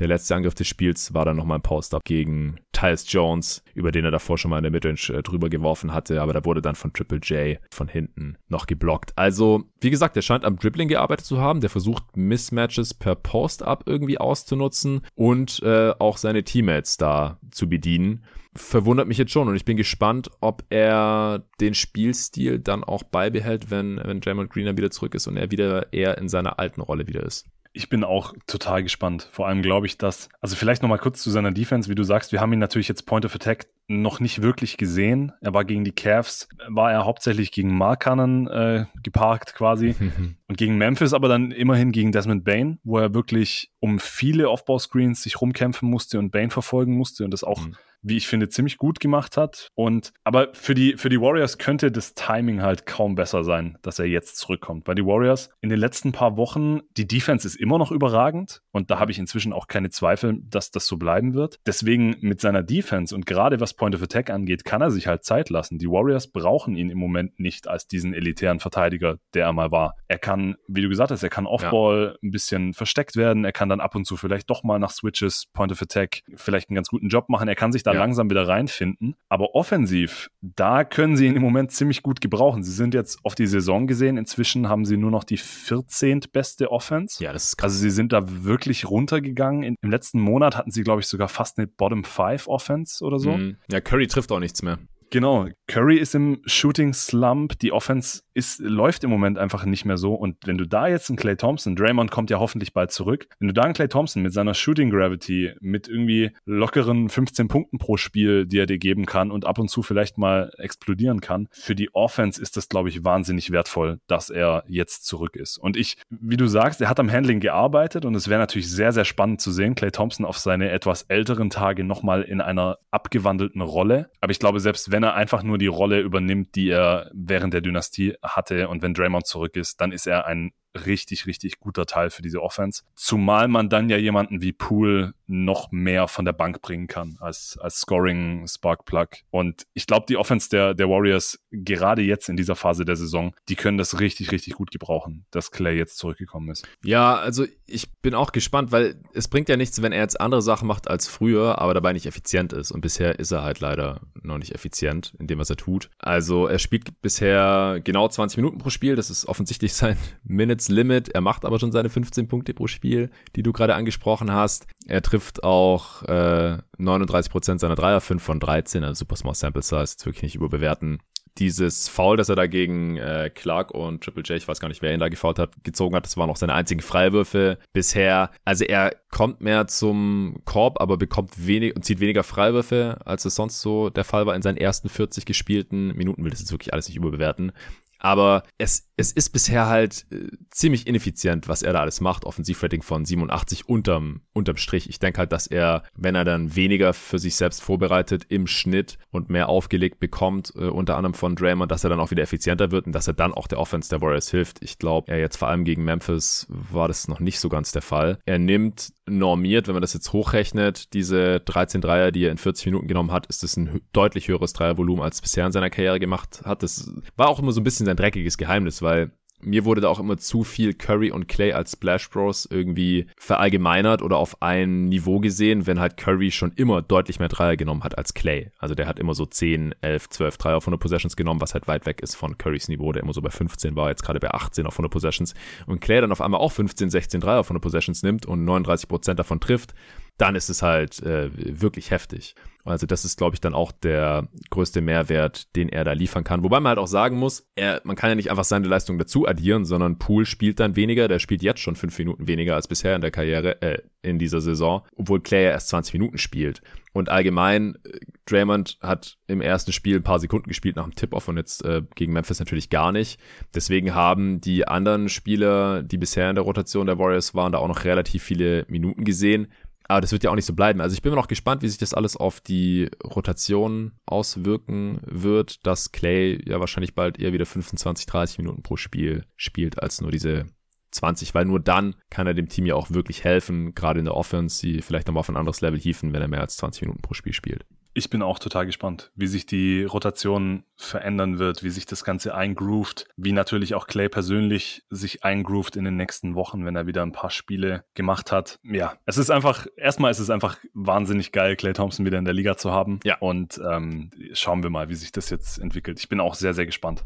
Der 0.00 0.08
letzte 0.08 0.34
Angriff 0.34 0.54
des 0.54 0.66
Spiels 0.66 1.12
war 1.12 1.26
dann 1.26 1.36
nochmal 1.36 1.58
ein 1.58 1.62
Post-Up 1.62 2.02
gegen 2.04 2.58
Tyus 2.72 3.04
Jones, 3.06 3.62
über 3.74 3.92
den 3.92 4.06
er 4.06 4.10
davor 4.10 4.38
schon 4.38 4.50
mal 4.50 4.56
in 4.56 4.62
der 4.62 4.72
Midrange 4.72 5.10
äh, 5.10 5.22
drüber 5.22 5.50
geworfen 5.50 5.92
hatte, 5.92 6.22
aber 6.22 6.32
da 6.32 6.46
wurde 6.46 6.62
dann 6.62 6.74
von 6.74 6.94
Triple 6.94 7.18
J 7.18 7.58
von 7.70 7.86
hinten 7.86 8.38
noch 8.48 8.66
geblockt. 8.66 9.12
Also, 9.16 9.64
wie 9.82 9.90
gesagt, 9.90 10.16
er 10.16 10.22
scheint 10.22 10.46
am 10.46 10.56
Dribbling 10.56 10.88
gearbeitet 10.88 11.26
zu 11.26 11.38
haben. 11.38 11.60
Der 11.60 11.68
versucht 11.68 12.16
Mismatches 12.16 12.94
per 12.94 13.14
Post-Up 13.14 13.82
irgendwie 13.84 14.16
auszunutzen 14.16 15.02
und 15.14 15.62
äh, 15.62 15.92
auch 15.98 16.16
seine 16.16 16.44
Teammates 16.44 16.96
da 16.96 17.38
zu 17.50 17.68
bedienen 17.68 18.24
verwundert 18.56 19.06
mich 19.06 19.18
jetzt 19.18 19.30
schon 19.30 19.46
und 19.46 19.54
ich 19.54 19.64
bin 19.64 19.76
gespannt, 19.76 20.28
ob 20.40 20.64
er 20.70 21.44
den 21.60 21.72
Spielstil 21.72 22.58
dann 22.58 22.82
auch 22.82 23.04
beibehält, 23.04 23.70
wenn, 23.70 24.00
wenn 24.02 24.20
Draymond 24.20 24.50
Green 24.50 24.66
dann 24.66 24.76
wieder 24.76 24.90
zurück 24.90 25.14
ist 25.14 25.28
und 25.28 25.36
er 25.36 25.52
wieder 25.52 25.92
eher 25.92 26.18
in 26.18 26.28
seiner 26.28 26.58
alten 26.58 26.80
Rolle 26.80 27.06
wieder 27.06 27.22
ist. 27.22 27.46
Ich 27.72 27.88
bin 27.88 28.02
auch 28.02 28.34
total 28.46 28.82
gespannt. 28.82 29.28
Vor 29.30 29.46
allem 29.46 29.62
glaube 29.62 29.86
ich, 29.86 29.96
dass, 29.96 30.28
also 30.40 30.56
vielleicht 30.56 30.82
nochmal 30.82 30.98
kurz 30.98 31.22
zu 31.22 31.30
seiner 31.30 31.52
Defense, 31.52 31.88
wie 31.88 31.94
du 31.94 32.02
sagst, 32.02 32.32
wir 32.32 32.40
haben 32.40 32.52
ihn 32.52 32.58
natürlich 32.58 32.88
jetzt 32.88 33.06
Point 33.06 33.24
of 33.24 33.34
Attack 33.34 33.66
noch 33.86 34.18
nicht 34.18 34.42
wirklich 34.42 34.76
gesehen. 34.76 35.32
Er 35.40 35.54
war 35.54 35.64
gegen 35.64 35.84
die 35.84 35.92
Cavs, 35.92 36.48
war 36.68 36.90
er 36.90 37.04
hauptsächlich 37.04 37.52
gegen 37.52 37.76
Markanen 37.76 38.48
äh, 38.48 38.86
geparkt 39.02 39.54
quasi 39.54 39.94
und 40.48 40.58
gegen 40.58 40.78
Memphis, 40.78 41.12
aber 41.12 41.28
dann 41.28 41.52
immerhin 41.52 41.92
gegen 41.92 42.12
Desmond 42.12 42.44
Bain, 42.44 42.78
wo 42.82 42.98
er 42.98 43.14
wirklich 43.14 43.70
um 43.78 43.98
viele 43.98 44.48
Aufbauscreens 44.48 45.22
sich 45.22 45.40
rumkämpfen 45.40 45.88
musste 45.88 46.18
und 46.18 46.30
Bain 46.30 46.50
verfolgen 46.50 46.96
musste 46.96 47.24
und 47.24 47.30
das 47.30 47.44
auch 47.44 47.66
mhm 47.66 47.76
wie 48.02 48.16
ich 48.16 48.26
finde, 48.26 48.48
ziemlich 48.48 48.78
gut 48.78 49.00
gemacht 49.00 49.36
hat. 49.36 49.68
Und 49.74 50.12
aber 50.24 50.48
für 50.52 50.74
die, 50.74 50.94
für 50.96 51.08
die 51.08 51.20
Warriors 51.20 51.58
könnte 51.58 51.90
das 51.90 52.14
Timing 52.14 52.62
halt 52.62 52.86
kaum 52.86 53.14
besser 53.14 53.44
sein, 53.44 53.78
dass 53.82 53.98
er 53.98 54.06
jetzt 54.06 54.38
zurückkommt. 54.38 54.86
Weil 54.86 54.94
die 54.94 55.04
Warriors 55.04 55.50
in 55.60 55.68
den 55.68 55.78
letzten 55.78 56.12
paar 56.12 56.36
Wochen, 56.36 56.80
die 56.96 57.06
Defense 57.06 57.46
ist 57.46 57.56
immer 57.56 57.78
noch 57.78 57.92
überragend 57.92 58.62
und 58.72 58.90
da 58.90 58.98
habe 58.98 59.10
ich 59.10 59.18
inzwischen 59.18 59.52
auch 59.52 59.66
keine 59.68 59.90
Zweifel, 59.90 60.38
dass 60.42 60.70
das 60.70 60.86
so 60.86 60.96
bleiben 60.96 61.34
wird. 61.34 61.58
Deswegen 61.66 62.16
mit 62.20 62.40
seiner 62.40 62.62
Defense 62.62 63.14
und 63.14 63.26
gerade 63.26 63.60
was 63.60 63.74
Point 63.74 63.94
of 63.94 64.02
Attack 64.02 64.30
angeht, 64.30 64.64
kann 64.64 64.80
er 64.80 64.90
sich 64.90 65.06
halt 65.06 65.24
Zeit 65.24 65.50
lassen. 65.50 65.78
Die 65.78 65.88
Warriors 65.88 66.28
brauchen 66.28 66.76
ihn 66.76 66.90
im 66.90 66.98
Moment 66.98 67.38
nicht 67.38 67.68
als 67.68 67.86
diesen 67.86 68.14
elitären 68.14 68.60
Verteidiger, 68.60 69.16
der 69.34 69.46
er 69.46 69.52
mal 69.52 69.70
war. 69.70 69.94
Er 70.08 70.18
kann, 70.18 70.56
wie 70.68 70.82
du 70.82 70.88
gesagt 70.88 71.10
hast, 71.10 71.22
er 71.22 71.30
kann 71.30 71.46
Offball 71.46 72.12
ja. 72.12 72.18
ein 72.22 72.30
bisschen 72.30 72.74
versteckt 72.74 73.16
werden. 73.16 73.44
Er 73.44 73.52
kann 73.52 73.68
dann 73.68 73.80
ab 73.80 73.94
und 73.94 74.06
zu 74.06 74.16
vielleicht 74.16 74.50
doch 74.50 74.62
mal 74.62 74.78
nach 74.78 74.90
Switches, 74.90 75.46
Point 75.52 75.72
of 75.72 75.82
Attack 75.82 76.22
vielleicht 76.34 76.70
einen 76.70 76.76
ganz 76.76 76.88
guten 76.88 77.08
Job 77.08 77.28
machen. 77.28 77.48
Er 77.48 77.54
kann 77.54 77.72
sich 77.72 77.82
da 77.82 77.89
da 77.90 77.94
ja. 77.94 78.00
langsam 78.00 78.30
wieder 78.30 78.46
reinfinden. 78.46 79.16
Aber 79.28 79.54
offensiv, 79.54 80.30
da 80.40 80.84
können 80.84 81.16
sie 81.16 81.26
ihn 81.26 81.36
im 81.36 81.42
Moment 81.42 81.72
ziemlich 81.72 82.02
gut 82.02 82.20
gebrauchen. 82.20 82.62
Sie 82.62 82.72
sind 82.72 82.94
jetzt 82.94 83.18
auf 83.24 83.34
die 83.34 83.46
Saison 83.46 83.86
gesehen. 83.86 84.16
Inzwischen 84.16 84.68
haben 84.68 84.84
sie 84.84 84.96
nur 84.96 85.10
noch 85.10 85.24
die 85.24 85.36
14. 85.36 86.20
beste 86.32 86.70
Offense. 86.70 87.22
Ja, 87.22 87.32
das 87.32 87.44
ist 87.44 87.56
krass. 87.56 87.72
Also 87.72 87.82
sie 87.82 87.90
sind 87.90 88.12
da 88.12 88.44
wirklich 88.44 88.88
runtergegangen. 88.88 89.62
In, 89.62 89.76
Im 89.82 89.90
letzten 89.90 90.20
Monat 90.20 90.56
hatten 90.56 90.70
sie, 90.70 90.82
glaube 90.82 91.00
ich, 91.00 91.06
sogar 91.06 91.28
fast 91.28 91.58
eine 91.58 91.66
Bottom 91.66 92.04
5 92.04 92.48
Offense 92.48 93.04
oder 93.04 93.18
so. 93.18 93.32
Mhm. 93.36 93.56
Ja, 93.70 93.80
Curry 93.80 94.06
trifft 94.06 94.32
auch 94.32 94.40
nichts 94.40 94.62
mehr. 94.62 94.78
Genau, 95.10 95.48
Curry 95.66 95.96
ist 95.96 96.14
im 96.14 96.40
Shooting 96.46 96.92
Slump, 96.92 97.58
die 97.58 97.72
Offense 97.72 98.22
ist, 98.32 98.60
läuft 98.60 99.02
im 99.02 99.10
Moment 99.10 99.38
einfach 99.38 99.64
nicht 99.64 99.84
mehr 99.84 99.96
so 99.96 100.14
und 100.14 100.36
wenn 100.44 100.56
du 100.56 100.66
da 100.66 100.86
jetzt 100.86 101.10
einen 101.10 101.16
Clay 101.16 101.36
Thompson, 101.36 101.74
Draymond 101.74 102.10
kommt 102.10 102.30
ja 102.30 102.38
hoffentlich 102.38 102.72
bald 102.72 102.92
zurück, 102.92 103.26
wenn 103.38 103.48
du 103.48 103.54
da 103.54 103.62
einen 103.62 103.74
Clay 103.74 103.88
Thompson 103.88 104.22
mit 104.22 104.32
seiner 104.32 104.54
Shooting 104.54 104.90
Gravity, 104.90 105.52
mit 105.60 105.88
irgendwie 105.88 106.30
lockeren 106.44 107.08
15 107.08 107.48
Punkten 107.48 107.78
pro 107.78 107.96
Spiel, 107.96 108.46
die 108.46 108.58
er 108.58 108.66
dir 108.66 108.78
geben 108.78 109.04
kann 109.04 109.32
und 109.32 109.44
ab 109.44 109.58
und 109.58 109.68
zu 109.68 109.82
vielleicht 109.82 110.16
mal 110.16 110.52
explodieren 110.58 111.20
kann, 111.20 111.48
für 111.50 111.74
die 111.74 111.92
Offense 111.92 112.40
ist 112.40 112.56
das, 112.56 112.68
glaube 112.68 112.88
ich, 112.88 113.04
wahnsinnig 113.04 113.50
wertvoll, 113.50 113.98
dass 114.06 114.30
er 114.30 114.62
jetzt 114.68 115.06
zurück 115.06 115.34
ist. 115.34 115.58
Und 115.58 115.76
ich, 115.76 115.96
wie 116.08 116.36
du 116.36 116.46
sagst, 116.46 116.80
er 116.80 116.88
hat 116.88 117.00
am 117.00 117.10
Handling 117.10 117.40
gearbeitet 117.40 118.04
und 118.04 118.14
es 118.14 118.28
wäre 118.28 118.40
natürlich 118.40 118.70
sehr, 118.70 118.92
sehr 118.92 119.04
spannend 119.04 119.40
zu 119.40 119.50
sehen, 119.50 119.74
Clay 119.74 119.90
Thompson 119.90 120.24
auf 120.24 120.38
seine 120.38 120.70
etwas 120.70 121.02
älteren 121.02 121.50
Tage 121.50 121.82
nochmal 121.82 122.22
in 122.22 122.40
einer 122.40 122.78
abgewandelten 122.92 123.60
Rolle. 123.60 124.10
Aber 124.20 124.30
ich 124.30 124.38
glaube, 124.38 124.60
selbst 124.60 124.90
wenn 124.90 124.99
wenn 125.00 125.08
er 125.08 125.14
einfach 125.14 125.42
nur 125.42 125.56
die 125.56 125.66
Rolle 125.66 126.00
übernimmt, 126.00 126.54
die 126.56 126.68
er 126.68 127.10
während 127.14 127.54
der 127.54 127.62
Dynastie 127.62 128.16
hatte 128.22 128.68
und 128.68 128.82
wenn 128.82 128.92
Draymond 128.92 129.26
zurück 129.26 129.56
ist, 129.56 129.80
dann 129.80 129.92
ist 129.92 130.06
er 130.06 130.26
ein 130.26 130.52
richtig, 130.74 131.26
richtig 131.26 131.60
guter 131.60 131.86
Teil 131.86 132.10
für 132.10 132.22
diese 132.22 132.42
Offense. 132.42 132.82
Zumal 132.94 133.48
man 133.48 133.68
dann 133.68 133.88
ja 133.88 133.96
jemanden 133.96 134.42
wie 134.42 134.52
Poole 134.52 135.14
noch 135.26 135.70
mehr 135.70 136.08
von 136.08 136.24
der 136.24 136.32
Bank 136.32 136.60
bringen 136.60 136.88
kann 136.88 137.16
als, 137.20 137.58
als 137.60 137.80
Scoring 137.80 138.46
Spark 138.48 138.84
Plug. 138.84 139.08
Und 139.30 139.66
ich 139.74 139.86
glaube, 139.86 140.06
die 140.08 140.16
Offense 140.16 140.48
der, 140.48 140.74
der 140.74 140.88
Warriors, 140.88 141.38
gerade 141.50 142.02
jetzt 142.02 142.28
in 142.28 142.36
dieser 142.36 142.56
Phase 142.56 142.84
der 142.84 142.96
Saison, 142.96 143.32
die 143.48 143.54
können 143.54 143.78
das 143.78 144.00
richtig, 144.00 144.32
richtig 144.32 144.54
gut 144.54 144.70
gebrauchen, 144.70 145.24
dass 145.30 145.50
Clay 145.50 145.76
jetzt 145.76 145.98
zurückgekommen 145.98 146.50
ist. 146.50 146.66
Ja, 146.82 147.16
also 147.16 147.46
ich 147.66 147.92
bin 148.02 148.14
auch 148.14 148.32
gespannt, 148.32 148.72
weil 148.72 149.00
es 149.14 149.28
bringt 149.28 149.48
ja 149.48 149.56
nichts, 149.56 149.80
wenn 149.82 149.92
er 149.92 150.00
jetzt 150.00 150.20
andere 150.20 150.42
Sachen 150.42 150.66
macht 150.66 150.88
als 150.88 151.06
früher, 151.06 151.60
aber 151.60 151.74
dabei 151.74 151.92
nicht 151.92 152.06
effizient 152.06 152.52
ist. 152.52 152.72
Und 152.72 152.80
bisher 152.80 153.18
ist 153.18 153.30
er 153.30 153.42
halt 153.42 153.60
leider 153.60 154.00
noch 154.22 154.38
nicht 154.38 154.54
effizient 154.54 155.14
in 155.18 155.28
dem, 155.28 155.38
was 155.38 155.50
er 155.50 155.56
tut. 155.56 155.90
Also 155.98 156.46
er 156.46 156.58
spielt 156.58 157.00
bisher 157.02 157.80
genau 157.84 158.08
20 158.08 158.36
Minuten 158.38 158.58
pro 158.58 158.70
Spiel. 158.70 158.96
Das 158.96 159.10
ist 159.10 159.26
offensichtlich 159.26 159.72
sein 159.74 159.96
Minute 160.24 160.59
Limit. 160.68 161.08
Er 161.08 161.20
macht 161.20 161.44
aber 161.44 161.58
schon 161.58 161.72
seine 161.72 161.88
15 161.88 162.28
Punkte 162.28 162.54
pro 162.54 162.66
Spiel, 162.66 163.10
die 163.36 163.42
du 163.42 163.52
gerade 163.52 163.74
angesprochen 163.74 164.32
hast. 164.32 164.66
Er 164.86 165.02
trifft 165.02 165.42
auch 165.44 166.02
äh, 166.04 166.58
39% 166.78 167.58
seiner 167.58 167.74
Dreier, 167.74 168.00
5 168.00 168.22
von 168.22 168.40
13, 168.40 168.84
also 168.84 169.00
super 169.00 169.16
small 169.16 169.34
sample 169.34 169.62
size, 169.62 169.96
wirklich 170.04 170.22
nicht 170.22 170.34
überbewerten 170.36 171.00
dieses 171.38 171.88
Foul, 171.88 172.16
das 172.16 172.28
er 172.28 172.36
da 172.36 172.46
gegen 172.46 172.96
äh, 172.96 173.30
Clark 173.34 173.70
und 173.70 174.02
Triple 174.04 174.22
J, 174.22 174.36
ich 174.36 174.48
weiß 174.48 174.60
gar 174.60 174.68
nicht, 174.68 174.82
wer 174.82 174.92
ihn 174.92 175.00
da 175.00 175.08
gefault 175.08 175.38
hat, 175.38 175.52
gezogen 175.64 175.96
hat, 175.96 176.04
das 176.04 176.16
waren 176.16 176.30
auch 176.30 176.36
seine 176.36 176.54
einzigen 176.54 176.82
Freiwürfe 176.82 177.58
bisher. 177.72 178.30
Also 178.44 178.64
er 178.64 178.94
kommt 179.10 179.40
mehr 179.40 179.66
zum 179.66 180.42
Korb, 180.44 180.80
aber 180.80 180.96
bekommt 180.96 181.46
wenig 181.46 181.74
und 181.74 181.84
zieht 181.84 182.00
weniger 182.00 182.22
Freiwürfe, 182.22 182.98
als 183.04 183.24
es 183.24 183.34
sonst 183.34 183.60
so 183.60 183.90
der 183.90 184.04
Fall 184.04 184.26
war 184.26 184.34
in 184.34 184.42
seinen 184.42 184.58
ersten 184.58 184.88
40 184.88 185.24
gespielten 185.24 185.96
Minuten. 185.96 186.22
Will 186.22 186.30
das 186.30 186.40
jetzt 186.40 186.52
wirklich 186.52 186.72
alles 186.72 186.88
nicht 186.88 186.96
überbewerten. 186.96 187.52
Aber 188.00 188.42
es, 188.58 188.88
es 188.96 189.12
ist 189.12 189.30
bisher 189.30 189.66
halt 189.66 190.06
äh, 190.10 190.28
ziemlich 190.50 190.86
ineffizient, 190.86 191.48
was 191.48 191.62
er 191.62 191.74
da 191.74 191.80
alles 191.80 192.00
macht. 192.00 192.24
Offensivrating 192.24 192.82
von 192.82 193.04
87 193.04 193.68
unterm, 193.68 194.22
unterm 194.32 194.56
Strich. 194.56 194.88
Ich 194.88 194.98
denke 194.98 195.18
halt, 195.18 195.32
dass 195.32 195.46
er, 195.46 195.84
wenn 195.94 196.14
er 196.14 196.24
dann 196.24 196.56
weniger 196.56 196.92
für 196.92 197.18
sich 197.18 197.36
selbst 197.36 197.62
vorbereitet 197.62 198.24
im 198.28 198.46
Schnitt 198.46 198.98
und 199.10 199.30
mehr 199.30 199.48
aufgelegt 199.48 200.00
bekommt, 200.00 200.52
äh, 200.56 200.64
unter 200.64 200.96
anderem 200.96 201.14
von 201.14 201.36
Draymond, 201.36 201.70
dass 201.70 201.84
er 201.84 201.90
dann 201.90 202.00
auch 202.00 202.10
wieder 202.10 202.22
effizienter 202.22 202.70
wird 202.70 202.86
und 202.86 202.92
dass 202.92 203.06
er 203.06 203.14
dann 203.14 203.34
auch 203.34 203.46
der 203.46 203.58
Offense 203.58 203.90
der 203.90 204.00
Warriors 204.00 204.30
hilft. 204.30 204.62
Ich 204.62 204.78
glaube, 204.78 205.12
er 205.12 205.18
jetzt 205.18 205.36
vor 205.36 205.48
allem 205.48 205.64
gegen 205.64 205.84
Memphis 205.84 206.46
war 206.48 206.88
das 206.88 207.06
noch 207.06 207.20
nicht 207.20 207.38
so 207.38 207.48
ganz 207.48 207.72
der 207.72 207.82
Fall. 207.82 208.18
Er 208.24 208.38
nimmt 208.38 208.92
normiert, 209.06 209.66
wenn 209.66 209.74
man 209.74 209.82
das 209.82 209.92
jetzt 209.92 210.12
hochrechnet, 210.12 210.94
diese 210.94 211.40
13 211.40 211.80
Dreier, 211.80 212.12
die 212.12 212.24
er 212.24 212.30
in 212.30 212.38
40 212.38 212.66
Minuten 212.66 212.88
genommen 212.88 213.12
hat, 213.12 213.26
ist 213.26 213.42
das 213.42 213.56
ein 213.56 213.80
deutlich 213.92 214.28
höheres 214.28 214.52
Dreiervolumen 214.52 215.02
als 215.04 215.20
bisher 215.20 215.46
in 215.46 215.52
seiner 215.52 215.70
Karriere 215.70 216.00
gemacht 216.00 216.42
hat. 216.44 216.62
Das 216.62 216.90
war 217.16 217.28
auch 217.28 217.38
immer 217.38 217.52
so 217.52 217.60
ein 217.60 217.64
bisschen 217.64 217.86
sein 217.90 217.96
dreckiges 217.96 218.38
Geheimnis, 218.38 218.82
weil 218.82 219.10
mir 219.42 219.64
wurde 219.64 219.80
da 219.80 219.88
auch 219.88 219.98
immer 219.98 220.18
zu 220.18 220.44
viel 220.44 220.74
Curry 220.74 221.10
und 221.10 221.26
Clay 221.26 221.52
als 221.52 221.72
Splash 221.72 222.10
Bros 222.10 222.46
irgendwie 222.50 223.06
verallgemeinert 223.16 224.02
oder 224.02 224.18
auf 224.18 224.42
ein 224.42 224.86
Niveau 224.86 225.18
gesehen, 225.18 225.66
wenn 225.66 225.80
halt 225.80 225.96
Curry 225.96 226.30
schon 226.30 226.52
immer 226.56 226.82
deutlich 226.82 227.18
mehr 227.18 227.28
Dreier 227.28 227.56
genommen 227.56 227.82
hat 227.82 227.96
als 227.96 228.12
Clay. 228.12 228.50
Also 228.58 228.74
der 228.74 228.86
hat 228.86 228.98
immer 228.98 229.14
so 229.14 229.24
10, 229.24 229.74
11, 229.80 230.10
12 230.10 230.36
Dreier 230.36 230.56
auf 230.58 230.64
100 230.64 230.80
Possessions 230.80 231.16
genommen, 231.16 231.40
was 231.40 231.54
halt 231.54 231.68
weit 231.68 231.86
weg 231.86 232.02
ist 232.02 232.16
von 232.16 232.36
Currys 232.36 232.68
Niveau, 232.68 232.92
der 232.92 233.02
immer 233.02 233.14
so 233.14 233.22
bei 233.22 233.30
15 233.30 233.76
war, 233.76 233.88
jetzt 233.88 234.02
gerade 234.02 234.20
bei 234.20 234.30
18 234.30 234.66
auf 234.66 234.74
100 234.74 234.92
Possessions. 234.92 235.34
Und 235.66 235.80
Clay 235.80 236.00
dann 236.00 236.12
auf 236.12 236.20
einmal 236.20 236.40
auch 236.40 236.52
15, 236.52 236.90
16 236.90 237.20
Dreier 237.20 237.40
auf 237.40 237.46
100 237.46 237.62
Possessions 237.62 238.02
nimmt 238.02 238.26
und 238.26 238.44
39 238.44 238.88
Prozent 238.88 239.18
davon 239.18 239.40
trifft 239.40 239.74
dann 240.20 240.34
ist 240.34 240.50
es 240.50 240.62
halt 240.62 241.02
äh, 241.02 241.30
wirklich 241.34 241.90
heftig. 241.90 242.34
Also 242.64 242.86
das 242.86 243.04
ist, 243.04 243.16
glaube 243.16 243.34
ich, 243.34 243.40
dann 243.40 243.54
auch 243.54 243.72
der 243.72 244.28
größte 244.50 244.82
Mehrwert, 244.82 245.54
den 245.56 245.70
er 245.70 245.84
da 245.84 245.92
liefern 245.92 246.24
kann. 246.24 246.42
Wobei 246.42 246.60
man 246.60 246.68
halt 246.68 246.78
auch 246.78 246.86
sagen 246.86 247.16
muss, 247.16 247.48
er, 247.56 247.80
man 247.84 247.96
kann 247.96 248.10
ja 248.10 248.14
nicht 248.14 248.30
einfach 248.30 248.44
seine 248.44 248.68
Leistung 248.68 248.98
dazu 248.98 249.26
addieren, 249.26 249.64
sondern 249.64 249.98
Poole 249.98 250.26
spielt 250.26 250.60
dann 250.60 250.76
weniger. 250.76 251.08
Der 251.08 251.20
spielt 251.20 251.42
jetzt 251.42 251.60
schon 251.60 251.74
fünf 251.74 251.98
Minuten 251.98 252.28
weniger 252.28 252.54
als 252.54 252.68
bisher 252.68 252.94
in 252.94 253.00
der 253.00 253.10
Karriere, 253.10 253.62
äh, 253.62 253.78
in 254.02 254.18
dieser 254.18 254.40
Saison, 254.42 254.82
obwohl 254.96 255.20
Clay 255.20 255.44
ja 255.44 255.50
erst 255.50 255.68
20 255.70 255.94
Minuten 255.94 256.18
spielt. 256.18 256.60
Und 256.92 257.08
allgemein, 257.08 257.76
äh, 257.84 257.98
Draymond 258.26 258.78
hat 258.82 259.16
im 259.26 259.40
ersten 259.40 259.72
Spiel 259.72 259.96
ein 259.96 260.02
paar 260.02 260.18
Sekunden 260.18 260.48
gespielt 260.48 260.76
nach 260.76 260.84
dem 260.84 260.94
Tip-Off 260.94 261.28
und 261.28 261.38
jetzt 261.38 261.64
äh, 261.64 261.82
gegen 261.94 262.12
Memphis 262.12 262.40
natürlich 262.40 262.68
gar 262.68 262.92
nicht. 262.92 263.18
Deswegen 263.54 263.94
haben 263.94 264.40
die 264.40 264.68
anderen 264.68 265.08
Spieler, 265.08 265.82
die 265.82 265.98
bisher 265.98 266.28
in 266.28 266.36
der 266.36 266.44
Rotation 266.44 266.86
der 266.86 266.98
Warriors 266.98 267.34
waren, 267.34 267.52
da 267.52 267.58
auch 267.58 267.68
noch 267.68 267.84
relativ 267.84 268.22
viele 268.22 268.66
Minuten 268.68 269.04
gesehen. 269.04 269.48
Aber 269.90 270.00
das 270.00 270.12
wird 270.12 270.22
ja 270.22 270.30
auch 270.30 270.36
nicht 270.36 270.46
so 270.46 270.54
bleiben. 270.54 270.80
Also 270.80 270.94
ich 270.94 271.02
bin 271.02 271.12
noch 271.12 271.26
gespannt, 271.26 271.62
wie 271.62 271.68
sich 271.68 271.78
das 271.78 271.94
alles 271.94 272.16
auf 272.16 272.40
die 272.40 272.88
Rotation 273.02 273.90
auswirken 274.06 275.00
wird, 275.04 275.66
dass 275.66 275.90
Clay 275.90 276.40
ja 276.46 276.60
wahrscheinlich 276.60 276.94
bald 276.94 277.18
eher 277.18 277.32
wieder 277.32 277.44
25, 277.44 278.06
30 278.06 278.38
Minuten 278.38 278.62
pro 278.62 278.76
Spiel 278.76 279.24
spielt, 279.34 279.82
als 279.82 280.00
nur 280.00 280.12
diese 280.12 280.46
20, 280.92 281.34
weil 281.34 281.44
nur 281.44 281.58
dann 281.58 281.96
kann 282.08 282.28
er 282.28 282.34
dem 282.34 282.48
Team 282.48 282.66
ja 282.66 282.76
auch 282.76 282.92
wirklich 282.92 283.24
helfen, 283.24 283.74
gerade 283.74 283.98
in 283.98 284.04
der 284.04 284.14
Offense, 284.14 284.64
die 284.64 284.80
vielleicht 284.80 285.08
nochmal 285.08 285.22
auf 285.22 285.28
ein 285.28 285.36
anderes 285.36 285.60
Level 285.60 285.80
hieven, 285.80 286.12
wenn 286.12 286.22
er 286.22 286.28
mehr 286.28 286.40
als 286.40 286.56
20 286.56 286.82
Minuten 286.82 287.02
pro 287.02 287.14
Spiel 287.14 287.32
spielt. 287.32 287.66
Ich 287.92 288.08
bin 288.08 288.22
auch 288.22 288.38
total 288.38 288.66
gespannt, 288.66 289.10
wie 289.16 289.26
sich 289.26 289.46
die 289.46 289.82
Rotation 289.82 290.64
verändern 290.76 291.38
wird, 291.38 291.64
wie 291.64 291.70
sich 291.70 291.86
das 291.86 292.04
Ganze 292.04 292.34
eingroovt, 292.34 293.06
wie 293.16 293.32
natürlich 293.32 293.74
auch 293.74 293.88
Clay 293.88 294.08
persönlich 294.08 294.84
sich 294.90 295.24
eingroovt 295.24 295.74
in 295.74 295.84
den 295.84 295.96
nächsten 295.96 296.36
Wochen, 296.36 296.64
wenn 296.64 296.76
er 296.76 296.86
wieder 296.86 297.02
ein 297.02 297.10
paar 297.12 297.30
Spiele 297.30 297.84
gemacht 297.94 298.30
hat. 298.30 298.60
Ja, 298.62 298.94
es 299.06 299.18
ist 299.18 299.30
einfach, 299.30 299.66
erstmal 299.76 300.12
ist 300.12 300.20
es 300.20 300.30
einfach 300.30 300.56
wahnsinnig 300.72 301.32
geil, 301.32 301.56
Clay 301.56 301.72
Thompson 301.72 302.06
wieder 302.06 302.18
in 302.18 302.24
der 302.24 302.34
Liga 302.34 302.56
zu 302.56 302.70
haben. 302.70 303.00
Ja. 303.02 303.18
Und 303.18 303.60
ähm, 303.68 304.10
schauen 304.34 304.62
wir 304.62 304.70
mal, 304.70 304.88
wie 304.88 304.94
sich 304.94 305.10
das 305.10 305.28
jetzt 305.28 305.58
entwickelt. 305.58 305.98
Ich 305.98 306.08
bin 306.08 306.20
auch 306.20 306.36
sehr, 306.36 306.54
sehr 306.54 306.66
gespannt. 306.66 307.04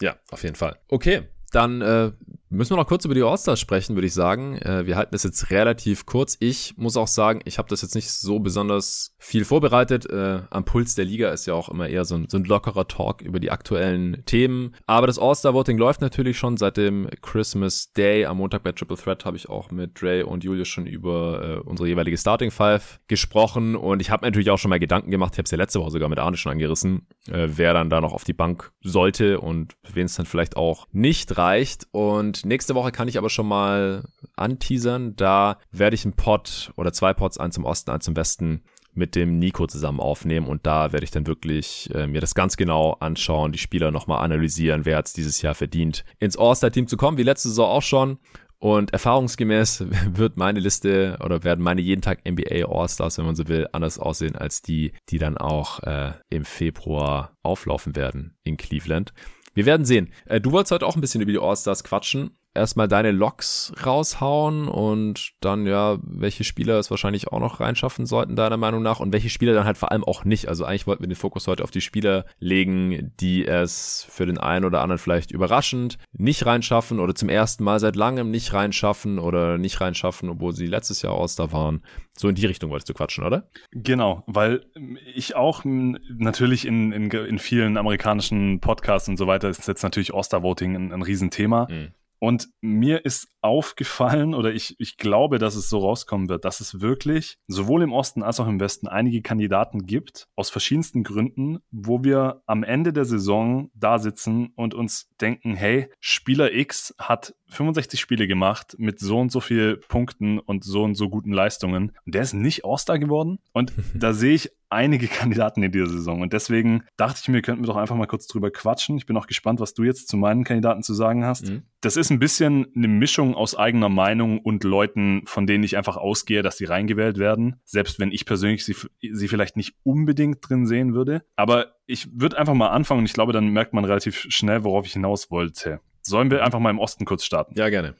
Ja, 0.00 0.16
auf 0.30 0.42
jeden 0.42 0.56
Fall. 0.56 0.76
Okay, 0.88 1.22
dann 1.52 1.80
äh, 1.80 2.12
müssen 2.50 2.70
wir 2.72 2.76
noch 2.76 2.86
kurz 2.86 3.04
über 3.04 3.14
die 3.14 3.22
All-Stars 3.22 3.60
sprechen, 3.60 3.96
würde 3.96 4.06
ich 4.06 4.14
sagen. 4.14 4.56
Äh, 4.56 4.86
wir 4.86 4.96
halten 4.96 5.12
das 5.12 5.22
jetzt 5.22 5.50
relativ 5.50 6.06
kurz. 6.06 6.36
Ich 6.40 6.74
muss 6.76 6.96
auch 6.96 7.08
sagen, 7.08 7.40
ich 7.44 7.58
habe 7.58 7.68
das 7.68 7.82
jetzt 7.82 7.94
nicht 7.94 8.10
so 8.10 8.38
besonders 8.38 9.14
viel 9.18 9.44
vorbereitet. 9.44 10.08
Äh, 10.10 10.42
am 10.50 10.64
Puls 10.64 10.94
der 10.94 11.04
Liga 11.04 11.30
ist 11.30 11.46
ja 11.46 11.54
auch 11.54 11.68
immer 11.68 11.88
eher 11.88 12.04
so 12.04 12.14
ein, 12.14 12.26
so 12.28 12.38
ein 12.38 12.44
lockerer 12.44 12.88
Talk 12.88 13.22
über 13.22 13.40
die 13.40 13.50
aktuellen 13.50 14.24
Themen. 14.24 14.74
Aber 14.86 15.06
das 15.06 15.18
All-Star-Voting 15.18 15.78
läuft 15.78 16.00
natürlich 16.00 16.38
schon 16.38 16.56
seit 16.56 16.76
dem 16.76 17.08
Christmas 17.22 17.92
Day. 17.92 18.24
Am 18.24 18.38
Montag 18.38 18.62
bei 18.62 18.72
Triple 18.72 18.96
Threat 18.96 19.24
habe 19.24 19.36
ich 19.36 19.48
auch 19.48 19.70
mit 19.70 20.00
Dre 20.00 20.26
und 20.26 20.44
Julius 20.44 20.68
schon 20.68 20.86
über 20.86 21.60
äh, 21.64 21.68
unsere 21.68 21.88
jeweilige 21.88 22.16
Starting 22.16 22.50
Five 22.50 23.00
gesprochen. 23.08 23.76
Und 23.76 24.00
ich 24.00 24.10
habe 24.10 24.24
natürlich 24.24 24.50
auch 24.50 24.58
schon 24.58 24.70
mal 24.70 24.80
Gedanken 24.80 25.10
gemacht. 25.10 25.34
Ich 25.34 25.38
habe 25.38 25.44
es 25.44 25.50
ja 25.50 25.58
letzte 25.58 25.80
Woche 25.80 25.90
sogar 25.90 26.08
mit 26.08 26.18
Arne 26.18 26.36
schon 26.36 26.52
angerissen, 26.52 27.06
äh, 27.30 27.48
wer 27.48 27.74
dann 27.74 27.90
da 27.90 28.00
noch 28.00 28.12
auf 28.12 28.24
die 28.24 28.32
Bank 28.32 28.72
sollte 28.82 29.40
und 29.40 29.74
wen 29.92 30.06
es 30.06 30.14
dann 30.14 30.26
vielleicht 30.26 30.56
auch 30.56 30.86
nicht 30.92 31.36
reicht. 31.36 31.88
Und 31.90 32.37
nächste 32.44 32.74
Woche 32.74 32.92
kann 32.92 33.08
ich 33.08 33.18
aber 33.18 33.30
schon 33.30 33.48
mal 33.48 34.04
anteasern. 34.36 35.16
Da 35.16 35.58
werde 35.70 35.94
ich 35.94 36.04
einen 36.04 36.14
Pod 36.14 36.72
oder 36.76 36.92
zwei 36.92 37.14
Pods, 37.14 37.38
eins 37.38 37.54
zum 37.54 37.64
Osten, 37.64 37.90
eins 37.90 38.04
zum 38.04 38.16
Westen, 38.16 38.62
mit 38.98 39.14
dem 39.14 39.38
Nico 39.38 39.66
zusammen 39.66 40.00
aufnehmen 40.00 40.46
und 40.46 40.66
da 40.66 40.92
werde 40.92 41.04
ich 41.04 41.10
dann 41.10 41.26
wirklich 41.26 41.88
äh, 41.94 42.06
mir 42.06 42.20
das 42.20 42.34
ganz 42.34 42.56
genau 42.56 42.94
anschauen, 42.94 43.52
die 43.52 43.58
Spieler 43.58 43.90
nochmal 43.90 44.22
analysieren, 44.22 44.84
wer 44.84 44.98
hat 44.98 45.06
es 45.06 45.12
dieses 45.12 45.40
Jahr 45.40 45.54
verdient, 45.54 46.04
ins 46.18 46.36
All-Star-Team 46.36 46.88
zu 46.88 46.96
kommen, 46.96 47.16
wie 47.16 47.22
letzte 47.22 47.48
Saison 47.48 47.70
auch 47.70 47.82
schon. 47.82 48.18
Und 48.60 48.92
erfahrungsgemäß 48.92 49.84
wird 50.12 50.36
meine 50.36 50.58
Liste 50.58 51.16
oder 51.24 51.44
werden 51.44 51.62
meine 51.62 51.80
jeden 51.80 52.02
Tag 52.02 52.28
NBA 52.28 52.66
All-Stars, 52.68 53.18
wenn 53.18 53.26
man 53.26 53.36
so 53.36 53.46
will, 53.46 53.68
anders 53.72 54.00
aussehen 54.00 54.34
als 54.34 54.62
die, 54.62 54.92
die 55.10 55.18
dann 55.18 55.38
auch 55.38 55.80
äh, 55.84 56.12
im 56.28 56.44
Februar 56.44 57.36
auflaufen 57.44 57.94
werden 57.94 58.36
in 58.42 58.56
Cleveland. 58.56 59.12
Wir 59.58 59.66
werden 59.66 59.84
sehen. 59.84 60.12
Äh, 60.26 60.40
du 60.40 60.52
wolltest 60.52 60.70
heute 60.70 60.86
auch 60.86 60.94
ein 60.94 61.00
bisschen 61.00 61.20
über 61.20 61.32
die 61.32 61.38
All-Stars 61.40 61.82
quatschen 61.82 62.37
erstmal 62.54 62.88
deine 62.88 63.12
Loks 63.12 63.72
raushauen 63.84 64.68
und 64.68 65.32
dann 65.40 65.66
ja, 65.66 65.98
welche 66.02 66.44
Spieler 66.44 66.78
es 66.78 66.90
wahrscheinlich 66.90 67.28
auch 67.28 67.40
noch 67.40 67.60
reinschaffen 67.60 68.06
sollten, 68.06 68.36
deiner 68.36 68.56
Meinung 68.56 68.82
nach, 68.82 69.00
und 69.00 69.12
welche 69.12 69.30
Spieler 69.30 69.54
dann 69.54 69.64
halt 69.64 69.78
vor 69.78 69.92
allem 69.92 70.04
auch 70.04 70.24
nicht. 70.24 70.48
Also 70.48 70.64
eigentlich 70.64 70.86
wollten 70.86 71.02
wir 71.02 71.08
den 71.08 71.16
Fokus 71.16 71.46
heute 71.46 71.64
auf 71.64 71.70
die 71.70 71.80
Spieler 71.80 72.24
legen, 72.38 73.12
die 73.20 73.46
es 73.46 74.06
für 74.10 74.26
den 74.26 74.38
einen 74.38 74.64
oder 74.64 74.80
anderen 74.80 74.98
vielleicht 74.98 75.30
überraschend 75.30 75.98
nicht 76.12 76.46
reinschaffen 76.46 77.00
oder 77.00 77.14
zum 77.14 77.28
ersten 77.28 77.64
Mal 77.64 77.80
seit 77.80 77.96
langem 77.96 78.30
nicht 78.30 78.52
reinschaffen 78.52 79.18
oder 79.18 79.58
nicht 79.58 79.80
reinschaffen, 79.80 80.28
obwohl 80.28 80.52
sie 80.54 80.66
letztes 80.66 81.02
Jahr 81.02 81.14
aus 81.14 81.36
da 81.36 81.52
waren. 81.52 81.82
So 82.16 82.28
in 82.28 82.34
die 82.34 82.46
Richtung 82.46 82.70
wolltest 82.70 82.88
du 82.88 82.94
quatschen, 82.94 83.24
oder? 83.24 83.48
Genau, 83.70 84.24
weil 84.26 84.66
ich 85.14 85.36
auch 85.36 85.62
natürlich 85.64 86.66
in, 86.66 86.92
in, 86.92 87.10
in 87.10 87.38
vielen 87.38 87.76
amerikanischen 87.76 88.60
Podcasts 88.60 89.08
und 89.08 89.16
so 89.16 89.26
weiter 89.26 89.48
ist 89.48 89.68
jetzt 89.68 89.82
natürlich 89.82 90.12
All-Star-Voting 90.12 90.74
ein, 90.74 90.92
ein 90.92 91.02
Riesenthema. 91.02 91.68
Mhm. 91.70 91.92
Und 92.20 92.48
mir 92.60 93.04
ist 93.04 93.28
aufgefallen 93.48 94.34
oder 94.34 94.52
ich, 94.52 94.76
ich 94.78 94.96
glaube, 94.96 95.38
dass 95.38 95.56
es 95.56 95.68
so 95.68 95.78
rauskommen 95.78 96.28
wird, 96.28 96.44
dass 96.44 96.60
es 96.60 96.80
wirklich 96.80 97.38
sowohl 97.48 97.82
im 97.82 97.92
Osten 97.92 98.22
als 98.22 98.38
auch 98.40 98.46
im 98.46 98.60
Westen 98.60 98.86
einige 98.86 99.22
Kandidaten 99.22 99.86
gibt, 99.86 100.28
aus 100.36 100.50
verschiedensten 100.50 101.02
Gründen, 101.02 101.58
wo 101.70 102.04
wir 102.04 102.42
am 102.46 102.62
Ende 102.62 102.92
der 102.92 103.04
Saison 103.04 103.70
da 103.74 103.98
sitzen 103.98 104.52
und 104.54 104.74
uns 104.74 105.08
denken, 105.20 105.54
hey, 105.54 105.90
Spieler 105.98 106.52
X 106.52 106.94
hat 106.98 107.34
65 107.48 107.98
Spiele 108.00 108.26
gemacht 108.26 108.76
mit 108.78 108.98
so 108.98 109.18
und 109.18 109.32
so 109.32 109.40
viel 109.40 109.76
Punkten 109.76 110.38
und 110.38 110.64
so 110.64 110.82
und 110.82 110.94
so 110.94 111.08
guten 111.08 111.32
Leistungen. 111.32 111.92
Und 112.04 112.14
der 112.14 112.22
ist 112.22 112.34
nicht 112.34 112.64
All-Star 112.64 112.98
geworden. 112.98 113.38
Und 113.52 113.72
da 113.94 114.12
sehe 114.12 114.34
ich 114.34 114.50
einige 114.70 115.08
Kandidaten 115.08 115.62
in 115.62 115.72
dieser 115.72 115.88
Saison. 115.88 116.20
Und 116.20 116.32
deswegen 116.32 116.84
dachte 116.96 117.20
ich 117.22 117.28
mir, 117.28 117.40
könnten 117.40 117.62
wir 117.62 117.68
doch 117.68 117.76
einfach 117.76 117.96
mal 117.96 118.06
kurz 118.06 118.26
drüber 118.26 118.50
quatschen. 118.50 118.98
Ich 118.98 119.06
bin 119.06 119.16
auch 119.16 119.26
gespannt, 119.26 119.60
was 119.60 119.72
du 119.72 119.82
jetzt 119.82 120.08
zu 120.08 120.16
meinen 120.16 120.44
Kandidaten 120.44 120.82
zu 120.82 120.92
sagen 120.92 121.24
hast. 121.24 121.48
Mhm. 121.48 121.62
Das 121.80 121.96
ist 121.96 122.10
ein 122.10 122.18
bisschen 122.18 122.66
eine 122.76 122.88
Mischung 122.88 123.34
aus 123.38 123.56
eigener 123.56 123.88
Meinung 123.88 124.40
und 124.40 124.64
Leuten, 124.64 125.22
von 125.24 125.46
denen 125.46 125.64
ich 125.64 125.76
einfach 125.76 125.96
ausgehe, 125.96 126.42
dass 126.42 126.58
sie 126.58 126.66
reingewählt 126.66 127.18
werden. 127.18 127.60
Selbst 127.64 127.98
wenn 127.98 128.12
ich 128.12 128.26
persönlich 128.26 128.64
sie, 128.64 128.76
sie 129.00 129.28
vielleicht 129.28 129.56
nicht 129.56 129.74
unbedingt 129.84 130.38
drin 130.46 130.66
sehen 130.66 130.94
würde. 130.94 131.24
Aber 131.36 131.76
ich 131.86 132.08
würde 132.12 132.38
einfach 132.38 132.54
mal 132.54 132.68
anfangen 132.68 133.00
und 133.00 133.06
ich 133.06 133.14
glaube, 133.14 133.32
dann 133.32 133.48
merkt 133.48 133.72
man 133.72 133.84
relativ 133.84 134.26
schnell, 134.28 134.64
worauf 134.64 134.86
ich 134.86 134.92
hinaus 134.92 135.30
wollte. 135.30 135.80
Sollen 136.02 136.30
wir 136.30 136.44
einfach 136.44 136.58
mal 136.58 136.70
im 136.70 136.78
Osten 136.78 137.04
kurz 137.04 137.24
starten? 137.24 137.54
Ja, 137.56 137.68
gerne. 137.68 137.94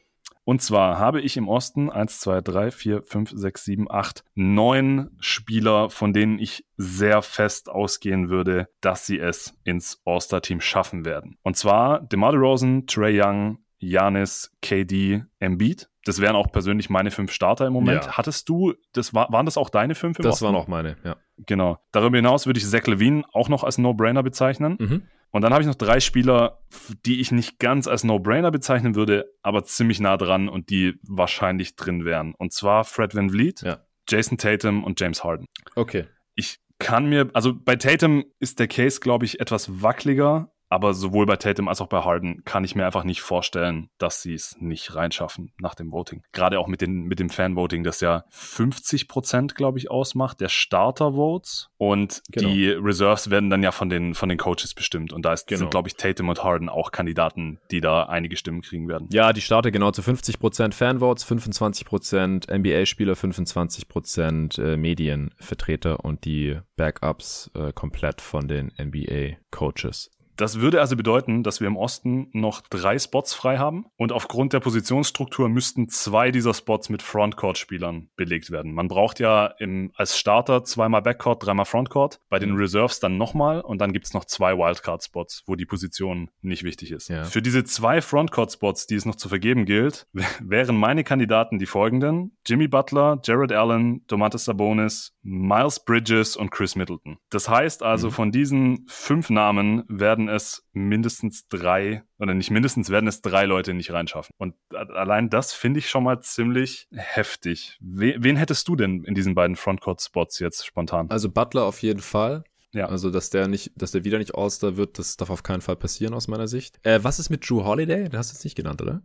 Und 0.48 0.62
zwar 0.62 0.98
habe 0.98 1.20
ich 1.20 1.36
im 1.36 1.47
Osten 1.47 1.90
1, 1.90 2.20
2, 2.20 2.40
3, 2.40 2.70
4, 2.70 3.02
5, 3.02 3.32
6, 3.35 3.65
7, 3.66 3.90
8, 3.90 4.24
9 4.35 5.10
Spieler, 5.20 5.90
von 5.90 6.15
denen 6.15 6.39
ich 6.39 6.65
sehr 6.78 7.20
fest 7.20 7.69
ausgehen 7.69 8.31
würde, 8.31 8.70
dass 8.81 9.05
sie 9.05 9.19
es 9.19 9.52
ins 9.65 10.01
All-Star-Team 10.06 10.62
schaffen 10.62 11.05
werden. 11.05 11.36
Und 11.43 11.59
zwar 11.59 12.01
DeMar 12.01 12.32
DeRozan, 12.32 12.86
Trey 12.86 13.20
Young, 13.23 13.59
Janis, 13.78 14.52
KD, 14.62 15.24
Embiid. 15.38 15.88
Das 16.05 16.20
wären 16.20 16.36
auch 16.36 16.50
persönlich 16.50 16.88
meine 16.90 17.10
fünf 17.10 17.32
Starter 17.32 17.66
im 17.66 17.72
Moment. 17.72 18.06
Ja. 18.06 18.12
Hattest 18.16 18.48
du, 18.48 18.74
das 18.92 19.12
war, 19.14 19.30
waren 19.30 19.44
das 19.46 19.56
auch 19.56 19.70
deine 19.70 19.94
fünf 19.94 20.18
im 20.18 20.22
Das 20.22 20.34
Osten? 20.34 20.46
waren 20.46 20.56
auch 20.56 20.68
meine, 20.68 20.96
ja. 21.05 21.16
Genau. 21.46 21.78
Darüber 21.92 22.16
hinaus 22.16 22.46
würde 22.46 22.59
ich 22.59 22.66
Zach 22.66 22.86
Levine 22.86 23.24
auch 23.32 23.48
noch 23.48 23.62
als 23.64 23.78
No-Brainer 23.78 24.22
bezeichnen. 24.22 24.76
Mhm. 24.80 25.02
Und 25.30 25.42
dann 25.42 25.52
habe 25.52 25.60
ich 25.62 25.66
noch 25.68 25.74
drei 25.74 26.00
Spieler, 26.00 26.60
die 27.05 27.20
ich 27.20 27.30
nicht 27.32 27.59
ganz 27.59 27.86
als 27.86 28.02
No-Brainer 28.05 28.50
bezeichnen 28.50 28.94
würde, 28.94 29.26
aber 29.42 29.62
ziemlich 29.64 30.00
nah 30.00 30.16
dran 30.16 30.48
und 30.48 30.70
die 30.70 30.94
wahrscheinlich 31.06 31.76
drin 31.76 32.05
wären. 32.06 32.34
Und 32.38 32.52
zwar 32.52 32.84
Fred 32.84 33.14
Van 33.14 33.28
Vliet, 33.30 33.60
ja. 33.60 33.78
Jason 34.09 34.38
Tatum 34.38 34.84
und 34.84 34.98
James 34.98 35.22
Harden. 35.22 35.44
Okay. 35.76 36.06
Ich 36.34 36.60
kann 36.78 37.10
mir, 37.10 37.28
also 37.34 37.52
bei 37.55 37.76
Tatum 37.76 38.24
ist 38.38 38.59
der 38.59 38.68
Case, 38.68 39.00
glaube 39.00 39.26
ich, 39.26 39.40
etwas 39.40 39.82
wackeliger. 39.82 40.50
Aber 40.69 40.95
sowohl 40.95 41.27
bei 41.27 41.36
Tatum 41.36 41.69
als 41.69 41.81
auch 41.81 41.86
bei 41.86 42.03
Harden 42.03 42.45
kann 42.45 42.65
ich 42.65 42.74
mir 42.74 42.86
einfach 42.86 43.05
nicht 43.05 43.20
vorstellen, 43.20 43.89
dass 43.99 44.23
sie 44.23 44.35
es 44.35 44.57
nicht 44.61 44.95
reinschaffen 44.95 45.53
nach 45.59 45.74
dem 45.74 45.93
Voting. 45.93 46.23
Gerade 46.32 46.59
auch 46.59 46.66
mit, 46.66 46.81
den, 46.81 47.05
mit 47.05 47.19
dem 47.19 47.31
Fanvoting, 47.31 47.85
das 47.85 48.01
ja 48.01 48.24
50 48.31 49.09
Prozent, 49.09 49.55
glaube 49.55 49.78
ich, 49.78 49.90
ausmacht, 49.90 50.40
der 50.40 50.49
Starter-Votes 50.49 51.70
und 51.78 52.23
genau. 52.31 52.49
die 52.49 52.69
Reserves 52.70 53.31
werden 53.31 53.51
dann 53.51 53.62
ja 53.62 53.73
von 53.73 53.89
den, 53.89 54.15
von 54.15 54.28
den 54.28 54.39
Coaches 54.39 54.74
bestimmt 54.74 55.12
und 55.12 55.23
da 55.24 55.32
ist, 55.32 55.47
genau. 55.47 55.61
sind, 55.61 55.70
glaube 55.70 55.89
ich, 55.89 55.97
Tatum 55.97 56.28
und 56.28 56.45
Harden 56.45 56.69
auch 56.69 56.93
Kandidaten, 56.93 57.59
die 57.70 57.81
da 57.81 58.05
einige 58.05 58.36
Stimmen 58.36 58.62
kriegen 58.62 58.89
werden. 58.89 59.09
Ja, 59.11 59.32
die 59.32 59.40
Starter 59.40 59.70
genau 59.70 59.90
zu 59.90 60.03
50 60.03 60.39
Prozent 60.39 60.74
Fanvotes, 60.74 61.24
25 61.24 61.86
Prozent 61.86 62.47
NBA-Spieler, 62.51 63.16
25 63.16 63.89
Prozent 63.89 64.59
äh, 64.59 64.77
Medienvertreter 64.77 66.05
und 66.05 66.24
die 66.24 66.59
Backups 66.77 67.51
äh, 67.55 67.73
komplett 67.73 68.20
von 68.20 68.49
den 68.49 68.73
NBA-Coaches. 68.78 70.11
Das 70.39 70.60
würde 70.60 70.81
also 70.81 70.94
bedeuten, 70.94 71.43
dass 71.43 71.60
wir 71.60 71.66
im 71.66 71.77
Osten 71.77 72.28
noch 72.32 72.60
drei 72.60 72.97
Spots 72.98 73.35
frei 73.35 73.59
haben 73.59 73.86
und 73.97 74.12
aufgrund 74.12 74.52
der 74.52 74.60
Positionsstruktur 74.60 75.48
müssten 75.48 75.89
zwei 75.89 76.31
dieser 76.31 76.55
Spots 76.55 76.89
mit 76.90 77.02
Frontcourt-Spielern 77.02 78.09
belegt 78.15 78.52
werden. 78.52 78.73
Man 78.73 78.86
braucht 78.86 79.19
ja 79.19 79.47
im, 79.59 79.90
als 79.97 80.16
Starter 80.16 80.62
zweimal 80.62 81.02
Backcourt, 81.02 81.44
dreimal 81.44 81.65
Frontcourt, 81.65 82.20
bei 82.28 82.39
den 82.39 82.52
mhm. 82.52 82.59
Reserves 82.59 83.01
dann 83.01 83.19
nochmal 83.19 83.60
und 83.60 83.81
dann 83.81 83.93
gibt's 83.93 84.15
noch 84.15 84.24
zwei 84.27 84.56
Wildcard-Spots, 84.56 85.43
wo 85.47 85.56
die 85.56 85.66
Position 85.66 86.31
nicht 86.40 86.62
wichtig 86.62 86.93
ist. 86.93 87.09
Ja. 87.09 87.24
Für 87.24 87.43
diese 87.43 87.65
zwei 87.65 88.01
Frontcourt-Spots, 88.01 88.86
die 88.86 88.94
es 88.94 89.06
noch 89.06 89.16
zu 89.16 89.28
vergeben 89.28 89.65
gilt, 89.65 90.06
wären 90.40 90.77
meine 90.77 91.02
Kandidaten 91.02 91.59
die 91.59 91.66
folgenden. 91.66 92.36
Jimmy 92.47 92.69
Butler, 92.69 93.20
Jared 93.24 93.51
Allen, 93.51 94.06
Domantas 94.06 94.44
Sabonis, 94.44 95.16
Miles 95.23 95.85
Bridges 95.85 96.36
und 96.36 96.52
Chris 96.52 96.77
Middleton. 96.77 97.19
Das 97.28 97.48
heißt 97.48 97.82
also, 97.82 98.06
mhm. 98.06 98.12
von 98.12 98.31
diesen 98.31 98.86
fünf 98.86 99.31
Namen 99.31 99.82
werden 99.89 100.27
es 100.28 100.66
mindestens 100.72 101.48
drei, 101.48 102.05
oder 102.18 102.34
nicht 102.34 102.50
mindestens, 102.50 102.90
werden 102.90 103.06
es 103.06 103.20
drei 103.20 103.46
Leute 103.46 103.74
nicht 103.74 103.92
reinschaffen. 103.92 104.34
Und 104.38 104.55
allein 104.70 105.30
das 105.30 105.52
finde 105.52 105.78
ich 105.78 105.88
schon 105.88 106.05
mal 106.05 106.20
ziemlich 106.20 106.88
heftig. 106.92 107.78
Wen 107.80 108.36
hättest 108.36 108.68
du 108.68 108.76
denn 108.76 109.05
in 109.05 109.14
diesen 109.14 109.34
beiden 109.34 109.56
Frontcourt-Spots 109.56 110.38
jetzt 110.38 110.66
spontan? 110.66 111.10
Also 111.10 111.30
Butler 111.30 111.64
auf 111.64 111.82
jeden 111.82 112.00
Fall. 112.00 112.44
Ja. 112.72 112.86
Also, 112.86 113.10
dass 113.10 113.30
der 113.30 113.48
nicht, 113.48 113.72
dass 113.76 113.92
der 113.92 114.05
wieder 114.05 114.18
nicht 114.18 114.34
All-Star 114.34 114.76
wird, 114.76 114.98
das 114.98 115.16
darf 115.16 115.30
auf 115.30 115.42
keinen 115.42 115.62
Fall 115.62 115.76
passieren 115.76 116.14
aus 116.14 116.28
meiner 116.28 116.48
Sicht. 116.48 116.78
Äh, 116.82 117.00
was 117.02 117.18
ist 117.18 117.30
mit 117.30 117.48
Drew 117.48 117.64
Holiday? 117.64 118.09
Den 118.09 118.18
hast 118.18 118.30
du 118.30 118.34
jetzt 118.34 118.44
nicht 118.44 118.56
genannt, 118.56 118.82
oder? 118.82 119.02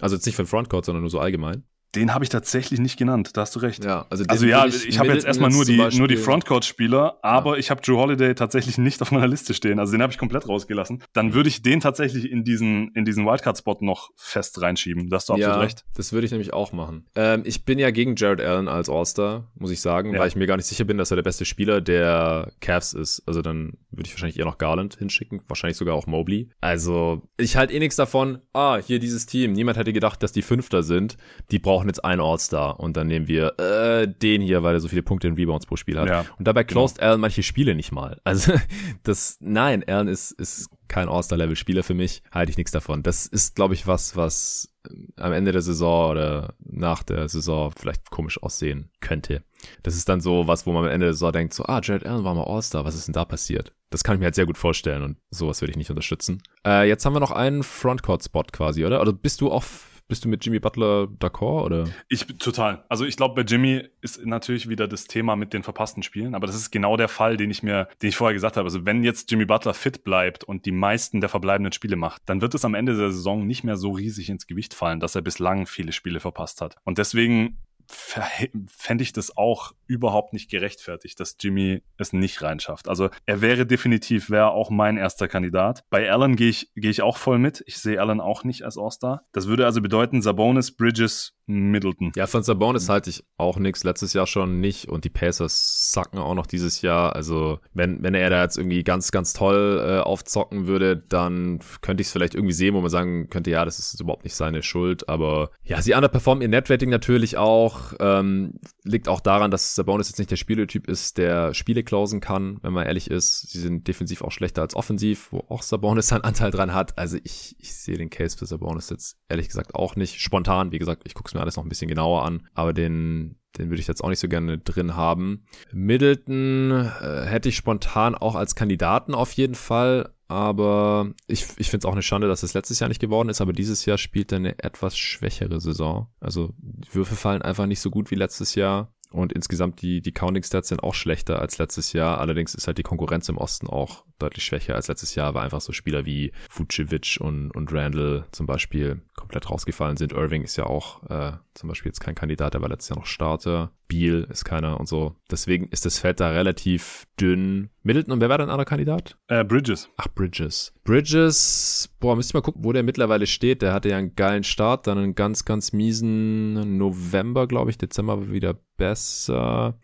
Also 0.00 0.16
jetzt 0.16 0.26
nicht 0.26 0.36
für 0.36 0.42
den 0.42 0.48
Frontcourt, 0.48 0.84
sondern 0.84 1.02
nur 1.02 1.10
so 1.10 1.18
allgemein. 1.18 1.64
Den 1.94 2.12
habe 2.14 2.24
ich 2.24 2.30
tatsächlich 2.30 2.80
nicht 2.80 2.98
genannt, 2.98 3.30
da 3.34 3.42
hast 3.42 3.54
du 3.54 3.60
recht. 3.60 3.84
Ja, 3.84 4.06
also, 4.10 4.24
also 4.28 4.46
ja, 4.46 4.66
ich, 4.66 4.88
ich 4.88 4.98
habe 4.98 5.12
jetzt 5.12 5.24
erstmal 5.24 5.50
nur 5.50 5.64
die, 5.64 5.76
nur 5.96 6.08
die 6.08 6.16
Frontcourt-Spieler, 6.16 7.18
aber 7.22 7.54
ja. 7.54 7.60
ich 7.60 7.70
habe 7.70 7.80
Drew 7.80 7.96
Holiday 7.96 8.34
tatsächlich 8.34 8.78
nicht 8.78 9.00
auf 9.02 9.12
meiner 9.12 9.28
Liste 9.28 9.54
stehen. 9.54 9.78
Also 9.78 9.92
den 9.92 10.02
habe 10.02 10.12
ich 10.12 10.18
komplett 10.18 10.48
rausgelassen. 10.48 11.02
Dann 11.12 11.34
würde 11.34 11.48
ich 11.48 11.62
den 11.62 11.80
tatsächlich 11.80 12.30
in 12.30 12.44
diesen, 12.44 12.90
in 12.94 13.04
diesen 13.04 13.24
Wildcard-Spot 13.26 13.78
noch 13.80 14.10
fest 14.16 14.60
reinschieben. 14.60 15.08
Da 15.08 15.16
hast 15.16 15.28
du 15.28 15.34
absolut 15.34 15.54
ja, 15.54 15.60
recht. 15.60 15.84
Das 15.94 16.12
würde 16.12 16.24
ich 16.26 16.30
nämlich 16.30 16.52
auch 16.52 16.72
machen. 16.72 17.06
Ähm, 17.14 17.42
ich 17.44 17.64
bin 17.64 17.78
ja 17.78 17.90
gegen 17.90 18.16
Jared 18.16 18.40
Allen 18.40 18.68
als 18.68 18.88
All-Star, 18.88 19.50
muss 19.54 19.70
ich 19.70 19.80
sagen, 19.80 20.14
ja. 20.14 20.20
weil 20.20 20.28
ich 20.28 20.36
mir 20.36 20.46
gar 20.46 20.56
nicht 20.56 20.66
sicher 20.66 20.84
bin, 20.84 20.98
dass 20.98 21.10
er 21.10 21.16
der 21.16 21.22
beste 21.22 21.44
Spieler 21.44 21.80
der 21.80 22.52
Cavs 22.60 22.92
ist. 22.92 23.22
Also 23.26 23.42
dann 23.42 23.74
würde 23.90 24.06
ich 24.06 24.12
wahrscheinlich 24.14 24.38
eher 24.38 24.46
noch 24.46 24.58
Garland 24.58 24.96
hinschicken, 24.96 25.42
wahrscheinlich 25.48 25.76
sogar 25.76 25.94
auch 25.94 26.06
Mobley. 26.06 26.50
Also 26.60 27.22
ich 27.36 27.56
halte 27.56 27.72
eh 27.72 27.78
nichts 27.78 27.96
davon. 27.96 28.38
Ah, 28.52 28.78
hier 28.78 28.98
dieses 28.98 29.26
Team. 29.26 29.52
Niemand 29.52 29.78
hätte 29.78 29.92
gedacht, 29.92 30.22
dass 30.22 30.32
die 30.32 30.42
Fünfter 30.42 30.82
sind. 30.82 31.16
Die 31.50 31.58
brauchen 31.58 31.83
jetzt 31.88 32.04
einen 32.04 32.20
All-Star 32.20 32.80
und 32.80 32.96
dann 32.96 33.06
nehmen 33.06 33.28
wir 33.28 33.58
äh, 33.58 34.08
den 34.08 34.42
hier, 34.42 34.62
weil 34.62 34.74
er 34.74 34.80
so 34.80 34.88
viele 34.88 35.02
Punkte 35.02 35.28
in 35.28 35.34
Rebounds 35.34 35.66
pro 35.66 35.76
Spiel 35.76 35.98
hat. 35.98 36.08
Ja, 36.08 36.24
und 36.38 36.46
dabei 36.46 36.64
genau. 36.64 36.80
closed 36.80 36.98
genau. 36.98 37.10
Allen 37.10 37.20
manche 37.20 37.42
Spiele 37.42 37.74
nicht 37.74 37.92
mal. 37.92 38.20
Also 38.24 38.52
das, 39.02 39.38
nein, 39.40 39.84
Allen 39.86 40.08
ist, 40.08 40.32
ist 40.32 40.68
kein 40.88 41.08
All-Star-Level-Spieler 41.08 41.82
für 41.82 41.94
mich, 41.94 42.22
halte 42.30 42.50
ich 42.50 42.56
nichts 42.56 42.72
davon. 42.72 43.02
Das 43.02 43.26
ist, 43.26 43.56
glaube 43.56 43.74
ich, 43.74 43.86
was, 43.86 44.16
was 44.16 44.72
ähm, 44.88 45.08
am 45.16 45.32
Ende 45.32 45.52
der 45.52 45.62
Saison 45.62 46.10
oder 46.10 46.54
nach 46.60 47.02
der 47.02 47.28
Saison 47.28 47.72
vielleicht 47.76 48.10
komisch 48.10 48.42
aussehen 48.42 48.90
könnte. 49.00 49.42
Das 49.82 49.96
ist 49.96 50.08
dann 50.08 50.20
so 50.20 50.46
was, 50.46 50.66
wo 50.66 50.72
man 50.72 50.84
am 50.84 50.90
Ende 50.90 51.06
der 51.06 51.14
Saison 51.14 51.32
denkt, 51.32 51.54
so, 51.54 51.64
ah, 51.64 51.80
Jared 51.82 52.06
Allen 52.06 52.24
war 52.24 52.34
mal 52.34 52.44
All-Star, 52.44 52.84
was 52.84 52.94
ist 52.94 53.06
denn 53.08 53.14
da 53.14 53.24
passiert? 53.24 53.72
Das 53.90 54.02
kann 54.02 54.16
ich 54.16 54.18
mir 54.18 54.26
halt 54.26 54.34
sehr 54.34 54.46
gut 54.46 54.58
vorstellen 54.58 55.02
und 55.02 55.16
sowas 55.30 55.60
würde 55.60 55.70
ich 55.70 55.76
nicht 55.76 55.90
unterstützen. 55.90 56.42
Äh, 56.66 56.88
jetzt 56.88 57.06
haben 57.06 57.14
wir 57.14 57.20
noch 57.20 57.30
einen 57.30 57.62
Frontcourt-Spot 57.62 58.44
quasi, 58.52 58.84
oder? 58.84 59.00
Oder 59.00 59.12
bist 59.12 59.40
du 59.40 59.52
auch 59.52 59.64
bist 60.08 60.24
du 60.24 60.28
mit 60.28 60.44
Jimmy 60.44 60.58
Butler 60.58 61.08
d'accord 61.18 61.64
oder? 61.64 61.84
Ich 62.08 62.26
total. 62.38 62.84
Also 62.88 63.04
ich 63.04 63.16
glaube, 63.16 63.42
bei 63.42 63.48
Jimmy 63.48 63.88
ist 64.00 64.24
natürlich 64.24 64.68
wieder 64.68 64.86
das 64.86 65.06
Thema 65.06 65.36
mit 65.36 65.52
den 65.52 65.62
verpassten 65.62 66.02
Spielen, 66.02 66.34
aber 66.34 66.46
das 66.46 66.56
ist 66.56 66.70
genau 66.70 66.96
der 66.96 67.08
Fall, 67.08 67.36
den 67.36 67.50
ich 67.50 67.62
mir, 67.62 67.88
den 68.02 68.10
ich 68.10 68.16
vorher 68.16 68.34
gesagt 68.34 68.56
habe. 68.56 68.66
Also 68.66 68.84
wenn 68.84 69.02
jetzt 69.02 69.30
Jimmy 69.30 69.46
Butler 69.46 69.74
fit 69.74 70.04
bleibt 70.04 70.44
und 70.44 70.66
die 70.66 70.72
meisten 70.72 71.20
der 71.20 71.30
verbleibenden 71.30 71.72
Spiele 71.72 71.96
macht, 71.96 72.22
dann 72.26 72.40
wird 72.40 72.54
es 72.54 72.64
am 72.64 72.74
Ende 72.74 72.96
der 72.96 73.10
Saison 73.10 73.46
nicht 73.46 73.64
mehr 73.64 73.76
so 73.76 73.92
riesig 73.92 74.28
ins 74.28 74.46
Gewicht 74.46 74.74
fallen, 74.74 75.00
dass 75.00 75.14
er 75.14 75.22
bislang 75.22 75.66
viele 75.66 75.92
Spiele 75.92 76.20
verpasst 76.20 76.60
hat. 76.60 76.76
Und 76.84 76.98
deswegen 76.98 77.58
fände 77.86 79.02
ich 79.02 79.12
das 79.12 79.36
auch 79.36 79.72
überhaupt 79.86 80.32
nicht 80.32 80.50
gerechtfertigt, 80.50 81.18
dass 81.20 81.36
Jimmy 81.40 81.82
es 81.96 82.12
nicht 82.12 82.42
reinschafft. 82.42 82.88
Also 82.88 83.10
er 83.26 83.40
wäre 83.40 83.66
definitiv, 83.66 84.30
wäre 84.30 84.50
auch 84.50 84.70
mein 84.70 84.96
erster 84.96 85.28
Kandidat. 85.28 85.84
Bei 85.90 86.10
Allen 86.10 86.36
gehe 86.36 86.48
ich, 86.48 86.70
gehe 86.74 86.90
ich 86.90 87.02
auch 87.02 87.16
voll 87.16 87.38
mit. 87.38 87.62
Ich 87.66 87.78
sehe 87.78 88.00
Allen 88.00 88.20
auch 88.20 88.44
nicht 88.44 88.62
als 88.64 88.78
All-Star. 88.78 89.22
Das 89.32 89.46
würde 89.46 89.66
also 89.66 89.80
bedeuten, 89.80 90.22
Sabonis, 90.22 90.76
Bridges, 90.76 91.34
Middleton. 91.46 92.12
Ja, 92.16 92.26
von 92.26 92.42
Sabonis 92.42 92.88
halte 92.88 93.10
ich 93.10 93.24
auch 93.36 93.58
nichts. 93.58 93.84
Letztes 93.84 94.12
Jahr 94.14 94.26
schon 94.26 94.60
nicht. 94.60 94.88
Und 94.88 95.04
die 95.04 95.10
Pacers 95.10 95.92
sacken 95.92 96.18
auch 96.18 96.34
noch 96.34 96.46
dieses 96.46 96.80
Jahr. 96.82 97.14
Also 97.14 97.58
wenn, 97.72 98.02
wenn 98.02 98.14
er 98.14 98.30
da 98.30 98.42
jetzt 98.42 98.56
irgendwie 98.56 98.82
ganz, 98.82 99.10
ganz 99.10 99.32
toll 99.32 99.84
äh, 99.86 100.00
aufzocken 100.00 100.66
würde, 100.66 100.96
dann 100.96 101.60
könnte 101.82 102.00
ich 102.00 102.08
es 102.08 102.12
vielleicht 102.12 102.34
irgendwie 102.34 102.54
sehen, 102.54 102.74
wo 102.74 102.80
man 102.80 102.90
sagen 102.90 103.28
könnte, 103.28 103.50
ja, 103.50 103.64
das 103.64 103.78
ist 103.78 104.00
überhaupt 104.00 104.24
nicht 104.24 104.34
seine 104.34 104.62
Schuld. 104.62 105.08
Aber 105.08 105.50
ja, 105.62 105.82
sie 105.82 105.94
underperformen 105.94 106.42
ihr 106.42 106.48
Netrating 106.48 106.90
natürlich 106.90 107.36
auch. 107.36 107.92
Ähm, 108.00 108.54
liegt 108.84 109.08
auch 109.08 109.20
daran, 109.20 109.50
dass 109.50 109.73
Sabonis 109.74 110.08
jetzt 110.08 110.18
nicht 110.18 110.30
der 110.30 110.36
Spieletyp 110.36 110.88
ist, 110.88 111.18
der 111.18 111.54
Spiele 111.54 111.82
klausen 111.82 112.20
kann, 112.20 112.58
wenn 112.62 112.72
man 112.72 112.86
ehrlich 112.86 113.10
ist. 113.10 113.50
Sie 113.50 113.60
sind 113.60 113.86
defensiv 113.88 114.22
auch 114.22 114.32
schlechter 114.32 114.62
als 114.62 114.74
offensiv, 114.74 115.32
wo 115.32 115.44
auch 115.48 115.62
Sabonis 115.62 116.08
seinen 116.08 116.24
Anteil 116.24 116.50
dran 116.50 116.74
hat. 116.74 116.98
Also 116.98 117.18
ich, 117.22 117.56
ich 117.58 117.74
sehe 117.74 117.96
den 117.98 118.10
Case 118.10 118.36
für 118.36 118.46
Sabonis 118.46 118.90
jetzt 118.90 119.18
ehrlich 119.28 119.48
gesagt 119.48 119.74
auch 119.74 119.96
nicht. 119.96 120.20
Spontan, 120.20 120.72
wie 120.72 120.78
gesagt, 120.78 121.02
ich 121.04 121.14
gucke 121.14 121.36
mir 121.36 121.42
alles 121.42 121.56
noch 121.56 121.64
ein 121.64 121.68
bisschen 121.68 121.88
genauer 121.88 122.24
an, 122.24 122.46
aber 122.54 122.72
den, 122.72 123.36
den 123.58 123.70
würde 123.70 123.80
ich 123.80 123.86
jetzt 123.86 124.02
auch 124.02 124.08
nicht 124.08 124.20
so 124.20 124.28
gerne 124.28 124.58
drin 124.58 124.96
haben. 124.96 125.44
Middleton 125.72 126.70
äh, 126.70 127.26
hätte 127.26 127.48
ich 127.48 127.56
spontan 127.56 128.14
auch 128.14 128.34
als 128.34 128.54
Kandidaten 128.54 129.14
auf 129.14 129.32
jeden 129.32 129.54
Fall, 129.54 130.14
aber 130.28 131.12
ich, 131.26 131.46
ich 131.58 131.70
finde 131.70 131.84
es 131.84 131.88
auch 131.88 131.92
eine 131.92 132.02
Schande, 132.02 132.28
dass 132.28 132.42
es 132.42 132.54
letztes 132.54 132.80
Jahr 132.80 132.88
nicht 132.88 133.00
geworden 133.00 133.28
ist, 133.28 133.40
aber 133.40 133.52
dieses 133.52 133.84
Jahr 133.84 133.98
spielt 133.98 134.32
er 134.32 134.36
eine 134.36 134.58
etwas 134.58 134.96
schwächere 134.96 135.60
Saison. 135.60 136.08
Also 136.18 136.54
die 136.58 136.94
Würfe 136.94 137.14
fallen 137.14 137.42
einfach 137.42 137.66
nicht 137.66 137.80
so 137.80 137.90
gut 137.90 138.10
wie 138.10 138.16
letztes 138.16 138.54
Jahr. 138.54 138.93
Und 139.14 139.32
insgesamt 139.32 139.80
die, 139.80 140.00
die 140.00 140.10
Counting 140.10 140.42
Stats 140.42 140.70
sind 140.70 140.82
auch 140.82 140.94
schlechter 140.94 141.38
als 141.38 141.58
letztes 141.58 141.92
Jahr. 141.92 142.18
Allerdings 142.18 142.52
ist 142.52 142.66
halt 142.66 142.78
die 142.78 142.82
Konkurrenz 142.82 143.28
im 143.28 143.38
Osten 143.38 143.68
auch 143.68 144.04
deutlich 144.18 144.44
schwächer 144.44 144.74
als 144.74 144.88
letztes 144.88 145.14
Jahr, 145.14 145.34
weil 145.34 145.44
einfach 145.44 145.60
so 145.60 145.72
Spieler 145.72 146.04
wie 146.04 146.32
Vucevic 146.50 147.18
und, 147.20 147.52
und 147.52 147.72
Randall 147.72 148.26
zum 148.32 148.46
Beispiel 148.46 149.02
komplett 149.14 149.48
rausgefallen 149.48 149.96
sind. 149.96 150.12
Irving 150.12 150.42
ist 150.42 150.56
ja 150.56 150.66
auch 150.66 151.08
äh, 151.08 151.32
zum 151.54 151.68
Beispiel 151.68 151.90
jetzt 151.90 152.00
kein 152.00 152.16
Kandidat, 152.16 152.54
der 152.54 152.60
war 152.60 152.68
letztes 152.68 152.88
Jahr 152.88 152.98
noch 152.98 153.06
Starter. 153.06 153.70
Beal 153.94 154.26
ist 154.28 154.44
keiner 154.44 154.80
und 154.80 154.88
so. 154.88 155.14
Deswegen 155.30 155.68
ist 155.68 155.86
das 155.86 155.98
Feld 155.98 156.18
da 156.18 156.30
relativ 156.30 157.06
dünn. 157.20 157.70
Middleton 157.82 158.12
und 158.12 158.20
wer 158.20 158.28
war 158.28 158.38
dein 158.38 158.50
anderer 158.50 158.64
Kandidat? 158.64 159.16
Äh, 159.28 159.44
Bridges. 159.44 159.88
Ach, 159.96 160.08
Bridges. 160.12 160.72
Bridges, 160.82 161.94
boah, 162.00 162.16
müsst 162.16 162.34
ihr 162.34 162.38
mal 162.38 162.42
gucken, 162.42 162.64
wo 162.64 162.72
der 162.72 162.82
mittlerweile 162.82 163.26
steht. 163.26 163.62
Der 163.62 163.72
hatte 163.72 163.90
ja 163.90 163.96
einen 163.98 164.16
geilen 164.16 164.42
Start, 164.42 164.88
dann 164.88 164.98
einen 164.98 165.14
ganz, 165.14 165.44
ganz 165.44 165.72
miesen 165.72 166.76
November, 166.76 167.46
glaube 167.46 167.70
ich. 167.70 167.78
Dezember 167.78 168.18
war 168.18 168.32
wieder 168.32 168.54
besser. 168.76 169.78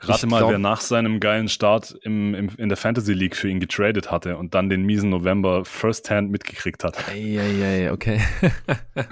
Rate 0.00 0.26
mal, 0.26 0.38
glaub, 0.38 0.50
wer 0.50 0.58
nach 0.58 0.80
seinem 0.80 1.20
geilen 1.20 1.48
Start 1.48 1.96
im, 2.02 2.34
im, 2.34 2.50
in 2.56 2.68
der 2.68 2.76
Fantasy 2.76 3.12
League 3.12 3.36
für 3.36 3.48
ihn 3.48 3.60
getradet 3.60 4.10
hatte 4.10 4.36
und 4.36 4.54
dann 4.54 4.68
den 4.68 4.82
miesen 4.82 5.10
November 5.10 5.64
firsthand 5.64 6.30
mitgekriegt 6.30 6.84
hat. 6.84 7.08
Eieiei, 7.08 7.92
okay. 7.92 8.20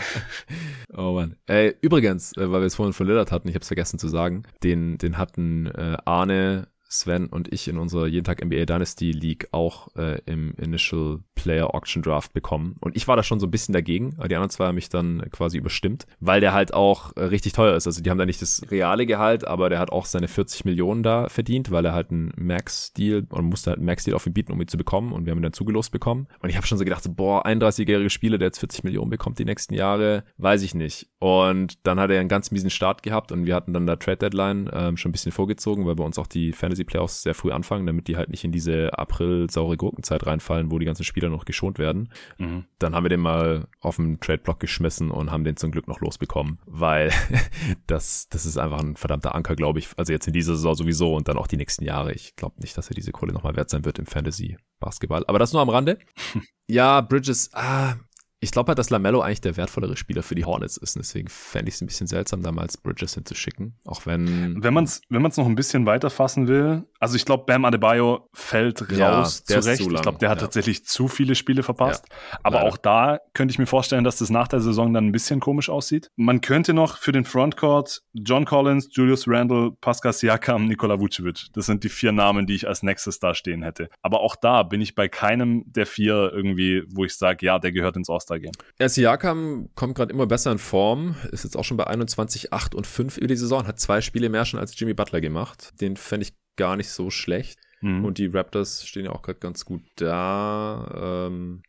oh 0.97 1.13
Mann. 1.13 1.37
Ey, 1.47 1.77
übrigens, 1.81 2.37
äh, 2.37 2.51
weil 2.51 2.61
wir 2.61 2.67
es 2.67 2.75
vorhin 2.75 2.93
von 2.93 3.07
Lillard 3.07 3.31
hatten, 3.31 3.49
ich 3.49 3.55
habe 3.55 3.63
es 3.63 3.69
vergessen 3.69 3.99
zu 3.99 4.09
sagen, 4.09 4.45
den, 4.63 4.99
den 4.99 5.19
hatten 5.19 5.67
äh, 5.67 5.97
Arne 6.05 6.69
Sven 6.91 7.27
und 7.27 7.53
ich 7.53 7.69
in 7.69 7.79
unserer 7.79 8.07
jeden 8.07 8.25
Tag 8.25 8.45
NBA 8.45 8.65
Dynasty 8.67 9.13
League 9.13 9.49
auch 9.53 9.95
äh, 9.97 10.21
im 10.27 10.55
Initial 10.57 11.21
Player 11.35 11.75
Auction 11.75 12.03
Draft 12.03 12.33
bekommen. 12.33 12.77
Und 12.81 12.97
ich 12.97 13.09
war 13.09 13.17
da 13.17 13.23
schon 13.23 13.41
so 13.41 13.47
ein 13.47 13.51
bisschen 13.51 13.73
dagegen, 13.73 14.11
die 14.11 14.35
anderen 14.35 14.51
zwei 14.51 14.67
haben 14.67 14.75
mich 14.75 14.89
dann 14.89 15.23
quasi 15.31 15.57
überstimmt, 15.57 16.07
weil 16.19 16.41
der 16.41 16.53
halt 16.53 16.75
auch 16.75 17.17
äh, 17.17 17.25
richtig 17.25 17.53
teuer 17.53 17.77
ist. 17.77 17.87
Also 17.87 18.03
die 18.03 18.11
haben 18.11 18.19
da 18.19 18.27
nicht 18.27 18.43
das 18.43 18.63
reale 18.71 19.07
Gehalt, 19.07 19.47
aber 19.47 19.71
der 19.71 19.79
hat 19.79 19.91
auch 19.91 20.05
seine 20.05 20.29
40 20.29 20.65
Millionen 20.65 21.03
da 21.03 21.29
verdient, 21.29 21.71
weil 21.71 21.85
er 21.85 21.95
halt 21.95 22.11
einen 22.11 22.33
Max-Deal 22.37 23.27
und 23.31 23.45
musste 23.47 23.71
halt 23.71 23.79
einen 23.79 23.87
Max-Deal 23.87 24.15
auf 24.15 24.27
ihn 24.27 24.35
bieten, 24.35 24.53
um 24.53 24.61
ihn 24.61 24.69
zu 24.69 24.77
bekommen. 24.77 25.13
Und 25.13 25.25
wir 25.25 25.31
haben 25.31 25.39
ihn 25.39 25.45
dann 25.45 25.53
zugelost 25.53 25.93
bekommen. 25.93 26.27
Und 26.41 26.51
ich 26.51 26.57
habe 26.57 26.67
schon 26.67 26.77
so 26.77 26.85
gedacht, 26.85 27.03
so, 27.03 27.13
boah, 27.13 27.47
31-jährige 27.47 28.11
Spieler, 28.11 28.37
der 28.37 28.49
jetzt 28.49 28.59
40 28.59 28.85
Millionen 28.85 29.11
bekommt 29.11 29.39
die 29.39 29.45
nächsten 29.45 29.75
Jahre, 29.75 30.25
weiß 30.39 30.63
ich 30.63 30.75
nicht. 30.75 31.09
Und 31.21 31.87
dann 31.87 32.01
hat 32.01 32.11
er 32.11 32.21
einen 32.21 32.29
ganz 32.29 32.51
miesen 32.51 32.71
Start 32.71 33.03
gehabt 33.03 33.33
und 33.33 33.47
wir 33.47 33.55
hatten 33.55 33.73
dann 33.73 33.87
da 33.87 33.97
Trade 33.97 34.19
Deadline 34.19 34.71
ähm, 34.73 34.97
schon 34.97 35.11
ein 35.11 35.13
bisschen 35.13 35.33
vorgezogen, 35.33 35.87
weil 35.87 35.95
bei 35.95 36.05
uns 36.05 36.19
auch 36.19 36.27
die 36.27 36.53
Fantasy 36.53 36.80
Fantasy-Playoffs 36.81 37.23
sehr 37.23 37.35
früh 37.35 37.53
anfangen, 37.53 37.87
damit 37.87 38.09
die 38.09 38.17
halt 38.17 38.31
nicht 38.31 38.45
in 38.45 38.53
diese 38.53 38.97
April-saure 38.99 39.77
Gurkenzeit 39.77 40.27
reinfallen, 40.27 40.71
wo 40.71 40.79
die 40.79 40.87
ganzen 40.87 41.05
Spieler 41.05 41.29
noch 41.29 41.45
geschont 41.45 41.79
werden. 41.79 42.11
Mhm. 42.39 42.65
Dann 42.79 42.95
haben 42.95 43.05
wir 43.05 43.11
den 43.11 43.21
mal 43.21 43.69
auf 43.81 43.97
den 43.97 44.21
Trade-Block 44.21 44.61
geschmissen 44.61 45.11
und 45.11 45.31
haben 45.31 45.45
den 45.45 45.57
zum 45.57 45.71
Glück 45.71 45.89
noch 45.89 46.01
losbekommen, 46.01 46.59
weil 46.67 47.13
das, 47.87 48.29
das 48.29 48.47
ist 48.47 48.59
einfach 48.59 48.81
ein 48.81 48.97
verdammter 48.97 49.35
Anker, 49.35 49.57
glaube 49.57 49.79
ich. 49.79 49.89
Also 49.97 50.13
jetzt 50.13 50.27
in 50.27 50.33
dieser 50.33 50.57
Saison 50.57 50.75
sowieso 50.75 51.15
und 51.15 51.29
dann 51.29 51.37
auch 51.37 51.47
die 51.47 51.57
nächsten 51.57 51.85
Jahre. 51.85 52.13
Ich 52.13 52.37
glaube 52.37 52.61
nicht, 52.61 52.77
dass 52.77 52.89
er 52.89 52.95
diese 52.95 53.13
Kohle 53.13 53.33
nochmal 53.33 53.57
wert 53.57 53.71
sein 53.71 53.85
wird 53.85 53.99
im 53.99 54.07
Fantasy-Basketball. 54.07 55.25
Aber 55.27 55.39
das 55.39 55.53
nur 55.53 55.63
am 55.63 55.69
Rande. 55.69 55.99
ja, 56.67 57.01
Bridges, 57.01 57.51
ah, 57.53 57.97
ich 58.41 58.53
glaube 58.53 58.69
halt, 58.69 58.79
dass 58.79 58.89
Lamello 58.89 59.21
eigentlich 59.21 59.43
der 59.43 59.57
wertvollere 59.57 59.97
Spieler 59.97 60.23
für 60.23 60.35
die 60.35 60.47
Hornets 60.47 60.79
ist. 60.79 60.97
deswegen 60.97 61.29
fände 61.29 61.69
ich 61.69 61.75
es 61.75 61.83
ein 61.83 61.87
bisschen 61.87 62.07
seltsam, 62.07 62.43
damals 62.43 62.79
Bridges 62.79 63.15
hinzuschicken. 63.15 63.75
Auch 63.85 64.07
wenn. 64.07 64.63
Wenn 64.63 64.73
man 64.75 64.85
es 64.85 65.03
wenn 65.11 65.21
man's 65.21 65.37
noch 65.37 65.47
ein 65.47 65.55
bisschen 65.55 65.85
weiter 65.85 66.09
fassen 66.09 66.49
will, 66.49 66.85
also 67.01 67.17
ich 67.17 67.25
glaube, 67.25 67.45
Bam 67.47 67.65
Adebayo 67.65 68.29
fällt 68.33 68.83
raus 68.83 69.43
ja, 69.49 69.61
zurecht. 69.61 69.83
Zu 69.83 69.91
ich 69.91 70.03
glaube, 70.03 70.19
der 70.19 70.31
hat 70.31 70.39
ja. 70.39 70.47
tatsächlich 70.47 70.85
zu 70.85 71.09
viele 71.09 71.35
Spiele 71.35 71.63
verpasst. 71.63 72.07
Ja, 72.09 72.39
Aber 72.45 72.59
leider. 72.59 72.69
auch 72.69 72.77
da 72.77 73.21
könnte 73.35 73.53
ich 73.53 73.59
mir 73.59 73.67
vorstellen, 73.67 74.05
dass 74.05 74.19
das 74.19 74.31
nach 74.31 74.49
der 74.49 74.61
Saison 74.61 74.93
dann 74.95 75.07
ein 75.07 75.13
bisschen 75.13 75.41
komisch 75.41 75.69
aussieht. 75.69 76.11
Man 76.17 76.41
könnte 76.41 76.73
noch 76.73 76.99
für 76.99 77.13
den 77.13 77.25
Frontcourt 77.25 78.03
John 78.13 78.45
Collins, 78.45 78.89
Julius 78.93 79.27
Randle, 79.27 79.73
Pascal 79.81 80.13
Siakam, 80.13 80.67
Nikola 80.67 81.01
Vucevic. 81.01 81.49
Das 81.55 81.67
sind 81.67 81.85
die 81.85 81.89
vier 81.89 82.13
Namen, 82.13 82.47
die 82.47 82.55
ich 82.55 82.69
als 82.69 82.83
nächstes 82.83 83.19
da 83.19 83.35
stehen 83.35 83.63
hätte. 83.63 83.89
Aber 84.03 84.21
auch 84.21 84.37
da 84.37 84.63
bin 84.63 84.81
ich 84.81 84.95
bei 84.95 85.09
keinem 85.09 85.65
der 85.67 85.87
vier 85.87 86.31
irgendwie, 86.33 86.85
wo 86.95 87.05
ich 87.05 87.17
sage, 87.17 87.45
ja, 87.45 87.59
der 87.59 87.73
gehört 87.73 87.97
ins 87.97 88.09
Oster 88.09 88.31
All-Star 88.31 88.39
Game. 88.39 88.53
Ja, 88.79 88.89
Siakam 88.89 89.71
kommt 89.75 89.95
gerade 89.95 90.13
immer 90.13 90.27
besser 90.27 90.53
in 90.53 90.59
Form, 90.59 91.17
ist 91.33 91.45
jetzt 91.45 91.57
auch 91.57 91.65
schon 91.65 91.77
bei 91.77 91.87
21, 91.87 92.53
8 92.53 92.75
und 92.75 92.87
5 92.87 93.19
über 93.19 93.27
die 93.27 93.37
Saison, 93.37 93.67
hat 93.67 93.81
zwei 93.81 94.01
Spiele 94.01 94.29
mehr 94.29 94.45
schon 94.45 94.61
als 94.61 94.79
Jimmy 94.79 94.95
Butler 94.95 95.21
gemacht. 95.21 95.73
Den 95.81 95.97
fände 95.97 96.27
ich 96.27 96.35
gar 96.57 96.77
nicht 96.77 96.91
so 96.91 97.11
schlecht. 97.11 97.59
Mhm. 97.81 98.05
Und 98.05 98.19
die 98.19 98.27
Raptors 98.27 98.87
stehen 98.87 99.07
ja 99.07 99.13
auch 99.13 99.23
gerade 99.23 99.39
ganz 99.39 99.65
gut 99.65 99.83
da. 99.97 101.27
Ähm, 101.29 101.63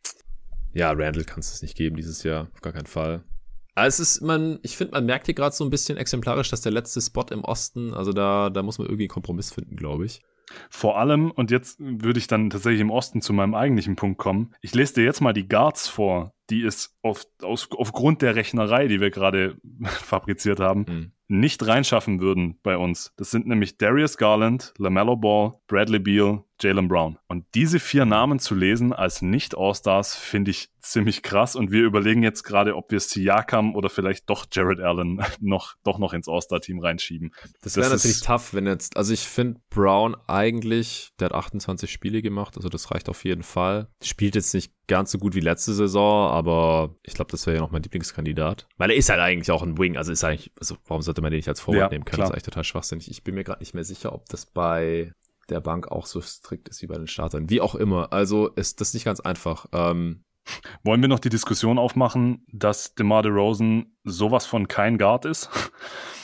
ja, 0.74 0.90
Randall 0.90 1.24
kannst 1.24 1.50
du 1.50 1.54
es 1.54 1.62
nicht 1.62 1.76
geben 1.76 1.96
dieses 1.96 2.22
Jahr, 2.22 2.48
auf 2.52 2.60
gar 2.60 2.72
keinen 2.72 2.86
Fall. 2.86 3.24
Aber 3.74 3.86
es 3.86 4.00
ist, 4.00 4.20
man, 4.20 4.58
ich 4.62 4.76
finde, 4.76 4.92
man 4.92 5.06
merkt 5.06 5.26
hier 5.26 5.34
gerade 5.34 5.54
so 5.54 5.64
ein 5.64 5.70
bisschen 5.70 5.96
exemplarisch, 5.96 6.50
dass 6.50 6.60
der 6.60 6.72
letzte 6.72 7.00
Spot 7.00 7.26
im 7.30 7.42
Osten, 7.44 7.94
also 7.94 8.12
da, 8.12 8.50
da 8.50 8.62
muss 8.62 8.78
man 8.78 8.86
irgendwie 8.86 9.04
einen 9.04 9.08
Kompromiss 9.08 9.52
finden, 9.52 9.76
glaube 9.76 10.04
ich. 10.04 10.20
Vor 10.68 10.98
allem, 10.98 11.30
und 11.30 11.50
jetzt 11.50 11.78
würde 11.80 12.18
ich 12.18 12.26
dann 12.26 12.50
tatsächlich 12.50 12.82
im 12.82 12.90
Osten 12.90 13.22
zu 13.22 13.32
meinem 13.32 13.54
eigentlichen 13.54 13.96
Punkt 13.96 14.18
kommen. 14.18 14.54
Ich 14.60 14.74
lese 14.74 14.94
dir 14.94 15.04
jetzt 15.04 15.22
mal 15.22 15.32
die 15.32 15.48
Guards 15.48 15.88
vor, 15.88 16.34
die 16.50 16.62
es 16.62 16.96
auf, 17.02 17.26
aus, 17.42 17.68
aufgrund 17.72 18.22
der 18.22 18.36
Rechnerei, 18.36 18.88
die 18.88 19.00
wir 19.00 19.10
gerade 19.10 19.56
fabriziert 19.84 20.60
haben, 20.60 20.84
mhm. 20.88 21.12
nicht 21.28 21.66
reinschaffen 21.66 22.20
würden 22.20 22.58
bei 22.62 22.76
uns. 22.76 23.12
Das 23.16 23.30
sind 23.30 23.46
nämlich 23.46 23.78
Darius 23.78 24.16
Garland, 24.16 24.74
LaMelo 24.78 25.16
Ball, 25.16 25.54
Bradley 25.66 25.98
Beal, 25.98 26.44
Jalen 26.62 26.88
Brown. 26.88 27.18
Und 27.28 27.44
diese 27.54 27.80
vier 27.80 28.04
Namen 28.04 28.38
zu 28.38 28.54
lesen 28.54 28.92
als 28.92 29.22
Nicht-All-Stars 29.22 30.14
finde 30.14 30.52
ich 30.52 30.70
ziemlich 30.80 31.22
krass. 31.22 31.56
Und 31.56 31.70
wir 31.70 31.82
überlegen 31.82 32.22
jetzt 32.22 32.42
gerade, 32.42 32.76
ob 32.76 32.90
wir 32.90 33.00
Siakam 33.00 33.74
oder 33.74 33.90
vielleicht 33.90 34.28
doch 34.30 34.46
Jared 34.50 34.80
Allen 34.80 35.22
noch, 35.40 35.74
doch 35.82 35.98
noch 35.98 36.12
ins 36.12 36.28
All-Star-Team 36.28 36.80
reinschieben. 36.80 37.34
Das 37.62 37.76
wäre 37.76 37.90
natürlich 37.90 38.20
tough, 38.20 38.54
wenn 38.54 38.66
jetzt, 38.66 38.96
also 38.96 39.12
ich 39.12 39.26
finde 39.26 39.60
Brown 39.70 40.16
eigentlich, 40.26 41.10
der 41.18 41.26
hat 41.26 41.34
28 41.34 41.90
Spiele 41.90 42.22
gemacht, 42.22 42.56
also 42.56 42.68
das 42.68 42.90
reicht 42.90 43.08
auf 43.08 43.24
jeden 43.24 43.42
Fall. 43.42 43.88
Spielt 44.02 44.34
jetzt 44.34 44.54
nicht 44.54 44.72
ganz 44.86 45.10
so 45.10 45.18
gut 45.18 45.34
wie 45.34 45.40
letzte 45.40 45.72
Saison, 45.72 46.31
aber 46.32 46.96
ich 47.02 47.12
glaube, 47.12 47.30
das 47.30 47.46
wäre 47.46 47.56
ja 47.56 47.60
noch 47.60 47.72
mein 47.72 47.82
Lieblingskandidat. 47.82 48.66
Weil 48.78 48.90
er 48.90 48.96
ist 48.96 49.10
halt 49.10 49.20
eigentlich 49.20 49.50
auch 49.50 49.62
ein 49.62 49.76
Wing, 49.76 49.98
also 49.98 50.10
ist 50.10 50.24
eigentlich, 50.24 50.50
also 50.58 50.76
warum 50.86 51.02
sollte 51.02 51.20
man 51.20 51.30
den 51.30 51.36
nicht 51.36 51.48
als 51.48 51.60
Vorwand 51.60 51.80
ja, 51.80 51.88
nehmen 51.90 52.06
können? 52.06 52.14
Klar. 52.14 52.28
Das 52.28 52.30
ist 52.30 52.32
eigentlich 52.32 52.42
total 52.44 52.64
schwachsinnig. 52.64 53.10
Ich 53.10 53.22
bin 53.22 53.34
mir 53.34 53.44
gerade 53.44 53.60
nicht 53.60 53.74
mehr 53.74 53.84
sicher, 53.84 54.14
ob 54.14 54.26
das 54.30 54.46
bei 54.46 55.12
der 55.50 55.60
Bank 55.60 55.88
auch 55.88 56.06
so 56.06 56.22
strikt 56.22 56.70
ist 56.70 56.80
wie 56.80 56.86
bei 56.86 56.96
den 56.96 57.06
Startern. 57.06 57.50
Wie 57.50 57.60
auch 57.60 57.74
immer. 57.74 58.14
Also 58.14 58.48
ist 58.48 58.80
das 58.80 58.94
nicht 58.94 59.04
ganz 59.04 59.20
einfach. 59.20 59.66
Ähm, 59.72 60.24
wollen 60.82 61.02
wir 61.02 61.08
noch 61.08 61.20
die 61.20 61.28
Diskussion 61.28 61.78
aufmachen, 61.78 62.46
dass 62.50 62.94
DeMar 62.94 63.22
DeRozan 63.22 63.92
sowas 64.04 64.46
von 64.46 64.68
kein 64.68 64.98
Guard 64.98 65.24
ist? 65.24 65.50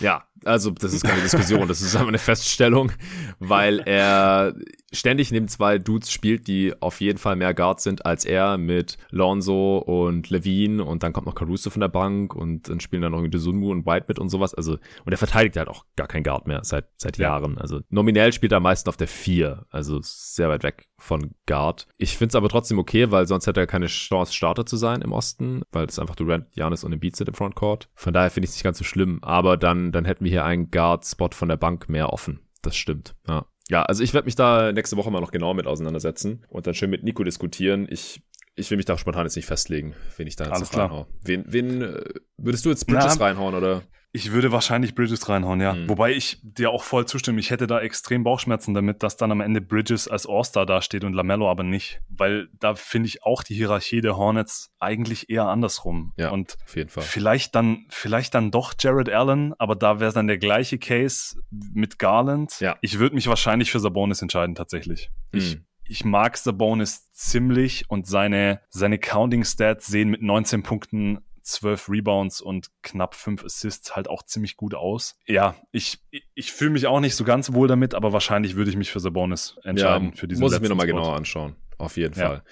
Ja, 0.01 0.29
also 0.45 0.71
das 0.71 0.93
ist 0.93 1.05
keine 1.05 1.21
Diskussion, 1.21 1.67
das 1.69 1.81
ist 1.81 1.95
einfach 1.97 2.09
eine 2.09 2.19
Feststellung, 2.19 2.93
weil 3.39 3.81
er 3.81 4.55
ständig 4.93 5.31
neben 5.31 5.49
zwei 5.49 5.79
Dudes 5.79 6.11
spielt, 6.11 6.47
die 6.47 6.73
auf 6.81 7.01
jeden 7.01 7.19
Fall 7.19 7.37
mehr 7.37 7.53
Guards 7.55 7.83
sind 7.83 8.07
als 8.07 8.25
er 8.25 8.57
mit 8.57 8.97
Lonzo 9.11 9.79
und 9.79 10.31
Levine 10.31 10.85
und 10.85 11.03
dann 11.03 11.13
kommt 11.13 11.27
noch 11.27 11.35
Caruso 11.35 11.71
von 11.71 11.81
der 11.81 11.89
Bank 11.89 12.35
und 12.35 12.69
dann 12.69 12.81
spielen 12.81 13.03
dann 13.03 13.13
noch 13.13 13.19
irgendwie 13.19 13.39
Sunmu 13.39 13.71
und 13.71 13.87
White 13.87 14.07
mit 14.09 14.19
und 14.19 14.29
sowas. 14.29 14.55
Also 14.55 14.79
und 15.05 15.13
er 15.13 15.19
verteidigt 15.19 15.57
halt 15.57 15.69
auch 15.69 15.85
gar 15.97 16.07
kein 16.07 16.23
Guard 16.23 16.47
mehr 16.47 16.61
seit 16.65 16.87
seit 16.97 17.19
ja. 17.19 17.29
Jahren. 17.29 17.59
Also 17.59 17.81
nominell 17.91 18.33
spielt 18.33 18.53
er 18.53 18.59
am 18.59 18.63
meisten 18.63 18.89
auf 18.89 18.97
der 18.97 19.09
vier, 19.09 19.67
also 19.71 19.99
sehr 20.03 20.49
weit 20.49 20.63
weg 20.63 20.89
von 20.99 21.33
Guard. 21.47 21.87
Ich 21.99 22.17
finde 22.17 22.31
es 22.31 22.37
aber 22.37 22.49
trotzdem 22.49 22.79
okay, 22.79 23.11
weil 23.11 23.27
sonst 23.27 23.47
hätte 23.47 23.61
er 23.61 23.67
keine 23.67 23.87
Chance, 23.87 24.33
Starter 24.33 24.67
zu 24.67 24.77
sein 24.77 25.03
im 25.03 25.13
Osten, 25.13 25.63
weil 25.73 25.87
es 25.87 25.99
einfach 25.99 26.17
Durant, 26.17 26.47
Janis 26.55 26.85
und 26.85 26.93
Embiid 26.93 27.17
sind 27.17 27.29
im 27.29 27.35
Frontcourt. 27.35 27.68
Von 27.95 28.13
daher 28.13 28.31
finde 28.31 28.47
ich 28.47 28.51
es 28.51 28.57
nicht 28.57 28.65
ganz 28.65 28.79
so 28.79 28.85
schlimm. 28.85 29.19
Aber 29.23 29.57
dann, 29.57 29.93
dann 29.93 30.05
hätten 30.05 30.25
wir 30.25 30.31
hier 30.31 30.45
einen 30.45 30.71
Guard-Spot 30.71 31.31
von 31.33 31.49
der 31.49 31.57
Bank 31.57 31.89
mehr 31.89 32.13
offen. 32.13 32.41
Das 32.63 32.77
stimmt, 32.77 33.15
ja. 33.27 33.47
Ja, 33.71 33.83
also 33.83 34.03
ich 34.03 34.15
werde 34.15 34.25
mich 34.25 34.35
da 34.35 34.73
nächste 34.73 34.97
Woche 34.97 35.11
mal 35.11 35.21
noch 35.21 35.31
genau 35.31 35.53
mit 35.53 35.67
auseinandersetzen 35.67 36.47
und 36.49 36.67
dann 36.67 36.73
schön 36.73 36.89
mit 36.89 37.05
Nico 37.05 37.23
diskutieren. 37.23 37.87
Ich 37.91 38.23
ich 38.59 38.71
will 38.71 38.77
mich 38.77 38.87
da 38.87 38.99
spontan 38.99 39.25
jetzt 39.25 39.37
nicht 39.37 39.47
festlegen, 39.47 39.95
wen 40.17 40.27
ich 40.27 40.37
da 40.37 40.45
jetzt 40.45 40.55
Alles 40.55 40.71
klar. 40.71 41.07
Wen, 41.23 41.45
wen 41.47 41.83
äh, 41.83 42.05
würdest 42.39 42.65
du 42.65 42.71
jetzt 42.71 42.87
Bridges 42.87 43.17
Na, 43.19 43.27
reinhauen 43.27 43.55
oder? 43.55 43.83
Ich 44.13 44.33
würde 44.33 44.53
wahrscheinlich 44.53 44.95
Bridges 44.95 45.29
reinhauen, 45.29 45.61
ja. 45.61 45.75
Mhm. 45.75 45.89
Wobei 45.89 46.13
ich 46.13 46.39
dir 46.43 46.71
auch 46.71 46.83
voll 46.83 47.07
zustimme. 47.07 47.41
Ich 47.41 47.51
hätte 47.51 47.67
da 47.67 47.81
extrem 47.81 48.25
Bauchschmerzen 48.25 48.73
damit, 48.73 49.03
dass 49.03 49.19
dann 49.19 49.31
am 49.31 49.43
Ende 49.43 49.61
Bridges 49.61 50.09
als 50.09 50.27
All-Star 50.27 50.65
dasteht 50.65 51.05
und 51.05 51.13
Lamello 51.13 51.51
aber 51.51 51.63
nicht. 51.63 52.01
Weil 52.09 52.49
da 52.59 52.75
finde 52.75 53.09
ich 53.09 53.23
auch 53.23 53.43
die 53.43 53.55
Hierarchie 53.55 54.01
der 54.01 54.17
Hornets 54.17 54.73
eigentlich 54.79 55.29
eher 55.29 55.47
andersrum. 55.47 56.15
Ja, 56.17 56.31
und 56.31 56.57
auf 56.65 56.77
jeden 56.77 56.89
Fall. 56.89 57.03
Vielleicht 57.03 57.55
dann, 57.55 57.87
vielleicht 57.91 58.35
dann 58.35 58.51
doch 58.51 58.73
Jared 58.79 59.11
Allen, 59.11 59.53
aber 59.59 59.77
da 59.77 60.01
wäre 60.01 60.13
dann 60.13 60.27
der 60.27 60.39
gleiche 60.39 60.79
Case 60.79 61.41
mit 61.51 61.99
Garland. 61.99 62.61
Ja. 62.61 62.77
Ich 62.81 62.99
würde 62.99 63.15
mich 63.15 63.29
wahrscheinlich 63.29 63.71
für 63.71 63.81
Sabonis 63.81 64.23
entscheiden, 64.23 64.55
tatsächlich. 64.55 65.11
Mhm. 65.33 65.39
Ich 65.39 65.59
ich 65.89 66.05
mag 66.05 66.37
Sabonis 66.37 67.11
ziemlich 67.13 67.85
und 67.89 68.07
seine, 68.07 68.61
seine 68.69 68.99
Counting 68.99 69.45
Stats 69.45 69.87
sehen 69.87 70.11
mit 70.11 70.23
19 70.23 70.63
Punkten 70.63 71.19
12 71.49 71.89
Rebounds 71.89 72.41
und 72.41 72.69
knapp 72.83 73.15
5 73.15 73.45
Assists 73.45 73.97
halt 73.97 74.09
auch 74.09 74.23
ziemlich 74.23 74.57
gut 74.57 74.75
aus. 74.75 75.17
Ja, 75.27 75.57
ich, 75.73 76.01
ich 76.35 76.53
fühle 76.53 76.71
mich 76.71 76.87
auch 76.87 77.01
nicht 77.01 77.17
so 77.17 77.25
ganz 77.25 77.53
wohl 77.53 77.69
damit, 77.69 77.95
aber 77.95 78.13
wahrscheinlich 78.13 78.57
würde 78.57 78.71
ich 78.71 78.77
mich 78.77 78.91
für 78.91 79.01
Sabonis 79.01 79.57
entscheiden. 79.65 80.11
Ja, 80.11 80.17
für 80.17 80.29
diesen 80.29 80.43
muss 80.43 80.55
ich 80.55 80.61
mir 80.61 80.69
nochmal 80.69 80.87
genauer 80.87 81.17
anschauen. 81.17 81.57
Auf 81.79 81.97
jeden 81.97 82.15
Fall. 82.15 82.43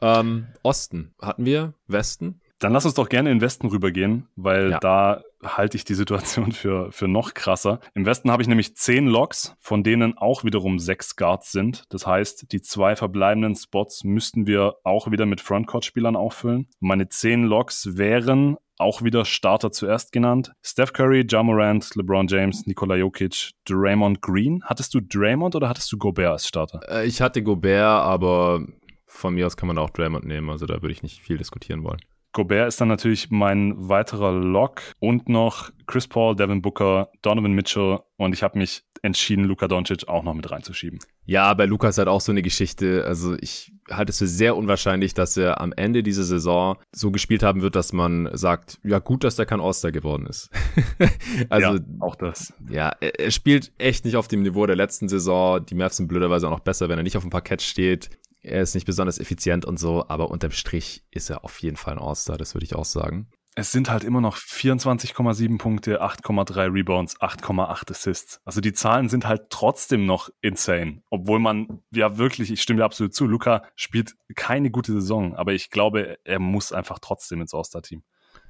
Ähm, 0.00 0.48
Osten 0.62 1.14
hatten 1.20 1.44
wir, 1.44 1.74
Westen. 1.86 2.40
Dann 2.58 2.72
lass 2.72 2.84
uns 2.84 2.94
doch 2.94 3.08
gerne 3.08 3.30
in 3.30 3.38
den 3.38 3.42
Westen 3.42 3.68
rübergehen, 3.68 4.28
weil 4.36 4.72
ja. 4.72 4.78
da 4.80 5.22
halte 5.42 5.76
ich 5.76 5.84
die 5.84 5.94
Situation 5.94 6.52
für, 6.52 6.90
für 6.92 7.08
noch 7.08 7.34
krasser. 7.34 7.80
Im 7.94 8.06
Westen 8.06 8.30
habe 8.30 8.42
ich 8.42 8.48
nämlich 8.48 8.76
zehn 8.76 9.06
Logs, 9.06 9.54
von 9.60 9.82
denen 9.82 10.16
auch 10.16 10.44
wiederum 10.44 10.78
sechs 10.78 11.16
Guards 11.16 11.52
sind. 11.52 11.84
Das 11.90 12.06
heißt, 12.06 12.52
die 12.52 12.62
zwei 12.62 12.96
verbleibenden 12.96 13.54
Spots 13.54 14.04
müssten 14.04 14.46
wir 14.46 14.76
auch 14.84 15.10
wieder 15.10 15.26
mit 15.26 15.40
Frontcourt-Spielern 15.40 16.16
auffüllen. 16.16 16.68
Meine 16.80 17.08
zehn 17.08 17.44
Logs 17.44 17.96
wären 17.96 18.56
auch 18.78 19.02
wieder 19.02 19.24
Starter 19.24 19.70
zuerst 19.70 20.12
genannt. 20.12 20.52
Steph 20.62 20.92
Curry, 20.92 21.24
Ja 21.30 21.42
Morant, 21.42 21.94
LeBron 21.94 22.26
James, 22.26 22.66
Nikola 22.66 22.96
Jokic, 22.96 23.52
Draymond 23.64 24.20
Green. 24.22 24.62
Hattest 24.64 24.94
du 24.94 25.00
Draymond 25.00 25.54
oder 25.54 25.68
hattest 25.68 25.90
du 25.92 25.98
Gobert 25.98 26.32
als 26.32 26.48
Starter? 26.48 26.80
Äh, 26.88 27.06
ich 27.06 27.20
hatte 27.20 27.42
Gobert, 27.42 28.02
aber 28.02 28.66
von 29.06 29.34
mir 29.34 29.46
aus 29.46 29.56
kann 29.56 29.68
man 29.68 29.78
auch 29.78 29.90
Draymond 29.90 30.24
nehmen. 30.24 30.50
Also 30.50 30.66
da 30.66 30.82
würde 30.82 30.92
ich 30.92 31.02
nicht 31.02 31.20
viel 31.20 31.38
diskutieren 31.38 31.84
wollen. 31.84 32.00
Gobert 32.32 32.68
ist 32.68 32.80
dann 32.80 32.88
natürlich 32.88 33.30
mein 33.30 33.88
weiterer 33.88 34.32
Lock 34.32 34.80
und 34.98 35.28
noch 35.28 35.70
Chris 35.86 36.08
Paul, 36.08 36.34
Devin 36.34 36.62
Booker, 36.62 37.10
Donovan 37.20 37.52
Mitchell 37.52 38.00
und 38.16 38.32
ich 38.32 38.42
habe 38.42 38.58
mich 38.58 38.84
entschieden, 39.02 39.44
Luka 39.44 39.68
Doncic 39.68 40.08
auch 40.08 40.22
noch 40.22 40.32
mit 40.32 40.50
reinzuschieben. 40.50 41.00
Ja, 41.24 41.52
bei 41.54 41.66
Luka 41.66 41.88
ist 41.88 41.98
halt 41.98 42.08
auch 42.08 42.20
so 42.20 42.32
eine 42.32 42.42
Geschichte. 42.42 43.04
Also 43.04 43.36
ich 43.40 43.72
halte 43.90 44.10
es 44.10 44.18
für 44.18 44.26
sehr 44.26 44.56
unwahrscheinlich, 44.56 45.12
dass 45.12 45.36
er 45.36 45.60
am 45.60 45.72
Ende 45.72 46.02
dieser 46.02 46.22
Saison 46.22 46.76
so 46.92 47.10
gespielt 47.10 47.42
haben 47.42 47.62
wird, 47.62 47.74
dass 47.74 47.92
man 47.92 48.28
sagt, 48.32 48.78
ja 48.84 49.00
gut, 49.00 49.24
dass 49.24 49.38
er 49.38 49.46
kein 49.46 49.60
All-Star 49.60 49.92
geworden 49.92 50.26
ist. 50.26 50.50
also 51.48 51.74
ja, 51.74 51.80
auch 51.98 52.14
das. 52.14 52.54
Ja, 52.70 52.92
er, 53.00 53.18
er, 53.18 53.30
spielt 53.32 53.72
echt 53.78 54.04
nicht 54.04 54.16
auf 54.16 54.28
dem 54.28 54.42
Niveau 54.42 54.66
der 54.66 54.76
letzten 54.76 55.08
Saison. 55.08 55.64
Die 55.66 55.74
Mavs 55.74 55.96
sind 55.96 56.08
blöderweise 56.08 56.46
auch 56.46 56.52
noch 56.52 56.60
besser, 56.60 56.88
wenn 56.88 56.98
er 56.98 57.04
nicht 57.04 57.16
auf 57.16 57.24
dem 57.24 57.30
Parkett 57.30 57.60
steht. 57.62 58.10
Er 58.42 58.62
ist 58.62 58.74
nicht 58.74 58.86
besonders 58.86 59.18
effizient 59.18 59.64
und 59.64 59.78
so, 59.78 60.08
aber 60.08 60.30
unterm 60.30 60.50
Strich 60.50 61.04
ist 61.10 61.30
er 61.30 61.44
auf 61.44 61.60
jeden 61.60 61.76
Fall 61.76 61.94
ein 61.94 62.02
All-Star, 62.02 62.36
das 62.36 62.54
würde 62.54 62.64
ich 62.64 62.74
auch 62.74 62.84
sagen. 62.84 63.28
Es 63.54 63.70
sind 63.70 63.90
halt 63.90 64.02
immer 64.02 64.22
noch 64.22 64.36
24,7 64.38 65.58
Punkte, 65.58 66.02
8,3 66.02 66.72
Rebounds, 66.72 67.20
8,8 67.20 67.90
Assists. 67.90 68.40
Also 68.44 68.62
die 68.62 68.72
Zahlen 68.72 69.10
sind 69.10 69.26
halt 69.26 69.50
trotzdem 69.50 70.06
noch 70.06 70.30
insane. 70.40 71.02
Obwohl 71.10 71.38
man 71.38 71.82
ja 71.92 72.16
wirklich, 72.16 72.50
ich 72.50 72.62
stimme 72.62 72.78
dir 72.78 72.84
absolut 72.86 73.14
zu, 73.14 73.26
Luca 73.26 73.62
spielt 73.76 74.14
keine 74.34 74.70
gute 74.70 74.92
Saison, 74.92 75.36
aber 75.36 75.52
ich 75.52 75.70
glaube, 75.70 76.18
er 76.24 76.38
muss 76.38 76.72
einfach 76.72 76.98
trotzdem 76.98 77.42
ins 77.42 77.52
All-Star-Team. 77.52 78.02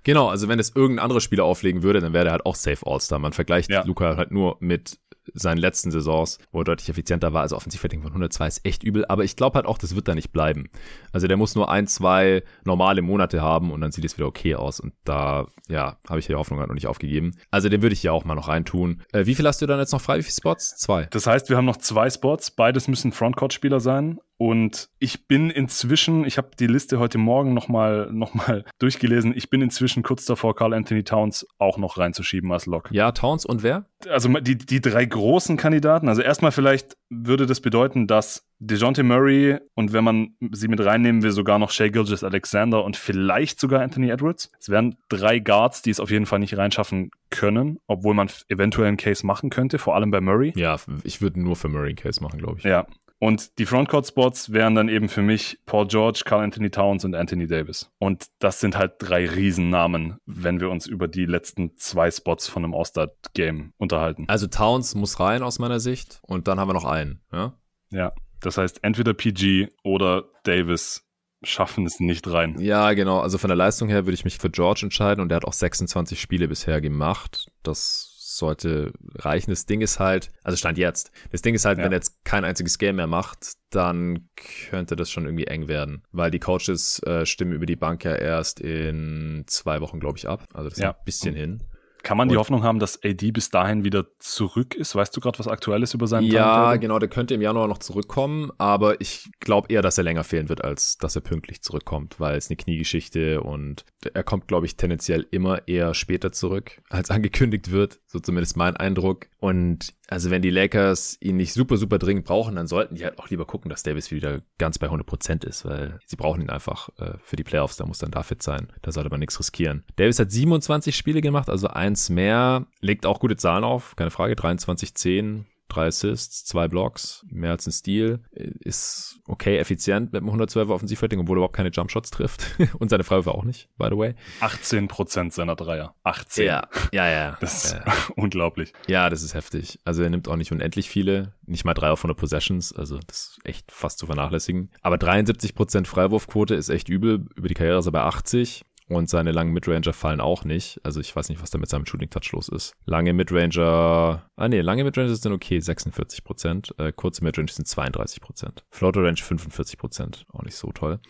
Genau, 0.05 0.29
also 0.29 0.49
wenn 0.49 0.61
es 0.61 0.75
irgendein 0.75 1.03
anderer 1.03 1.21
Spieler 1.21 1.45
auflegen 1.45 1.83
würde, 1.83 2.01
dann 2.01 2.13
wäre 2.13 2.27
er 2.27 2.33
halt 2.33 2.47
auch 2.47 2.57
safe 2.57 2.87
All-Star. 2.87 3.19
Man 3.19 3.33
vergleicht 3.33 3.71
ja. 3.71 3.85
Luca 3.85 4.17
halt 4.17 4.31
nur 4.31 4.57
mit 4.61 4.99
seinen 5.35 5.59
letzten 5.59 5.91
Saisons, 5.91 6.39
wo 6.51 6.61
er 6.61 6.65
deutlich 6.65 6.89
effizienter 6.89 7.33
war. 7.33 7.43
Also 7.43 7.57
Offensivrating 7.57 8.03
von 8.03 8.11
102 8.11 8.47
ist 8.47 8.67
echt 8.67 8.83
übel, 8.83 9.05
aber 9.07 9.25
ich 9.25 9.37
glaube 9.37 9.57
halt 9.57 9.67
auch, 9.67 9.79
das 9.79 9.95
wird 9.95 10.09
da 10.09 10.15
nicht 10.15 10.33
bleiben. 10.33 10.69
Also 11.13 11.27
der 11.27 11.37
muss 11.37 11.55
nur 11.55 11.71
ein, 11.71 11.87
zwei 11.87 12.43
normale 12.65 13.03
Monate 13.03 13.41
haben 13.41 13.71
und 13.71 13.81
dann 13.81 13.93
sieht 13.93 14.05
es 14.05 14.17
wieder 14.17 14.27
okay 14.27 14.55
aus. 14.55 14.81
Und 14.81 14.95
da, 15.05 15.47
ja, 15.69 15.99
habe 16.09 16.21
ich 16.21 16.27
die 16.27 16.35
Hoffnung 16.35 16.61
halt 16.61 16.69
noch 16.69 16.75
nicht 16.75 16.87
aufgegeben. 16.87 17.33
Also 17.51 17.69
den 17.69 17.83
würde 17.83 17.95
ich 17.95 18.03
ja 18.03 18.13
auch 18.13 18.25
mal 18.25 18.35
noch 18.35 18.49
reintun. 18.49 19.03
Äh, 19.13 19.27
wie 19.27 19.35
viel 19.35 19.47
hast 19.47 19.63
du 19.63 19.67
dann 19.67 19.79
jetzt 19.79 19.93
noch 19.93 20.01
frei? 20.01 20.19
Wie 20.19 20.23
viele 20.23 20.35
Spots? 20.35 20.77
Zwei. 20.77 21.07
Das 21.07 21.27
heißt, 21.27 21.49
wir 21.49 21.57
haben 21.57 21.65
noch 21.65 21.77
zwei 21.77 22.11
Spots. 22.11 22.51
Beides 22.51 22.89
müssen 22.89 23.13
Frontcourt-Spieler 23.13 23.81
sein. 23.81 24.19
Und 24.45 24.89
ich 24.99 25.29
bin 25.29 25.51
inzwischen, 25.51 26.25
ich 26.25 26.37
habe 26.37 26.51
die 26.59 26.67
Liste 26.67 26.99
heute 26.99 27.17
Morgen 27.17 27.55
nochmal 27.55 28.09
noch 28.13 28.35
mal 28.35 28.65
durchgelesen, 28.81 29.33
ich 29.37 29.51
bin 29.51 29.63
inzwischen 29.63 30.03
kurz 30.03 30.25
davor, 30.25 30.57
Carl 30.57 30.75
Anthony 30.75 31.05
Towns 31.05 31.47
auch 31.59 31.79
noch 31.79 31.97
reinzuschieben 31.97 32.51
als 32.51 32.67
Lock. 32.67 32.91
Ja, 32.91 33.13
Towns 33.13 33.47
und 33.47 33.63
wer? 33.63 33.87
Also 34.09 34.29
die, 34.41 34.59
die 34.59 34.81
drei 34.81 35.05
großen 35.13 35.57
Kandidaten. 35.57 36.09
Also 36.09 36.23
erstmal 36.23 36.51
vielleicht 36.51 36.97
würde 37.09 37.47
das 37.47 37.61
bedeuten, 37.61 38.07
dass 38.09 38.49
DeJounte 38.59 39.03
Murray 39.03 39.59
und 39.75 39.93
wenn 39.93 40.03
man 40.03 40.37
sie 40.53 40.69
mit 40.69 40.85
reinnehmen 40.85 41.23
will, 41.23 41.33
sogar 41.33 41.59
noch 41.59 41.71
Shea 41.71 41.89
Gilgis 41.89 42.25
Alexander 42.25 42.85
und 42.85 42.97
vielleicht 42.97 43.61
sogar 43.61 43.83
Anthony 43.83 44.11
Edwards. 44.11 44.51
Es 44.59 44.69
wären 44.69 44.97
drei 45.09 45.39
Guards, 45.39 45.83
die 45.83 45.91
es 45.91 46.01
auf 46.01 46.11
jeden 46.11 46.27
Fall 46.27 46.39
nicht 46.39 46.57
reinschaffen 46.57 47.11
können, 47.31 47.79
obwohl 47.87 48.15
man 48.15 48.29
eventuell 48.49 48.89
einen 48.89 48.97
Case 48.97 49.27
machen 49.27 49.51
könnte, 49.51 49.79
vor 49.79 49.95
allem 49.95 50.11
bei 50.11 50.21
Murray. 50.21 50.53
Ja, 50.57 50.77
ich 51.05 51.21
würde 51.21 51.41
nur 51.41 51.57
für 51.57 51.69
Murray 51.69 51.89
einen 51.89 51.97
Case 51.97 52.23
machen, 52.23 52.39
glaube 52.39 52.59
ich. 52.59 52.65
Ja, 52.65 52.87
und 53.23 53.57
die 53.61 53.67
Frontcourt-Spots 53.67 54.53
wären 54.53 54.75
dann 54.75 54.89
eben 54.89 55.09
für 55.09 55.23
mich 55.23 55.61
Paul 55.65 55.87
George, 55.87 56.23
Carl 56.25 56.43
Anthony 56.43 56.71
Towns 56.71 57.05
und 57.05 57.15
Anthony 57.15 57.47
Davis. 57.47 57.89
Und 58.01 58.27
das 58.41 58.59
sind 58.59 58.77
halt 58.77 58.95
drei 58.99 59.29
Riesennamen, 59.29 60.17
wenn 60.27 60.59
wir 60.59 60.69
uns 60.71 60.89
über 60.89 61.07
die 61.07 61.25
letzten 61.25 61.77
zwei 61.77 62.11
Spots 62.11 62.49
von 62.49 62.65
einem 62.65 62.75
All-Star-Game 62.75 63.75
unterhalten. 63.77 64.25
Also 64.27 64.49
Towns 64.49 64.97
muss 64.97 65.21
rein 65.21 65.45
aus 65.45 65.61
meiner 65.61 65.79
Sicht 65.79 66.19
und 66.23 66.49
dann 66.49 66.59
haben 66.59 66.69
wir 66.69 66.75
noch 66.75 66.85
einen, 66.85 67.21
ja? 67.33 67.57
Ja, 67.91 68.13
das 68.41 68.59
heißt 68.59 68.83
entweder 68.83 69.15
PG 69.15 69.69
oder 69.85 70.25
Davis 70.43 71.07
schaffen 71.45 71.87
es 71.87 72.01
nicht 72.01 72.27
rein. 72.29 72.59
Ja, 72.59 72.93
genau. 72.93 73.21
Also 73.21 73.39
von 73.39 73.49
der 73.49 73.57
Leistung 73.57 73.89
her 73.89 74.05
würde 74.05 74.15
ich 74.15 74.25
mich 74.25 74.39
für 74.39 74.51
George 74.51 74.81
entscheiden 74.83 75.21
und 75.21 75.29
der 75.29 75.37
hat 75.37 75.45
auch 75.45 75.53
26 75.53 76.21
Spiele 76.21 76.49
bisher 76.49 76.81
gemacht. 76.81 77.53
Das 77.63 78.12
sollte 78.37 78.93
reichen. 79.15 79.51
Das 79.51 79.67
Ding 79.67 79.81
ist 79.81 79.99
halt, 79.99 80.31
also 80.43 80.57
Stand 80.57 80.79
jetzt, 80.79 81.11
das 81.31 81.43
Ding 81.43 81.55
ist 81.55 81.65
halt, 81.65 81.79
ja. 81.79 81.85
wenn 81.85 81.93
er 81.93 81.97
jetzt 81.97 82.25
kein 82.25 82.45
einziges 82.45 82.79
Game 82.79 82.97
mehr 82.97 83.07
macht, 83.07 83.55
dann 83.71 84.29
könnte 84.69 84.97
das 84.97 85.11
schon 85.11 85.25
irgendwie 85.25 85.47
eng 85.47 85.69
werden, 85.69 86.03
weil 86.13 86.31
die 86.31 86.41
Coaches 86.41 87.01
äh, 87.05 87.27
stimmen 87.27 87.53
über 87.53 87.67
die 87.67 87.77
Bank 87.77 88.05
ja 88.05 88.15
erst 88.15 88.61
in 88.61 89.45
zwei 89.47 89.81
Wochen, 89.81 90.01
glaube 90.01 90.19
ich, 90.19 90.29
ab. 90.29 90.47
Also 90.53 90.69
das 90.69 90.79
ist 90.79 90.83
ja. 90.83 90.91
ein 90.91 91.05
bisschen 91.05 91.35
hin. 91.35 91.63
Kann 92.03 92.17
man 92.17 92.29
die 92.29 92.37
Hoffnung 92.37 92.63
haben, 92.63 92.79
dass 92.79 93.03
AD 93.05 93.31
bis 93.31 93.51
dahin 93.51 93.85
wieder 93.85 94.07
zurück 94.19 94.75
ist? 94.75 94.95
Weißt 94.95 95.17
du 95.17 95.21
gerade 95.21 95.39
was 95.39 95.49
Aktuelles 95.49 95.95
über 95.95 96.07
seinen 96.07 96.27
Ja, 96.27 96.77
genau, 96.77 96.99
der 96.99 97.09
könnte 97.09 97.35
im 97.35 97.43
Januar 97.43 97.69
noch 97.69 97.79
zurückkommen, 97.79 98.51
aber 98.59 99.01
ich 99.01 99.31
glaube 99.41 99.73
eher, 99.73 99.83
dass 99.83 99.99
er 99.99 100.05
länger 100.05 100.25
fehlen 100.25 100.49
wird, 100.49 100.65
als 100.65 100.99
dass 100.99 101.15
er 101.17 101.23
pünktlich 101.23 101.63
zurückkommt, 101.63 102.19
weil 102.19 102.37
es 102.37 102.49
eine 102.49 102.57
Kniegeschichte 102.57 103.41
und 103.41 103.85
er 104.13 104.23
kommt, 104.23 104.49
glaube 104.49 104.67
ich, 104.67 104.77
tendenziell 104.77 105.27
immer 105.31 105.67
eher 105.69 105.95
später 105.95 106.33
zurück, 106.33 106.83
als 106.91 107.11
angekündigt 107.13 107.71
wird. 107.71 108.01
So 108.07 108.19
zumindest 108.19 108.57
mein 108.57 108.77
Eindruck. 108.77 109.27
Und 109.39 109.95
also 110.13 110.31
wenn 110.31 110.43
die 110.43 110.51
Lakers 110.51 111.17
ihn 111.21 111.37
nicht 111.37 111.53
super, 111.53 111.77
super 111.77 111.99
dringend 111.99 112.25
brauchen, 112.25 112.57
dann 112.57 112.67
sollten 112.67 112.95
die 112.95 113.05
halt 113.05 113.19
auch 113.19 113.31
lieber 113.31 113.45
gucken, 113.45 113.71
dass 113.71 113.83
Davis 113.83 114.11
wieder 114.11 114.43
ganz 114.59 114.79
bei 114.79 114.89
100% 114.89 115.45
ist, 115.47 115.65
weil 115.65 115.99
sie 116.07 116.17
brauchen 116.17 116.43
ihn 116.43 116.51
einfach 116.51 116.89
äh, 116.99 117.15
für 117.23 117.37
die 117.37 117.45
Playoffs, 117.45 117.77
da 117.77 117.87
muss 117.87 117.99
dann 117.99 118.11
da 118.11 118.23
fit 118.23 118.43
sein. 118.43 118.69
Da 118.83 118.93
sollte 118.93 119.11
man 119.11 119.21
nichts 119.21 119.39
riskieren. 119.39 119.85
Davis 119.97 120.19
hat 120.19 120.31
27 120.31 120.97
Spiele 120.97 121.21
gemacht, 121.21 121.49
also 121.49 121.69
eins 121.69 122.11
mehr, 122.11 122.67
legt 122.81 123.07
auch 123.07 123.21
gute 123.21 123.37
Zahlen 123.37 123.65
auf, 123.65 123.97
keine 123.97 124.11
Frage, 124.11 124.37
23, 124.37 124.95
10, 124.95 125.47
drei 125.75 125.87
Assists, 125.87 126.45
zwei 126.45 126.69
Blocks, 126.69 127.25
mehr 127.29 127.53
als 127.53 127.67
ein 127.67 127.73
Steal, 127.73 128.21
ist 128.31 129.21
okay 129.27 129.59
effizient 129.59 130.13
mit 130.13 130.23
einem 130.23 130.31
112er 130.31 130.71
Offensivrating, 130.71 131.21
obwohl 131.21 131.37
er 131.37 131.41
überhaupt 131.41 131.57
keine 131.57 131.71
Jumpshots 131.71 132.11
trifft 132.11 132.47
und 132.79 132.91
seine 132.91 133.05
Freiwürfe 133.05 133.33
auch 133.33 133.45
nicht, 133.45 133.69
by 133.79 133.89
the 133.91 133.97
way. 133.97 134.15
18% 134.41 135.33
seiner 135.33 135.57
Dreier. 135.57 135.95
18. 136.05 136.47
Ja, 136.47 136.69
ja, 136.93 137.09
ja. 137.09 137.37
Das 137.41 137.65
ist 137.65 137.73
ja. 137.73 137.85
unglaublich. 138.17 138.73
Ja, 138.87 139.11
das 139.11 139.23
ist 139.23 139.35
heftig. 139.35 139.81
Also 139.85 140.03
er 140.03 140.11
nimmt 140.11 140.29
auch 140.29 140.37
nicht 140.37 140.53
unendlich 140.53 140.89
viele, 140.89 141.35
nicht 141.45 141.65
mal 141.65 141.75
drei 141.75 141.91
auf 141.91 142.01
100 142.01 142.17
Possessions, 142.17 142.73
also 142.73 142.99
das 143.07 143.17
ist 143.17 143.39
echt 143.45 143.73
fast 143.73 143.99
zu 143.99 144.07
vernachlässigen. 144.07 144.71
Aber 144.81 144.97
73% 144.97 145.87
Freiwurfquote 145.87 146.55
ist 146.55 146.69
echt 146.69 146.89
übel. 146.89 147.27
Über 147.35 147.49
die 147.49 147.55
Karriere 147.55 147.79
ist 147.79 147.87
er 147.87 147.93
bei 147.93 148.03
80. 148.03 148.65
Und 148.89 149.09
seine 149.09 149.33
langen 149.33 149.53
Midranger 149.53 149.93
fallen 149.93 150.21
auch 150.21 150.45
nicht. 150.45 150.81
Also 150.83 151.01
ich 151.01 151.15
weiß 151.15 151.29
nicht, 151.29 151.41
was 151.41 151.51
da 151.51 151.59
mit 151.59 151.69
seinem 151.69 151.87
Shooting 151.87 152.11
Touch 152.11 152.33
los 152.33 152.49
ist. 152.49 152.75
Lange 152.85 153.13
Midranger, 153.13 154.27
ah 154.37 154.49
nee, 154.49 154.61
lange 154.61 154.85
Midranger 154.85 155.15
sind 155.15 155.33
okay, 155.33 155.61
46 155.61 156.25
Prozent. 156.25 156.75
Äh, 156.79 156.93
kurze 156.93 157.25
Midranger 157.25 157.53
sind 157.53 157.67
32 157.67 158.21
Prozent. 158.21 158.65
Floater 158.71 159.03
Range 159.03 159.17
45 159.17 159.79
Prozent. 159.79 160.27
Auch 160.33 160.43
nicht 160.43 160.57
so 160.57 160.73
toll. 160.73 161.01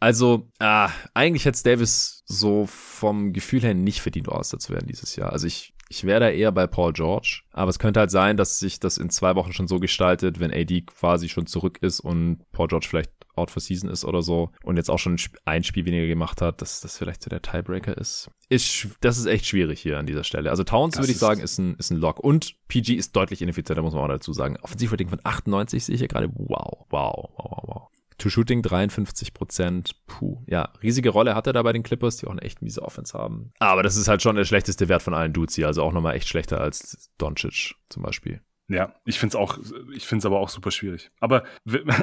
Also, 0.00 0.50
ah, 0.58 0.90
eigentlich 1.14 1.44
hätte 1.44 1.62
Davis 1.62 2.22
so 2.26 2.66
vom 2.66 3.32
Gefühl 3.32 3.62
her 3.62 3.74
nicht 3.74 4.00
verdient, 4.00 4.28
All-Star 4.28 4.60
zu 4.60 4.72
werden 4.72 4.86
dieses 4.86 5.16
Jahr. 5.16 5.32
Also 5.32 5.46
ich, 5.46 5.74
ich 5.88 6.04
wäre 6.04 6.20
da 6.20 6.28
eher 6.28 6.52
bei 6.52 6.66
Paul 6.66 6.92
George. 6.92 7.42
Aber 7.52 7.70
es 7.70 7.78
könnte 7.78 8.00
halt 8.00 8.10
sein, 8.10 8.36
dass 8.36 8.58
sich 8.58 8.80
das 8.80 8.98
in 8.98 9.10
zwei 9.10 9.34
Wochen 9.34 9.52
schon 9.52 9.68
so 9.68 9.78
gestaltet, 9.78 10.40
wenn 10.40 10.52
AD 10.52 10.82
quasi 10.82 11.28
schon 11.28 11.46
zurück 11.46 11.78
ist 11.80 12.00
und 12.00 12.40
Paul 12.52 12.68
George 12.68 12.86
vielleicht 12.88 13.12
out 13.38 13.50
for 13.50 13.60
season 13.60 13.88
ist 13.90 14.04
oder 14.04 14.22
so 14.22 14.50
und 14.62 14.76
jetzt 14.76 14.90
auch 14.90 14.98
schon 14.98 15.16
ein 15.44 15.64
Spiel 15.64 15.84
weniger 15.86 16.06
gemacht 16.06 16.42
hat, 16.42 16.60
dass 16.62 16.80
das 16.80 16.98
vielleicht 16.98 17.22
so 17.22 17.30
der 17.30 17.42
Tiebreaker 17.42 17.96
ist. 17.96 18.30
ist 18.48 18.88
das 19.00 19.18
ist 19.18 19.26
echt 19.26 19.46
schwierig 19.46 19.80
hier 19.80 19.98
an 19.98 20.06
dieser 20.06 20.24
Stelle. 20.24 20.50
Also 20.50 20.64
Towns 20.64 20.98
würde 20.98 21.12
ich 21.12 21.18
sagen, 21.18 21.40
ist 21.40 21.58
ein, 21.58 21.76
ist 21.76 21.90
ein 21.90 21.98
Lock. 21.98 22.20
Und 22.20 22.56
PG 22.68 22.94
ist 22.94 23.14
deutlich 23.16 23.42
ineffizienter, 23.42 23.82
muss 23.82 23.94
man 23.94 24.04
auch 24.04 24.08
dazu 24.08 24.32
sagen. 24.32 24.56
Offensivrating 24.62 25.08
von 25.08 25.20
98 25.22 25.84
sehe 25.84 25.94
ich 25.94 26.00
hier 26.00 26.08
gerade. 26.08 26.30
Wow, 26.34 26.86
wow, 26.90 27.30
wow, 27.36 27.50
wow, 27.50 27.62
wow. 27.66 27.88
To 28.18 28.28
Shooting 28.28 28.62
53 28.62 29.32
Prozent. 29.32 29.94
Puh. 30.06 30.42
Ja, 30.48 30.72
riesige 30.82 31.10
Rolle 31.10 31.36
hat 31.36 31.46
er 31.46 31.52
da 31.52 31.62
bei 31.62 31.72
den 31.72 31.84
Clippers, 31.84 32.16
die 32.16 32.26
auch 32.26 32.32
eine 32.32 32.42
echt 32.42 32.62
miese 32.62 32.82
Offense 32.82 33.16
haben. 33.16 33.52
Aber 33.60 33.84
das 33.84 33.96
ist 33.96 34.08
halt 34.08 34.22
schon 34.22 34.34
der 34.34 34.44
schlechteste 34.44 34.88
Wert 34.88 35.02
von 35.02 35.14
allen 35.14 35.32
Dudes 35.32 35.54
hier. 35.54 35.68
Also 35.68 35.84
auch 35.84 35.92
nochmal 35.92 36.16
echt 36.16 36.28
schlechter 36.28 36.60
als 36.60 37.10
Doncic 37.18 37.76
zum 37.88 38.02
Beispiel. 38.02 38.40
Ja, 38.70 38.92
ich 39.06 39.18
finde 39.18 39.32
es 39.32 39.36
auch, 39.36 39.58
ich 39.94 40.06
finde 40.06 40.20
es 40.20 40.26
aber 40.26 40.40
auch 40.40 40.50
super 40.50 40.70
schwierig. 40.70 41.08
Aber 41.20 41.44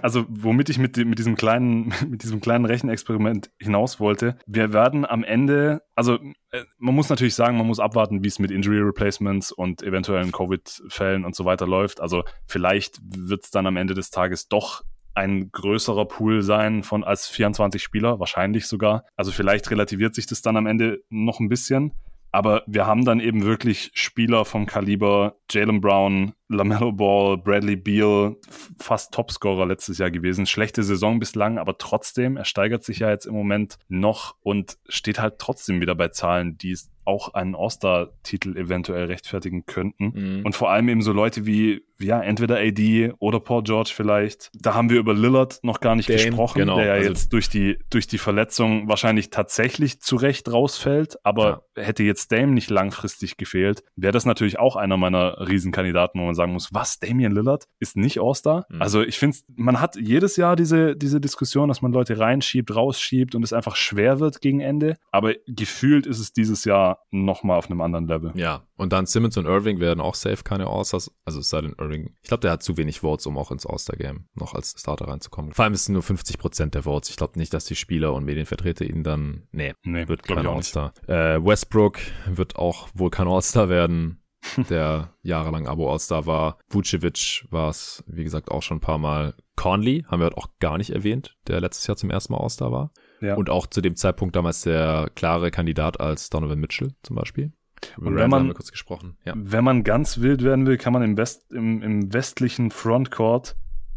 also, 0.01 0.25
womit 0.27 0.69
ich 0.69 0.79
mit, 0.79 0.97
mit 0.97 1.19
diesem 1.19 1.35
kleinen, 1.35 1.93
mit 2.09 2.23
diesem 2.23 2.41
kleinen 2.41 2.65
Rechenexperiment 2.65 3.51
hinaus 3.59 3.99
wollte, 3.99 4.37
wir 4.47 4.73
werden 4.73 5.05
am 5.05 5.23
Ende, 5.23 5.83
also 5.93 6.15
äh, 6.49 6.63
man 6.79 6.95
muss 6.95 7.09
natürlich 7.09 7.35
sagen, 7.35 7.57
man 7.57 7.67
muss 7.67 7.79
abwarten, 7.79 8.23
wie 8.23 8.27
es 8.27 8.39
mit 8.39 8.49
Injury 8.49 8.79
Replacements 8.79 9.51
und 9.51 9.83
eventuellen 9.83 10.31
Covid-Fällen 10.31 11.23
und 11.23 11.35
so 11.35 11.45
weiter 11.45 11.67
läuft. 11.67 12.01
Also 12.01 12.23
vielleicht 12.47 12.99
wird 13.03 13.43
es 13.43 13.51
dann 13.51 13.67
am 13.67 13.77
Ende 13.77 13.93
des 13.93 14.09
Tages 14.09 14.47
doch 14.47 14.83
ein 15.13 15.51
größerer 15.51 16.05
Pool 16.05 16.41
sein 16.41 16.83
von 16.83 17.03
als 17.03 17.27
24 17.27 17.81
Spieler, 17.81 18.19
wahrscheinlich 18.19 18.67
sogar. 18.67 19.05
Also 19.15 19.31
vielleicht 19.31 19.69
relativiert 19.69 20.15
sich 20.15 20.25
das 20.25 20.41
dann 20.41 20.57
am 20.57 20.65
Ende 20.65 21.03
noch 21.09 21.39
ein 21.39 21.47
bisschen. 21.47 21.93
Aber 22.35 22.63
wir 22.67 22.85
haben 22.85 23.05
dann 23.05 23.21
eben 23.21 23.45
wirklich 23.45 23.91
Spieler 23.93 24.43
vom 24.43 24.65
Kaliber 24.65 25.37
Jalen 25.49 25.79
Brown, 25.79 26.33
LaMelo 26.47 26.91
Ball, 26.91 27.37
Bradley 27.37 27.75
Beal, 27.75 28.35
fast 28.79 29.13
Topscorer 29.13 29.65
letztes 29.65 29.97
Jahr 29.97 30.11
gewesen. 30.11 30.45
Schlechte 30.45 30.83
Saison 30.83 31.19
bislang, 31.19 31.57
aber 31.57 31.77
trotzdem, 31.77 32.37
er 32.37 32.45
steigert 32.45 32.83
sich 32.83 32.99
ja 32.99 33.09
jetzt 33.09 33.25
im 33.25 33.33
Moment 33.33 33.77
noch 33.87 34.35
und 34.41 34.77
steht 34.87 35.19
halt 35.19 35.39
trotzdem 35.39 35.81
wieder 35.81 35.95
bei 35.95 36.09
Zahlen, 36.09 36.57
die 36.57 36.71
es 36.71 36.91
auch 37.05 37.33
einen 37.33 37.55
All-Star-Titel 37.55 38.57
eventuell 38.57 39.05
rechtfertigen 39.05 39.65
könnten. 39.65 40.11
Mhm. 40.13 40.45
Und 40.45 40.55
vor 40.55 40.71
allem 40.71 40.89
eben 40.89 41.01
so 41.01 41.13
Leute 41.13 41.45
wie, 41.45 41.83
ja, 41.99 42.21
entweder 42.21 42.57
AD 42.57 43.13
oder 43.19 43.39
Paul 43.39 43.63
George 43.63 43.91
vielleicht. 43.93 44.49
Da 44.53 44.73
haben 44.73 44.89
wir 44.89 44.99
über 44.99 45.13
Lillard 45.13 45.59
noch 45.61 45.79
gar 45.79 45.95
nicht 45.95 46.09
Dame, 46.09 46.23
gesprochen, 46.23 46.59
genau. 46.59 46.77
der 46.77 46.85
ja 46.85 46.93
also 46.93 47.09
jetzt 47.09 47.31
durch 47.31 47.47
die, 47.47 47.77
durch 47.89 48.07
die 48.07 48.17
Verletzung 48.17 48.89
wahrscheinlich 48.89 49.29
tatsächlich 49.29 50.01
zurecht 50.01 50.51
rausfällt. 50.51 51.17
Aber 51.23 51.63
ja. 51.77 51.83
hätte 51.83 52.03
jetzt 52.03 52.31
Dame 52.31 52.53
nicht 52.53 52.69
langfristig 52.69 53.37
gefehlt, 53.37 53.83
wäre 53.95 54.11
das 54.11 54.25
natürlich 54.25 54.59
auch 54.59 54.75
einer 54.75 54.97
meiner 54.97 55.47
Riesenkandidaten, 55.47 56.19
wo 56.19 56.25
man 56.25 56.34
sagen 56.35 56.53
muss, 56.53 56.73
was, 56.73 56.99
Damian 56.99 57.31
Lillard 57.31 57.67
ist 57.79 57.97
nicht 57.97 58.19
All-Star? 58.19 58.65
Mhm. 58.69 58.81
Also 58.81 59.01
ich 59.01 59.17
finde, 59.17 59.37
man 59.55 59.81
hat 59.81 59.95
jedes 59.95 60.37
Jahr 60.37 60.55
diese, 60.55 60.95
diese 60.95 61.19
Diskussion, 61.19 61.67
dass 61.67 61.81
man 61.81 61.91
Leute 61.91 62.19
reinschiebt, 62.19 62.75
rausschiebt 62.75 63.35
und 63.35 63.43
es 63.43 63.53
einfach 63.53 63.75
schwer 63.75 64.19
wird 64.19 64.41
gegen 64.41 64.59
Ende. 64.59 64.95
Aber 65.11 65.33
gefühlt 65.47 66.05
ist 66.05 66.19
es 66.19 66.33
dieses 66.33 66.65
Jahr 66.65 66.99
nochmal 67.11 67.57
auf 67.57 67.69
einem 67.69 67.81
anderen 67.81 68.07
Level. 68.07 68.31
Ja, 68.35 68.63
und 68.77 68.91
dann 68.91 69.05
Simmons 69.05 69.37
und 69.37 69.45
Irving 69.45 69.79
werden 69.79 70.01
auch 70.01 70.15
safe 70.15 70.43
keine 70.43 70.67
All-Stars. 70.67 71.11
Also 71.23 71.39
es 71.39 71.49
sei 71.49 71.61
denn 71.61 71.75
Irving. 71.79 72.13
Ich 72.21 72.27
glaube, 72.27 72.41
der 72.41 72.51
hat 72.51 72.63
zu 72.63 72.77
wenig 72.77 72.99
Votes, 72.99 73.25
um 73.25 73.37
auch 73.37 73.51
ins 73.51 73.65
All-Star-Game 73.65 74.25
noch 74.35 74.53
als 74.53 74.75
Starter 74.77 75.07
reinzukommen. 75.07 75.53
Vor 75.53 75.63
allem 75.63 75.73
ist 75.73 75.83
es 75.83 75.89
nur 75.89 76.03
50 76.03 76.37
Prozent 76.37 76.75
der 76.75 76.83
Votes. 76.83 77.09
Ich 77.09 77.15
glaube 77.15 77.39
nicht, 77.39 77.53
dass 77.53 77.65
die 77.65 77.75
Spieler 77.75 78.13
und 78.13 78.25
Medienvertreter 78.25 78.85
ihn 78.85 79.03
dann, 79.03 79.43
nee, 79.51 79.73
nee 79.83 80.07
wird 80.07 80.23
kein 80.23 80.45
All-Star. 80.45 80.93
Äh, 81.07 81.43
Westbrook 81.43 81.99
wird 82.27 82.57
auch 82.57 82.89
wohl 82.93 83.09
kein 83.09 83.27
All-Star 83.27 83.69
werden 83.69 84.21
der 84.69 85.13
jahrelang 85.21 85.67
Abo 85.67 85.91
All-Star 85.91 86.25
war. 86.25 86.57
Vucevic 86.69 87.45
war 87.51 87.69
es, 87.69 88.03
wie 88.07 88.23
gesagt, 88.23 88.51
auch 88.51 88.61
schon 88.61 88.77
ein 88.77 88.81
paar 88.81 88.97
Mal. 88.97 89.33
Conley 89.55 90.03
haben 90.07 90.19
wir 90.19 90.25
heute 90.27 90.37
auch 90.37 90.49
gar 90.59 90.77
nicht 90.77 90.89
erwähnt, 90.91 91.37
der 91.47 91.61
letztes 91.61 91.87
Jahr 91.87 91.95
zum 91.97 92.09
ersten 92.09 92.33
Mal 92.33 92.39
All-Star 92.39 92.71
war. 92.71 92.91
Ja. 93.21 93.35
Und 93.35 93.49
auch 93.49 93.67
zu 93.67 93.81
dem 93.81 93.95
Zeitpunkt 93.95 94.35
damals 94.35 94.61
der 94.61 95.09
klare 95.15 95.49
Kandidat 95.51 95.99
als 95.99 96.29
Donovan 96.29 96.59
Mitchell 96.59 96.93
zum 97.03 97.15
Beispiel. 97.15 97.53
Über 97.97 98.07
Und 98.07 98.15
wenn 98.15 98.29
man- 98.29 98.39
haben 98.41 98.47
wir 98.47 98.53
kurz 98.55 98.71
gesprochen. 98.71 99.17
Ja. 99.25 99.33
Wenn 99.35 99.63
man 99.63 99.83
ganz 99.83 100.19
wild 100.19 100.43
werden 100.43 100.65
will, 100.65 100.77
kann 100.77 100.93
man 100.93 101.01
im, 101.03 101.17
West, 101.17 101.51
im, 101.51 101.81
im 101.81 102.13
westlichen 102.13 102.71
Frontcourt 102.71 103.55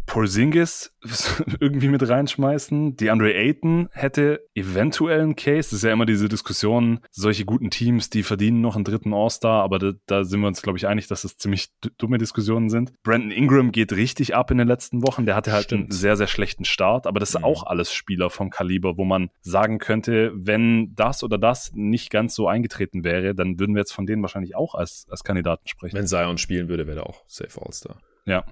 Porzingis 0.09 0.91
irgendwie 1.61 1.89
mit 1.89 2.07
reinschmeißen. 2.07 2.97
Die 2.97 3.11
Andre 3.11 3.35
Ayton 3.35 3.89
hätte 3.93 4.41
eventuell 4.55 5.21
einen 5.21 5.37
Case. 5.37 5.69
Das 5.71 5.75
ist 5.75 5.85
ja 5.85 5.93
immer 5.93 6.07
diese 6.07 6.29
Diskussion, 6.29 7.01
solche 7.11 7.45
guten 7.45 7.71
Teams, 7.71 8.11
die 8.11 8.23
verdienen 8.23 8.61
noch 8.61 8.75
einen 8.75 8.85
dritten 8.85 9.13
All-Star, 9.15 9.63
aber 9.63 9.79
da, 9.79 9.93
da 10.07 10.25
sind 10.25 10.41
wir 10.41 10.49
uns, 10.49 10.63
glaube 10.63 10.79
ich, 10.79 10.87
einig, 10.87 11.07
dass 11.07 11.23
das 11.23 11.37
ziemlich 11.37 11.69
dumme 11.99 12.19
Diskussionen 12.19 12.71
sind. 12.71 12.93
Brandon 13.03 13.31
Ingram 13.31 13.71
geht 13.71 13.93
richtig 13.93 14.35
ab 14.35 14.51
in 14.51 14.59
den 14.59 14.67
letzten 14.67 15.07
Wochen. 15.07 15.27
Der 15.27 15.37
hatte 15.37 15.53
halt 15.53 15.65
Stimmt. 15.65 15.83
einen 15.85 15.91
sehr, 15.93 16.17
sehr 16.17 16.27
schlechten 16.27 16.65
Start, 16.65 17.07
aber 17.07 17.21
das 17.21 17.31
sind 17.33 17.43
Mhm. 17.43 17.45
auch 17.45 17.65
alles 17.65 17.93
Spieler 17.93 18.31
vom 18.31 18.51
Kaliber, 18.51 18.97
wo 18.97 19.05
man 19.05 19.31
sagen 19.43 19.79
könnte, 19.79 20.33
wenn 20.35 20.95
das 20.95 21.23
oder 21.23 21.39
das 21.39 21.71
nicht 21.75 22.11
ganz 22.11 22.35
so 22.35 22.49
eingetreten 22.49 23.05
wäre, 23.05 23.35
dann 23.35 23.61
würden 23.61 23.75
wir 23.75 23.81
jetzt 23.81 23.93
von 23.93 24.07
denen 24.07 24.23
wahrscheinlich 24.23 24.57
auch 24.57 24.75
als, 24.75 25.07
als 25.11 25.23
Kandidaten 25.23 25.69
sprechen. 25.69 25.97
Wenn 25.97 26.07
Zion 26.07 26.39
spielen 26.39 26.69
würde, 26.69 26.87
wäre 26.87 27.01
er 27.01 27.07
auch 27.07 27.23
Safe 27.29 27.61
All-Star. 27.61 28.01
Ja. 28.29 28.45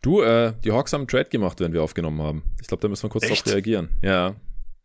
Du, 0.00 0.22
äh, 0.22 0.54
die 0.64 0.72
Hawks 0.72 0.92
haben 0.92 1.02
einen 1.02 1.08
Trade 1.08 1.28
gemacht, 1.28 1.60
wenn 1.60 1.72
wir 1.72 1.82
aufgenommen 1.82 2.22
haben. 2.22 2.42
Ich 2.60 2.68
glaube, 2.68 2.80
da 2.80 2.88
müssen 2.88 3.02
wir 3.02 3.10
kurz 3.10 3.24
Echt? 3.24 3.46
darauf 3.46 3.54
reagieren. 3.54 3.88
Ja. 4.02 4.36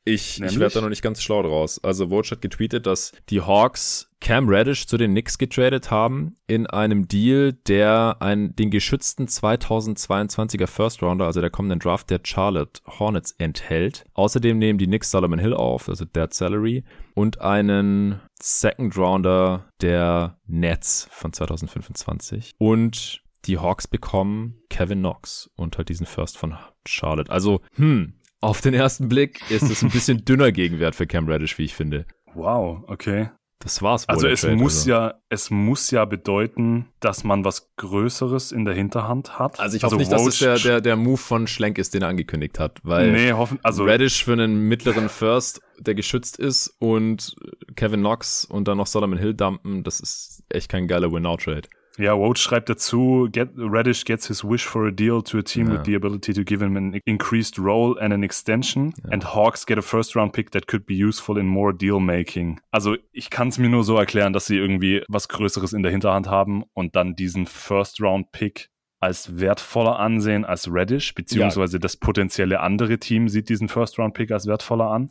Ich, 0.05 0.41
ich 0.41 0.59
werde 0.59 0.73
da 0.73 0.81
noch 0.81 0.89
nicht 0.89 1.03
ganz 1.03 1.21
schlau 1.21 1.43
draus. 1.43 1.83
Also 1.83 2.09
Woj 2.09 2.23
hat 2.31 2.41
getweetet, 2.41 2.87
dass 2.87 3.11
die 3.29 3.41
Hawks 3.41 4.09
Cam 4.21 4.49
Reddish 4.49 4.87
zu 4.87 4.97
den 4.97 5.11
Knicks 5.11 5.37
getradet 5.37 5.91
haben 5.91 6.35
in 6.47 6.65
einem 6.65 7.07
Deal, 7.07 7.53
der 7.53 8.17
ein, 8.19 8.55
den 8.55 8.71
geschützten 8.71 9.27
2022er 9.27 10.65
First 10.65 11.03
Rounder, 11.03 11.25
also 11.25 11.41
der 11.41 11.51
kommenden 11.51 11.79
Draft 11.79 12.09
der 12.09 12.21
Charlotte 12.23 12.81
Hornets 12.87 13.35
enthält. 13.37 14.03
Außerdem 14.13 14.57
nehmen 14.57 14.79
die 14.79 14.87
Knicks 14.87 15.11
Solomon 15.11 15.37
Hill 15.37 15.53
auf, 15.53 15.87
also 15.87 16.05
Dead 16.05 16.33
Salary, 16.33 16.83
und 17.13 17.41
einen 17.41 18.19
Second 18.41 18.97
Rounder 18.97 19.69
der 19.81 20.39
Nets 20.47 21.07
von 21.11 21.33
2025. 21.33 22.53
Und 22.57 23.21
die 23.45 23.57
Hawks 23.57 23.87
bekommen 23.87 24.61
Kevin 24.69 24.99
Knox 24.99 25.49
und 25.55 25.77
halt 25.77 25.89
diesen 25.89 26.05
First 26.05 26.37
von 26.37 26.57
Charlotte. 26.85 27.31
Also, 27.31 27.61
hm, 27.75 28.13
auf 28.41 28.61
den 28.61 28.73
ersten 28.73 29.09
Blick 29.09 29.41
ist 29.49 29.63
es 29.63 29.83
ein 29.83 29.89
bisschen 29.89 30.23
dünner 30.25 30.51
Gegenwert 30.51 30.95
für 30.95 31.07
Cam 31.07 31.27
Reddish, 31.27 31.57
wie 31.57 31.65
ich 31.65 31.75
finde. 31.75 32.05
Wow, 32.33 32.83
okay. 32.87 33.29
Das 33.61 33.81
war's 33.81 34.07
wohl. 34.07 34.15
Also 34.15 34.27
es 34.27 34.41
Trade, 34.41 34.55
muss 34.55 34.77
also. 34.77 34.89
ja, 34.89 35.13
es 35.27 35.49
muss 35.49 35.91
ja 35.91 36.05
bedeuten, 36.05 36.85
dass 37.01 37.25
man 37.25 37.43
was 37.43 37.75
Größeres 37.75 38.53
in 38.53 38.63
der 38.63 38.73
Hinterhand 38.73 39.37
hat. 39.37 39.59
Also 39.59 39.75
ich 39.75 39.83
hoffe 39.83 39.97
nicht, 39.97 40.11
dass 40.11 40.25
es 40.25 40.39
der, 40.39 40.57
der, 40.57 40.79
der 40.79 40.95
Move 40.95 41.17
von 41.17 41.45
Schlenk 41.45 41.77
ist, 41.77 41.93
den 41.93 42.01
er 42.01 42.07
angekündigt 42.07 42.57
hat, 42.57 42.79
weil 42.83 43.11
nee, 43.11 43.33
hoffen, 43.33 43.59
also 43.61 43.83
Reddish 43.83 44.23
für 44.23 44.31
einen 44.31 44.69
mittleren 44.69 45.09
First, 45.09 45.61
der 45.77 45.93
geschützt 45.93 46.37
ist 46.39 46.73
und 46.79 47.35
Kevin 47.75 47.99
Knox 47.99 48.45
und 48.45 48.69
dann 48.69 48.77
noch 48.77 48.87
Solomon 48.87 49.17
Hill 49.17 49.33
dumpen, 49.33 49.83
das 49.83 49.99
ist 49.99 50.43
echt 50.47 50.69
kein 50.69 50.87
geiler 50.87 51.11
Win-Now-Trade. 51.11 51.67
Ja, 51.99 52.17
Woj 52.17 52.37
schreibt 52.37 52.69
dazu, 52.69 53.27
get, 53.31 53.49
Reddish 53.57 54.05
gets 54.05 54.27
his 54.27 54.43
wish 54.43 54.65
for 54.65 54.87
a 54.87 54.91
deal 54.91 55.21
to 55.21 55.37
a 55.39 55.41
team 55.43 55.67
Ja. 55.67 55.73
with 55.73 55.81
the 55.85 55.95
ability 55.95 56.33
to 56.33 56.43
give 56.43 56.63
him 56.63 56.77
an 56.77 56.99
increased 57.05 57.59
role 57.59 57.99
and 57.99 58.13
an 58.13 58.23
extension. 58.23 58.93
And 59.11 59.23
Hawks 59.33 59.65
get 59.65 59.77
a 59.77 59.81
first 59.81 60.15
round 60.15 60.31
pick 60.31 60.51
that 60.51 60.67
could 60.67 60.85
be 60.85 60.93
useful 60.95 61.37
in 61.37 61.45
more 61.45 61.73
deal 61.73 61.99
making. 61.99 62.61
Also 62.71 62.95
ich 63.11 63.29
kann 63.29 63.49
es 63.49 63.57
mir 63.57 63.67
nur 63.69 63.83
so 63.83 63.97
erklären, 63.97 64.31
dass 64.31 64.45
sie 64.45 64.55
irgendwie 64.55 65.03
was 65.09 65.27
Größeres 65.27 65.73
in 65.73 65.83
der 65.83 65.91
Hinterhand 65.91 66.27
haben 66.27 66.63
und 66.73 66.95
dann 66.95 67.15
diesen 67.15 67.45
first 67.45 67.99
round 68.01 68.31
Pick 68.31 68.69
als 69.01 69.39
wertvoller 69.39 69.99
ansehen 69.99 70.45
als 70.45 70.71
Reddish, 70.71 71.13
beziehungsweise 71.15 71.79
das 71.79 71.97
potenzielle 71.97 72.59
andere 72.61 72.97
Team 72.97 73.29
sieht 73.29 73.47
diesen 73.49 73.69
First 73.69 73.97
Round 73.97 74.13
Pick 74.13 74.29
als 74.31 74.45
wertvoller 74.45 74.87
an. 74.91 75.07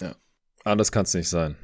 Anders 0.65 0.93
kann 0.93 1.05
es 1.05 1.15
nicht 1.15 1.28
sein. 1.31 1.56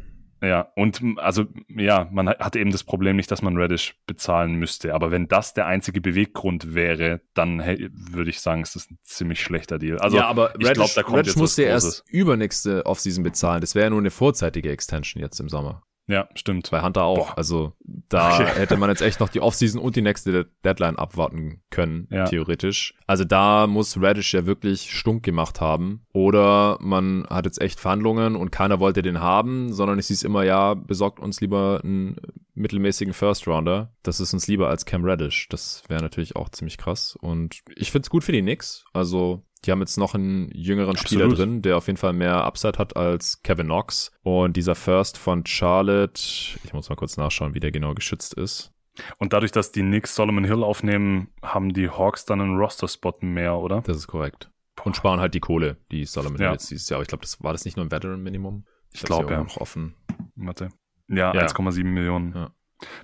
Ja, 0.44 0.72
und 0.76 1.00
m, 1.00 1.18
also 1.18 1.44
ja, 1.68 2.08
man 2.10 2.28
hat- 2.28 2.56
eben 2.56 2.70
das 2.72 2.84
Problem 2.84 3.16
nicht, 3.16 3.30
dass 3.30 3.42
man 3.42 3.56
Reddish 3.56 3.96
bezahlen 4.06 4.54
müsste. 4.54 4.94
Aber 4.94 5.10
wenn 5.10 5.26
das 5.28 5.54
der 5.54 5.66
einzige 5.66 6.00
Beweggrund 6.00 6.74
wäre, 6.74 7.20
dann 7.34 7.60
hey, 7.60 7.88
würde 7.92 8.30
ich 8.30 8.40
sagen, 8.40 8.62
es 8.62 8.76
ist 8.76 8.90
ein 8.90 8.98
ziemlich 9.02 9.40
schlechter 9.40 9.78
Deal. 9.78 9.98
Also 9.98 10.16
ja, 10.16 10.26
aber 10.26 10.54
ich 10.58 10.72
glaube, 10.72 10.90
da 10.94 11.02
kommt 11.02 11.16
Reddish 11.18 11.32
jetzt 11.32 11.40
musste 11.40 11.62
erst 11.62 12.04
übernächste 12.08 12.86
Offseason 12.86 13.24
bezahlen. 13.24 13.60
Das 13.60 13.74
wäre 13.74 13.84
ja 13.86 13.90
nur 13.90 13.98
eine 14.00 14.10
vorzeitige 14.10 14.70
Extension 14.70 15.22
jetzt 15.22 15.40
im 15.40 15.48
Sommer. 15.48 15.82
Ja, 16.06 16.28
stimmt. 16.34 16.70
Bei 16.70 16.82
Hunter 16.82 17.02
auch. 17.04 17.28
Boah. 17.28 17.38
Also 17.38 17.72
da 17.80 18.34
Okay. 18.40 18.46
hätte 18.56 18.76
man 18.76 18.90
jetzt 18.90 19.00
echt 19.00 19.20
noch 19.20 19.30
die 19.30 19.40
Offseason 19.40 19.80
und 19.80 19.96
die 19.96 20.02
nächste 20.02 20.32
De- 20.32 20.44
Deadline 20.62 20.96
abwarten 20.96 21.62
können, 21.70 22.08
Ja. 22.10 22.26
theoretisch. 22.26 22.94
Also 23.06 23.24
da 23.24 23.66
muss 23.66 24.00
Radish 24.00 24.34
ja 24.34 24.44
wirklich 24.44 24.90
stunk 24.90 25.22
gemacht 25.22 25.62
haben. 25.62 26.04
Oder 26.12 26.76
man 26.80 27.26
hat 27.30 27.46
jetzt 27.46 27.60
echt 27.60 27.80
Verhandlungen 27.80 28.36
und 28.36 28.50
keiner 28.50 28.80
wollte 28.80 29.00
den 29.00 29.20
haben, 29.20 29.72
sondern 29.72 29.98
es 29.98 30.08
hieß 30.08 30.24
immer, 30.24 30.42
ja, 30.44 30.74
besorgt 30.74 31.20
uns 31.20 31.40
lieber 31.40 31.80
einen 31.82 32.16
mittelmäßigen 32.54 33.14
First 33.14 33.48
Rounder. 33.48 33.92
Das 34.02 34.20
ist 34.20 34.32
uns 34.34 34.46
lieber 34.46 34.68
als 34.68 34.84
Cam 34.84 35.04
Radish. 35.04 35.48
Das 35.48 35.82
wäre 35.88 36.02
natürlich 36.02 36.36
auch 36.36 36.50
ziemlich 36.50 36.76
krass. 36.76 37.16
Und 37.20 37.62
ich 37.76 37.90
find's 37.90 38.10
gut 38.10 38.24
für 38.24 38.32
die 38.32 38.42
Knicks. 38.42 38.84
Also 38.92 39.42
die 39.64 39.70
haben 39.70 39.80
jetzt 39.80 39.96
noch 39.96 40.14
einen 40.14 40.50
jüngeren 40.52 40.96
Spieler 40.96 41.24
Absolut. 41.24 41.38
drin, 41.38 41.62
der 41.62 41.76
auf 41.76 41.86
jeden 41.86 41.96
Fall 41.96 42.12
mehr 42.12 42.44
Upside 42.44 42.78
hat 42.78 42.96
als 42.96 43.42
Kevin 43.42 43.66
Knox. 43.66 44.12
Und 44.22 44.56
dieser 44.56 44.74
First 44.74 45.18
von 45.18 45.44
Charlotte, 45.46 46.20
ich 46.64 46.72
muss 46.72 46.88
mal 46.88 46.96
kurz 46.96 47.16
nachschauen, 47.16 47.54
wie 47.54 47.60
der 47.60 47.70
genau 47.72 47.94
geschützt 47.94 48.34
ist. 48.34 48.72
Und 49.18 49.32
dadurch, 49.32 49.52
dass 49.52 49.72
die 49.72 49.80
Knicks 49.80 50.14
Solomon 50.14 50.44
Hill 50.44 50.62
aufnehmen, 50.62 51.28
haben 51.42 51.72
die 51.72 51.88
Hawks 51.90 52.24
dann 52.26 52.40
einen 52.40 52.56
Roster-Spot 52.56 53.14
mehr, 53.22 53.56
oder? 53.56 53.80
Das 53.82 53.96
ist 53.96 54.06
korrekt. 54.06 54.50
Und 54.84 54.96
sparen 54.96 55.20
halt 55.20 55.34
die 55.34 55.40
Kohle, 55.40 55.78
die 55.90 56.04
Solomon 56.04 56.38
Ja. 56.38 56.46
Hill 56.46 56.52
jetzt 56.54 56.70
dieses 56.70 56.88
Jahr. 56.88 56.98
Aber 56.98 57.02
ich 57.02 57.08
glaube, 57.08 57.22
das 57.22 57.42
war 57.42 57.52
das 57.52 57.64
nicht 57.64 57.76
nur 57.76 57.86
ein 57.86 57.90
Veteran-Minimum. 57.90 58.64
Ich 58.92 59.00
hab's 59.00 59.06
glaube, 59.08 59.32
ja. 59.32 59.42
noch 59.42 59.56
offen. 59.56 59.94
Warte. 60.36 60.68
Ja, 61.08 61.34
Ja. 61.34 61.42
1,7 61.46 61.84
Millionen. 61.84 62.34
Ja. 62.34 62.50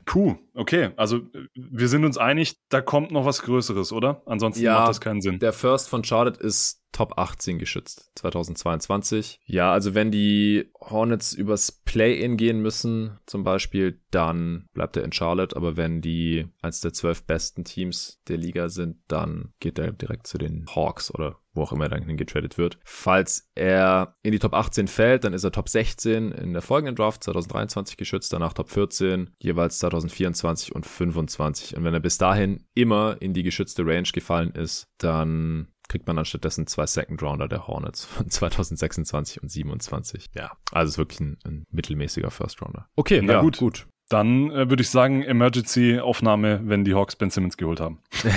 Puh, 0.05 0.37
okay. 0.55 0.91
Also 0.97 1.19
äh, 1.19 1.47
wir 1.55 1.89
sind 1.89 2.05
uns 2.05 2.19
einig, 2.19 2.57
da 2.69 2.81
kommt 2.81 3.11
noch 3.11 3.25
was 3.25 3.43
Größeres, 3.43 3.93
oder? 3.93 4.23
Ansonsten 4.27 4.63
Ja, 4.65 4.81
macht 4.81 4.89
das 4.89 5.01
keinen 5.01 5.21
Sinn. 5.21 5.39
Der 5.39 5.53
First 5.53 5.89
von 5.89 6.05
Charlotte 6.05 6.41
ist 6.41 6.80
Top 6.93 7.19
18 7.19 7.59
geschützt, 7.59 8.11
2022. 8.17 9.41
Ja, 9.45 9.73
also 9.73 9.95
wenn 9.95 10.11
die 10.11 10.71
Hornets 10.81 11.33
übers 11.33 11.73
Play-In 11.73 12.37
gehen 12.37 12.61
müssen, 12.61 13.19
zum 13.27 13.45
Beispiel, 13.45 14.01
dann 14.11 14.67
bleibt 14.73 14.97
er 14.97 15.05
in 15.05 15.13
Charlotte. 15.13 15.57
Aber 15.57 15.77
wenn 15.77 16.01
die 16.01 16.47
eins 16.63 16.81
der 16.81 16.93
zwölf 16.93 17.25
besten 17.25 17.65
Teams 17.65 18.21
der 18.29 18.39
Liga 18.39 18.69
sind, 18.69 18.97
dann 19.09 19.53
geht 19.61 19.79
er 19.79 19.93
direkt 19.93 20.27
zu 20.27 20.39
den 20.39 20.67
Hawks 20.75 21.13
oder 21.15 21.39
wo 21.53 21.63
auch 21.63 21.73
immer 21.73 21.85
er 21.85 21.91
dann 21.91 22.07
hingetradet 22.07 22.59
wird. 22.59 22.79
Falls 22.85 23.51
er 23.55 24.17
in 24.23 24.33
die 24.33 24.39
Top 24.39 24.55
18 24.55 24.89
fällt, 24.89 25.25
dann 25.25 25.33
ist 25.33 25.45
er 25.45 25.53
Top 25.53 25.69
16 25.69 26.33
in 26.33 26.53
der 26.53 26.63
folgenden 26.63 26.97
Draft 26.97 27.25
2023 27.25 27.97
geschützt, 27.97 28.33
danach 28.33 28.53
Top 28.53 28.71
14, 28.71 29.31
jeweils 29.39 29.79
2024 29.79 30.75
und 30.75 30.87
25. 30.87 31.77
Und 31.77 31.85
wenn 31.85 31.95
er 31.95 32.01
bis 32.01 32.19
dahin 32.19 32.65
immer 32.75 33.17
in 33.21 33.35
die 33.35 33.43
geschützte 33.43 33.85
Range 33.85 34.09
gefallen 34.13 34.53
ist, 34.53 34.89
dann 34.99 35.69
kriegt 35.91 36.07
man 36.07 36.17
dann 36.17 36.25
stattdessen 36.25 36.67
zwei 36.67 36.87
Second 36.87 37.23
Rounder 37.23 37.49
der 37.49 37.67
Hornets 37.67 38.05
von 38.05 38.31
2026 38.31 39.43
und 39.43 39.51
27. 39.51 40.27
Ja, 40.35 40.53
also 40.73 40.91
ist 40.91 40.99
wirklich 40.99 41.21
ein, 41.21 41.39
ein 41.45 41.65
mittelmäßiger 41.71 42.31
First 42.31 42.63
Rounder. 42.63 42.87
Okay, 42.97 43.21
Na 43.23 43.35
ja, 43.35 43.41
gut. 43.43 43.59
gut. 43.59 43.87
Dann 44.09 44.51
äh, 44.51 44.69
würde 44.69 44.83
ich 44.83 44.91
sagen, 44.91 45.23
Emergency-Aufnahme, 45.23 46.63
wenn 46.65 46.85
die 46.85 46.95
Hawks 46.95 47.15
Ben 47.15 47.31
Simmons 47.31 47.57
geholt 47.57 47.81
haben. 47.81 48.01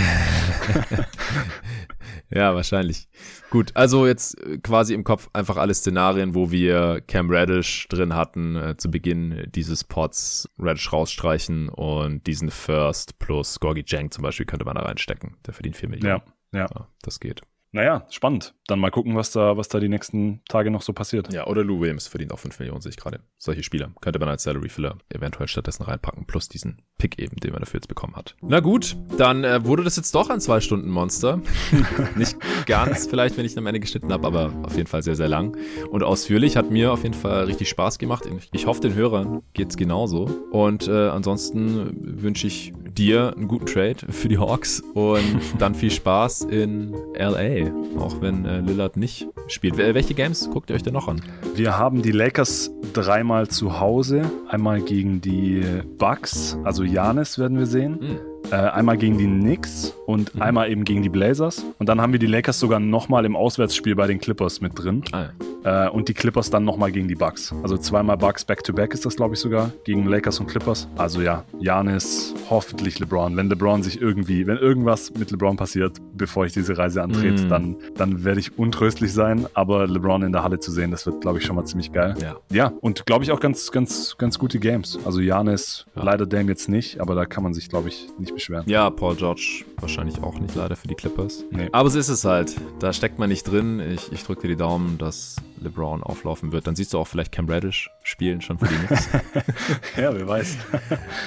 Ja, 2.30 2.56
wahrscheinlich. 2.56 3.08
Gut, 3.50 3.72
also 3.76 4.08
jetzt 4.08 4.40
äh, 4.42 4.58
quasi 4.58 4.94
im 4.94 5.04
Kopf 5.04 5.30
einfach 5.34 5.58
alle 5.58 5.74
Szenarien, 5.74 6.34
wo 6.34 6.52
wir 6.52 7.02
Cam 7.08 7.28
Radish 7.30 7.88
drin 7.90 8.16
hatten, 8.16 8.56
äh, 8.56 8.78
zu 8.78 8.90
Beginn 8.90 9.48
dieses 9.54 9.84
Pots 9.84 10.50
Radish 10.58 10.92
rausstreichen 10.92 11.70
und 11.70 12.26
diesen 12.26 12.50
First 12.50 13.20
plus 13.20 13.60
Gorgie 13.60 13.84
Jang 13.86 14.10
zum 14.12 14.24
Beispiel 14.24 14.46
könnte 14.46 14.66
man 14.66 14.76
da 14.76 14.82
reinstecken. 14.82 15.38
Der 15.46 15.54
verdient 15.54 15.78
4 15.78 15.90
Millionen. 15.90 16.18
Ja, 16.18 16.34
ja. 16.54 16.68
Ja, 16.74 16.88
das 17.02 17.20
geht. 17.20 17.42
Naja, 17.74 18.06
spannend. 18.12 18.54
Dann 18.68 18.80
mal 18.80 18.92
gucken, 18.92 19.16
was 19.16 19.32
da, 19.32 19.58
was 19.58 19.68
da 19.68 19.80
die 19.80 19.90
nächsten 19.90 20.42
Tage 20.48 20.70
noch 20.70 20.84
so 20.84 20.94
passiert. 20.94 21.34
Ja, 21.34 21.48
oder 21.48 21.64
Lou 21.64 21.82
Williams 21.82 22.08
verdient 22.08 22.32
auch 22.32 22.40
5 22.40 22.60
Millionen, 22.60 22.82
sehe 22.82 22.92
ich 22.92 22.98
gerade. 22.98 23.20
Solche 23.38 23.64
Spieler 23.64 23.92
könnte 24.00 24.20
man 24.20 24.30
als 24.30 24.44
Salary 24.44 24.70
Filler 24.70 25.00
eventuell 25.10 25.48
stattdessen 25.48 25.84
reinpacken, 25.84 26.26
plus 26.28 26.48
diesen 26.48 26.84
Pick 27.00 27.20
eben, 27.20 27.36
den 27.38 27.52
man 27.52 27.62
dafür 27.62 27.80
jetzt 27.80 27.88
bekommen 27.88 28.16
hat. 28.16 28.36
Na 28.42 28.60
gut, 28.60 28.96
dann 29.18 29.44
äh, 29.44 29.66
wurde 29.66 29.84
das 29.84 29.96
jetzt 29.96 30.14
doch 30.14 30.30
ein 30.30 30.40
2-Stunden-Monster. 30.40 31.42
Nicht 32.16 32.38
ganz, 32.68 33.08
vielleicht, 33.08 33.38
wenn 33.38 33.46
ich 33.46 33.58
am 33.58 33.66
Ende 33.66 33.80
geschnitten 33.80 34.14
habe, 34.14 34.28
aber 34.28 34.54
auf 34.64 34.78
jeden 34.78 34.88
Fall 34.88 35.02
sehr, 35.02 35.16
sehr 35.16 35.28
lang 35.28 35.58
und 35.90 36.04
ausführlich. 36.04 36.56
Hat 36.56 36.70
mir 36.70 36.94
auf 36.94 37.02
jeden 37.02 37.16
Fall 37.16 37.46
richtig 37.46 37.70
Spaß 37.70 37.98
gemacht. 37.98 38.30
Ich 38.52 38.68
hoffe, 38.68 38.82
den 38.82 38.94
Hörern 38.94 39.42
geht's 39.54 39.78
genauso. 39.78 40.26
Und 40.52 40.88
äh, 40.88 41.10
ansonsten 41.10 42.22
wünsche 42.22 42.46
ich 42.46 42.72
dir 42.94 43.34
einen 43.36 43.48
guten 43.48 43.66
Trade 43.66 43.98
für 44.10 44.30
die 44.30 44.38
Hawks 44.38 44.82
und 44.94 45.42
dann 45.58 45.76
viel 45.76 45.92
Spaß 45.92 46.42
in 46.42 46.94
LA, 47.16 47.63
auch 48.00 48.22
wenn 48.22 48.46
äh, 48.46 48.60
Lillard 48.62 48.98
nicht 48.98 49.28
spielt. 49.48 49.76
Wel- 49.76 49.94
Welche 49.94 50.14
Games 50.14 50.50
guckt 50.52 50.70
ihr 50.70 50.76
euch 50.76 50.84
denn 50.84 50.94
noch 50.94 51.08
an? 51.08 51.22
Wir 51.56 51.78
haben 51.78 52.02
die 52.02 52.12
Lakers 52.12 52.72
dreimal 52.94 53.48
zu 53.48 53.80
Hause. 53.80 54.24
Einmal 54.48 54.82
gegen 54.82 55.22
die 55.22 55.64
Bucks, 55.98 56.58
also 56.64 56.84
Janis 56.84 57.38
werden 57.40 57.58
wir 57.58 57.66
sehen. 57.68 58.00
Hm. 58.00 58.18
Äh, 58.52 58.56
einmal 58.56 58.98
gegen 58.98 59.18
die 59.18 59.26
Knicks 59.26 59.94
und 60.06 60.36
mhm. 60.36 60.42
einmal 60.42 60.70
eben 60.70 60.84
gegen 60.84 61.02
die 61.02 61.10
Blazers. 61.10 61.66
Und 61.80 61.90
dann 61.90 62.02
haben 62.02 62.12
wir 62.12 62.20
die 62.20 62.28
Lakers 62.28 62.60
sogar 62.60 62.80
nochmal 62.80 63.26
im 63.26 63.36
Auswärtsspiel 63.36 63.96
bei 63.96 64.08
den 64.08 64.20
Clippers 64.20 64.62
mit 64.62 64.78
drin. 64.78 65.04
Ah, 65.12 65.30
ja. 65.64 65.88
äh, 65.88 65.90
und 65.90 66.10
die 66.10 66.14
Clippers 66.14 66.50
dann 66.50 66.66
nochmal 66.66 66.92
gegen 66.92 67.08
die 67.08 67.16
Bucks. 67.16 67.54
Also 67.64 67.78
zweimal 67.78 68.18
Bucks 68.18 68.46
back-to-back 68.46 68.92
-back 68.92 68.94
ist 68.94 69.06
das, 69.06 69.16
glaube 69.16 69.36
ich, 69.36 69.40
sogar. 69.40 69.72
Gegen 69.86 70.06
Lakers 70.06 70.40
und 70.40 70.48
Clippers. 70.48 70.88
Also 70.98 71.22
ja, 71.22 71.44
Janis, 71.60 72.34
hoffentlich 72.50 73.00
LeBron. 73.00 73.36
Wenn 73.38 73.50
LeBron 73.50 73.82
sich 73.82 74.02
irgendwie, 74.02 74.46
wenn 74.46 74.58
irgendwas 74.58 75.14
mit 75.14 75.32
LeBron 75.32 75.56
passiert, 75.56 75.98
bevor 76.16 76.46
ich 76.46 76.54
diese 76.54 76.78
Reise 76.78 77.02
antrete, 77.02 77.46
mhm. 77.46 77.50
dann, 77.50 77.76
dann 77.96 78.24
werde 78.24 78.40
ich 78.40 78.58
untröstlich 78.58 79.14
sein. 79.14 79.48
Aber 79.54 79.88
LeBron 79.88 80.24
in 80.24 80.32
der 80.32 80.44
Halle 80.44 80.60
zu 80.60 80.72
sehen, 80.72 80.92
das 80.92 81.06
wird, 81.06 81.22
glaube 81.22 81.40
ich, 81.40 81.46
schon 81.46 81.56
mal 81.56 81.66
ziemlich 81.66 81.92
geil. 81.92 82.16
Ja, 82.22 82.36
ja 82.52 82.74
und 82.82 83.06
glaube 83.06 83.24
ich 83.24 83.32
auch 83.32 83.40
ganz, 83.40 83.72
ganz, 83.72 84.16
ganz 84.18 84.38
gute 84.38 84.60
Games. 84.60 85.00
Also 85.06 85.22
Janis, 85.22 85.86
ja. 85.96 86.04
leider 86.04 86.26
Dame 86.26 86.50
jetzt 86.50 86.68
nicht, 86.70 87.00
aber 87.00 87.16
da 87.16 87.26
kann 87.26 87.44
man 87.44 87.54
sich, 87.54 87.70
glaube 87.70 87.90
ich, 87.90 88.10
nicht 88.20 88.33
beschweren. 88.34 88.64
Ja, 88.68 88.90
Paul 88.90 89.16
George 89.16 89.64
wahrscheinlich 89.84 90.24
auch 90.24 90.40
nicht 90.40 90.56
leider 90.56 90.76
für 90.76 90.88
die 90.88 90.96
Clippers. 90.96 91.44
Nee. 91.52 91.70
Aber 91.72 91.90
so 91.90 92.00
ist 92.00 92.10
es 92.10 92.26
halt. 92.26 92.56
Da 92.80 92.92
steckt 92.94 93.20
man 93.20 93.30
nicht 93.30 93.44
drin. 93.44 93.80
Ich, 93.80 94.12
ich 94.12 94.24
drücke 94.24 94.44
dir 94.44 94.48
die 94.48 94.56
Daumen, 94.56 94.98
dass 94.98 95.36
LeBron 95.62 96.04
auflaufen 96.04 96.52
wird. 96.52 96.68
Dann 96.68 96.76
siehst 96.76 96.94
du 96.94 97.00
auch 97.00 97.08
vielleicht 97.08 97.32
Cam 97.32 97.50
Reddish 97.50 97.90
spielen 98.04 98.42
schon 98.42 98.58
für 98.58 98.68
die 98.68 98.76
Knicks. 98.76 99.10
ja, 99.98 100.14
wer 100.14 100.28
weiß. 100.28 100.58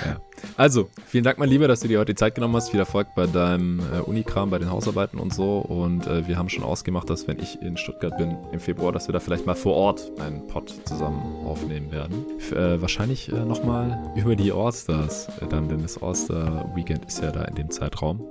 ja. 0.04 0.20
Also, 0.56 0.90
vielen 1.06 1.24
Dank, 1.24 1.38
mein 1.38 1.48
Lieber, 1.48 1.66
dass 1.66 1.80
du 1.80 1.88
dir 1.88 1.98
heute 1.98 2.12
die 2.12 2.18
Zeit 2.18 2.34
genommen 2.34 2.54
hast. 2.56 2.70
Viel 2.70 2.80
Erfolg 2.80 3.08
bei 3.16 3.26
deinem 3.26 3.80
äh, 3.80 4.00
Unikram, 4.00 4.50
bei 4.50 4.58
den 4.58 4.70
Hausarbeiten 4.70 5.18
und 5.18 5.32
so. 5.32 5.58
Und 5.58 6.06
äh, 6.06 6.28
wir 6.28 6.36
haben 6.36 6.48
schon 6.48 6.64
ausgemacht, 6.64 7.08
dass 7.08 7.26
wenn 7.26 7.38
ich 7.38 7.60
in 7.62 7.76
Stuttgart 7.76 8.16
bin 8.16 8.36
im 8.52 8.60
Februar, 8.60 8.92
dass 8.92 9.08
wir 9.08 9.12
da 9.12 9.20
vielleicht 9.20 9.46
mal 9.46 9.54
vor 9.54 9.74
Ort 9.74 10.10
einen 10.20 10.46
Pod 10.46 10.74
zusammen 10.84 11.46
aufnehmen 11.46 11.90
werden. 11.90 12.24
Äh, 12.52 12.80
wahrscheinlich 12.80 13.32
äh, 13.32 13.44
nochmal 13.44 14.12
über 14.14 14.36
die 14.36 14.52
All-Stars 14.52 15.28
äh, 15.40 15.46
dann, 15.48 15.68
denn 15.68 15.82
das 15.82 16.02
All-Star-Weekend 16.02 17.06
ist 17.06 17.22
ja 17.22 17.30
da 17.30 17.44
in 17.44 17.54
dem 17.54 17.70
Zeitraum. 17.70 18.22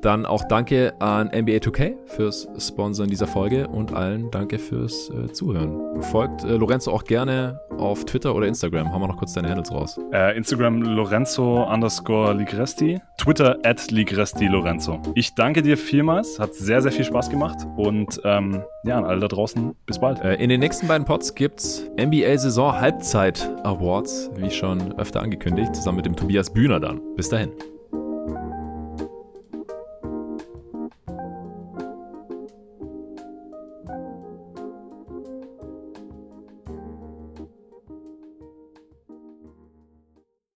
Dann 0.00 0.26
auch 0.26 0.44
danke 0.44 0.94
an 1.00 1.28
NBA 1.28 1.56
2K 1.56 1.94
fürs 2.06 2.48
Sponsoren 2.58 3.10
dieser 3.10 3.26
Folge 3.26 3.66
und 3.66 3.92
allen 3.92 4.30
danke 4.30 4.58
fürs 4.58 5.10
äh, 5.10 5.32
Zuhören. 5.32 6.02
Folgt 6.02 6.44
äh, 6.44 6.56
Lorenzo 6.56 6.92
auch 6.92 7.04
gerne 7.04 7.60
auf 7.78 8.04
Twitter 8.04 8.34
oder 8.34 8.46
Instagram. 8.46 8.92
Haben 8.92 9.02
wir 9.02 9.08
noch 9.08 9.16
kurz 9.16 9.32
deine 9.32 9.48
Handles 9.48 9.72
raus. 9.72 9.98
Äh, 10.12 10.36
Instagram 10.36 10.82
Lorenzo 10.82 11.64
underscore 11.64 12.34
Ligresti, 12.34 13.00
Twitter 13.18 13.58
at 13.64 13.90
Ligresti 13.90 14.46
Lorenzo. 14.46 15.00
Ich 15.14 15.34
danke 15.34 15.62
dir 15.62 15.76
vielmals, 15.76 16.38
hat 16.38 16.54
sehr, 16.54 16.80
sehr 16.80 16.92
viel 16.92 17.04
Spaß 17.04 17.30
gemacht 17.30 17.66
und 17.76 18.20
ähm, 18.24 18.62
ja, 18.84 18.98
an 18.98 19.04
alle 19.04 19.20
da 19.20 19.28
draußen, 19.28 19.74
bis 19.86 19.98
bald. 19.98 20.20
Äh, 20.20 20.34
in 20.34 20.48
den 20.48 20.60
nächsten 20.60 20.86
beiden 20.86 21.04
Pods 21.04 21.34
gibt's 21.34 21.84
NBA 22.00 22.38
Saison 22.38 22.72
Halbzeit 22.80 23.48
Awards, 23.64 24.30
wie 24.36 24.50
schon 24.50 24.96
öfter 24.98 25.20
angekündigt, 25.20 25.74
zusammen 25.74 25.96
mit 25.96 26.06
dem 26.06 26.14
Tobias 26.14 26.50
Bühner 26.52 26.78
dann. 26.78 27.00
Bis 27.16 27.28
dahin. 27.28 27.50